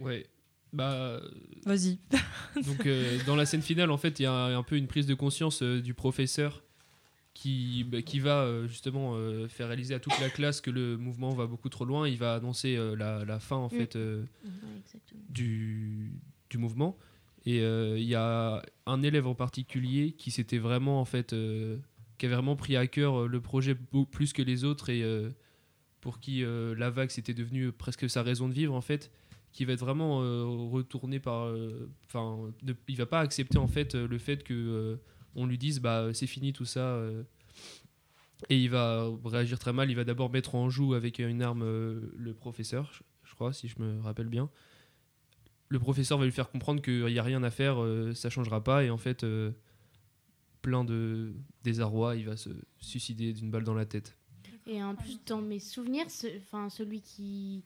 Ouais. 0.00 0.26
Bah, 0.72 1.20
Vas-y. 1.66 1.98
donc 2.66 2.84
euh, 2.86 3.18
dans 3.26 3.36
la 3.36 3.46
scène 3.46 3.62
finale, 3.62 3.92
en 3.92 3.96
fait, 3.96 4.18
il 4.18 4.24
y 4.24 4.26
a 4.26 4.32
un, 4.32 4.58
un 4.58 4.62
peu 4.64 4.76
une 4.76 4.88
prise 4.88 5.06
de 5.06 5.14
conscience 5.14 5.62
euh, 5.62 5.80
du 5.80 5.94
professeur 5.94 6.63
qui, 7.34 7.84
bah, 7.84 8.00
qui 8.00 8.20
va 8.20 8.42
euh, 8.44 8.66
justement 8.68 9.14
euh, 9.16 9.48
faire 9.48 9.66
réaliser 9.66 9.92
à 9.94 9.98
toute 10.00 10.18
la 10.20 10.30
classe 10.30 10.60
que 10.60 10.70
le 10.70 10.96
mouvement 10.96 11.30
va 11.30 11.46
beaucoup 11.46 11.68
trop 11.68 11.84
loin. 11.84 12.08
Il 12.08 12.16
va 12.16 12.34
annoncer 12.34 12.76
euh, 12.76 12.94
la, 12.96 13.24
la 13.24 13.38
fin 13.40 13.56
en 13.56 13.66
Mm. 13.66 13.70
fait 13.70 13.96
Ouais, 13.96 14.22
exactement. 14.80 15.22
du, 15.28 16.12
du 16.50 16.58
mouvement. 16.58 16.96
Et 17.46 17.58
il 17.58 18.04
y 18.04 18.14
a 18.14 18.62
un 18.86 19.02
élève 19.02 19.26
en 19.26 19.34
particulier 19.34 20.12
qui 20.12 20.30
s'était 20.30 20.56
vraiment 20.56 20.98
en 21.00 21.04
fait, 21.04 21.34
qui 22.16 22.24
avait 22.24 22.34
vraiment 22.36 22.56
pris 22.56 22.74
à 22.74 22.86
cœur 22.86 23.28
le 23.28 23.40
projet 23.42 23.76
plus 24.10 24.32
que 24.32 24.40
les 24.40 24.64
autres 24.64 24.88
et 24.88 25.04
pour 26.00 26.20
qui 26.20 26.42
la 26.42 26.88
vague 26.88 27.10
c'était 27.10 27.34
devenu 27.34 27.70
presque 27.70 28.08
sa 28.08 28.22
raison 28.22 28.48
de 28.48 28.54
vivre 28.54 28.72
en 28.72 28.80
fait, 28.80 29.10
qui 29.52 29.66
va 29.66 29.74
être 29.74 29.80
vraiment 29.80 30.20
retourné 30.70 31.20
par, 31.20 31.52
enfin, 32.06 32.38
ne- 32.62 32.72
il 32.88 32.96
va 32.96 33.04
pas 33.04 33.20
accepter 33.20 33.58
en 33.58 33.66
fait 33.68 33.94
le 33.94 34.16
fait 34.16 34.42
que 34.42 34.98
on 35.36 35.46
lui 35.46 35.58
dise 35.58 35.80
bah 35.80 36.12
c'est 36.14 36.26
fini 36.26 36.52
tout 36.52 36.64
ça. 36.64 36.80
euh, 36.80 37.22
et 38.50 38.58
il 38.58 38.68
va 38.68 39.08
réagir 39.24 39.58
très 39.58 39.72
mal. 39.72 39.90
Il 39.90 39.96
va 39.96 40.04
d'abord 40.04 40.30
mettre 40.30 40.54
en 40.54 40.68
joue 40.68 40.94
avec 40.94 41.18
une 41.18 41.40
arme 41.42 41.62
euh, 41.62 42.12
le 42.16 42.34
professeur, 42.34 42.92
je- 42.92 43.34
crois, 43.34 43.52
si 43.52 43.66
je 43.68 43.80
me 43.80 44.00
rappelle 44.02 44.28
bien 44.28 44.48
le 45.70 45.78
professeur 45.80 46.18
va 46.18 46.24
lui 46.24 46.30
faire 46.30 46.50
comprendre 46.50 46.80
qu'il 46.82 47.04
n'y 47.06 47.18
a 47.18 47.22
rien 47.22 47.42
à 47.42 47.50
faire, 47.50 47.82
euh, 47.82 48.14
ça 48.14 48.30
changera 48.30 48.62
pas, 48.62 48.84
et 48.84 48.90
en 48.90 48.98
fait, 48.98 49.24
euh, 49.24 49.50
plein 50.62 50.84
de 50.84 51.32
désarroi, 51.64 52.14
il 52.14 52.26
va 52.26 52.36
se 52.36 52.50
suicider 52.78 53.32
d'une 53.32 53.50
balle 53.50 53.64
dans 53.64 53.74
la 53.74 53.86
tête. 53.86 54.16
Et 54.68 54.80
en 54.84 54.94
plus, 54.94 55.18
dans 55.26 55.40
mes 55.42 55.58
souvenirs, 55.58 56.08
ce- 56.10 56.28
celui 56.70 57.00
qui, 57.00 57.64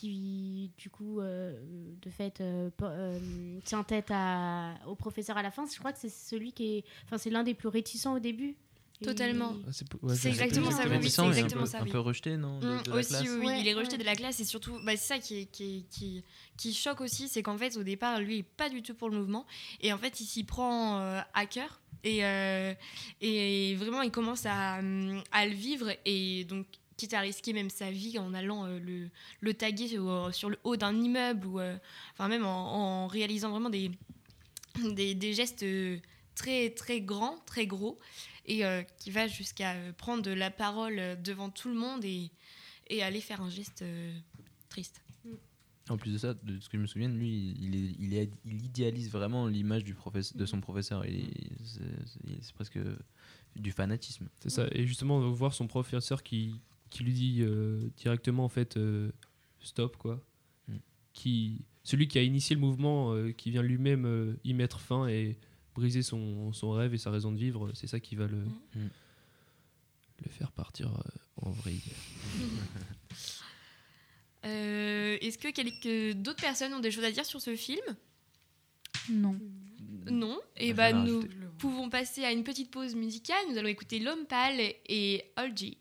qui 0.00 0.70
du 0.78 0.90
coup, 0.90 1.20
euh, 1.20 1.58
de 2.02 2.10
fait, 2.10 2.40
euh, 2.40 2.70
euh, 2.82 3.58
tient 3.64 3.82
tête 3.82 4.08
à, 4.10 4.74
au 4.86 4.94
professeur 4.94 5.36
à 5.36 5.42
la 5.42 5.50
fin, 5.50 5.64
je 5.72 5.78
crois 5.78 5.92
que 5.92 5.98
c'est 5.98 6.08
celui 6.10 6.52
qui 6.52 6.76
est, 6.78 6.84
enfin 7.04 7.18
c'est 7.18 7.30
l'un 7.30 7.42
des 7.44 7.54
plus 7.54 7.68
réticents 7.68 8.14
au 8.14 8.18
début. 8.20 8.56
Totalement. 9.02 9.54
Ah, 9.66 9.72
c'est 9.72 9.84
ouais, 10.02 10.12
exactement 10.30 10.70
ça, 10.70 10.84
oui, 10.88 11.10
c'est 11.10 11.20
un 11.20 11.28
exactement 11.28 11.64
peu- 11.64 11.68
ça, 11.68 11.80
Un 11.82 11.84
peu 11.84 11.98
rejeté, 11.98 12.38
non 12.38 12.58
de, 12.60 12.66
Mm, 12.66 12.82
de 12.84 12.90
la 12.90 12.96
aussi, 12.96 13.08
classe 13.10 13.22
oui, 13.28 13.46
Ouais, 13.46 13.60
il 13.60 13.68
est 13.68 13.74
rejeté 13.74 13.92
ouais. 13.92 13.98
de 13.98 14.04
la 14.04 14.14
classe 14.16 14.40
et 14.40 14.44
surtout, 14.44 14.72
bah, 14.86 14.92
c'est 14.92 15.06
ça 15.14 15.18
qui, 15.18 15.40
est- 15.40 15.44
qui, 15.52 15.64
est- 15.78 15.88
qui, 15.90 16.24
qui 16.56 16.72
choque 16.72 17.02
aussi, 17.02 17.28
c'est 17.28 17.42
qu'en 17.42 17.58
fait, 17.58 17.76
au 17.76 17.82
départ, 17.82 18.20
lui, 18.20 18.36
il 18.36 18.38
est 18.38 18.42
pas 18.42 18.70
du 18.70 18.80
tout 18.82 18.94
pour 18.94 19.10
le 19.10 19.18
mouvement 19.18 19.44
et 19.82 19.92
en 19.92 19.98
fait, 19.98 20.18
il 20.20 20.24
s'y 20.24 20.44
prend 20.44 20.98
euh, 21.00 21.20
à 21.34 21.44
cœur 21.44 21.80
et, 22.04 22.24
euh, 22.24 22.72
et 23.20 23.74
vraiment, 23.74 24.00
il 24.00 24.10
commence 24.10 24.46
à, 24.46 24.76
à 24.76 25.46
le 25.46 25.52
vivre 25.54 25.90
et 26.06 26.44
donc, 26.44 26.66
quitte 26.96 27.14
à 27.14 27.20
risquer 27.20 27.52
même 27.52 27.70
sa 27.70 27.90
vie 27.90 28.18
en 28.18 28.32
allant 28.34 28.64
euh, 28.66 28.78
le, 28.78 29.08
le 29.40 29.54
taguer 29.54 29.88
sur, 29.88 30.30
sur 30.34 30.48
le 30.50 30.58
haut 30.64 30.76
d'un 30.76 30.94
immeuble 31.00 31.46
ou 31.46 31.60
euh, 31.60 31.76
enfin 32.12 32.28
même 32.28 32.44
en, 32.44 33.04
en 33.04 33.06
réalisant 33.06 33.50
vraiment 33.50 33.70
des, 33.70 33.90
des, 34.94 35.14
des 35.14 35.32
gestes 35.34 35.62
euh, 35.62 35.98
très 36.34 36.70
très 36.70 37.00
grands, 37.00 37.36
très 37.46 37.66
gros 37.66 37.98
et 38.46 38.64
euh, 38.64 38.82
qui 38.98 39.10
va 39.10 39.26
jusqu'à 39.28 39.74
prendre 39.98 40.30
la 40.30 40.50
parole 40.50 41.18
devant 41.22 41.50
tout 41.50 41.68
le 41.68 41.74
monde 41.74 42.04
et, 42.04 42.30
et 42.88 43.02
aller 43.02 43.20
faire 43.20 43.40
un 43.42 43.50
geste 43.50 43.82
euh, 43.82 44.12
triste. 44.68 45.02
En 45.88 45.96
plus 45.96 46.12
de 46.12 46.18
ça, 46.18 46.34
de 46.34 46.58
ce 46.58 46.68
que 46.68 46.76
je 46.78 46.82
me 46.82 46.86
souviens, 46.88 47.08
lui, 47.08 47.54
il, 47.60 47.76
est, 47.76 47.94
il, 48.00 48.14
est- 48.14 48.30
il 48.44 48.64
idéalise 48.64 49.08
vraiment 49.08 49.46
l'image 49.46 49.84
du 49.84 49.94
professeur, 49.94 50.36
de 50.36 50.44
son 50.44 50.60
professeur. 50.60 51.04
Et 51.04 51.24
c'est 51.64 52.52
presque 52.54 52.78
du 53.54 53.70
fanatisme. 53.70 54.28
C'est 54.40 54.50
ça. 54.50 54.66
Et 54.72 54.84
justement, 54.84 55.20
voir 55.30 55.54
son 55.54 55.68
professeur 55.68 56.24
qui, 56.24 56.60
qui 56.90 57.04
lui 57.04 57.12
dit 57.12 57.38
euh, 57.40 57.88
directement, 57.96 58.44
en 58.44 58.48
fait, 58.48 58.76
euh, 58.76 59.10
stop, 59.60 59.96
quoi. 59.96 60.22
Mm. 60.68 60.74
Qui, 61.12 61.64
celui 61.84 62.08
qui 62.08 62.18
a 62.18 62.22
initié 62.22 62.54
le 62.54 62.60
mouvement, 62.60 63.12
euh, 63.14 63.32
qui 63.32 63.50
vient 63.50 63.62
lui-même 63.62 64.04
euh, 64.06 64.34
y 64.44 64.54
mettre 64.54 64.80
fin 64.80 65.08
et 65.08 65.36
briser 65.74 66.02
son, 66.02 66.52
son 66.52 66.70
rêve 66.70 66.94
et 66.94 66.98
sa 66.98 67.10
raison 67.10 67.32
de 67.32 67.38
vivre, 67.38 67.70
c'est 67.74 67.86
ça 67.86 68.00
qui 68.00 68.16
va 68.16 68.26
le, 68.26 68.38
Mm. 68.74 68.88
le 70.24 70.30
faire 70.30 70.50
partir 70.52 70.88
euh, 70.88 71.46
en 71.46 71.50
vrille. 71.50 71.82
Euh, 74.44 75.16
Est-ce 75.20 75.38
que 75.38 75.48
quelques 75.50 76.16
d'autres 76.16 76.40
personnes 76.40 76.72
ont 76.72 76.78
des 76.78 76.92
choses 76.92 77.02
à 77.04 77.10
dire 77.10 77.24
sur 77.26 77.40
ce 77.40 77.56
film? 77.56 77.82
Non. 79.10 79.36
Non. 80.08 80.38
Et 80.56 80.72
Bah, 80.72 80.92
bah 80.92 80.98
vais 81.02 81.04
nous 81.10 81.24
pouvons 81.58 81.90
passer 81.90 82.24
à 82.24 82.30
une 82.30 82.44
petite 82.44 82.70
pause 82.70 82.94
musicale. 82.94 83.36
Nous 83.50 83.58
allons 83.58 83.68
écouter 83.68 83.98
L'homme 83.98 84.24
pâle 84.26 84.60
et 84.88 85.24
Olgi. 85.36 85.78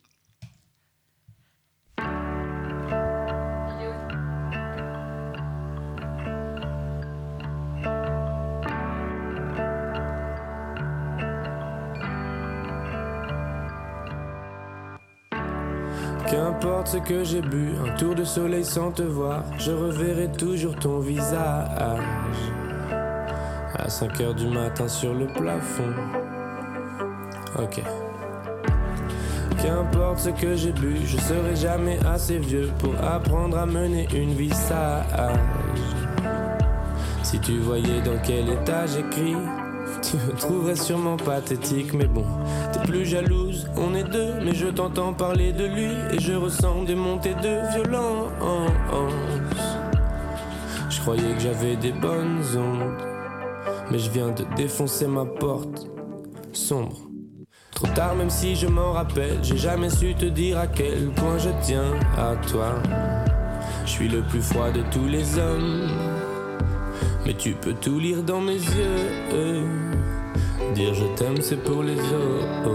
Qu'importe 16.85 17.03
ce 17.03 17.13
que 17.13 17.23
j'ai 17.23 17.41
bu, 17.41 17.71
un 17.83 17.97
tour 17.97 18.13
de 18.13 18.23
soleil 18.23 18.63
sans 18.63 18.91
te 18.91 19.01
voir, 19.01 19.43
je 19.57 19.71
reverrai 19.71 20.31
toujours 20.31 20.75
ton 20.75 20.99
visage. 20.99 21.67
À 23.73 23.89
5 23.89 24.21
heures 24.21 24.35
du 24.35 24.47
matin 24.47 24.87
sur 24.87 25.13
le 25.15 25.25
plafond. 25.25 25.93
Ok. 27.57 27.81
Qu'importe 29.61 30.19
ce 30.19 30.29
que 30.29 30.55
j'ai 30.55 30.73
bu, 30.73 30.97
je 31.05 31.17
serai 31.17 31.55
jamais 31.55 31.97
assez 32.05 32.37
vieux 32.37 32.69
pour 32.77 32.93
apprendre 33.03 33.57
à 33.57 33.65
mener 33.65 34.07
une 34.13 34.33
vie 34.33 34.53
sage. 34.53 35.05
Si 37.23 37.39
tu 37.39 37.57
voyais 37.59 38.01
dans 38.01 38.19
quel 38.23 38.47
état 38.49 38.85
j'écris, 38.85 39.35
tu 40.03 40.17
me 40.17 40.37
trouverais 40.37 40.75
sûrement 40.75 41.17
pathétique, 41.17 41.93
mais 41.93 42.05
bon, 42.05 42.25
plus 42.85 43.05
jalouse. 43.05 43.67
On 43.77 43.93
est 43.95 44.03
deux, 44.03 44.33
mais 44.43 44.53
je 44.53 44.67
t'entends 44.67 45.13
parler 45.13 45.51
de 45.51 45.65
lui 45.65 45.91
et 46.11 46.19
je 46.19 46.33
ressens 46.33 46.83
des 46.83 46.95
montées 46.95 47.35
de 47.35 47.73
violence. 47.73 48.31
Je 50.89 51.01
croyais 51.01 51.33
que 51.33 51.39
j'avais 51.39 51.75
des 51.75 51.91
bonnes 51.91 52.41
ondes, 52.55 53.01
mais 53.91 53.99
je 53.99 54.09
viens 54.09 54.29
de 54.29 54.43
défoncer 54.55 55.07
ma 55.07 55.25
porte 55.25 55.87
sombre. 56.53 56.97
Trop 57.73 57.87
tard, 57.87 58.15
même 58.15 58.29
si 58.29 58.55
je 58.55 58.67
m'en 58.67 58.93
rappelle, 58.93 59.39
j'ai 59.43 59.57
jamais 59.57 59.89
su 59.89 60.15
te 60.15 60.25
dire 60.25 60.57
à 60.57 60.67
quel 60.67 61.09
point 61.15 61.37
je 61.37 61.49
tiens 61.61 61.93
à 62.17 62.35
toi. 62.47 62.75
Je 63.85 63.91
suis 63.91 64.07
le 64.07 64.21
plus 64.21 64.41
froid 64.41 64.71
de 64.71 64.81
tous 64.91 65.05
les 65.05 65.37
hommes, 65.37 65.89
mais 67.25 67.33
tu 67.33 67.51
peux 67.51 67.73
tout 67.73 67.99
lire 67.99 68.23
dans 68.23 68.41
mes 68.41 68.53
yeux. 68.53 69.09
Dire 70.73 70.93
je 70.93 71.05
t'aime, 71.15 71.41
c'est 71.41 71.63
pour 71.63 71.83
les 71.83 71.99
autres. 71.99 72.74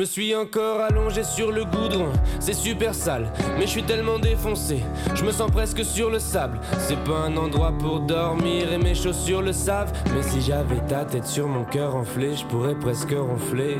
Je 0.00 0.06
suis 0.06 0.34
encore 0.34 0.80
allongé 0.80 1.22
sur 1.22 1.52
le 1.52 1.62
goudron, 1.62 2.08
c'est 2.38 2.54
super 2.54 2.94
sale, 2.94 3.30
mais 3.58 3.66
je 3.66 3.70
suis 3.72 3.82
tellement 3.82 4.18
défoncé, 4.18 4.80
je 5.14 5.22
me 5.22 5.30
sens 5.30 5.50
presque 5.50 5.84
sur 5.84 6.08
le 6.08 6.18
sable. 6.18 6.58
C'est 6.78 6.98
pas 7.04 7.26
un 7.26 7.36
endroit 7.36 7.74
pour 7.78 8.00
dormir 8.00 8.72
et 8.72 8.78
mes 8.78 8.94
chaussures 8.94 9.42
le 9.42 9.52
savent, 9.52 9.92
mais 10.14 10.22
si 10.22 10.40
j'avais 10.40 10.80
ta 10.88 11.04
tête 11.04 11.26
sur 11.26 11.46
mon 11.46 11.64
cœur 11.64 11.94
enflé, 11.94 12.34
je 12.34 12.46
pourrais 12.46 12.76
presque 12.76 13.10
ronfler. 13.12 13.76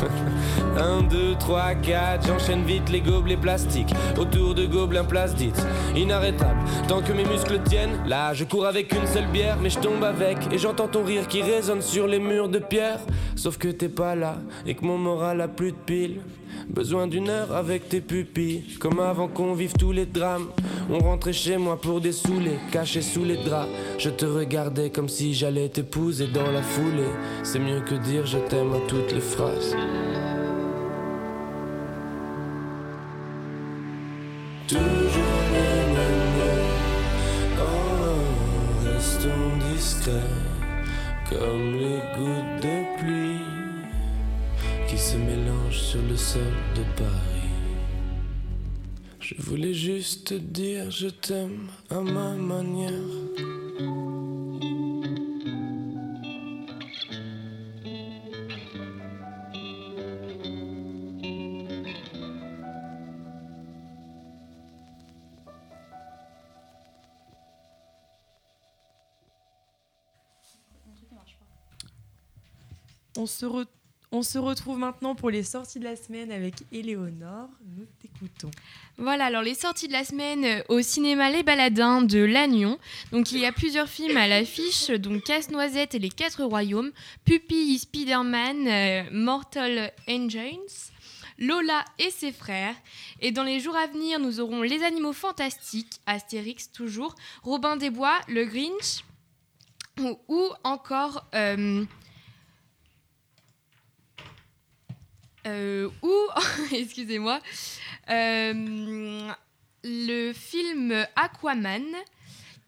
Un, 0.78 1.02
deux, 1.02 1.34
trois, 1.38 1.74
quatre, 1.74 2.26
j'enchaîne 2.26 2.64
vite 2.64 2.88
les 2.88 3.02
gobelets 3.02 3.36
plastiques 3.36 3.94
autour 4.18 4.54
de 4.54 4.64
gobelins 4.64 5.04
plastiques. 5.04 5.54
Inarrêtable, 5.94 6.58
tant 6.88 7.02
que 7.02 7.12
mes 7.12 7.24
muscles 7.24 7.60
tiennent, 7.62 8.00
là 8.06 8.32
je 8.32 8.44
cours 8.44 8.64
avec 8.64 8.92
une 8.92 9.06
seule 9.06 9.26
bière, 9.26 9.58
mais 9.62 9.68
je 9.68 9.78
tombe 9.78 10.02
avec 10.02 10.38
et 10.50 10.56
j'entends 10.56 10.88
ton 10.88 11.04
rire 11.04 11.28
qui 11.28 11.42
résonne 11.42 11.82
sur 11.82 12.06
les 12.06 12.18
murs 12.18 12.48
de 12.48 12.58
pierre. 12.58 13.00
Sauf 13.42 13.58
que 13.58 13.66
t'es 13.66 13.88
pas 13.88 14.14
là 14.14 14.36
et 14.64 14.76
que 14.76 14.84
mon 14.84 14.96
moral 14.96 15.40
a 15.40 15.48
plus 15.48 15.72
de 15.72 15.76
piles. 15.76 16.20
Besoin 16.68 17.08
d'une 17.08 17.28
heure 17.28 17.50
avec 17.50 17.88
tes 17.88 18.00
pupilles, 18.00 18.62
comme 18.78 19.00
avant 19.00 19.26
qu'on 19.26 19.52
vive 19.52 19.72
tous 19.72 19.90
les 19.90 20.06
drames. 20.06 20.46
On 20.88 21.00
rentrait 21.00 21.32
chez 21.32 21.56
moi 21.56 21.76
pour 21.80 22.00
des 22.00 22.12
saoulés, 22.12 22.60
cachés 22.70 23.02
sous 23.02 23.24
les 23.24 23.38
draps. 23.38 23.68
Je 23.98 24.10
te 24.10 24.24
regardais 24.24 24.90
comme 24.90 25.08
si 25.08 25.34
j'allais 25.34 25.68
t'épouser 25.68 26.28
dans 26.28 26.52
la 26.52 26.62
foulée. 26.62 27.12
C'est 27.42 27.58
mieux 27.58 27.80
que 27.80 27.96
dire 27.96 28.26
je 28.26 28.38
t'aime 28.38 28.74
à 28.74 28.80
toutes 28.86 29.12
les 29.12 29.20
phrases. 29.20 29.74
Toujours 34.68 35.42
les 35.52 35.94
mêmes. 35.94 36.38
Oh, 37.58 38.86
restons 38.86 39.72
discrets, 39.72 40.30
comme 41.28 41.72
les 41.72 42.00
gouttes 42.16 42.62
de 42.62 43.00
pluie 43.00 43.21
sur 45.72 46.02
le 46.02 46.16
sol 46.16 46.42
de 46.76 46.82
Paris. 46.96 47.48
Je 49.20 49.34
voulais 49.38 49.74
juste 49.74 50.28
te 50.28 50.34
dire 50.34 50.90
je 50.90 51.08
t'aime 51.08 51.68
à 51.90 52.00
ma 52.00 52.34
manière. 52.34 52.92
On 73.18 73.26
se, 73.26 73.44
re- 73.46 73.66
on 74.12 74.22
se 74.22 74.38
retrouve 74.38 74.78
maintenant 74.78 75.14
pour 75.14 75.30
les 75.30 75.42
sorties 75.42 75.78
de 75.78 75.84
la 75.84 75.96
semaine 75.96 76.30
avec 76.30 76.54
Éléonore. 76.70 77.48
Nous 77.76 77.86
t'écoutons. 78.00 78.50
Voilà, 78.98 79.24
alors 79.24 79.42
les 79.42 79.54
sorties 79.54 79.88
de 79.88 79.92
la 79.94 80.04
semaine 80.04 80.44
euh, 80.44 80.62
au 80.68 80.82
cinéma 80.82 81.30
Les 81.30 81.42
Baladins 81.42 82.02
de 82.02 82.18
Lannion. 82.18 82.78
Donc 83.10 83.32
il 83.32 83.38
y 83.38 83.46
a 83.46 83.52
plusieurs 83.52 83.88
films 83.88 84.18
à 84.18 84.28
l'affiche, 84.28 84.90
donc 84.90 85.24
Casse-Noisette 85.24 85.94
et 85.94 85.98
les 85.98 86.10
Quatre 86.10 86.44
Royaumes, 86.44 86.92
Pupille, 87.24 87.78
Spider-Man, 87.78 88.68
euh, 88.68 89.02
Mortal 89.10 89.92
Engines. 90.08 90.90
Lola 91.38 91.84
et 91.98 92.10
ses 92.10 92.30
frères. 92.30 92.76
Et 93.20 93.32
dans 93.32 93.42
les 93.42 93.58
jours 93.58 93.74
à 93.74 93.86
venir, 93.86 94.20
nous 94.20 94.38
aurons 94.38 94.60
Les 94.62 94.84
Animaux 94.84 95.14
Fantastiques, 95.14 96.00
Astérix 96.06 96.70
toujours, 96.70 97.16
Robin 97.42 97.76
des 97.76 97.90
Bois, 97.90 98.20
Le 98.28 98.44
Grinch, 98.44 99.02
ou, 100.28 100.50
encore... 100.62 101.26
euh, 101.34 101.84
euh, 105.46 105.88
ou, 106.02 106.14
excusez-moi, 106.72 107.40
euh, 108.10 109.30
le 109.84 110.32
film 110.32 111.06
Aquaman 111.16 111.84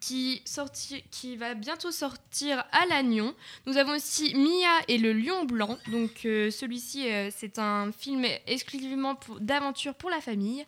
qui, 0.01 0.43
sorti- 0.45 1.03
qui 1.11 1.37
va 1.37 1.55
bientôt 1.55 1.91
sortir 1.91 2.65
à 2.73 2.85
Lannion. 2.87 3.35
Nous 3.67 3.79
avons 3.79 3.95
aussi 3.95 4.35
Mia 4.35 4.83
et 4.89 4.99
le 4.99 5.13
lion 5.15 5.45
blanc. 5.45 5.79
Donc 5.91 6.27
euh, 6.27 6.51
celui-ci, 6.51 7.09
euh, 7.11 7.31
c'est 7.35 7.59
un 7.59 7.91
film 7.93 8.27
exclusivement 8.47 9.15
pour- 9.15 9.41
d'aventure 9.41 9.95
pour 9.95 10.11
la 10.11 10.21
famille. 10.21 10.65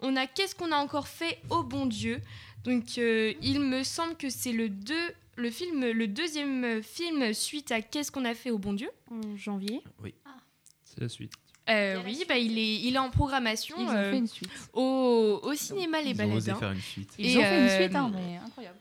On 0.00 0.16
a 0.16 0.26
Qu'est-ce 0.26 0.54
qu'on 0.56 0.72
a 0.72 0.76
encore 0.76 1.06
fait 1.08 1.38
au 1.50 1.62
bon 1.62 1.86
Dieu? 1.86 2.20
Donc 2.64 2.98
euh, 2.98 3.32
il 3.42 3.60
me 3.60 3.84
semble 3.84 4.16
que 4.16 4.28
c'est 4.28 4.52
le, 4.52 4.68
deux, 4.68 5.14
le, 5.36 5.50
film, 5.50 5.84
le 5.88 6.06
deuxième 6.08 6.82
film 6.82 7.32
suite 7.32 7.70
à 7.70 7.82
Qu'est-ce 7.82 8.10
qu'on 8.10 8.24
a 8.24 8.34
fait 8.34 8.50
au 8.50 8.58
bon 8.58 8.72
Dieu? 8.72 8.90
En 9.10 9.36
janvier. 9.36 9.82
Oui. 10.02 10.14
C'est 10.84 11.00
la 11.00 11.08
suite. 11.08 11.32
Euh, 11.70 12.02
oui, 12.04 12.24
bah, 12.28 12.36
il, 12.36 12.58
est, 12.58 12.76
il 12.80 12.94
est 12.94 12.98
en 12.98 13.10
programmation 13.10 13.76
Ils 13.78 13.86
ont 13.86 13.90
euh, 13.94 14.10
fait 14.12 14.18
une 14.18 14.26
suite. 14.26 14.50
au, 14.72 15.40
au 15.42 15.54
cinéma 15.54 16.00
Les 16.00 16.10
Ils 16.10 16.22
ont 16.22 16.32
osé 16.32 16.50
Baladins. 16.52 16.54
faire 16.58 16.72
une 16.72 16.80
suite. 16.80 17.12
Ils 17.18 17.30
Et, 17.30 17.38
ont 17.38 17.42
fait 17.42 17.58
une 17.60 17.66
euh, 17.68 17.80
suite, 17.80 17.94
hein, 17.96 18.10
mais 18.14 18.36
incroyable. 18.44 18.78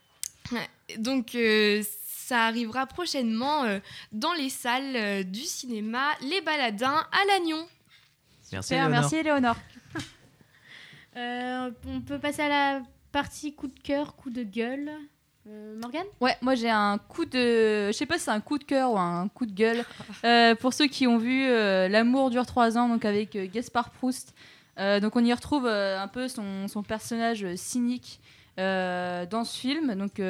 Donc, 0.98 1.36
euh, 1.36 1.84
ça 2.02 2.46
arrivera 2.46 2.86
prochainement 2.88 3.64
euh, 3.66 3.80
dans 4.12 4.34
les 4.34 4.50
salles 4.50 4.96
euh, 4.96 5.24
du 5.24 5.42
cinéma 5.42 6.04
Les 6.22 6.42
Baladins 6.42 7.06
à 7.12 7.26
Lannion. 7.28 7.68
Merci, 8.52 8.70
Super, 8.70 8.88
Léonore. 8.88 9.02
merci 9.02 9.16
Éléonore. 9.18 9.56
Euh, 11.18 11.72
on 11.88 12.02
peut 12.02 12.20
passer 12.20 12.44
à 12.44 12.48
la 12.50 12.82
partie 13.12 13.54
coup 13.54 13.68
de 13.68 13.80
cœur, 13.80 14.16
coup 14.16 14.30
de 14.30 14.44
gueule. 14.44 14.92
Euh, 15.50 15.76
Morgane 15.82 16.06
Ouais, 16.22 16.36
moi 16.42 16.56
j'ai 16.56 16.70
un 16.70 16.98
coup 16.98 17.26
de. 17.26 17.88
Je 17.88 17.92
sais 17.92 18.06
pas 18.06 18.18
si 18.18 18.26
c'est 18.26 18.32
un 18.32 18.42
coup 18.42 18.58
de 18.58 18.64
cœur 18.64 18.92
ou 18.94 18.98
un 18.98 19.28
coup 19.30 19.46
de 19.46 19.54
gueule. 19.54 19.84
Euh, 20.26 20.54
pour 20.56 20.74
ceux 20.74 20.88
qui 20.88 21.08
ont 21.08 21.18
vu 21.18 21.46
euh, 21.48 21.88
L'amour 21.88 22.30
dure 22.30 22.46
trois 22.46 22.78
ans, 22.78 22.90
donc 22.90 23.06
avec 23.06 23.38
Gaspard 23.52 23.90
Proust. 23.92 24.34
Donc 24.78 25.18
on 25.18 25.26
y 25.26 25.34
retrouve 25.34 25.68
un 25.68 26.08
peu 26.08 26.30
son, 26.30 26.70
son 26.70 26.84
personnage 26.84 27.46
cynique 27.56 28.22
dans 28.58 29.44
ce 29.44 29.58
film. 29.58 29.94
Donc, 29.96 30.22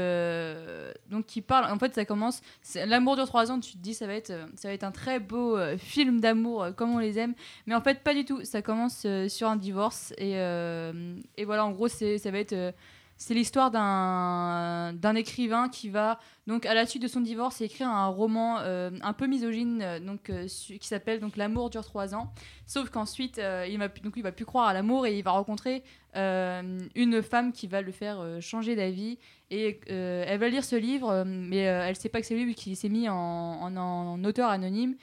donc 1.11 1.25
qui 1.27 1.41
parle. 1.41 1.71
En 1.71 1.77
fait, 1.77 1.93
ça 1.93 2.03
commence. 2.03 2.41
L'amour 2.73 3.15
dure 3.15 3.27
trois 3.27 3.51
ans, 3.51 3.59
tu 3.59 3.73
te 3.73 3.77
dis 3.77 3.93
ça 3.93 4.07
va 4.07 4.13
être, 4.13 4.33
ça 4.55 4.69
va 4.69 4.73
être 4.73 4.83
un 4.83 4.91
très 4.91 5.19
beau 5.19 5.55
film 5.77 6.19
d'amour 6.19 6.67
comme 6.75 6.91
on 6.95 6.97
les 6.97 7.19
aime. 7.19 7.35
Mais 7.67 7.75
en 7.75 7.81
fait, 7.81 8.01
pas 8.01 8.15
du 8.15 8.25
tout. 8.25 8.43
Ça 8.43 8.63
commence 8.63 9.05
sur 9.27 9.47
un 9.47 9.55
divorce. 9.55 10.13
Et, 10.17 10.31
et 10.33 11.45
voilà, 11.45 11.65
en 11.65 11.71
gros, 11.71 11.87
ça 11.87 12.31
va 12.31 12.39
être. 12.39 12.73
C'est 13.21 13.33
l'histoire 13.33 13.69
d'un 13.69 15.15
écrivain 15.15 15.67
qui 15.67 15.89
va 15.89 16.19
donc 16.47 16.65
à 16.65 16.73
la 16.73 16.85
suite 16.85 17.03
de 17.03 17.07
son 17.09 17.19
divorce 17.19 17.59
écrire 17.59 17.89
un 17.89 18.07
roman 18.07 18.59
euh, 18.59 18.91
un 19.01 19.11
peu 19.11 19.27
misogyne 19.27 19.81
euh, 19.81 19.99
donc 19.99 20.29
euh, 20.29 20.47
qui 20.47 20.87
s'appelle 20.87 21.19
donc 21.19 21.35
l'amour 21.35 21.69
dure 21.69 21.83
trois 21.83 22.15
ans. 22.15 22.31
Sauf 22.65 22.89
qu'ensuite 22.89 23.37
il 23.37 23.77
va 23.77 23.89
il 24.15 24.23
va 24.23 24.31
plus 24.31 24.45
croire 24.45 24.67
à 24.67 24.73
l'amour 24.73 25.05
et 25.05 25.17
il 25.17 25.23
va 25.23 25.31
rencontrer 25.31 25.83
une 26.15 27.21
femme 27.21 27.51
qui 27.51 27.67
va 27.67 27.81
le 27.81 27.91
faire 27.91 28.23
changer 28.39 28.75
d'avis. 28.75 29.17
Et 29.51 29.79
elle 29.87 30.39
va 30.39 30.47
lire 30.47 30.63
ce 30.63 30.75
livre 30.77 31.23
mais 31.25 31.57
elle 31.57 31.95
sait 31.97 32.09
pas 32.09 32.21
que 32.21 32.25
c'est 32.27 32.35
lui 32.35 32.45
vu 32.45 32.53
qu'il 32.53 32.77
s'est 32.77 32.89
mis 32.89 33.09
en, 33.09 33.15
en- 33.15 33.75
en 33.77 34.23
auteur 34.23 34.49
anonyme 34.49 34.95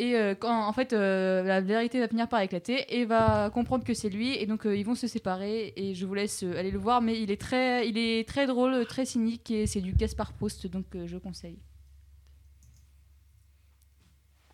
et 0.00 0.16
euh, 0.16 0.34
quand 0.34 0.66
en 0.66 0.72
fait 0.72 0.94
euh, 0.94 1.42
la 1.42 1.60
vérité 1.60 2.00
va 2.00 2.08
finir 2.08 2.26
par 2.26 2.40
éclater 2.40 2.98
et 2.98 3.04
va 3.04 3.50
comprendre 3.50 3.84
que 3.84 3.92
c'est 3.92 4.08
lui. 4.08 4.34
Et 4.34 4.46
donc 4.46 4.64
euh, 4.64 4.74
ils 4.74 4.84
vont 4.84 4.94
se 4.94 5.06
séparer. 5.06 5.74
Et 5.76 5.94
je 5.94 6.06
vous 6.06 6.14
laisse 6.14 6.42
aller 6.42 6.70
le 6.70 6.78
voir. 6.78 7.02
Mais 7.02 7.20
il 7.20 7.30
est 7.30 7.40
très 7.40 7.86
il 7.86 7.98
est 7.98 8.26
très 8.26 8.46
drôle 8.46 8.86
très 8.86 9.04
cynique. 9.04 9.50
Et 9.50 9.66
c'est 9.66 9.82
du 9.82 9.92
Gaspard 9.92 10.32
Proust. 10.32 10.66
Donc 10.68 10.86
je 11.04 11.18
conseille. 11.18 11.58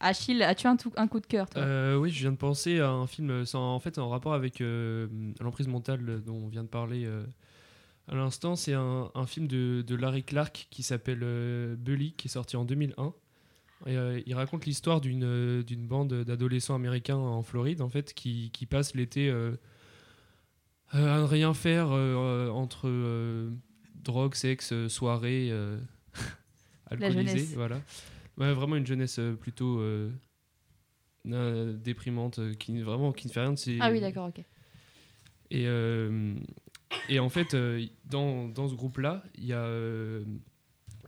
Achille, 0.00 0.42
as-tu 0.42 0.66
un, 0.66 0.76
coup 1.06 1.20
de 1.20 1.26
cœur 1.26 1.48
toi? 1.48 1.96
Oui, 1.96 2.10
je 2.10 2.20
viens 2.20 2.32
de 2.32 2.36
penser 2.36 2.80
à 2.80 2.90
un 2.90 3.06
film, 3.06 3.44
en 3.54 3.80
fait 3.80 3.98
en 3.98 4.10
rapport 4.10 4.34
avec 4.34 4.62
l'emprise 5.40 5.68
mentale 5.68 6.22
dont 6.22 6.34
on 6.34 6.48
vient 6.48 6.64
de 6.64 6.68
parler 6.68 7.08
à 8.08 8.14
l'instant. 8.14 8.56
C'est 8.56 8.74
un, 8.74 9.10
film 9.26 9.46
de, 9.46 9.82
de 9.86 9.94
Larry 9.94 10.22
Clark 10.22 10.66
qui 10.70 10.82
s'appelle 10.82 11.76
Bully, 11.78 12.12
qui 12.12 12.28
est 12.28 12.30
sorti 12.30 12.56
en 12.56 12.66
2001. 12.66 13.14
Et, 13.84 13.96
euh, 13.96 14.20
il 14.24 14.34
raconte 14.34 14.64
l'histoire 14.64 15.00
d'une 15.00 15.24
euh, 15.24 15.62
bande 15.76 16.24
d'adolescents 16.24 16.74
américains 16.74 17.16
en 17.16 17.42
Floride, 17.42 17.82
en 17.82 17.88
fait, 17.88 18.14
qui, 18.14 18.50
qui 18.52 18.64
passent 18.64 18.94
l'été 18.94 19.28
euh, 19.28 19.52
euh, 20.94 21.16
à 21.16 21.20
ne 21.20 21.24
rien 21.24 21.52
faire 21.52 21.90
entre 21.90 23.50
drogue, 23.96 24.34
sexe, 24.34 24.88
soirée, 24.88 25.52
alcoolisée, 26.86 27.54
voilà. 27.54 27.80
Ouais, 28.38 28.52
vraiment 28.52 28.76
une 28.76 28.86
jeunesse 28.86 29.20
plutôt 29.40 29.82
déprimante, 31.24 32.56
qui 32.58 32.80
vraiment 32.80 33.12
qui 33.12 33.26
ne 33.26 33.32
fait 33.32 33.40
rien 33.40 33.52
de 33.52 33.58
ses. 33.58 33.78
Ah 33.80 33.90
oui, 33.90 34.00
d'accord, 34.00 34.28
ok. 34.28 34.42
Et, 35.50 35.66
et 37.08 37.18
en 37.18 37.28
fait, 37.28 37.54
dans, 38.04 38.48
dans 38.48 38.68
ce 38.68 38.74
groupe-là, 38.74 39.22
il 39.36 39.46
y 39.46 39.52
a, 39.52 39.68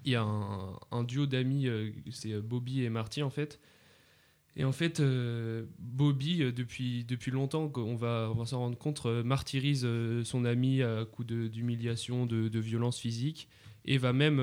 il 0.05 0.13
y 0.13 0.15
a 0.15 0.23
un, 0.23 1.05
duo 1.05 1.27
d'amis, 1.27 1.67
euh, 1.67 1.91
c'est 2.11 2.33
euh, 2.33 2.41
Bobby 2.41 2.83
et 2.83 2.91
Marty 2.91 3.23
en 3.23 3.31
fait. 3.31 3.61
Et 4.57 4.65
en 4.65 4.73
fait, 4.73 4.99
euh, 4.99 5.67
Bobby, 5.79 6.39
depuis, 6.53 7.05
depuis 7.05 7.31
longtemps, 7.31 7.71
on 7.77 7.95
va 7.95 8.33
s'en 8.45 8.59
rendre 8.59 8.77
compte, 8.77 9.05
martyrise 9.07 9.87
son 10.25 10.45
ami 10.45 10.83
à 10.83 11.05
coup 11.05 11.23
d'humiliation, 11.23 12.27
de, 12.27 12.59
violence 12.59 12.99
physique, 12.99 13.49
et 13.85 13.99
va 13.99 14.13
même 14.13 14.41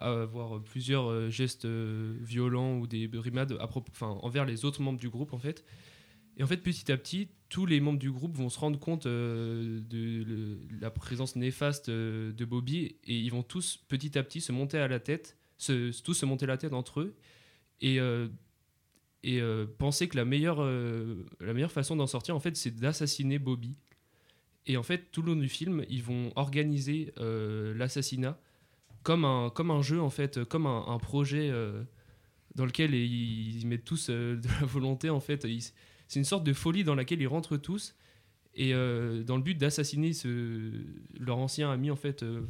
avoir 0.00 0.62
plusieurs 0.62 1.28
gestes 1.28 1.66
violents 1.66 2.78
ou 2.78 2.86
des 2.86 3.08
brimades 3.08 3.58
envers 4.00 4.44
les 4.44 4.64
autres 4.64 4.80
membres 4.80 5.00
du 5.00 5.08
groupe 5.08 5.32
en 5.32 5.38
fait. 5.38 5.64
Et 6.38 6.44
en 6.44 6.46
fait, 6.46 6.58
petit 6.58 6.90
à 6.90 6.96
petit, 6.96 7.28
tous 7.48 7.66
les 7.66 7.80
membres 7.80 7.98
du 7.98 8.12
groupe 8.12 8.36
vont 8.36 8.48
se 8.48 8.58
rendre 8.58 8.78
compte 8.78 9.06
euh, 9.06 9.80
de 9.80 10.58
la 10.80 10.90
présence 10.90 11.34
néfaste 11.34 11.88
euh, 11.88 12.32
de 12.32 12.44
Bobby 12.44 12.96
et 13.04 13.18
ils 13.18 13.30
vont 13.30 13.42
tous 13.42 13.76
petit 13.88 14.16
à 14.16 14.22
petit 14.22 14.40
se 14.40 14.52
monter 14.52 14.78
à 14.78 14.86
la 14.86 15.00
tête, 15.00 15.36
se, 15.56 16.00
tous 16.02 16.14
se 16.14 16.26
monter 16.26 16.46
la 16.46 16.56
tête 16.56 16.72
entre 16.72 17.00
eux 17.00 17.16
et, 17.80 17.98
euh, 17.98 18.28
penser 19.78 20.08
que 20.08 20.16
la 20.16 20.24
meilleure, 20.24 20.62
la 20.62 21.52
meilleure 21.52 21.72
façon 21.72 21.96
d'en 21.96 22.06
sortir, 22.06 22.34
en 22.34 22.40
fait, 22.40 22.56
c'est 22.56 22.74
d'assassiner 22.74 23.38
Bobby. 23.38 23.76
Et 24.66 24.76
en 24.76 24.82
fait, 24.82 25.10
tout 25.10 25.22
le 25.22 25.34
long 25.34 25.40
du 25.40 25.48
film, 25.48 25.84
ils 25.90 26.02
vont 26.02 26.32
organiser 26.36 27.12
l'assassinat 27.18 28.40
comme 29.02 29.24
un, 29.24 29.50
comme 29.50 29.70
un 29.70 29.82
jeu, 29.82 30.00
en 30.00 30.10
fait, 30.10 30.44
comme 30.44 30.66
un, 30.66 30.98
projet 30.98 31.52
dans 32.54 32.64
lequel 32.64 32.94
ils, 32.94 33.66
mettent 33.66 33.84
tous 33.84 34.08
de 34.08 34.40
la 34.60 34.66
volonté, 34.66 35.10
en 35.10 35.20
fait. 35.20 35.44
Ils- 35.44 35.72
c'est 36.08 36.18
une 36.18 36.24
sorte 36.24 36.42
de 36.44 36.52
folie 36.52 36.82
dans 36.84 36.94
laquelle 36.96 37.20
ils 37.22 37.28
rentrent 37.28 37.56
tous 37.56 37.94
et 38.54 38.74
euh, 38.74 39.22
dans 39.22 39.36
le 39.36 39.42
but 39.42 39.56
d'assassiner 39.56 40.12
ce, 40.12 40.72
leur 41.20 41.38
ancien 41.38 41.70
ami 41.70 41.90
en 41.90 41.96
fait 41.96 42.22
euh, 42.22 42.40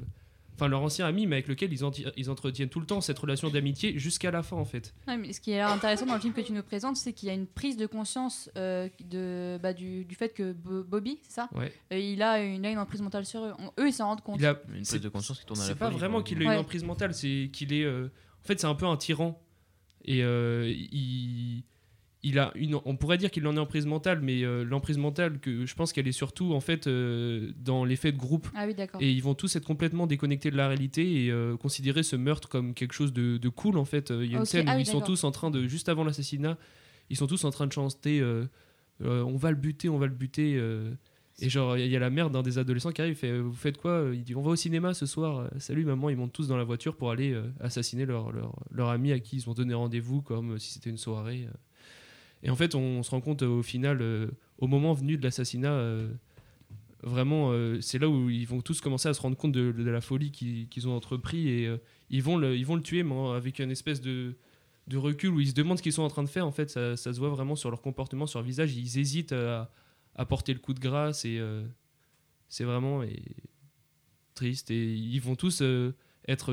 enfin 0.54 0.66
leur 0.68 0.80
ancien 0.82 1.06
ami 1.06 1.26
mais 1.26 1.36
avec 1.36 1.48
lequel 1.48 1.72
ils, 1.72 2.30
entretiennent 2.30 2.68
tout 2.68 2.80
le 2.80 2.86
temps 2.86 3.00
cette 3.00 3.18
relation 3.18 3.48
d'amitié 3.50 3.98
jusqu'à 3.98 4.30
la 4.30 4.42
fin 4.42 4.56
en 4.56 4.64
fait 4.64 4.94
Ouais, 5.06 5.16
mais 5.16 5.32
ce 5.32 5.40
qui 5.40 5.50
est 5.52 5.60
intéressant 5.60 6.06
dans 6.06 6.14
le 6.14 6.20
film 6.20 6.32
que 6.34 6.40
tu 6.40 6.52
nous 6.52 6.62
présentes, 6.62 6.96
c'est 6.96 7.12
qu'il 7.12 7.28
y 7.28 7.30
a 7.30 7.34
une 7.34 7.46
prise 7.46 7.76
de 7.76 7.86
conscience 7.86 8.50
euh, 8.56 8.88
de, 9.04 9.58
bah, 9.62 9.72
du, 9.72 10.04
du 10.04 10.14
fait 10.14 10.30
que 10.30 10.52
Bo- 10.52 10.82
Bobby, 10.84 11.18
c'est 11.22 11.32
ça? 11.34 11.48
Ouais. 11.54 11.72
Euh, 11.92 11.98
il, 11.98 12.22
a 12.22 12.42
une, 12.42 12.64
une 12.64 12.78
emprise 12.78 13.02
mentale 13.02 13.24
sur 13.26 13.44
eux. 13.44 13.52
On- 13.58 13.70
eux, 13.80 13.88
ils 13.88 13.92
s'en 13.92 14.06
rendent 14.06 14.22
compte. 14.22 14.40
il 14.40 14.46
a 14.46 14.60
Une 14.74 14.84
c'est- 14.84 14.92
prise 14.96 15.02
de 15.02 15.08
conscience 15.10 15.38
qui 15.38 15.46
tourne 15.46 15.60
à 15.60 15.62
la 15.62 15.68
c'est 15.68 15.74
pas 15.78 15.86
folie, 15.86 15.98
vraiment 15.98 16.22
qu'il 16.22 16.38
a 16.38 16.42
une 16.44 16.48
Ouais. 16.50 16.56
emprise 16.56 16.82
mentale 16.84 17.12
c'est 17.14 17.50
qu'il 17.52 17.72
est 17.72 17.84
euh, 17.84 18.06
en 18.42 18.46
fait 18.46 18.58
c'est 18.58 18.66
un 18.66 18.74
peu 18.74 18.86
un 18.86 18.96
tyran 18.96 19.40
et 20.04 20.22
euh, 20.24 20.68
il 20.68 21.64
il 22.28 22.38
a 22.38 22.52
une, 22.54 22.78
on 22.84 22.96
pourrait 22.96 23.16
dire 23.16 23.30
qu'il 23.30 23.46
en 23.46 23.56
est 23.56 23.60
emprise 23.60 23.86
mentale, 23.86 24.20
mais 24.20 24.42
euh, 24.42 24.62
l'emprise 24.62 24.98
mentale, 24.98 25.38
que 25.38 25.64
je 25.64 25.74
pense 25.74 25.92
qu'elle 25.92 26.06
est 26.06 26.12
surtout 26.12 26.52
en 26.52 26.60
fait 26.60 26.86
euh, 26.86 27.52
dans 27.56 27.84
l'effet 27.84 28.12
de 28.12 28.18
groupe. 28.18 28.48
Ah 28.54 28.66
oui. 28.66 28.74
Et 29.00 29.10
ils 29.10 29.22
vont 29.22 29.34
tous 29.34 29.56
être 29.56 29.64
complètement 29.64 30.06
déconnectés 30.06 30.50
de 30.50 30.56
la 30.56 30.68
réalité 30.68 31.24
et 31.24 31.30
euh, 31.30 31.56
considérer 31.56 32.02
ce 32.02 32.16
meurtre 32.16 32.48
comme 32.48 32.74
quelque 32.74 32.92
chose 32.92 33.14
de, 33.14 33.38
de 33.38 33.48
cool 33.48 33.78
en 33.78 33.86
fait. 33.86 34.10
Il 34.10 34.30
y 34.30 34.36
a 34.36 34.38
une 34.38 34.44
scène 34.44 34.68
ah 34.68 34.74
où 34.74 34.76
oui, 34.76 34.82
ils 34.82 34.86
sont 34.86 35.00
tous 35.00 35.24
en 35.24 35.30
train 35.30 35.50
de, 35.50 35.66
juste 35.66 35.88
avant 35.88 36.04
l'assassinat, 36.04 36.58
ils 37.08 37.16
sont 37.16 37.26
tous 37.26 37.44
en 37.44 37.50
train 37.50 37.66
de 37.66 37.72
chanter 37.72 38.22
On 39.00 39.36
va 39.36 39.50
le 39.50 39.56
buter, 39.56 39.88
on 39.88 39.98
va 39.98 40.06
le 40.06 40.14
buter. 40.14 40.60
et 41.40 41.48
genre, 41.48 41.78
il 41.78 41.86
y 41.86 41.96
a 41.96 42.00
la 42.00 42.10
mère 42.10 42.28
d'un 42.28 42.42
des 42.42 42.58
adolescents 42.58 42.92
qui 42.92 43.00
arrive, 43.00 43.14
il 43.14 43.16
fait 43.16 43.38
Vous 43.38 43.54
faites 43.54 43.78
quoi 43.78 44.10
Il 44.12 44.22
dit 44.22 44.34
On 44.34 44.42
va 44.42 44.50
au 44.50 44.56
cinéma 44.56 44.92
ce 44.92 45.06
soir. 45.06 45.48
Salut 45.58 45.86
maman, 45.86 46.10
ils 46.10 46.16
montent 46.16 46.34
tous 46.34 46.48
dans 46.48 46.58
la 46.58 46.64
voiture 46.64 46.94
pour 46.94 47.10
aller 47.10 47.34
assassiner 47.60 48.04
leur, 48.04 48.32
leur, 48.32 48.54
leur 48.70 48.90
ami 48.90 49.12
à 49.12 49.18
qui 49.18 49.36
ils 49.36 49.48
ont 49.48 49.54
donné 49.54 49.72
rendez-vous, 49.72 50.20
comme 50.20 50.58
si 50.58 50.72
c'était 50.72 50.90
une 50.90 50.98
soirée. 50.98 51.48
Et 52.42 52.50
en 52.50 52.56
fait, 52.56 52.74
on, 52.74 53.02
se 53.02 53.10
rend 53.10 53.20
compte 53.20 53.42
euh, 53.42 53.48
au 53.48 53.62
final, 53.62 54.00
euh, 54.00 54.28
au 54.58 54.66
moment 54.66 54.92
venu 54.92 55.16
de 55.16 55.22
l'assassinat, 55.22 55.72
euh, 55.72 56.08
vraiment, 57.02 57.52
c'est 57.80 57.98
là 57.98 58.08
où 58.08 58.28
ils 58.28 58.46
vont 58.46 58.60
tous 58.60 58.80
commencer 58.80 59.08
à 59.08 59.14
se 59.14 59.20
rendre 59.20 59.36
compte 59.36 59.52
de, 59.52 59.72
la 59.82 60.00
folie 60.00 60.32
qu'ils 60.32 60.88
ont 60.88 60.96
entrepris 60.96 61.48
et 61.48 61.72
ils, 62.10 62.22
vont 62.22 62.36
le, 62.36 62.56
ils 62.56 62.66
vont 62.66 62.74
le 62.74 62.82
tuer, 62.82 63.04
mais 63.04 63.14
avec 63.30 63.60
une 63.60 63.70
espèce 63.70 64.00
de, 64.00 64.34
recul 64.92 65.30
où 65.30 65.38
ils 65.38 65.50
se 65.50 65.54
demandent 65.54 65.78
ce 65.78 65.82
qu'ils 65.82 65.92
sont 65.92 66.02
en 66.02 66.08
train 66.08 66.24
de 66.24 66.28
faire. 66.28 66.44
En 66.44 66.50
fait, 66.50 66.70
ça, 66.70 66.96
se 66.96 67.18
voit 67.18 67.28
vraiment 67.28 67.54
sur 67.54 67.70
leur 67.70 67.82
comportement, 67.82 68.26
sur 68.26 68.40
leur 68.40 68.46
visage. 68.46 68.74
Ils 68.76 68.98
hésitent 68.98 69.32
à, 69.32 69.70
porter 70.28 70.52
le 70.52 70.58
coup 70.58 70.74
de 70.74 70.80
grâce 70.80 71.24
et 71.24 71.40
c'est 72.48 72.64
vraiment 72.64 73.04
triste. 74.34 74.72
Et 74.72 74.92
ils 74.92 75.20
vont 75.20 75.36
tous 75.36 75.62
être, 76.26 76.52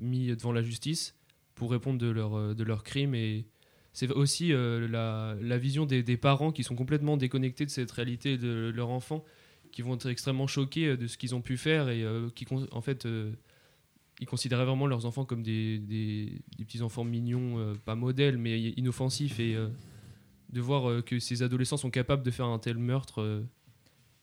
mis 0.00 0.28
devant 0.28 0.52
la 0.52 0.62
justice 0.62 1.15
pour 1.56 1.72
répondre 1.72 1.98
de 1.98 2.08
leur, 2.08 2.34
euh, 2.36 2.54
de 2.54 2.62
leur 2.62 2.84
crime 2.84 3.16
et 3.16 3.46
c'est 3.92 4.10
aussi 4.12 4.52
euh, 4.52 4.86
la, 4.86 5.34
la 5.40 5.58
vision 5.58 5.86
des, 5.86 6.02
des 6.02 6.18
parents 6.18 6.52
qui 6.52 6.62
sont 6.62 6.76
complètement 6.76 7.16
déconnectés 7.16 7.64
de 7.64 7.70
cette 7.70 7.90
réalité 7.90 8.36
de 8.36 8.70
leur 8.74 8.90
enfant, 8.90 9.24
qui 9.72 9.80
vont 9.80 9.94
être 9.94 10.08
extrêmement 10.08 10.46
choqués 10.46 10.88
euh, 10.88 10.96
de 10.98 11.06
ce 11.06 11.16
qu'ils 11.16 11.34
ont 11.34 11.40
pu 11.40 11.56
faire 11.56 11.88
et 11.88 12.04
qui, 12.34 12.46
en 12.70 12.80
fait, 12.82 13.08
ils 14.20 14.26
considéraient 14.26 14.66
vraiment 14.66 14.86
leurs 14.86 15.06
enfants 15.06 15.24
comme 15.24 15.42
des, 15.42 15.78
des, 15.78 16.30
des 16.58 16.64
petits 16.66 16.82
enfants 16.82 17.04
mignons, 17.04 17.74
pas 17.86 17.94
modèles, 17.94 18.36
mais 18.36 18.60
inoffensifs. 18.60 19.40
Et 19.40 19.56
de 20.50 20.60
voir 20.60 21.02
que 21.02 21.18
ces 21.18 21.42
adolescents 21.42 21.78
sont 21.78 21.90
capables 21.90 22.22
de 22.22 22.30
faire 22.30 22.46
un 22.46 22.58
tel 22.58 22.76
meurtre 22.76 23.44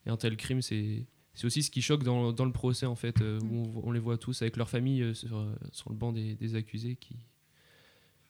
et 0.06 0.10
un 0.12 0.18
tel 0.18 0.38
crime, 0.38 0.62
c'est. 0.62 1.08
C'est 1.36 1.46
aussi 1.48 1.64
ce 1.64 1.72
qui 1.72 1.82
choque 1.82 2.04
dans, 2.04 2.32
dans 2.32 2.46
le 2.46 2.52
procès, 2.52 2.86
en 2.86 2.96
fait, 2.96 3.22
euh, 3.22 3.40
où 3.42 3.64
on, 3.84 3.88
on 3.88 3.92
les 3.92 4.00
voit 4.00 4.18
tous 4.18 4.42
avec 4.44 4.56
leur 4.58 4.70
famille 4.70 5.02
euh, 5.02 5.14
sur, 5.14 5.36
euh, 5.38 5.56
sur 5.72 5.90
le 5.90 5.96
banc 5.96 6.12
des, 6.12 6.36
des 6.36 6.56
accusés 6.56 6.96
qui, 6.96 7.18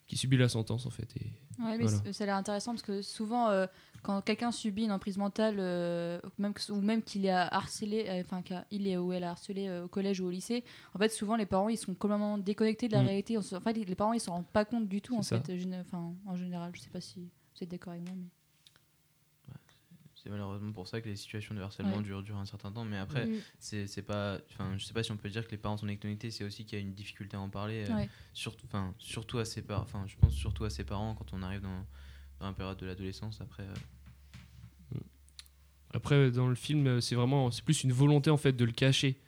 qui 0.08 0.16
subit 0.18 0.38
la 0.38 0.49
sentence, 0.49 0.86
en 0.86 0.89
fait. 0.89 1.10
Et 1.18 1.32
Ouais, 1.60 1.78
mais 1.78 1.84
voilà. 1.86 2.14
ça 2.14 2.24
a 2.24 2.28
l'air 2.28 2.36
intéressant 2.36 2.72
parce 2.72 2.82
que 2.82 3.01
souvent, 3.04 3.49
euh, 3.49 3.68
quand 4.01 4.22
quelqu'un 4.22 4.51
subit 4.51 4.86
une 4.86 4.91
emprise 4.91 5.18
mentale, 5.18 5.58
euh, 5.60 6.20
même 6.39 6.54
que- 6.54 6.72
ou 6.72 6.82
même 6.82 7.04
qu'il 7.04 7.26
est 7.26 7.30
harcelé, 7.30 8.06
euh, 8.08 8.22
enfin 8.22 8.41
qu'il 8.41 8.88
est 8.88 8.97
ou 8.97 9.14
elle 9.14 9.24
a 9.24 9.32
harcelé 9.32 9.70
au 9.84 9.88
collège 9.88 10.20
ou 10.20 10.26
au 10.26 10.32
lycée, 10.32 10.64
en 10.95 10.97
fait, 10.99 11.10
souvent 11.10 11.36
les 11.36 11.45
parents 11.45 11.70
ils 11.70 11.78
sont 11.78 11.93
complètement 11.93 12.38
déconnectés 12.39 12.88
de 12.88 12.93
la 12.93 13.04
Mm. 13.04 13.06
réalité. 13.06 13.38
En 13.38 13.41
fait, 13.43 13.74
les 13.74 13.95
parents 13.95 14.14
ils 14.14 14.20
s'en 14.20 14.32
rendent 14.34 14.47
pas 14.47 14.66
compte 14.66 14.88
du 14.88 14.99
tout 15.01 15.16
en 15.16 15.22
ça. 15.22 15.39
fait. 15.41 15.54
en 15.93 16.36
général, 16.36 16.72
je 16.74 16.82
sais 16.82 16.89
pas 16.89 17.01
si 17.01 17.20
vous 17.20 17.30
êtes 17.64 17.70
d'accord 17.70 17.93
avec 17.93 18.04
moi, 18.06 18.14
mais. 18.18 18.28
C'est 20.24 20.30
malheureusement 20.30 20.71
pour 20.71 20.88
ça 20.88 21.01
que 21.01 21.09
les 21.09 21.17
situations 21.17 21.53
de 21.53 21.59
harcèlement 21.59 21.97
Ouais. 21.97 22.01
durent, 22.03 22.24
durent 22.24 22.38
un 22.38 22.45
certain 22.45 22.71
temps. 22.71 22.86
Mais 22.86 22.97
après, 22.97 23.26
Mm. 23.26 23.39
c'est 23.59 24.01
pas. 24.05 24.39
Enfin, 24.51 24.78
je 24.78 24.86
sais 24.86 24.93
pas 24.93 25.03
si 25.03 25.11
on 25.11 25.17
peut 25.17 25.30
dire 25.30 25.45
que 25.45 25.51
les 25.51 25.57
parents 25.57 25.76
sont 25.76 25.86
déconnectés, 25.86 26.32
c'est 26.32 26.45
aussi 26.45 26.63
qu'il 26.65 26.80
y 26.80 26.82
a 26.82 26.86
une 26.86 26.93
difficulté 26.93 27.36
à 27.36 27.41
en 27.41 27.49
parler. 27.49 27.84
euh, 27.89 28.05
surtout, 28.34 28.65
enfin, 28.67 28.95
surtout 28.99 29.39
à 29.39 29.45
ses 29.45 29.61
parents. 29.61 29.84
Enfin, 29.84 30.05
je 30.07 30.15
pense 30.15 30.34
surtout 30.34 30.63
à 30.63 30.69
ses 30.69 30.86
parents 30.86 31.13
quand 31.15 31.34
on 31.34 31.43
arrive 31.43 31.59
dans, 31.61 31.86
dans 32.39 32.45
la 32.47 32.53
période 32.53 32.78
de 32.78 32.86
l'adolescence. 32.86 33.41
Après, 33.41 33.63
euh, 33.63 33.74
Après, 35.95 36.32
dans 36.32 36.47
le 36.47 36.55
film, 36.55 36.88
euh, 36.88 37.01
c'est 37.01 37.15
vraiment, 37.15 37.51
c'est 37.51 37.63
plus 37.63 37.84
une 37.84 37.91
volonté 37.91 38.30
en 38.32 38.38
fait 38.38 38.53
de 38.53 38.65
le 38.65 38.71
cacher. 38.71 39.19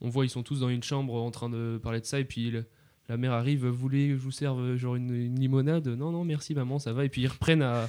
On 0.00 0.08
voit, 0.08 0.24
ils 0.24 0.30
sont 0.30 0.42
tous 0.44 0.60
dans 0.60 0.68
une 0.68 0.82
chambre 0.82 1.14
en 1.14 1.30
train 1.32 1.48
de 1.48 1.80
parler 1.82 2.00
de 2.00 2.04
ça, 2.06 2.20
et 2.20 2.24
puis 2.24 2.50
le- 2.50 2.64
la 3.12 3.18
mère 3.18 3.32
arrive, 3.32 3.66
vous 3.66 3.74
voulez 3.76 4.08
que 4.08 4.14
je 4.16 4.20
vous 4.20 4.30
serve 4.30 4.60
euh, 4.60 4.76
genre 4.78 4.96
une, 4.96 5.14
une 5.14 5.38
limonade? 5.38 5.86
Non, 5.88 6.10
non, 6.10 6.24
merci 6.24 6.54
maman, 6.54 6.78
ça 6.78 6.92
va. 6.94 7.04
Et 7.04 7.08
puis 7.10 7.20
ils 7.22 7.28
reprennent 7.28 7.60
à, 7.62 7.88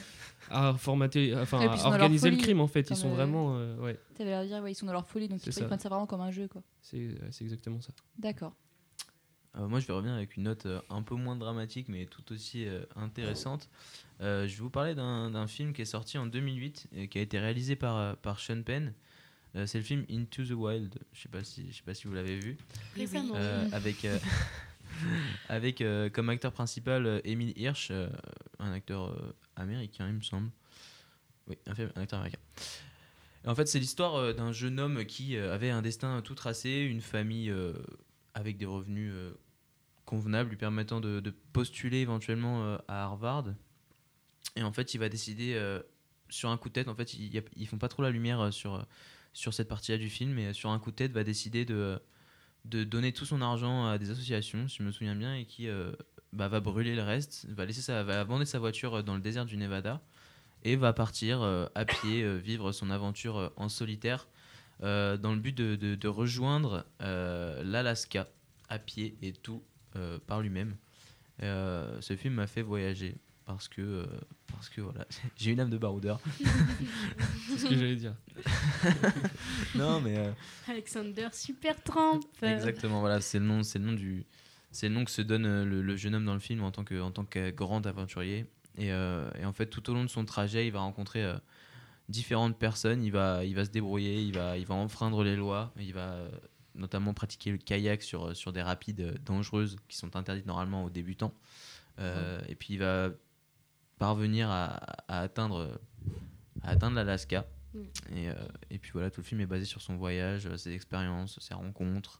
à 0.50 0.74
formater, 0.74 1.34
enfin, 1.38 1.60
à 1.62 1.88
organiser 1.88 2.30
le 2.30 2.38
crime 2.38 2.60
en 2.60 2.68
fait. 2.68 2.90
Ils 2.90 2.96
sont 2.98 3.10
euh, 3.12 3.16
vraiment, 3.16 3.56
euh, 3.58 3.78
ouais, 3.80 3.98
T'avais 4.16 4.32
l'air 4.32 4.42
de 4.42 4.48
dire, 4.48 4.62
ouais, 4.62 4.74
ils 4.74 4.76
sont 4.76 4.86
dans 4.86 4.92
leur 4.94 5.08
folie, 5.08 5.30
donc 5.30 5.40
C'est 5.42 5.52
ils, 5.52 5.54
ça. 5.54 5.66
prennent 5.66 5.80
ça 5.80 5.88
vraiment 5.90 6.06
comme 6.08 6.22
un 6.22 6.32
jeu, 6.32 6.48
quoi. 6.50 6.62
c'est 6.82 6.98
euh, 6.98 7.30
exactement 7.42 7.80
ça. 7.82 7.94
D'accord. 8.20 8.54
Euh, 9.56 9.68
moi, 9.68 9.80
je 9.80 9.86
vais 9.88 9.94
revenir 9.94 10.14
avec 10.16 10.36
une 10.36 10.44
note 10.44 10.66
euh, 10.66 10.82
un 10.90 11.04
peu 11.04 11.16
moins 11.16 11.36
dramatique, 11.36 11.88
mais 11.88 12.06
tout 12.08 12.34
aussi 12.34 12.66
euh, 12.68 12.84
intéressante. 12.96 13.70
Euh, 14.20 14.48
je 14.48 14.56
vais 14.56 14.62
vous 14.62 14.70
parler 14.72 14.96
d'un 14.96 15.48
film 15.48 15.74
qui 15.74 15.84
est 15.84 15.86
sorti 15.86 16.18
en 16.18 16.26
2008 16.26 16.88
et 16.96 17.08
qui 17.08 17.20
a 17.20 17.22
été 17.22 17.38
réalisé 17.40 17.76
par, 17.76 17.96
euh, 17.98 18.14
par 18.22 18.40
Sean 18.40 18.62
Penn. 18.64 18.94
Euh, 19.56 19.68
c'est 19.68 19.78
le 19.78 19.84
film 19.84 20.06
Into 20.10 20.44
the 20.44 20.52
Wild. 20.52 20.98
Je 21.14 21.22
sais 21.22 21.30
pas 21.30 21.44
si 21.44 21.68
je 21.72 21.78
sais 21.78 21.84
pas 21.84 21.94
si 21.94 22.08
vous 22.08 22.14
l'avez 22.16 22.40
vu. 22.40 22.58
Récemment. 22.96 23.36
Euh, 23.36 23.70
avec 23.72 24.04
euh, 24.06 24.18
avec 25.50 25.82
euh, 25.82 26.10
comme 26.10 26.30
acteur 26.30 26.52
principal 26.52 27.06
euh, 27.06 27.22
Emile 27.24 27.54
Hirsch, 27.58 27.90
euh, 27.92 28.10
un 28.60 28.72
acteur 28.72 29.16
américain, 29.56 30.08
il 30.08 30.16
me 30.16 30.22
semble. 30.22 30.50
Oui, 31.48 31.58
un, 31.68 32.02
acteur 32.02 32.20
américain. 32.20 32.40
Et 33.44 33.48
en 33.48 33.56
fait, 33.56 33.68
c'est 33.68 33.80
l'histoire 33.80 34.34
d'un 34.34 34.54
jeune 34.54 34.80
homme 34.80 35.06
qui 35.06 35.36
avait 35.38 35.70
un 35.70 35.82
destin 35.82 36.22
tout 36.22 36.36
tracé, 36.36 36.80
une 36.80 37.02
famille 37.02 37.54
avec 38.34 38.56
des 38.56 38.66
revenus 38.66 39.12
euh, 39.14 39.34
convenable, 40.06 40.52
lui 40.52 40.58
permettant 40.58 41.02
de, 41.02 41.34
postuler 41.52 41.98
éventuellement 41.98 42.78
à 42.88 43.04
Harvard. 43.04 43.48
Et 44.56 44.64
en 44.64 44.72
fait, 44.72 44.94
il 44.94 45.00
va 45.00 45.10
décider 45.10 45.62
sur 46.30 46.50
un 46.50 46.58
coup 46.58 46.70
de 46.70 46.74
tête. 46.74 46.88
En 46.88 46.96
fait, 46.96 47.14
ils, 47.16 47.44
ils 47.58 47.68
font 47.68 47.78
pas 47.78 47.90
trop 47.90 48.02
la 48.02 48.12
lumière 48.12 48.54
sur, 48.54 48.86
sur 49.34 49.54
cette 49.54 49.68
partie-là 49.68 49.98
du 49.98 50.10
film, 50.10 50.32
mais 50.32 50.54
sur 50.54 50.70
un 50.70 50.80
coup 50.80 50.92
de 50.92 50.96
tête, 50.96 51.12
va 51.12 51.26
décider 51.26 51.66
de, 51.66 52.00
de 52.66 52.84
donner 52.84 53.12
tout 53.12 53.26
son 53.26 53.42
argent 53.42 53.88
à 53.88 53.98
des 53.98 54.10
associations, 54.10 54.68
si 54.68 54.78
je 54.78 54.84
me 54.84 54.92
souviens 54.92 55.16
bien, 55.16 55.36
et 55.36 55.46
qui 55.46 55.68
euh, 55.68 55.92
bah, 56.32 56.48
va 56.48 56.60
brûler 56.60 56.96
le 56.96 57.04
reste, 57.04 57.46
va, 57.50 57.66
laisser 57.66 57.82
sa, 57.82 58.00
abandonner 58.00 58.46
sa 58.46 58.60
voiture 58.60 58.96
euh, 58.96 59.02
dans 59.02 59.16
le 59.16 59.22
désert 59.22 59.46
du 59.46 59.58
Nevada 59.58 60.02
et 60.64 60.76
va 60.76 60.94
partir 60.94 61.42
euh, 61.42 61.66
à 61.76 61.84
pied 61.84 62.26
vivre 62.38 62.72
son 62.72 62.90
aventure 62.90 63.52
en 63.58 63.70
solitaire 63.70 64.28
dans 64.80 65.32
le 65.34 65.38
but 65.40 65.56
de, 65.56 65.76
de- 65.76 66.08
rejoindre 66.10 66.86
l'Alaska 67.00 68.28
à 68.68 68.80
pied 68.80 69.16
et 69.22 69.32
tout 69.32 69.64
par 70.28 70.42
lui-même. 70.42 70.76
Ce 71.40 72.16
film 72.18 72.34
m'a 72.34 72.48
fait 72.48 72.64
voyager 72.64 73.16
parce 73.46 73.70
que, 73.70 74.06
parce 74.64 74.74
que 74.74 74.80
voilà, 74.82 75.06
j'ai 75.36 75.52
une 75.52 75.60
âme 75.60 75.70
de 75.70 75.78
baroudeur. 75.78 76.22
C'est 77.50 77.58
ce 77.58 77.66
que 77.66 77.76
j'allais 77.76 77.98
dire. 77.98 78.16
non, 79.76 80.00
mais. 80.00 80.18
euh, 80.18 80.32
Alexander 80.70 81.28
Super 81.34 81.82
Trump. 81.84 82.24
Exactement, 82.42 83.02
voilà, 83.02 83.20
c'est 83.20 83.40
le 83.40 83.46
nom, 83.46 83.62
c'est 83.64 83.78
le 83.80 83.86
nom 83.86 83.92
du, 83.94 84.26
c'est 84.72 84.88
le 84.88 84.96
nom 84.96 85.04
que 85.04 85.12
se 85.12 85.22
donne 85.22 85.46
euh, 85.46 85.66
le, 85.66 85.82
le 85.82 85.96
jeune 85.98 86.16
homme 86.16 86.24
dans 86.26 86.34
le 86.34 86.40
film 86.40 86.64
en 86.64 86.72
tant 86.72 86.86
que, 86.86 87.00
en 87.02 87.12
tant 87.12 87.26
que 87.26 87.52
grand 87.52 87.86
aventurier. 87.86 88.46
Et, 88.78 88.94
euh, 88.94 89.30
et 89.38 89.44
en 89.46 89.52
fait, 89.52 89.66
tout 89.66 89.90
au 89.90 89.94
long 89.94 90.04
de 90.04 90.10
son 90.10 90.24
trajet, 90.24 90.66
il 90.66 90.72
va 90.72 90.80
rencontrer 90.80 91.24
euh, 91.24 91.36
différentes 92.08 92.58
personnes. 92.58 93.04
Il 93.04 93.12
va, 93.12 93.44
il 93.44 93.56
va 93.56 93.66
se 93.66 93.70
débrouiller, 93.70 94.22
il 94.24 94.34
va, 94.34 94.58
il 94.58 94.66
va 94.66 94.76
enfreindre 94.76 95.26
les 95.26 95.36
lois. 95.36 95.74
Il 95.78 95.94
va 95.94 96.20
notamment 96.74 97.14
pratiquer 97.14 97.52
le 97.52 97.58
kayak 97.58 98.02
sur, 98.02 98.34
sur 98.34 98.54
des 98.54 98.62
rapides 98.62 99.20
dangereuses 99.26 99.76
qui 99.90 99.98
sont 99.98 100.16
interdites 100.16 100.46
normalement 100.46 100.86
aux 100.86 100.90
débutants. 100.90 101.34
Euh, 102.00 102.40
Et 102.48 102.56
puis 102.56 102.74
il 102.76 102.80
va 102.80 103.10
parvenir 104.08 104.50
à, 104.50 104.66
à 105.08 105.22
atteindre, 105.22 105.80
à 106.62 106.72
atteindre 106.72 106.98
l'Alaska. 106.98 107.46
Mm. 107.74 107.80
Et, 108.18 108.30
euh, 108.30 108.34
et 108.70 108.78
puis 108.78 108.92
voilà, 108.92 109.10
tout 109.10 109.22
le 109.22 109.26
film 109.26 109.40
est 109.40 109.46
basé 109.46 109.64
sur 109.66 109.82
son 109.82 109.96
voyage, 109.96 110.46
euh, 110.46 110.58
ses 110.58 110.74
expériences, 110.74 111.40
ses 111.40 111.54
rencontres. 111.54 112.20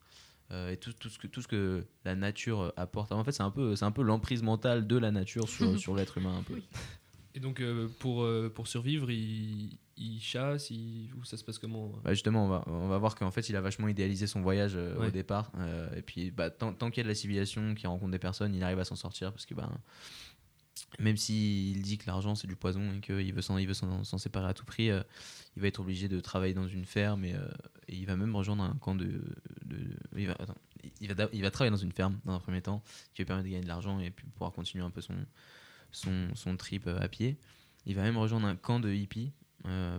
euh, 0.52 0.72
et 0.72 0.78
tout, 0.78 0.94
tout, 0.94 1.10
ce 1.10 1.18
que, 1.20 1.28
tout 1.28 1.42
ce 1.42 1.48
que 1.50 1.86
la 2.06 2.16
nature 2.16 2.72
apporte. 2.78 3.12
En 3.12 3.24
fait, 3.26 3.34
c'est 3.34 3.44
un 3.44 3.52
peu, 3.52 3.76
c'est 3.76 3.86
un 3.86 3.92
peu 3.92 4.02
l'emprise 4.04 4.44
mentale 4.44 4.88
de 4.88 4.98
la 4.98 5.12
nature 5.12 5.50
sur, 5.50 5.78
sur 5.84 5.94
l'être 5.96 6.18
humain. 6.20 6.38
Un 6.40 6.44
peu. 6.44 6.62
Et 7.36 7.40
donc, 7.42 7.60
euh, 7.60 7.90
pour, 8.00 8.24
euh, 8.24 8.50
pour 8.54 8.68
survivre, 8.68 9.10
il, 9.12 9.78
il 9.98 10.20
chasse, 10.22 10.70
il... 10.70 11.10
ou 11.18 11.24
ça 11.26 11.36
se 11.36 11.44
passe 11.44 11.58
comment 11.60 11.92
Bah, 12.04 12.14
justement, 12.14 12.46
on 12.46 12.50
va, 12.50 12.64
on 12.68 12.88
va 12.88 12.98
voir 13.00 13.16
qu'en 13.16 13.32
fait, 13.32 13.50
il 13.50 13.56
a 13.56 13.62
vachement 13.62 13.88
idéalisé 13.88 14.28
son 14.28 14.42
voyage 14.42 14.74
euh, 14.76 15.08
au 15.08 15.10
départ. 15.10 15.52
euh, 15.58 15.90
et 15.96 16.02
puis, 16.04 16.30
bah, 16.32 16.50
tant, 16.52 16.74
tant 16.74 16.90
qu'il 16.92 17.00
y 17.00 17.02
a 17.02 17.06
de 17.06 17.10
la 17.10 17.16
civilisation, 17.16 17.74
qu'il 17.76 17.88
rencontre 17.88 18.12
des 18.12 18.20
personnes, 18.20 18.54
il 18.56 18.64
arrive 18.64 18.80
à 18.80 18.86
s'en 18.86 18.96
sortir 18.96 19.32
parce 19.34 19.46
que, 19.48 19.56
bah, 19.56 19.70
même 21.00 21.18
s'il 21.18 21.82
dit 21.82 21.98
que 21.98 22.06
l'argent 22.08 22.36
c'est 22.36 22.48
du 22.48 22.56
poison 22.56 22.94
et 22.94 23.00
qu'il 23.02 23.34
veut 23.34 23.42
s'en 23.42 24.18
séparer 24.18 24.48
à 24.48 24.54
tout 24.54 24.66
prix, 24.66 24.90
euh, 24.90 25.02
il 25.56 25.62
va 25.62 25.68
être 25.68 25.80
obligé 25.80 26.08
de 26.08 26.20
travailler 26.20 26.54
dans 26.54 26.68
une 26.68 26.86
ferme 26.86 27.26
et, 27.26 27.34
euh, 27.34 27.48
il 27.88 28.06
va 28.06 28.16
même 28.16 28.36
rejoindre 28.36 28.64
un 28.64 28.76
camp 28.76 28.96
de. 28.96 29.22
il, 30.16 30.28
va, 30.28 31.52
travailler 31.52 31.72
dans 31.72 31.78
une 31.78 31.92
ferme 31.92 32.20
dans 32.26 32.34
un 32.34 32.40
premier 32.40 32.62
temps, 32.62 32.82
qui 33.14 33.22
lui 33.22 33.26
permet 33.26 33.44
de 33.44 33.50
gagner 33.50 33.64
de 33.64 33.68
l'argent 33.68 34.00
et 34.00 34.10
puis 34.10 34.26
pouvoir 34.28 34.52
continuer 34.52 34.84
un 34.84 34.90
peu 34.90 35.02
son, 35.92 36.58
trip 36.58 36.88
euh, 36.88 37.00
à 37.00 37.08
pied. 37.08 37.38
Il 37.86 37.96
va 37.96 38.04
même 38.04 38.18
rejoindre 38.18 38.48
un 38.48 38.56
camp 38.56 38.80
de 38.80 38.92
hippies 38.92 39.34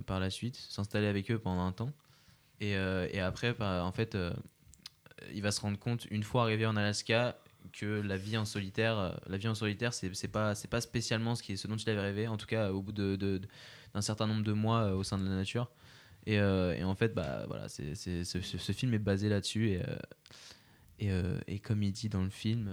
par 0.07 0.21
la 0.21 0.29
suite, 0.29 0.57
s'installer 0.57 1.07
avec 1.07 1.31
eux 1.31 1.39
pendant 1.39 1.65
un 1.65 1.73
temps. 1.73 1.93
Et, 2.61 2.77
après, 2.77 3.55
en 3.61 3.93
fait, 3.93 4.17
il 5.33 5.43
va 5.43 5.51
se 5.51 5.61
rendre 5.61 5.79
compte, 5.79 6.07
une 6.11 6.23
fois 6.23 6.43
arrivé 6.43 6.65
en 6.67 6.77
Alaska, 6.77 7.39
que 7.73 8.01
la 8.01 8.17
vie 8.17 8.37
en 8.37 8.45
solitaire, 8.45 8.99
euh, 8.99 9.13
la 9.27 9.37
vie 9.37 9.49
en 9.49 9.55
solitaire, 9.55 9.93
c'est 9.95 10.29
pas, 10.29 10.55
c'est 10.55 10.69
pas 10.69 10.81
spécialement 10.81 11.35
ce, 11.35 11.67
dont 11.67 11.77
il 11.77 11.91
avait 11.91 12.01
rêvé, 12.01 12.29
en 12.29 12.37
tout 12.37 12.47
cas 12.47 12.71
au 12.71 12.83
bout 12.83 12.93
de- 13.17 13.41
d'un 13.95 14.01
certain 14.01 14.27
nombre 14.27 14.43
de 14.43 14.53
mois 14.53 14.83
euh, 14.85 14.95
au 14.95 15.03
sein 15.03 15.19
de 15.19 15.25
la 15.25 15.35
nature. 15.35 15.71
Et, 16.27 16.39
euh, 16.39 16.83
en 16.85 16.95
fait, 16.95 17.15
bah, 17.15 17.45
voilà, 17.49 17.69
c'est 17.69 17.95
ce, 17.95 18.23
ce- 18.25 18.73
film 18.73 18.95
est 18.95 18.99
basé 18.99 19.29
là-dessus. 19.29 19.71
Et, 19.71 21.11
et, 21.47 21.59
comme 21.59 21.83
il 21.83 21.93
dit 21.93 22.09
dans 22.09 22.23
le 22.23 22.31
film, 22.31 22.71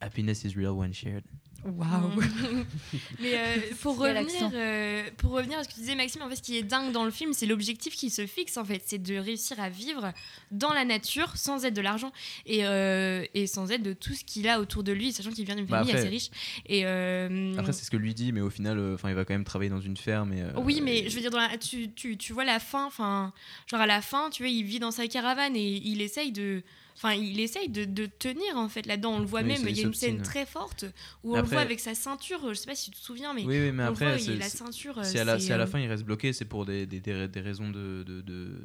Happiness 0.00 0.44
is 0.44 0.54
real 0.56 0.70
when 0.72 0.92
shared. 0.94 1.24
Waouh. 1.64 2.12
Mais 3.20 3.34
euh, 3.34 3.56
pour, 3.82 3.98
revenir, 3.98 4.50
euh, 4.54 5.02
pour 5.16 5.32
revenir 5.32 5.58
à 5.58 5.64
ce 5.64 5.68
que 5.68 5.74
tu 5.74 5.80
disais, 5.80 5.96
Maxime, 5.96 6.22
en 6.22 6.28
fait, 6.28 6.36
ce 6.36 6.42
qui 6.42 6.56
est 6.56 6.62
dingue 6.62 6.92
dans 6.92 7.04
le 7.04 7.10
film, 7.10 7.32
c'est 7.32 7.46
l'objectif 7.46 7.94
qui 7.96 8.10
se 8.10 8.26
fixe, 8.26 8.56
en 8.56 8.64
fait. 8.64 8.80
C'est 8.86 9.02
de 9.02 9.16
réussir 9.16 9.58
à 9.60 9.68
vivre 9.68 10.12
dans 10.52 10.72
la 10.72 10.84
nature 10.84 11.36
sans 11.36 11.64
aide 11.64 11.74
de 11.74 11.80
l'argent 11.80 12.12
et, 12.46 12.64
euh, 12.64 13.24
et 13.34 13.46
sans 13.48 13.70
aide 13.72 13.82
de 13.82 13.92
tout 13.92 14.14
ce 14.14 14.24
qu'il 14.24 14.48
a 14.48 14.60
autour 14.60 14.84
de 14.84 14.92
lui, 14.92 15.12
sachant 15.12 15.30
qu'il 15.30 15.44
vient 15.44 15.56
d'une 15.56 15.66
Bah 15.66 15.78
famille 15.78 15.90
après- 15.92 16.02
assez 16.02 16.08
riche. 16.10 16.30
Et, 16.66 16.86
euh, 16.86 17.54
Après, 17.58 17.72
c'est 17.72 17.84
ce 17.84 17.90
que 17.90 17.96
lui 17.96 18.14
dit, 18.14 18.32
mais 18.32 18.40
au 18.40 18.50
final, 18.50 18.78
euh, 18.78 18.94
enfin, 18.94 19.08
il 19.10 19.16
va 19.16 19.24
quand 19.24 19.34
même 19.34 19.44
travailler 19.44 19.70
dans 19.70 19.80
une 19.80 19.96
ferme. 19.96 20.32
Et, 20.32 20.42
euh, 20.42 20.52
Oui, 20.58 20.80
mais 20.80 21.08
je 21.10 21.14
veux 21.16 21.20
dire, 21.20 21.30
dans 21.32 21.38
la- 21.38 21.58
tu, 21.58 21.90
tu, 21.92 22.16
tu 22.16 22.32
vois 22.32 22.44
la 22.44 22.60
fin, 22.60 22.86
enfin, 22.86 23.32
genre 23.66 23.80
à 23.80 23.86
la 23.86 24.00
fin, 24.00 24.30
tu 24.30 24.44
vois, 24.44 24.50
il 24.50 24.62
vit 24.64 24.78
dans 24.78 24.92
sa 24.92 25.08
caravane 25.08 25.56
et 25.56 25.82
il 25.84 26.00
essaye 26.02 26.30
de. 26.32 26.62
Enfin, 27.00 27.14
il 27.14 27.38
essaye 27.38 27.68
de, 27.68 27.84
de 27.84 28.06
tenir 28.06 28.56
en 28.56 28.68
fait 28.68 28.84
là-dedans. 28.84 29.12
On 29.14 29.18
le 29.20 29.24
voit 29.26 29.42
Oui, 29.42 29.46
même. 29.48 29.62
Il 29.68 29.76
y 29.78 29.80
a 29.80 29.86
une 29.86 29.94
scène 29.94 30.20
très 30.20 30.44
forte 30.44 30.84
où 31.22 31.34
on 31.36 31.40
le 31.40 31.46
voit 31.46 31.60
avec 31.60 31.78
sa 31.78 31.94
ceinture. 31.94 32.40
Je 32.48 32.54
sais 32.54 32.66
pas 32.66 32.74
si 32.74 32.90
tu 32.90 32.98
te 32.98 33.04
souviens, 33.04 33.32
mais. 33.34 33.44
Oui, 33.44 33.58
oui, 33.60 33.72
mais 33.72 33.84
on 33.84 33.86
le 33.86 33.92
après, 33.92 34.16
voit, 34.18 34.32
il- 34.32 34.38
la 34.38 34.48
ceinture. 34.48 35.04
Si 35.04 35.16
à 35.16 35.24
la, 35.24 35.38
si 35.38 35.52
à 35.52 35.56
la 35.56 35.62
euh, 35.62 35.66
fin 35.68 35.78
il 35.78 35.86
reste 35.86 36.02
bloqué, 36.04 36.32
c'est 36.32 36.44
pour 36.44 36.66
des, 36.66 36.86
des, 36.86 37.00
des, 37.00 37.28
des 37.28 37.40
raisons 37.40 37.70
de, 37.70 38.02
de, 38.04 38.20
de- 38.20 38.60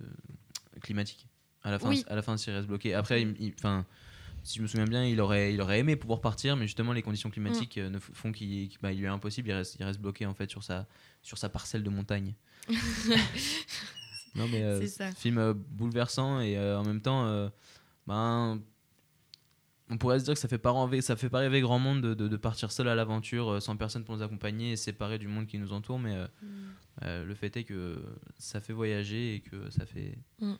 climatiques. 0.82 1.28
À 1.64 1.70
la 1.72 1.78
fin, 1.80 1.94
à 2.08 2.16
la 2.16 2.22
fin, 2.24 2.36
s'il 2.38 2.54
reste 2.54 2.68
bloqué. 2.68 2.94
Après, 2.96 3.22
il- 3.22 3.54
enfin, 3.60 3.86
si 4.44 4.58
je 4.58 4.64
me 4.64 4.68
souviens 4.68 4.88
bien, 4.88 5.06
il 5.06 5.22
aurait, 5.22 5.54
il 5.54 5.62
aurait 5.62 5.80
aimé 5.80 5.96
pouvoir 5.96 6.20
partir, 6.20 6.56
mais 6.58 6.66
justement 6.66 6.92
les 6.92 7.02
conditions 7.04 7.30
climatiques 7.30 7.78
euh, 7.78 7.90
ne 7.90 8.00
font 8.00 8.32
qu'il 8.32 8.70
bah, 8.82 8.92
lui 8.92 9.06
est 9.06 9.08
impossible. 9.08 9.50
Il 9.50 9.54
reste, 9.54 9.78
il 9.80 9.84
reste 9.86 10.00
bloqué 10.02 10.26
en 10.26 10.34
fait 10.34 10.50
sur 10.50 10.64
sa, 10.64 10.88
sur 11.22 11.38
sa 11.38 11.50
parcelle 11.50 11.84
de 11.84 11.90
montagne. 11.90 12.34
non 14.36 14.48
mais 14.48 14.64
euh, 14.64 14.82
C'est 14.82 14.88
ça. 14.88 15.12
film 15.14 15.38
euh, 15.38 15.54
bouleversant 15.54 16.40
et 16.42 16.58
euh, 16.58 16.80
en 16.80 16.84
même 16.84 17.02
temps, 17.02 17.26
euh, 17.28 17.50
ben 18.08 18.62
on 19.90 19.98
pourrait 19.98 20.20
se 20.20 20.24
dire 20.26 20.34
que 20.34 20.40
ça 20.40 20.48
fait 20.48 20.58
pas 20.58 20.72
rêver, 20.72 21.02
ça 21.02 21.16
fait 21.16 21.30
pas 21.30 21.40
rêver 21.40 21.62
grand 21.62 21.78
monde 21.80 22.02
de, 22.02 22.14
de- 22.14 22.28
de 22.28 22.38
partir 22.38 22.72
seul 22.72 22.88
à 22.88 22.96
l'aventure 22.96 23.50
euh, 23.54 23.60
sans 23.60 23.76
personne 23.76 24.04
pour 24.06 24.16
nous 24.16 24.24
accompagner 24.24 24.72
et 24.72 24.76
séparé 24.78 25.20
du 25.20 25.28
monde 25.28 25.46
qui 25.46 25.60
nous 25.60 25.74
entoure 25.74 26.00
mais 26.00 26.16
euh, 26.16 26.28
euh, 27.04 27.26
le 27.26 27.36
fait 27.36 27.56
est 27.58 27.64
que 27.64 28.02
ça 28.38 28.62
fait 28.62 28.74
voyager 28.74 29.36
et 29.36 29.40
que 29.42 29.70
ça 29.70 29.86
fait 29.86 30.18
Mm. 30.40 30.54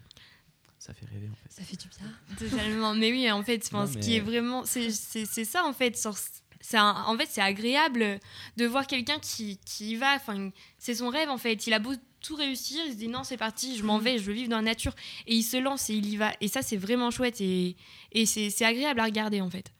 ça 0.78 0.94
fait 0.94 1.06
rêver 1.06 1.30
en 1.32 1.36
fait 1.36 1.50
Ça 1.50 1.64
fait 1.64 1.78
du 1.78 1.88
bien. 1.88 2.38
Totalement. 2.38 2.94
Mais 2.94 3.12
oui, 3.12 3.32
en 3.32 3.42
fait, 3.44 3.70
mais- 3.72 4.00
qui 4.02 4.16
est 4.18 4.20
vraiment, 4.20 4.66
c'est 4.66 4.92
ça 4.92 5.64
en 5.66 5.74
fait. 5.74 5.98
sur- 5.98 6.16
c'est 6.60 6.78
un- 6.78 7.04
en 7.08 7.18
fait, 7.18 7.28
c'est 7.30 7.42
agréable 7.42 8.20
de 8.58 8.66
voir 8.66 8.86
quelqu'un 8.88 9.20
qui, 9.20 9.58
qui 9.66 9.92
y 9.92 9.96
va. 9.96 10.16
Enfin, 10.16 10.50
c'est 10.78 10.96
son 10.96 11.10
rêve 11.10 11.30
en 11.30 11.38
fait. 11.38 11.66
Il 11.68 11.74
a 11.74 11.80
beau 11.80 11.94
tout 12.24 12.36
réussir, 12.36 12.80
il 12.88 12.94
se 12.94 12.98
dit 12.98 13.08
non, 13.08 13.24
c'est 13.24 13.38
parti, 13.38 13.78
je 13.78 13.84
m'en 13.84 14.00
vais, 14.00 14.18
je 14.18 14.24
veux 14.24 14.34
vivre 14.34 14.50
dans 14.50 14.56
la 14.58 14.62
nature. 14.64 14.96
Et 15.28 15.36
il 15.36 15.44
se 15.44 15.58
lance 15.58 15.90
et 15.92 15.94
il 15.96 16.08
y 16.10 16.18
va. 16.18 16.32
Et 16.42 16.48
ça, 16.48 16.62
c'est 16.64 16.78
vraiment 16.78 17.12
chouette 17.12 17.40
et, 17.42 17.76
et 18.12 18.26
c'est 18.26 18.50
c'est 18.50 18.66
agréable 18.66 19.00
à 19.02 19.06
regarder 19.06 19.42
en 19.42 19.50
fait. 19.52 19.72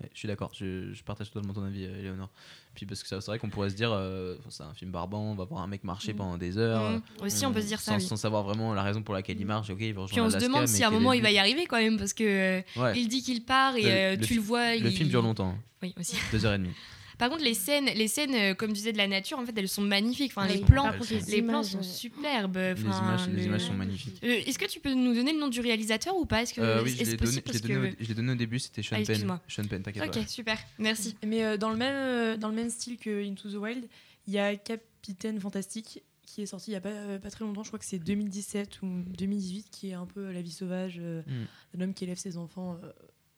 Ouais, 0.00 0.08
je 0.14 0.18
suis 0.20 0.28
d'accord, 0.28 0.50
je, 0.54 0.94
je 0.94 1.02
partage 1.02 1.30
totalement 1.30 1.52
ton 1.52 1.62
avis, 1.64 1.84
euh, 1.84 1.98
Éléonore. 1.98 2.30
Puis 2.74 2.86
parce 2.86 3.02
que 3.02 3.08
c'est 3.08 3.16
vrai 3.26 3.38
qu'on 3.38 3.50
pourrait 3.50 3.68
se 3.68 3.74
dire, 3.74 3.90
euh, 3.92 4.36
c'est 4.48 4.62
un 4.62 4.72
film 4.72 4.90
barbant, 4.92 5.20
on 5.32 5.34
va 5.34 5.44
voir 5.44 5.60
un 5.60 5.66
mec 5.66 5.84
marcher 5.84 6.14
Mm. 6.14 6.16
pendant 6.16 6.38
des 6.38 6.56
heures. 6.56 6.90
Mm. 6.92 7.02
Aussi, 7.26 7.44
on 7.44 7.52
peut 7.52 7.60
se 7.60 7.66
dire 7.66 7.80
ça, 7.80 7.92
Sans, 7.92 7.98
oui. 7.98 8.06
sans 8.06 8.16
savoir 8.16 8.42
vraiment 8.44 8.72
la 8.72 8.82
raison 8.82 9.02
pour 9.02 9.12
laquelle 9.12 9.38
il 9.38 9.44
marche. 9.44 9.68
Ok, 9.68 9.78
il 9.80 9.92
va 9.92 10.06
Puis 10.06 10.18
on 10.20 10.30
se 10.30 10.38
demande 10.38 10.66
si 10.68 10.82
à 10.82 10.88
un 10.88 10.90
moment 10.90 11.12
il 11.12 11.20
va 11.20 11.30
y 11.30 11.38
arriver 11.38 11.66
quand 11.66 11.76
même 11.76 11.98
parce 11.98 12.14
que 12.14 12.24
euh, 12.24 12.62
Ouais. 12.76 12.98
il 12.98 13.08
dit 13.08 13.22
qu'il 13.22 13.44
part 13.44 13.76
et 13.76 13.82
Le- 13.82 13.88
euh, 13.90 14.16
le 14.16 14.24
tu 14.24 14.34
le 14.36 14.40
vois. 14.40 14.74
Le 14.76 14.86
il- 14.88 14.96
film 14.96 15.10
dure 15.10 15.20
longtemps. 15.22 15.58
Oui, 15.82 15.94
aussi. 15.98 16.16
Deux 16.32 16.46
heures 16.46 16.54
et 16.54 16.58
demie. 16.58 16.70
Par 17.20 17.30
contre, 17.30 17.44
les 17.44 17.54
scènes, 17.54 17.84
les 17.94 18.08
scènes, 18.08 18.34
euh, 18.34 18.54
comme 18.54 18.70
tu 18.70 18.74
disais, 18.76 18.92
de 18.92 18.96
la 18.98 19.06
nature, 19.06 19.38
en 19.38 19.44
fait, 19.46 19.52
elles 19.56 19.68
sont 19.68 19.82
magnifiques. 19.82 20.32
Enfin, 20.34 20.48
Oui, 20.48 20.56
les 20.58 20.64
plans, 20.64 20.90
les 21.10 21.20
les 21.36 21.42
plans 21.42 21.62
sont 21.62 21.78
ouais. 21.78 21.84
superbes. 21.84 22.56
Les 22.56 22.80
images, 22.80 23.28
les 23.28 23.32
le- 23.34 23.42
images 23.44 23.60
sont 23.66 23.74
magnifiques. 23.74 24.18
Euh, 24.24 24.42
Est-ce 24.46 24.58
que 24.58 24.64
tu 24.66 24.80
peux 24.80 24.92
nous 24.92 25.14
donner 25.14 25.32
le 25.32 25.38
nom 25.38 25.48
du 25.48 25.60
réalisateur 25.60 26.16
ou 26.16 26.24
pas? 26.26 26.42
Est-ce 26.42 26.54
que 26.54 26.60
Euh, 26.60 26.82
oui, 26.82 26.90
je 26.98 27.04
l'ai 27.04 27.16
possible 27.16 27.18
donné, 27.18 27.30
je 27.30 27.36
l'ai 27.36 27.42
parce 27.42 27.60
donné, 27.60 27.94
que- 27.94 28.10
au- 28.10 28.14
donné 28.14 28.34
début, 28.36 28.58
c'était 28.58 28.82
Sean 28.82 28.96
Ah, 28.98 29.04
Penn. 29.06 29.38
Sean 29.46 29.64
Penn, 29.68 29.82
t'inquiète 29.82 30.02
Ok, 30.04 30.14
pas. 30.14 30.26
super, 30.26 30.58
merci. 30.78 31.14
Mais 31.24 31.44
euh, 31.44 31.56
dans, 31.56 31.70
le 31.70 31.76
même, 31.76 32.38
dans 32.38 32.48
le 32.48 32.54
même 32.56 32.70
style 32.70 32.96
que 32.96 33.22
Into 33.24 33.50
the 33.50 33.54
Wild, 33.56 33.84
il 34.26 34.32
y 34.32 34.38
a 34.38 34.56
Capitaine 34.56 35.38
Fantastique 35.38 36.02
qui 36.22 36.42
est 36.42 36.46
sorti 36.46 36.70
il 36.70 36.74
y 36.74 36.76
a 36.76 36.80
pas, 36.80 37.18
pas 37.20 37.30
très 37.30 37.44
longtemps, 37.44 37.64
je 37.64 37.68
crois 37.70 37.78
que 37.80 37.84
c'est 37.84 37.98
2017 37.98 38.82
ou 38.82 39.02
2018, 39.18 39.66
qui 39.70 39.90
est 39.90 39.94
un 39.94 40.06
peu 40.06 40.30
la 40.30 40.40
vie 40.42 40.52
sauvage 40.52 40.98
euh, 41.00 41.22
Mm. 41.26 41.46
d'un 41.78 41.84
homme 41.84 41.92
qui 41.94 42.04
élève 42.04 42.18
ses 42.18 42.36
enfants 42.36 42.78
euh, 42.84 42.92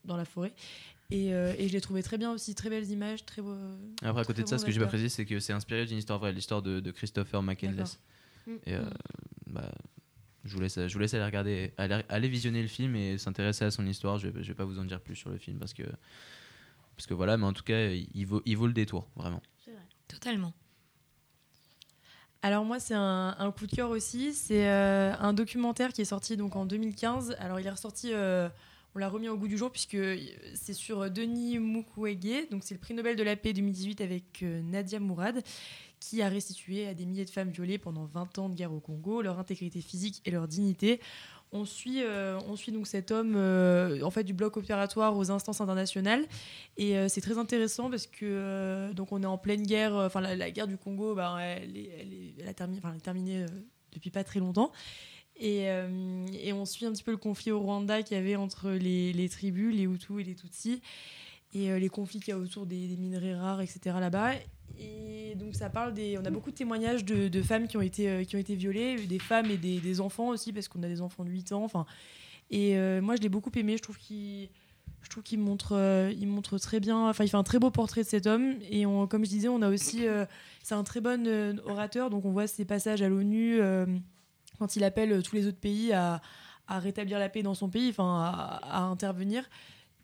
dans 0.05 0.17
la 0.19 0.27
forêt. 0.27 0.53
Et, 1.12 1.34
euh, 1.34 1.55
et 1.59 1.68
je 1.68 1.72
l'ai 1.72 1.80
trouvé 1.80 2.02
très 2.02 2.16
bien 2.18 2.32
aussi, 2.32 2.55
très 2.55 2.70
belles 2.70 2.89
images, 2.90 3.24
très 3.26 3.43
beau. 3.43 3.55
Après, 4.02 4.22
à 4.22 4.24
côté 4.24 4.43
de 4.43 4.48
ça, 4.48 4.59
ce 4.59 4.64
que 4.64 4.70
j'ai 4.72 4.80
pas 4.80 4.86
précisé, 4.86 5.09
c'est 5.09 5.24
que 5.26 5.40
c'est 5.40 5.52
inspiré 5.52 5.84
d'une 5.86 5.98
histoire 5.98 6.18
vraie, 6.18 6.32
l'histoire 6.32 6.62
de, 6.62 6.80
de 6.80 6.90
Christopher 6.90 7.43
McCandless. 7.43 7.98
D'accord. 8.47 8.60
Et 8.66 8.74
euh, 8.74 8.82
bah, 9.47 9.70
je, 10.44 10.55
vous 10.55 10.60
laisse, 10.60 10.78
je 10.86 10.93
vous 10.93 10.98
laisse 10.98 11.12
aller 11.14 11.24
regarder, 11.24 11.72
aller, 11.76 12.02
aller 12.09 12.28
visionner 12.28 12.62
le 12.62 12.68
film 12.68 12.97
et 12.97 13.18
s'intéresser 13.18 13.64
à 13.66 13.70
son 13.70 13.86
histoire. 13.86 14.18
Je, 14.18 14.28
vais- 14.28 14.43
je 14.43 14.48
vais 14.48 14.55
pas 14.55 14.64
vous 14.64 14.78
en 14.78 14.84
dire 14.84 15.01
plus 15.01 15.14
sur 15.16 15.28
le 15.30 15.39
film 15.39 15.59
parce 15.59 15.74
que, 15.74 15.82
parce 16.97 17.06
que 17.06 17.14
voilà, 17.14 17.36
mais 17.36 17.44
en 17.47 17.52
tout 17.52 17.62
cas, 17.64 17.90
il 17.90 18.24
vaut, 18.26 18.43
il 18.47 18.56
vaut 18.56 18.66
le 18.66 18.72
détour, 18.72 19.09
vraiment. 19.16 19.43
Totalement. 20.09 20.52
Alors 22.43 22.64
moi, 22.64 22.80
c'est 22.80 22.94
un, 22.94 23.36
un 23.39 23.52
coup 23.52 23.66
de 23.66 23.74
cœur 23.74 23.90
aussi. 23.90 24.32
C'est 24.34 24.68
euh, 24.68 25.14
un 25.20 25.32
documentaire 25.32 25.93
qui 25.93 26.01
est 26.02 26.06
sorti 26.06 26.36
donc 26.36 26.56
en 26.56 26.66
2015. 26.66 27.36
Alors 27.39 27.60
il 27.60 27.66
est 27.66 27.70
ressorti 27.70 28.10
euh, 28.12 28.48
on 28.94 28.98
l'a 28.98 29.09
remis 29.09 29.28
au 29.28 29.36
goût 29.36 29.48
du 29.48 29.56
jour 29.56 29.70
puisque 29.70 29.94
euh, 29.94 30.16
c'est 30.55 30.74
sur 30.74 31.10
Denis 31.10 31.59
Mukwege, 31.59 32.48
donc 32.51 32.62
c'est 32.64 32.74
le 32.74 32.81
prix 32.81 32.94
Nobel 32.94 33.16
de 33.16 33.23
la 33.23 33.36
paix 33.36 33.52
2018 33.52 34.01
avec 34.01 34.43
euh, 34.43 34.60
Nadia 34.62 35.01
Mourad, 35.01 35.43
qui 36.01 36.20
a 36.23 36.28
restitué 36.28 36.86
à 36.86 36.94
des 36.94 37.06
milliers 37.06 37.24
de 37.24 37.31
femmes 37.31 37.51
violées 37.51 37.78
pendant 37.78 38.05
20 38.05 38.39
ans 38.39 38.48
de 38.48 38.55
guerre 38.55 38.73
au 38.73 38.81
Congo 38.81 39.23
leur 39.23 39.39
intégrité 39.39 39.81
physique 39.81 40.20
et 40.24 40.31
leur 40.31 40.48
dignité. 40.48 41.01
On 41.55 41.66
suit, 41.66 42.02
euh, 42.02 42.39
on 42.48 42.56
suit 42.56 42.73
donc 42.73 42.86
cet 42.86 43.10
homme 43.10 43.35
euh, 43.36 44.01
en 44.02 44.10
fait 44.10 44.24
du 44.24 44.32
bloc 44.32 44.56
opératoire 44.56 45.14
aux 45.19 45.31
instances 45.31 45.60
internationales 45.60 46.24
et 46.78 46.97
euh, 46.97 47.09
c'est 47.09 47.20
très 47.20 47.36
intéressant 47.36 47.90
parce 47.90 48.06
que 48.06 48.20
euh, 48.24 48.93
donc 48.94 49.12
on 49.12 49.23
est 49.23 49.27
en 49.27 49.36
pleine 49.36 49.62
guerre, 49.62 49.94
euh, 49.94 50.06
enfin 50.06 50.23
la, 50.23 50.35
la 50.35 50.51
guerre 50.51 50.66
du 50.66 50.78
Congo, 50.78 51.14
bah, 51.14 51.36
elle, 51.40 51.77
est, 51.77 51.90
elle, 52.01 52.09
elle 52.40 52.48
a 52.48 52.55
terminé, 52.55 53.43
euh, 53.43 53.47
depuis 53.93 54.10
pas 54.10 54.24
très 54.24 54.40
longtemps. 54.40 54.73
Et, 55.43 55.69
euh, 55.69 56.24
et 56.40 56.52
on 56.52 56.64
suit 56.64 56.86
un 56.86 56.93
petit 56.93 57.02
peu 57.02 57.10
le 57.10 57.16
conflit 57.16 57.51
au 57.51 57.59
Rwanda 57.59 58.05
qu'il 58.05 58.16
y 58.16 58.20
avait 58.20 58.36
entre 58.36 58.70
les, 58.70 59.28
tribus, 59.28 59.74
les 59.74 59.82
Hutus 59.82 60.20
et 60.20 60.23
les 60.23 60.36
Tutsis, 60.36 60.81
et 61.52 61.73
euh, 61.73 61.81
les 61.81 61.89
conflits 61.89 62.20
qu'il 62.20 62.28
y 62.28 62.32
a 62.32 62.39
autour 62.39 62.64
des, 62.64 62.86
des 62.86 62.97
minerais 62.97 63.35
rares, 63.35 63.60
etc. 63.60 63.97
là-bas. 63.98 64.35
Et 64.78 65.35
donc 65.35 65.56
ça 65.56 65.69
parle 65.69 65.94
des... 65.94 66.16
On 66.16 66.24
a 66.24 66.31
beaucoup 66.31 66.52
de 66.52 66.55
témoignages 66.55 67.05
de, 67.05 67.43
femmes 67.43 67.66
qui 67.66 67.77
ont, 67.77 67.82
été, 67.82 68.09
euh, 68.09 68.23
qui 68.23 68.36
ont 68.36 68.39
été 68.39 68.55
violées, 68.55 69.05
des 69.05 69.19
femmes 69.19 69.51
et 69.51 69.56
des, 69.56 70.01
enfants 70.01 70.28
aussi, 70.28 70.52
parce 70.52 70.69
qu'on 70.69 70.85
a 70.85 70.89
des 70.89 71.01
enfants 71.01 71.24
de 71.24 71.31
8 71.31 71.51
ans. 71.51 71.64
Enfin, 71.64 71.86
et 72.48 72.77
moi, 73.01 73.16
je 73.16 73.23
l'ai 73.23 73.28
beaucoup 73.28 73.51
aimé. 73.56 73.77
Je 73.77 73.82
trouve 73.82 73.98
qu'il... 73.98 74.48
Je 75.05 75.09
trouve 75.09 75.24
qu'il 75.24 75.40
montre, 75.40 75.73
il 76.16 76.28
montre 76.28 76.59
très 76.59 76.78
bien, 76.78 77.09
enfin 77.09 77.24
il 77.24 77.28
fait 77.28 77.36
un 77.36 77.43
très 77.43 77.59
beau 77.59 77.73
portrait 77.73 78.05
de 78.05 78.09
cet 78.09 78.28
homme 78.28 78.55
et 78.70 78.85
comme 79.10 79.24
je 79.24 79.31
disais, 79.31 79.48
on 79.48 79.60
a 79.60 79.69
aussi, 79.69 80.05
c'est 80.62 80.74
un 80.77 80.85
très 80.85 81.01
bon 81.01 81.59
orateur, 81.66 82.09
donc 82.09 82.24
on 82.24 82.31
voit 82.31 82.47
ses 82.47 82.64
passages 82.64 83.02
à 83.02 83.09
l'ONU 83.09 83.60
quand 84.59 84.77
il 84.77 84.85
appelle 84.85 85.23
tous 85.23 85.35
les 85.37 85.47
autres 85.47 85.59
pays 85.61 85.93
à, 85.93 86.20
à 86.69 86.79
rétablir 86.79 87.19
la 87.19 87.29
paix 87.29 87.43
dans 87.43 87.55
son 87.55 87.69
pays, 87.69 87.91
enfin 87.91 88.23
à, 88.23 88.61
à 88.62 88.81
intervenir. 88.83 89.49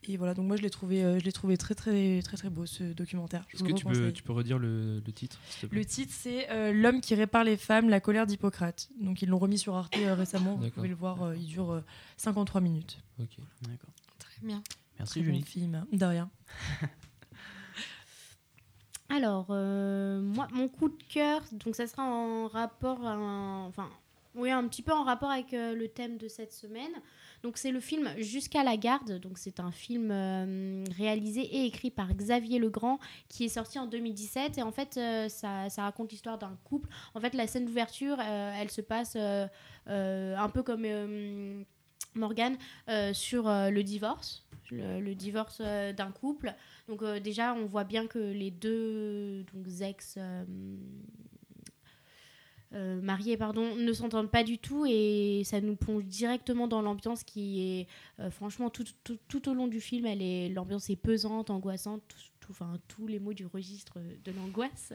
Et 0.05 0.17
voilà, 0.17 0.33
donc 0.33 0.47
moi 0.47 0.57
je 0.57 0.63
l'ai 0.63 0.71
trouvé, 0.71 1.03
euh, 1.05 1.19
je 1.19 1.25
l'ai 1.25 1.33
trouvé 1.33 1.57
très 1.57 1.75
très 1.75 2.23
très 2.23 2.37
très 2.37 2.49
beau 2.51 2.67
ce 2.67 2.85
documentaire. 2.93 3.45
Est-ce 3.53 3.63
que 3.65 3.73
tu 3.73 3.85
peux, 3.85 3.91
reconseille. 3.91 4.13
tu 4.13 4.23
peux 4.23 4.33
redire 4.33 4.59
le, 4.59 5.03
le 5.05 5.13
titre 5.13 5.39
s'il 5.51 5.61
te 5.63 5.67
plaît? 5.67 5.79
Le 5.81 5.85
titre 5.85 6.13
c'est 6.17 6.49
euh, 6.51 6.73
L'homme 6.73 7.01
qui 7.01 7.15
répare 7.17 7.43
les 7.45 7.57
femmes, 7.57 7.89
la 7.89 8.01
colère 8.01 8.25
d'Hippocrate. 8.27 8.89
Donc 9.01 9.23
ils 9.23 9.29
l'ont 9.29 9.39
remis 9.39 9.59
sur 9.59 9.75
Arte 9.75 9.97
euh, 9.99 10.15
récemment, 10.15 10.55
vous 10.55 10.71
pouvez 10.71 10.89
le 10.89 10.95
voir, 10.95 11.23
euh, 11.25 11.37
il 11.37 11.47
dure 11.47 11.73
euh, 11.73 11.85
53 12.17 12.61
minutes. 12.61 12.99
Ok. 13.21 13.37
D'accord. 13.63 13.91
Très 14.21 14.41
bien. 14.47 14.63
Merci 14.99 15.21
Très 15.21 15.29
bon 15.29 15.35
Julie. 15.35 15.43
film, 15.45 15.85
de 15.93 16.05
rien. 16.05 16.31
Alors, 19.11 19.47
euh, 19.51 20.21
moi, 20.21 20.49
mon 20.53 20.69
coup 20.69 20.91
de 20.91 21.03
cœur, 21.09 21.41
donc 21.65 21.75
ça 21.75 21.87
sera 21.87 22.05
en 22.05 22.47
rapport, 22.47 23.05
à 23.07 23.13
un- 23.15 23.65
enfin, 23.67 23.89
oui, 24.35 24.51
un 24.51 24.67
petit 24.69 24.83
peu 24.83 24.93
en 24.93 25.05
rapport 25.05 25.31
avec 25.31 25.55
euh, 25.55 25.75
le 25.75 25.89
thème 25.89 26.17
de 26.17 26.29
cette 26.29 26.53
semaine. 26.53 26.93
Donc, 27.43 27.57
c'est 27.57 27.71
le 27.71 27.81
film 27.81 28.09
Jusqu'à 28.19 28.63
la 28.63 28.77
garde. 28.77 29.19
Donc, 29.21 29.39
c'est 29.39 29.61
un 29.61 29.71
film 29.71 30.11
euh, 30.11 30.85
réalisé 30.97 31.41
et 31.41 31.65
écrit 31.65 31.91
par 31.91 32.13
Xavier 32.13 32.59
Legrand 32.59 32.99
qui 33.29 33.45
est 33.45 33.49
sorti 33.49 33.79
en 33.79 33.87
2017. 33.87 34.59
Et 34.59 34.63
en 34.63 34.73
fait, 34.73 34.97
euh, 34.97 35.29
ça, 35.29 35.69
raconte 35.79 36.13
l'histoire 36.13 36.39
d'un 36.39 36.57
couple. 36.65 36.89
En 37.15 37.21
fait, 37.21 37.35
la 37.35 37.47
scène 37.47 37.65
d'ouverture, 37.65 38.21
elle 38.21 38.71
se 38.71 38.81
passe 38.81 39.17
un 39.17 40.49
peu 40.51 40.63
comme 40.63 40.87
Morgane 42.15 42.57
sur 43.13 43.45
le 43.49 43.83
divorce. 43.83 44.45
Le, 44.71 45.15
divorce 45.15 45.61
d'un 45.61 46.13
couple. 46.13 46.55
Donc 46.89 47.03
déjà, 47.23 47.55
on 47.55 47.67
voit 47.67 47.85
bien 47.85 48.07
que 48.07 48.19
les 48.19 48.51
deux 48.51 49.45
ex 49.81 50.19
euh, 52.75 53.01
mariés 53.01 53.39
pardon, 53.39 53.75
ne 53.77 53.93
s'entendent 53.93 54.31
pas 54.31 54.45
du 54.45 54.59
tout 54.59 54.85
et 54.87 55.43
ça 55.45 55.61
nous 55.61 55.75
plonge 55.75 56.05
directement 56.05 56.69
dans 56.69 56.83
l'ambiance 56.83 57.25
qui 57.25 57.63
est 57.63 57.87
euh, 58.21 58.31
franchement 58.31 58.69
tout, 58.69 58.85
tout, 59.05 59.19
tout 59.29 59.49
au 59.49 59.55
long 59.55 59.69
du 59.69 59.81
film, 59.81 60.07
l'ambiance 60.53 60.91
est 60.91 60.97
pesante, 60.97 61.49
angoissante, 61.49 62.03
tous 62.89 63.07
les 63.07 63.19
mots 63.19 63.33
du 63.33 63.47
registre 63.47 63.99
de 64.25 64.33
l'angoisse. 64.33 64.93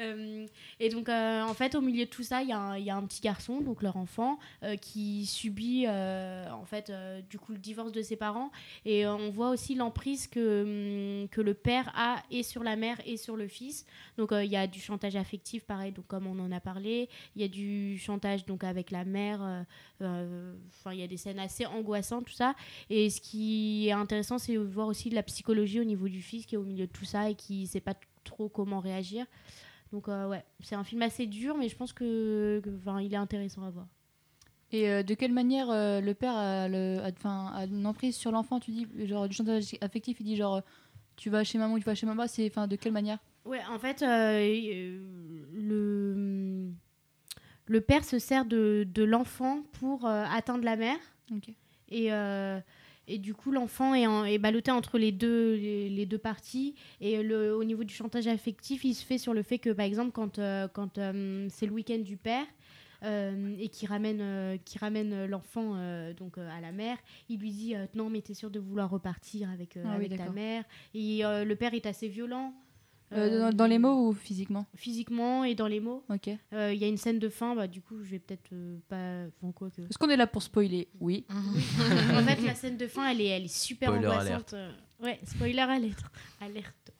Euh, 0.00 0.46
et 0.78 0.88
donc 0.88 1.08
euh, 1.08 1.42
en 1.42 1.54
fait 1.54 1.74
au 1.74 1.80
milieu 1.80 2.04
de 2.04 2.10
tout 2.10 2.22
ça, 2.22 2.42
il 2.42 2.48
y, 2.48 2.52
a 2.52 2.96
un- 2.96 3.06
petit 3.06 3.20
garçon, 3.20 3.60
donc 3.60 3.82
leur 3.82 3.96
enfant, 3.96 4.38
euh, 4.62 4.76
qui 4.76 5.26
subit 5.26 5.86
en 5.88 6.64
fait 6.64 6.92
du 7.28 7.38
coup 7.38 7.52
le 7.52 7.58
divorce 7.58 7.92
de 7.92 8.02
ses 8.02 8.16
parents 8.16 8.50
et 8.84 9.06
on 9.06 9.30
voit 9.30 9.50
aussi 9.50 9.74
l'emprise 9.74 10.26
que, 10.26 11.22
hum, 11.22 11.28
que 11.28 11.40
le 11.40 11.54
père 11.54 11.92
a 11.94 12.22
et 12.30 12.42
sur 12.42 12.62
la 12.62 12.76
mère 12.76 13.00
et 13.06 13.16
sur 13.16 13.36
le 13.36 13.48
fils. 13.48 13.86
Donc 14.16 14.30
il 14.32 14.50
y 14.50 14.56
a 14.56 14.66
du 14.66 14.80
chantage 14.80 15.16
affectif, 15.16 15.64
pareil, 15.64 15.92
donc 15.92 16.06
comme 16.06 16.26
on 16.26 16.38
en 16.38 16.52
a 16.52 16.60
parlé. 16.60 17.08
Il 17.36 17.42
y 17.42 17.44
a 17.44 17.48
du 17.48 17.98
chantage 17.98 18.44
donc 18.46 18.64
avec 18.64 18.90
la 18.90 19.04
mère. 19.04 19.64
Enfin, 20.00 20.92
il 20.92 21.00
y 21.00 21.02
a 21.02 21.06
des 21.06 21.16
scènes 21.16 21.38
assez 21.38 21.66
angoissantes, 21.66 22.26
tout 22.26 22.32
ça. 22.32 22.54
Et 22.88 23.10
ce 23.10 23.20
qui 23.20 23.88
est 23.88 23.92
intéressant, 23.92 24.38
c'est 24.38 24.54
de 24.54 24.58
voir 24.58 24.86
aussi 24.86 25.10
de 25.10 25.14
la 25.14 25.22
psychologie 25.22 25.80
au 25.80 25.84
niveau 25.84 26.08
du 26.08 26.22
fils 26.22 26.46
qui 26.46 26.54
est 26.54 26.58
au 26.58 26.62
milieu 26.64 26.79
de 26.80 26.86
tout 26.86 27.04
ça 27.04 27.30
et 27.30 27.34
qui 27.34 27.66
sait 27.66 27.80
pas 27.80 27.94
trop 28.24 28.48
comment 28.48 28.80
réagir. 28.80 29.26
Donc 29.92 30.08
euh, 30.08 30.28
ouais, 30.28 30.44
c'est 30.60 30.76
un 30.76 30.84
film 30.84 31.02
assez 31.02 31.26
dur, 31.26 31.56
mais 31.56 31.68
je 31.68 31.76
pense 31.76 31.92
que, 31.92 32.60
que, 32.62 32.70
il 33.02 33.12
est 33.12 33.16
intéressant 33.16 33.62
à 33.64 33.70
voir. 33.70 33.86
Et 34.72 34.88
euh, 34.88 35.02
de 35.02 35.14
quelle 35.14 35.32
manière 35.32 35.68
euh, 35.68 36.00
le 36.00 36.14
père 36.14 36.36
a, 36.36 36.68
le, 36.68 37.00
a, 37.00 37.10
a 37.56 37.64
une 37.64 37.86
emprise 37.86 38.14
sur 38.16 38.30
l'enfant? 38.30 38.60
Tu 38.60 38.70
dis, 38.70 38.86
genre, 39.06 39.28
du 39.28 39.34
chantage 39.34 39.76
affectif, 39.80 40.20
il 40.20 40.24
dit 40.24 40.36
genre, 40.36 40.62
tu 41.16 41.28
vas 41.28 41.42
chez 41.42 41.58
maman 41.58 41.74
ou 41.74 41.78
tu 41.78 41.84
vas 41.84 41.96
chez 41.96 42.06
maman, 42.06 42.26
c'est 42.28 42.46
enfin, 42.46 42.68
de 42.68 42.76
quelle 42.76 42.92
manière? 42.92 43.18
Ouais, 43.44 43.60
en 43.68 43.78
fait, 43.78 44.02
le, 44.02 45.00
le 47.66 47.80
père 47.80 48.04
se 48.04 48.18
sert 48.20 48.44
de, 48.44 48.86
de 48.88 49.02
l'enfant 49.02 49.64
pour 49.80 50.06
atteindre 50.06 50.62
la 50.64 50.76
mère. 50.76 50.98
Et, 51.88 52.10
et 53.08 53.18
du 53.18 53.34
coup, 53.34 53.50
l'enfant 53.50 53.94
est, 53.94 54.06
en- 54.06 54.24
est 54.24 54.38
ballotté 54.38 54.70
entre 54.70 54.98
les 54.98 55.10
deux, 55.12 55.54
les, 55.56 55.88
les 55.88 56.06
deux 56.06 56.18
parties. 56.18 56.74
Et 57.00 57.22
le, 57.22 57.54
au 57.56 57.64
niveau 57.64 57.82
du 57.84 57.92
chantage 57.94 58.26
affectif, 58.28 58.84
il 58.84 58.94
se 58.94 59.04
fait 59.04 59.18
sur 59.18 59.34
le 59.34 59.42
fait 59.42 59.58
que, 59.58 59.70
par 59.70 59.84
exemple, 59.86 60.12
quand, 60.12 60.38
euh, 60.38 60.68
quand 60.68 60.98
euh, 60.98 61.46
c'est 61.50 61.66
le 61.66 61.72
week-end 61.72 61.98
du 61.98 62.16
père, 62.16 62.46
euh, 63.02 63.56
et 63.58 63.68
qui 63.70 63.86
ramène, 63.86 64.20
euh, 64.20 64.56
qui 64.64 64.78
ramène 64.78 65.24
l'enfant 65.24 65.72
euh, 65.76 66.12
donc 66.12 66.36
à 66.36 66.60
la 66.60 66.70
mère, 66.70 66.98
il 67.30 67.40
lui 67.40 67.50
dit 67.50 67.74
non 67.94 68.10
mais 68.10 68.20
t'es 68.20 68.34
sûr 68.34 68.50
de 68.50 68.60
vouloir 68.60 68.90
repartir 68.90 69.48
avec, 69.50 69.78
Ah 69.78 69.96
oui, 69.98 70.04
avec 70.04 70.18
ta 70.18 70.30
mère. 70.32 70.64
Et 70.94 71.22
le 71.22 71.54
père 71.54 71.72
est 71.72 71.86
assez 71.86 72.08
violent. 72.08 72.52
Euh, 73.12 73.40
dans, 73.50 73.56
dans 73.56 73.66
les 73.66 73.78
mots 73.78 74.08
ou 74.08 74.12
physiquement? 74.12 74.66
Physiquement 74.76 75.42
et 75.44 75.54
dans 75.54 75.66
les 75.66 75.80
mots. 75.80 76.04
Ok. 76.08 76.28
Euh, 76.52 76.72
Il 76.72 76.80
y 76.80 76.84
a 76.84 76.88
une 76.88 76.96
scène 76.96 77.18
de 77.18 77.28
fin, 77.28 77.56
bah, 77.56 77.66
du 77.66 77.80
coup, 77.82 78.02
je 78.04 78.10
vais 78.10 78.18
peut-être 78.20 78.50
euh, 78.52 78.78
pas. 78.88 79.26
Enfin, 79.42 79.52
quoi 79.52 79.70
que. 79.70 79.82
Est-ce 79.82 79.98
qu'on 79.98 80.10
est 80.10 80.16
là 80.16 80.26
pour 80.28 80.42
spoiler? 80.42 80.88
Oui. 81.00 81.26
en 81.30 82.22
fait, 82.22 82.40
la 82.46 82.54
scène 82.54 82.76
de 82.76 82.86
fin, 82.86 83.08
elle 83.10 83.20
est, 83.20 83.26
elle 83.26 83.44
est 83.44 83.48
super 83.54 83.88
Spoiler 83.88 84.06
angoissante. 84.06 84.28
alerte. 84.30 84.54
Euh, 84.54 84.72
Ouais, 85.02 85.18
spoiler 85.24 85.58
alerte. 85.60 86.04
alerte. 86.40 86.92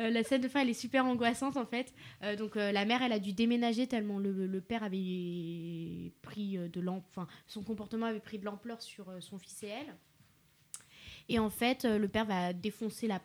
Euh, 0.00 0.08
la 0.10 0.22
scène 0.24 0.40
de 0.40 0.48
fin, 0.48 0.60
elle 0.62 0.70
est 0.70 0.74
super 0.74 1.04
angoissante 1.04 1.56
en 1.56 1.66
fait. 1.66 1.92
Euh, 2.22 2.36
donc 2.36 2.56
euh, 2.56 2.70
la 2.72 2.84
mère, 2.84 3.02
elle 3.02 3.12
a 3.12 3.18
dû 3.18 3.32
déménager 3.32 3.86
tellement 3.86 4.18
le, 4.18 4.46
le 4.46 4.60
père 4.60 4.82
avait 4.84 6.12
pris 6.22 6.56
euh, 6.58 6.68
de 6.68 6.80
l'ampleur, 6.80 7.06
enfin 7.08 7.26
son 7.46 7.62
comportement 7.62 8.06
avait 8.06 8.20
pris 8.20 8.38
de 8.38 8.44
l'ampleur 8.44 8.80
sur 8.82 9.08
euh, 9.08 9.20
son 9.20 9.38
fils 9.38 9.62
et 9.64 9.68
elle. 9.68 9.94
Et 11.28 11.38
en 11.38 11.50
fait, 11.50 11.84
euh, 11.84 11.98
le 11.98 12.08
père 12.08 12.24
va 12.24 12.52
défoncer 12.52 13.06
la 13.06 13.20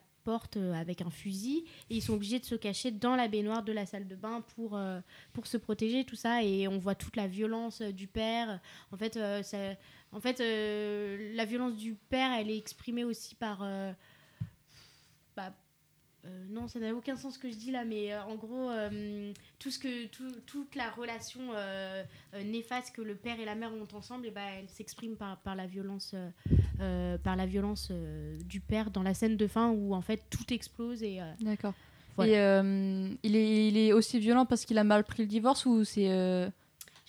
euh, 0.58 0.74
avec 0.74 1.02
un 1.02 1.10
fusil 1.10 1.66
et 1.90 1.96
ils 1.98 2.02
sont 2.02 2.14
obligés 2.14 2.40
de 2.40 2.46
se 2.46 2.56
cacher 2.56 2.92
dans 2.92 3.16
la 3.16 3.28
baignoire 3.28 3.64
de 3.64 3.72
la 3.72 3.86
salle 3.86 4.08
de 4.08 4.16
bain 4.16 4.42
pour, 4.56 4.76
euh, 4.76 5.00
pour 5.34 5.48
se 5.48 5.58
protéger, 5.58 6.04
tout 6.04 6.16
ça. 6.16 6.44
Et 6.44 6.68
on 6.68 6.78
voit 6.78 6.96
toute 6.96 7.16
la 7.16 7.28
violence 7.28 7.82
euh, 7.82 7.92
du 7.92 8.08
père. 8.08 8.60
En 8.92 8.98
fait, 8.98 9.14
ça- 9.44 9.76
en 10.12 10.20
fait 10.20 10.40
la 11.36 11.46
violence 11.46 11.76
du 11.76 11.96
père, 11.96 12.32
elle 12.40 12.50
est 12.50 12.58
exprimée 12.58 13.04
aussi 13.04 13.36
par... 13.36 13.64
euh, 16.26 16.46
bah, 16.48 16.62
non, 16.62 16.68
ça 16.68 16.80
n'a 16.80 16.94
aucun 16.94 17.16
sens 17.16 17.36
ce 17.36 17.40
que 17.40 17.50
je 17.50 17.56
dis 17.56 17.72
là, 17.72 17.86
mais 17.86 18.14
euh, 18.14 18.24
en 18.24 18.36
gros, 18.36 18.70
euh, 18.70 19.32
tout 19.60 19.72
ce 19.72 19.80
que, 19.80 20.06
tout- 20.08 20.36
toute 20.46 20.76
la 20.76 20.90
relation 20.90 21.42
néfaste 22.46 22.96
que 22.96 23.02
le 23.02 23.16
père 23.16 23.40
et 23.40 23.46
la 23.46 23.56
mère 23.56 23.72
ont 23.74 23.88
ensemble, 23.98 24.26
et 24.28 24.32
ben, 24.32 24.42
elle 24.60 24.70
s'exprime 24.70 25.16
par, 25.16 25.38
par 25.38 25.56
la 25.56 25.66
violence, 25.68 26.16
par 27.24 27.36
la 27.36 27.46
violence 27.46 27.92
du 28.46 28.60
père 28.60 28.92
dans 28.92 29.04
la 29.04 29.14
scène 29.14 29.38
de 29.38 29.48
fin 29.48 29.70
où 29.72 29.94
en 29.94 30.02
fait 30.02 30.22
tout 30.30 30.54
explose 30.54 31.04
et. 31.04 31.20
D'accord. 31.40 31.74
Voilà. 32.16 32.62
Et 32.62 33.18
il, 33.24 33.36
est, 33.36 33.68
il 33.68 33.78
est 33.78 33.92
aussi 33.94 34.20
violent 34.20 34.46
parce 34.46 34.66
qu'il 34.66 34.78
a 34.78 34.84
mal 34.84 35.04
pris 35.04 35.24
le 35.24 35.28
divorce 35.28 35.66
ou 35.66 35.84
c'est. 35.84 36.08
Je 36.08 36.52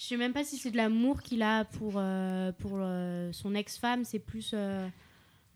sais 0.04 0.16
même 0.16 0.32
pas 0.34 0.44
si 0.44 0.58
c'est 0.58 0.70
de 0.70 0.76
l'amour 0.76 1.22
qu'il 1.22 1.42
a 1.42 1.64
pour, 1.64 2.00
pour 2.58 2.78
son 3.32 3.54
ex-femme, 3.54 4.04
c'est 4.04 4.18
plus 4.18 4.54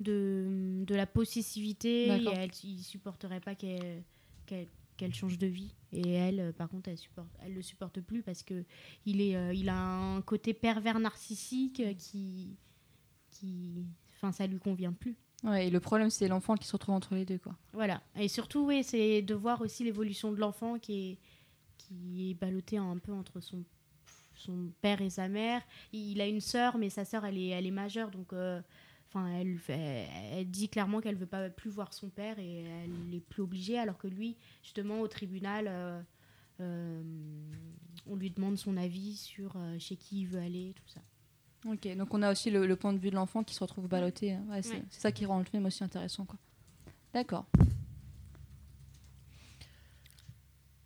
de, 0.00 0.82
de 0.86 0.94
la 0.94 1.06
possessivité. 1.06 2.08
Et 2.08 2.24
elle, 2.34 2.50
il 2.64 2.82
supporterait 2.82 3.40
pas 3.40 3.54
qu'elle 3.54 5.14
change 5.14 5.38
de 5.38 5.46
vie. 5.46 5.74
Et 5.92 6.12
elle, 6.12 6.40
euh, 6.40 6.52
par 6.52 6.68
contre, 6.68 6.88
elle 6.88 6.98
supporte, 6.98 7.28
elle 7.44 7.54
le 7.54 7.62
supporte 7.62 8.00
plus 8.00 8.22
parce 8.22 8.42
que 8.42 8.64
il 9.06 9.20
est, 9.20 9.36
euh, 9.36 9.52
il 9.52 9.68
a 9.68 9.78
un 9.78 10.22
côté 10.22 10.54
pervers 10.54 10.98
narcissique 11.00 11.80
euh, 11.80 11.94
qui, 11.94 12.56
qui, 13.30 13.84
enfin, 14.16 14.32
ça 14.32 14.46
lui 14.46 14.58
convient 14.58 14.92
plus. 14.92 15.16
Ouais, 15.42 15.68
et 15.68 15.70
le 15.70 15.80
problème, 15.80 16.10
c'est 16.10 16.28
l'enfant 16.28 16.54
qui 16.54 16.66
se 16.66 16.72
retrouve 16.72 16.94
entre 16.94 17.14
les 17.14 17.24
deux, 17.24 17.38
quoi. 17.38 17.56
Voilà. 17.72 18.02
Et 18.16 18.28
surtout, 18.28 18.66
oui, 18.66 18.84
c'est 18.84 19.22
de 19.22 19.34
voir 19.34 19.62
aussi 19.62 19.84
l'évolution 19.84 20.32
de 20.32 20.36
l'enfant 20.36 20.78
qui 20.78 21.12
est, 21.12 21.18
qui 21.78 22.30
est 22.30 22.34
ballotté 22.34 22.76
un 22.76 22.98
peu 22.98 23.12
entre 23.12 23.40
son, 23.40 23.64
son 24.34 24.70
père 24.82 25.00
et 25.00 25.08
sa 25.08 25.28
mère. 25.28 25.62
Il 25.94 26.20
a 26.20 26.26
une 26.26 26.42
sœur, 26.42 26.76
mais 26.76 26.90
sa 26.90 27.06
sœur, 27.06 27.24
elle 27.24 27.38
est, 27.38 27.48
elle 27.48 27.66
est 27.66 27.70
majeure. 27.70 28.10
Donc, 28.10 28.34
euh, 28.34 28.60
Enfin, 29.12 29.26
elle, 29.28 30.48
dit 30.48 30.68
clairement 30.68 31.00
qu'elle 31.00 31.16
veut 31.16 31.26
pas 31.26 31.50
plus 31.50 31.68
voir 31.70 31.92
son 31.92 32.10
père 32.10 32.38
et 32.38 32.62
elle 32.84 33.12
est 33.14 33.20
plus 33.20 33.42
obligée, 33.42 33.76
alors 33.76 33.98
que 33.98 34.06
lui, 34.06 34.36
justement, 34.62 35.00
au 35.00 35.08
tribunal, 35.08 35.66
euh, 35.68 36.00
euh, 36.60 37.02
on 38.06 38.14
lui 38.14 38.30
demande 38.30 38.56
son 38.56 38.76
avis 38.76 39.16
sur 39.16 39.54
euh, 39.56 39.76
chez 39.80 39.96
qui 39.96 40.20
il 40.20 40.26
veut 40.28 40.38
aller, 40.38 40.74
tout 40.76 40.86
ça. 40.88 41.00
Ok, 41.68 41.88
donc 41.96 42.14
on 42.14 42.22
a 42.22 42.30
aussi 42.30 42.50
le, 42.52 42.66
le 42.66 42.76
point 42.76 42.92
de 42.92 42.98
vue 42.98 43.10
de 43.10 43.16
l'enfant 43.16 43.42
qui 43.42 43.54
se 43.54 43.60
retrouve 43.64 43.88
ballotté. 43.88 44.36
Ouais, 44.48 44.62
c'est 44.62 44.74
Ouais. 44.74 44.84
c'est 44.90 45.00
ça 45.00 45.10
qui 45.12 45.26
rend 45.26 45.38
le 45.40 45.44
film 45.44 45.66
aussi 45.66 45.82
intéressant. 45.82 46.24
quoi. 46.24 46.38
D'accord. 47.12 47.46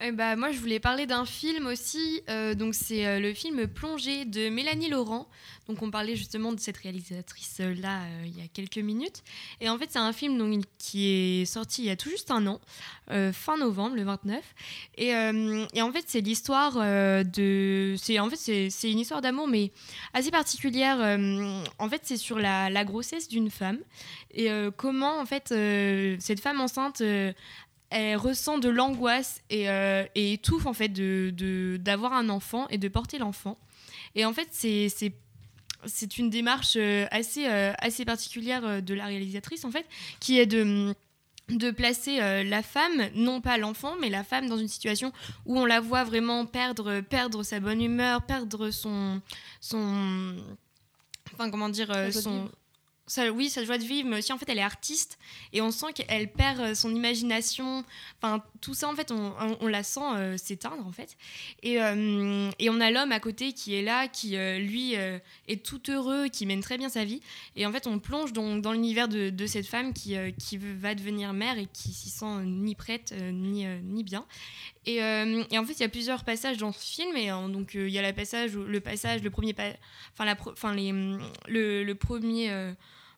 Eh 0.06 0.12
bah, 0.12 0.36
moi, 0.36 0.52
je 0.52 0.58
voulais 0.58 0.80
parler 0.80 1.06
d'un 1.06 1.24
film 1.24 1.66
aussi. 1.66 2.20
euh, 2.28 2.54
donc, 2.54 2.74
c'est 2.74 3.06
euh, 3.06 3.20
le 3.20 3.32
film 3.32 3.66
Plongée 3.66 4.26
de 4.26 4.50
Mélanie 4.50 4.90
Laurent. 4.90 5.26
Donc, 5.66 5.80
on 5.80 5.90
parlait 5.90 6.14
justement 6.14 6.52
de 6.52 6.60
cette 6.60 6.76
réalisatrice-là 6.76 8.02
euh, 8.02 8.26
il 8.26 8.38
y 8.38 8.44
a 8.44 8.48
quelques 8.48 8.76
minutes. 8.76 9.22
Et 9.62 9.70
en 9.70 9.78
fait, 9.78 9.86
c'est 9.88 9.98
un 9.98 10.12
film 10.12 10.36
donc, 10.36 10.62
qui 10.76 11.08
est 11.08 11.46
sorti 11.46 11.84
il 11.84 11.86
y 11.86 11.90
a 11.90 11.96
tout 11.96 12.10
juste 12.10 12.30
un 12.30 12.46
an, 12.46 12.60
fin 13.32 13.56
novembre, 13.56 13.96
le 13.96 14.02
29. 14.02 14.44
Et, 14.98 15.08
et 15.08 15.82
en 15.82 15.90
fait, 15.90 16.04
c'est 16.06 16.20
l'histoire 16.20 16.74
de. 16.74 17.94
C'est, 17.96 18.18
en 18.18 18.28
fait, 18.28 18.68
c'est, 18.70 18.90
une 18.90 18.98
histoire 18.98 19.22
d'amour, 19.22 19.48
mais 19.48 19.72
assez 20.12 20.30
particulière. 20.30 20.98
en 21.78 21.88
fait, 21.88 22.02
c'est 22.04 22.18
sur 22.18 22.38
la, 22.38 22.68
la 22.68 22.84
grossesse 22.84 23.28
d'une 23.28 23.50
femme. 23.50 23.78
Et 24.34 24.50
comment, 24.76 25.18
en 25.18 25.24
fait, 25.24 25.48
cette 26.20 26.40
femme 26.40 26.60
enceinte. 26.60 27.02
Elle 27.94 28.16
ressent 28.16 28.58
de 28.58 28.68
l'angoisse 28.68 29.40
et, 29.50 29.68
euh, 29.70 30.04
et 30.14 30.34
étouffe 30.34 30.66
en 30.66 30.72
fait 30.72 30.88
de 30.88 31.78
d'avoir 31.80 32.12
un 32.12 32.28
enfant 32.28 32.66
et 32.68 32.78
de 32.78 32.88
porter 32.88 33.18
l'enfant. 33.18 33.58
Et 34.14 34.24
en 34.24 34.32
fait, 34.32 34.48
c'est 34.52 36.18
une 36.18 36.30
démarche 36.30 36.76
euh, 36.76 37.06
assez 37.10 37.46
euh, 37.46 37.72
assez 37.78 38.04
particulière 38.04 38.82
de 38.82 38.94
la 38.94 39.06
réalisatrice 39.06 39.64
en 39.64 39.70
fait, 39.70 39.86
qui 40.20 40.38
est 40.38 40.46
de 40.46 40.94
de 41.50 41.70
placer 41.70 42.20
euh, 42.20 42.42
la 42.42 42.62
femme, 42.62 43.10
non 43.14 43.40
pas 43.40 43.58
l'enfant, 43.58 43.96
mais 44.00 44.08
la 44.08 44.24
femme 44.24 44.48
dans 44.48 44.56
une 44.56 44.68
situation 44.68 45.12
où 45.44 45.58
on 45.58 45.66
la 45.66 45.80
voit 45.80 46.04
vraiment 46.04 46.46
perdre, 46.46 47.00
perdre 47.00 47.42
sa 47.42 47.60
bonne 47.60 47.82
humeur, 47.82 48.22
perdre 48.22 48.70
son, 48.70 49.20
son, 49.60 50.36
enfin 51.34 51.50
comment 51.50 51.68
dire, 51.68 51.90
euh, 51.90 52.10
son, 52.10 52.50
oui, 53.32 53.50
sa 53.50 53.64
joie 53.64 53.78
de 53.78 53.84
vivre, 53.84 54.08
mais 54.08 54.18
aussi 54.18 54.32
en 54.32 54.38
fait 54.38 54.48
elle 54.48 54.58
est 54.58 54.62
artiste 54.62 55.18
et 55.52 55.60
on 55.60 55.70
sent 55.70 55.92
qu'elle 55.94 56.30
perd 56.30 56.60
euh, 56.60 56.74
son 56.74 56.94
imagination. 56.94 57.84
Enfin, 58.20 58.42
tout 58.60 58.74
ça 58.74 58.88
en 58.88 58.94
fait, 58.94 59.12
on, 59.12 59.66
la 59.66 59.82
sent 59.82 60.00
euh, 60.14 60.36
s'éteindre 60.36 60.86
en 60.86 60.92
fait. 60.92 61.16
Et, 61.62 61.82
euh, 61.82 62.50
et 62.58 62.70
on 62.70 62.80
a 62.80 62.90
l'homme 62.90 63.12
à 63.12 63.20
côté 63.20 63.52
qui 63.52 63.74
est 63.74 63.82
là, 63.82 64.08
qui 64.08 64.36
lui 64.36 64.94
est 64.94 65.64
tout 65.64 65.80
heureux, 65.90 66.28
qui 66.28 66.46
mène 66.46 66.60
très 66.60 66.78
bien 66.78 66.88
sa 66.88 67.04
vie. 67.04 67.20
Et 67.56 67.66
en 67.66 67.72
fait, 67.72 67.86
on 67.86 67.98
plonge 67.98 68.32
donc 68.32 68.62
dans 68.62 68.72
l'univers 68.72 69.08
de, 69.08 69.46
cette 69.46 69.66
femme 69.66 69.92
qui, 69.92 70.16
va 70.56 70.94
devenir 70.94 71.32
mère 71.32 71.58
et 71.58 71.66
qui 71.66 71.92
s'y 71.92 72.10
sent 72.10 72.44
ni 72.44 72.74
prête 72.74 73.14
ni 73.20 74.02
bien. 74.02 74.26
Et, 74.86 75.02
euh, 75.02 75.44
et 75.50 75.58
en 75.58 75.64
fait, 75.64 75.72
il 75.74 75.80
y 75.80 75.84
a 75.84 75.88
plusieurs 75.88 76.24
passages 76.24 76.58
dans 76.58 76.72
ce 76.72 76.84
film. 76.84 77.16
Et 77.16 77.30
euh, 77.30 77.48
donc, 77.48 77.74
euh, 77.74 77.88
il 77.88 77.94
y 77.94 77.98
a 77.98 78.02
la 78.02 78.12
passage, 78.12 78.54
le 78.54 78.80
passage, 78.80 79.22
le 79.22 79.30
premier, 79.30 79.54
enfin 80.12 80.24
la, 80.24 80.36
enfin 80.46 80.74
les, 80.74 80.90
hum, 80.90 81.20
le, 81.48 81.84
le 81.84 81.94
premier. 81.94 82.74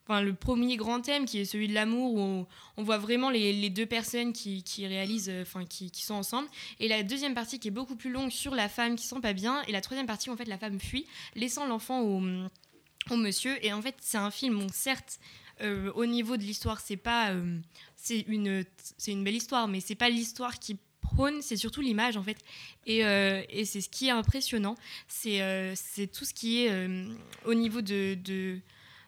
Enfin, 0.09 0.21
le 0.21 0.33
premier 0.33 0.77
grand 0.77 1.01
thème 1.01 1.25
qui 1.25 1.39
est 1.39 1.43
celui 1.43 1.67
de 1.67 1.73
l'amour 1.73 2.13
où 2.13 2.47
on, 2.77 2.81
voit 2.81 2.97
vraiment 2.97 3.29
les, 3.29 3.51
les 3.51 3.69
deux 3.69 3.85
personnes 3.85 4.31
qui, 4.31 4.63
qui 4.63 4.87
réalisent, 4.87 5.29
enfin 5.41 5.65
qui, 5.65 5.91
qui 5.91 6.01
sont 6.01 6.13
ensemble. 6.13 6.47
Et 6.79 6.87
la 6.87 7.03
deuxième 7.03 7.33
partie 7.33 7.59
qui 7.59 7.67
est 7.67 7.71
beaucoup 7.71 7.97
plus 7.97 8.09
longue 8.09 8.31
sur 8.31 8.55
la 8.55 8.69
femme 8.69 8.95
qui 8.95 9.03
se 9.03 9.13
sent 9.13 9.21
pas 9.21 9.33
bien. 9.33 9.61
Et 9.63 9.73
la 9.73 9.81
troisième 9.81 10.07
partie 10.07 10.29
où 10.29 10.33
en 10.33 10.37
fait 10.37 10.47
la 10.47 10.57
femme 10.57 10.79
fuit, 10.79 11.05
laissant 11.35 11.67
l'enfant 11.67 12.03
au, 12.03 12.21
au 13.09 13.15
monsieur. 13.17 13.57
Et 13.65 13.73
en 13.73 13.81
fait, 13.81 13.95
c'est 13.99 14.17
un 14.17 14.31
film, 14.31 14.57
bon, 14.57 14.67
certes, 14.71 15.19
au 15.61 16.05
niveau 16.05 16.37
de 16.37 16.43
l'histoire, 16.43 16.79
c'est 16.79 16.95
pas, 16.95 17.33
c'est 17.97 18.21
une, 18.29 18.63
une 19.07 19.23
belle 19.25 19.35
histoire, 19.35 19.67
mais 19.67 19.81
c'est 19.81 19.95
pas 19.95 20.07
l'histoire 20.07 20.57
qui 20.57 20.77
c'est 21.41 21.57
surtout 21.57 21.81
l'image 21.81 22.17
en 22.17 22.23
fait. 22.23 22.37
Et, 22.85 23.05
euh, 23.05 23.41
et 23.49 23.65
c'est 23.65 23.81
ce 23.81 23.89
qui 23.89 24.07
est 24.07 24.11
impressionnant, 24.11 24.75
c'est, 25.07 25.41
euh, 25.41 25.73
tout 26.13 26.25
ce 26.25 26.33
qui 26.33 26.63
est 26.63 26.71
euh, 26.71 27.05
au 27.45 27.53
niveau 27.53 27.81
de 27.81 28.59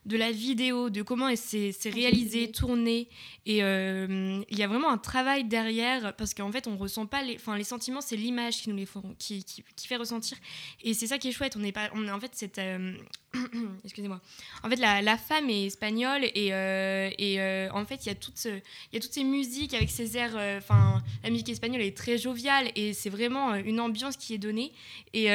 de 0.09 0.17
la 0.17 0.31
vidéo, 0.31 0.89
de 0.89 1.01
comment 1.03 1.33
s'est 1.35 1.71
réalisée, 1.85 2.51
tournée. 2.51 3.07
Et 3.45 3.63
euh, 3.63 4.41
il 4.49 4.57
y 4.57 4.63
a 4.63 4.67
vraiment 4.67 4.89
un 4.89 4.97
travail 4.97 5.43
derrière, 5.43 6.15
parce 6.15 6.33
qu'en 6.33 6.51
fait, 6.51 6.67
on 6.67 6.75
ressent 6.77 7.05
pas 7.05 7.21
les, 7.23 7.35
enfin, 7.35 7.55
les 7.55 7.63
sentiments, 7.63 8.01
c'est 8.01 8.15
l'image 8.17 8.61
qui 8.63 8.69
nous 8.69 8.75
les 8.75 8.85
font, 8.87 9.15
qui, 9.19 9.43
qui, 9.43 9.63
qui 9.75 9.87
fait 9.87 9.95
ressentir. 9.97 10.37
Et 10.83 10.93
c'est 10.95 11.07
ça 11.07 11.17
qui 11.19 11.29
est 11.29 11.31
chouette. 11.31 11.55
On 11.57 11.63
est 11.63 11.71
pas, 11.71 11.89
on, 11.93 12.07
en 12.09 12.19
fait, 12.19 12.31
cette, 12.33 12.57
euh, 12.57 12.93
excusez-moi. 13.85 14.19
En 14.63 14.69
fait, 14.69 14.77
la, 14.77 15.01
la 15.03 15.17
femme 15.17 15.49
est 15.49 15.65
espagnole 15.67 16.25
et, 16.25 16.53
euh, 16.53 17.09
et 17.19 17.39
en 17.71 17.85
fait, 17.85 18.05
il 18.05 18.09
y 18.09 18.11
a 18.11 18.15
toute, 18.15 18.37
ce- 18.37 18.49
il 18.49 18.93
y 18.93 18.97
a 18.97 18.99
toutes 18.99 19.13
ces 19.13 19.23
musiques 19.23 19.75
avec 19.75 19.91
ces 19.91 20.17
airs. 20.17 20.35
Enfin, 20.57 21.03
la 21.23 21.29
musique 21.29 21.49
espagnole 21.49 21.81
est 21.81 21.95
très 21.95 22.17
joviale 22.17 22.71
et 22.75 22.93
c'est 22.93 23.11
vraiment 23.11 23.53
une 23.55 23.79
ambiance 23.79 24.17
qui 24.17 24.33
est 24.33 24.39
donnée 24.39 24.71
et, 25.13 25.25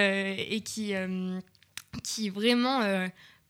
et 0.55 0.61
qui, 0.63 0.93
qui 2.03 2.29
vraiment 2.29 2.81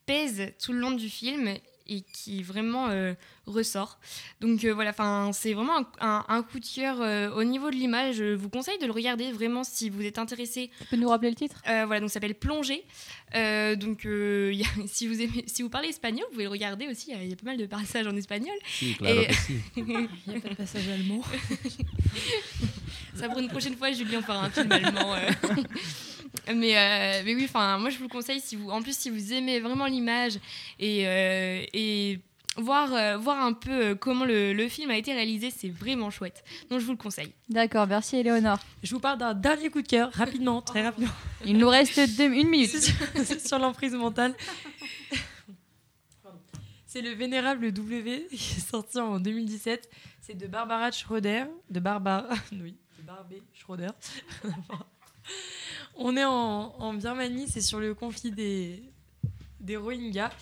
pèse 0.07 0.53
tout 0.63 0.73
le 0.73 0.79
long 0.81 0.91
du 0.93 1.09
film 1.09 1.55
et 1.87 2.01
qui 2.01 2.43
vraiment 2.43 2.89
euh, 2.89 3.13
ressort. 3.47 3.99
Donc 4.41 4.65
euh, 4.65 4.73
voilà, 4.73 4.89
enfin 4.89 5.33
c'est 5.35 5.53
vraiment 5.53 5.77
un, 5.81 5.87
un- 6.01 6.25
un 6.29 6.43
coup 6.43 6.59
de 6.59 6.65
cœur 6.65 6.97
euh, 7.03 7.31
au 7.33 7.45
niveau 7.45 7.69
de 7.71 7.77
l'image. 7.77 8.17
Je 8.17 8.33
vous 8.35 8.49
conseille 8.49 8.79
de 8.79 8.87
le 8.87 8.93
regarder 8.93 9.33
vraiment 9.33 9.65
si 9.65 9.91
vous 9.91 10.01
êtes 10.01 10.19
intéressé. 10.19 10.71
Tu 10.79 10.85
peux 10.87 10.97
nous 10.97 11.11
rappeler 11.11 11.29
le 11.29 11.37
titre? 11.37 11.61
Euh, 11.69 11.85
Voilà, 11.85 12.01
donc 12.01 12.09
ça 12.09 12.15
s'appelle 12.15 12.37
Plongée. 12.37 12.85
Euh, 13.35 13.77
donc 13.77 14.07
euh, 14.07 14.49
il 14.55 14.61
y 14.61 14.63
a- 14.65 14.67
si 14.87 15.07
vous 15.07 15.21
aimez, 15.21 15.45
si 15.47 15.63
vous 15.63 15.69
parlez 15.69 15.89
espagnol, 15.89 16.25
vous 16.29 16.33
pouvez 16.33 16.45
le 16.45 16.51
regarder 16.51 16.89
aussi. 16.89 17.11
Il 17.11 17.17
y 17.17 17.19
a- 17.19 17.23
il 17.23 17.29
y 17.29 17.33
a 17.35 17.37
pas 17.37 17.45
mal 17.45 17.59
de 17.59 17.67
passages 17.67 18.07
en 18.07 18.17
espagnol. 18.17 18.57
Si, 18.67 18.95
claro 18.95 19.21
Et- 19.21 19.33
si. 19.35 19.55
Il 19.77 19.85
n'y 19.85 20.37
a 20.37 20.41
pas 20.41 20.49
de 20.49 20.55
passage 20.55 20.89
allemand. 20.89 21.21
Ça 23.15 23.29
pour 23.29 23.39
une 23.41 23.49
prochaine 23.49 23.77
fois, 23.77 23.93
Julien 23.93 24.23
fera 24.23 24.47
un 24.47 24.51
film 24.51 24.73
allemand. 24.73 25.17
mais, 26.55 26.77
euh, 26.77 27.23
mais 27.25 27.35
oui, 27.35 27.45
enfin, 27.45 27.79
moi 27.79 27.91
je 27.91 27.97
vous 27.99 28.05
le 28.05 28.09
conseille 28.09 28.41
si 28.41 28.57
vous, 28.57 28.71
en 28.71 28.83
plus 28.83 28.97
si 28.97 29.11
vous 29.11 29.33
aimez 29.33 29.61
vraiment 29.61 29.87
l'image 29.87 30.39
et, 30.79 31.07
euh, 31.07 31.65
et 31.73 32.19
voir, 32.57 32.93
euh, 32.93 33.17
voir 33.17 33.45
un 33.45 33.53
peu 33.53 33.95
comment 33.95 34.25
le, 34.25 34.53
le 34.53 34.69
film 34.69 34.91
a 34.91 34.97
été 34.97 35.13
réalisé, 35.13 35.51
c'est 35.51 35.69
vraiment 35.71 36.11
chouette. 36.11 36.45
Donc 36.71 36.81
je 36.81 36.85
vous 36.85 36.93
le 36.93 36.99
conseille. 36.99 37.33
D'accord, 37.49 37.87
merci 37.87 38.17
Éléonore. 38.17 38.59
Je 38.83 38.95
vous 38.95 39.01
parle 39.01 39.19
d'un 39.19 39.35
dernier 39.35 39.71
coup 39.71 39.83
de 39.83 39.89
cœur, 39.89 40.11
rapidement, 40.13 40.61
très 40.63 40.83
rapidement. 40.83 41.11
Il 41.45 41.59
nous 41.59 41.69
reste 41.69 41.99
deux- 42.17 42.33
une 42.33 42.49
minute. 42.49 42.71
C'est 43.15 43.25
sur, 43.41 43.41
sur 43.49 43.59
l'emprise 43.59 43.93
mentale. 43.95 44.35
C'est 46.87 47.01
le 47.03 47.11
Vénérable 47.11 47.73
W 47.73 48.29
qui 48.31 48.37
est 48.37 48.71
sorti 48.71 48.99
en 49.01 49.19
2017. 49.19 49.91
C'est 50.21 50.35
de 50.39 50.47
Barbara 50.47 50.91
Schroeder. 50.93 51.45
De 51.71 51.81
Barbara. 51.81 52.29
Oui, 52.53 52.77
de 52.99 53.03
Barbé 53.03 53.43
Schroeder. 53.53 53.89
On 55.97 56.17
est 56.17 56.25
en, 56.25 56.95
Birmanie, 56.95 57.47
c'est 57.49 57.61
sur 57.61 57.79
le 57.79 57.95
conflit 57.95 58.33
des, 58.33 58.83
Rohingyas. 59.77 60.33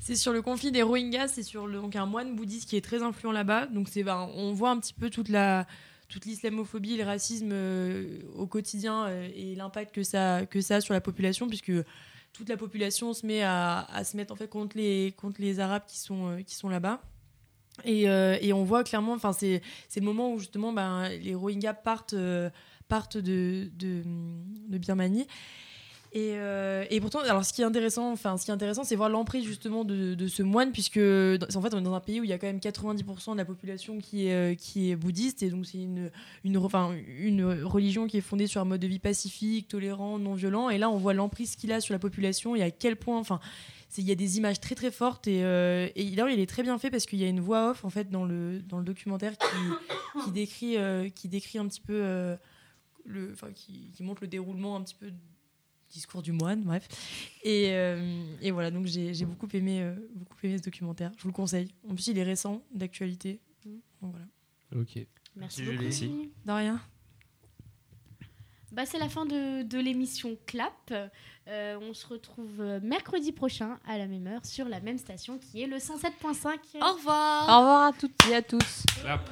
C'est 0.00 0.16
sur 0.16 0.32
le 0.32 0.42
conflit 0.42 0.72
des 0.72 0.82
Rohingyas, 0.82 1.28
c'est 1.28 1.42
sur 1.42 1.66
le- 1.66 1.82
un 1.94 2.06
moine 2.06 2.34
bouddhiste 2.34 2.68
qui 2.68 2.76
est 2.76 2.80
très 2.80 3.02
influent 3.02 3.32
là-bas. 3.32 3.66
Donc 3.66 3.88
c'est 3.88 4.02
ben, 4.02 4.28
on 4.34 4.52
voit 4.52 4.70
un 4.70 4.80
petit 4.80 4.94
peu 4.94 5.10
toute 5.10 5.28
la 5.28 5.66
toute 6.08 6.24
l'islamophobie, 6.24 6.96
le 6.96 7.04
racisme 7.04 7.50
euh, 7.52 8.20
au 8.34 8.46
quotidien 8.46 9.04
euh, 9.06 9.28
et 9.32 9.54
l'impact 9.54 9.94
que 9.94 10.02
ça 10.02 10.38
a 10.38 10.80
sur 10.80 10.92
la 10.92 11.00
population 11.00 11.46
puisque 11.46 11.72
toute 12.32 12.48
la 12.48 12.56
population 12.56 13.14
se 13.14 13.24
met 13.24 13.42
à, 13.42 13.86
se 14.04 14.16
mettre 14.16 14.32
en 14.32 14.36
fait 14.36 14.48
contre 14.48 14.76
les 14.76 15.14
contre 15.16 15.40
les 15.40 15.60
arabes 15.60 15.84
qui 15.86 15.98
sont 15.98 16.30
euh, 16.30 16.42
qui 16.42 16.54
sont 16.56 16.68
là-bas. 16.68 17.00
Et, 17.84 18.08
euh, 18.08 18.36
et 18.40 18.52
on 18.52 18.64
voit 18.64 18.84
clairement, 18.84 19.12
enfin 19.12 19.32
c'est 19.32 19.62
le 19.96 20.02
moment 20.02 20.32
où 20.32 20.38
justement 20.38 20.72
ben, 20.72 21.08
les 21.08 21.34
Rohingyas 21.34 21.74
partent 21.74 22.14
euh, 22.14 22.50
partent 22.88 23.18
de, 23.18 23.70
de, 23.78 24.02
Birmanie. 24.78 25.26
Et, 26.12 26.32
euh, 26.34 26.84
et 26.90 27.00
pourtant, 27.00 27.20
alors 27.20 27.44
ce 27.44 27.52
qui 27.52 27.62
est 27.62 27.64
intéressant, 27.64 28.10
enfin 28.10 28.36
ce 28.36 28.44
qui 28.44 28.50
est 28.50 28.54
intéressant, 28.54 28.82
c'est 28.82 28.96
voir 28.96 29.08
l'emprise 29.08 29.44
justement 29.44 29.84
de, 29.84 30.14
de 30.14 30.26
ce 30.26 30.42
moine, 30.42 30.72
puisque 30.72 30.96
en 30.96 31.62
fait 31.62 31.72
on 31.72 31.78
est 31.78 31.82
dans 31.82 31.94
un 31.94 32.00
pays 32.00 32.20
où 32.20 32.24
il 32.24 32.30
y 32.30 32.32
a 32.32 32.38
quand 32.38 32.48
même 32.48 32.58
90% 32.58 33.32
de 33.32 33.36
la 33.36 33.44
population 33.44 33.98
qui 33.98 34.26
est, 34.26 34.58
qui 34.58 34.90
est 34.90 34.96
bouddhiste, 34.96 35.44
et 35.44 35.50
donc 35.50 35.66
c'est 35.66 35.78
une, 35.78 36.10
une, 36.42 36.58
enfin, 36.58 36.96
une 37.20 37.44
religion 37.62 38.08
qui 38.08 38.16
est 38.16 38.22
fondée 38.22 38.48
sur 38.48 38.60
un 38.60 38.64
mode 38.64 38.80
de 38.80 38.88
vie 38.88 38.98
pacifique, 38.98 39.68
tolérant, 39.68 40.18
non 40.18 40.34
violent. 40.34 40.68
Et 40.68 40.78
là, 40.78 40.90
on 40.90 40.96
voit 40.96 41.14
l'emprise 41.14 41.54
qu'il 41.54 41.70
a 41.70 41.80
sur 41.80 41.94
la 41.94 42.00
population 42.00 42.56
et 42.56 42.62
à 42.62 42.72
quel 42.72 42.96
point, 42.96 43.16
enfin, 43.16 43.38
il 43.98 44.04
y 44.04 44.12
a 44.12 44.14
des 44.14 44.38
images 44.38 44.60
très 44.60 44.74
très 44.74 44.90
fortes 44.90 45.26
et, 45.26 45.42
euh, 45.44 45.88
et 45.96 46.04
d'ailleurs 46.10 46.30
il 46.30 46.38
est 46.40 46.46
très 46.48 46.62
bien 46.62 46.78
fait 46.78 46.90
parce 46.90 47.06
qu'il 47.06 47.18
y 47.18 47.24
a 47.24 47.28
une 47.28 47.40
voix 47.40 47.70
off 47.70 47.84
en 47.84 47.90
fait 47.90 48.10
dans 48.10 48.24
le, 48.24 48.60
dans 48.62 48.78
le 48.78 48.84
documentaire 48.84 49.36
qui, 49.36 50.22
qui 50.24 50.30
décrit 50.32 50.76
euh, 50.76 51.08
qui 51.08 51.28
décrit 51.28 51.58
un 51.58 51.66
petit 51.66 51.80
peu 51.80 51.94
euh, 51.94 52.36
le 53.04 53.32
enfin 53.32 53.50
qui, 53.52 53.90
qui 53.92 54.02
montre 54.02 54.22
le 54.22 54.28
déroulement 54.28 54.76
un 54.76 54.82
petit 54.82 54.94
peu 54.94 55.10
du 55.10 55.18
discours 55.90 56.22
du 56.22 56.30
moine 56.30 56.62
bref 56.62 56.86
et, 57.42 57.70
euh, 57.72 58.22
et 58.40 58.52
voilà 58.52 58.70
donc 58.70 58.86
j'ai 58.86 59.12
j'ai 59.12 59.24
beaucoup 59.24 59.48
aimé 59.54 59.82
euh, 59.82 59.94
beaucoup 60.14 60.36
aimé 60.44 60.56
ce 60.58 60.62
documentaire 60.62 61.10
je 61.16 61.22
vous 61.22 61.28
le 61.30 61.34
conseille 61.34 61.74
en 61.88 61.94
plus 61.94 62.06
il 62.06 62.18
est 62.18 62.22
récent 62.22 62.62
d'actualité 62.72 63.40
voilà 64.00 64.26
Ok. 64.76 65.04
Merci 65.34 65.64
Julie. 65.64 65.72
beaucoup. 65.72 65.82
Merci. 65.84 66.04
Julie. 66.06 66.30
de 66.46 66.52
rien 66.52 66.80
Bah, 68.72 68.86
c'est 68.86 68.98
la 68.98 69.08
fin 69.08 69.26
de, 69.26 69.62
de 69.62 69.78
l'émission 69.78 70.36
Clap. 70.46 70.92
Euh, 71.48 71.78
on 71.82 71.92
se 71.94 72.06
retrouve 72.06 72.62
mercredi 72.82 73.32
prochain 73.32 73.78
à 73.86 73.98
la 73.98 74.06
même 74.06 74.26
heure 74.28 74.44
sur 74.44 74.68
la 74.68 74.80
même 74.80 74.98
station 74.98 75.38
qui 75.38 75.62
est 75.62 75.66
le 75.66 75.78
107.5. 75.78 76.80
Au 76.80 76.92
revoir. 76.94 77.48
Au 77.48 77.58
revoir 77.60 77.82
à 77.88 77.92
toutes 77.92 78.12
et 78.30 78.34
à 78.36 78.42
tous. 78.42 78.84
Clap. 79.00 79.28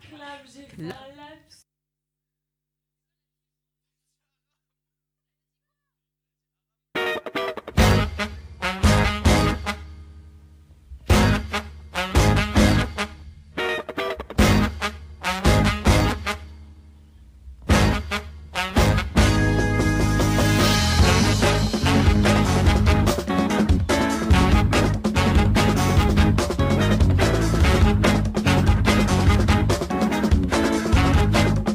Clap, 0.00 0.44
j'ai 0.46 0.62
fait 0.64 0.82
un 0.82 0.86
laps. 0.88 1.51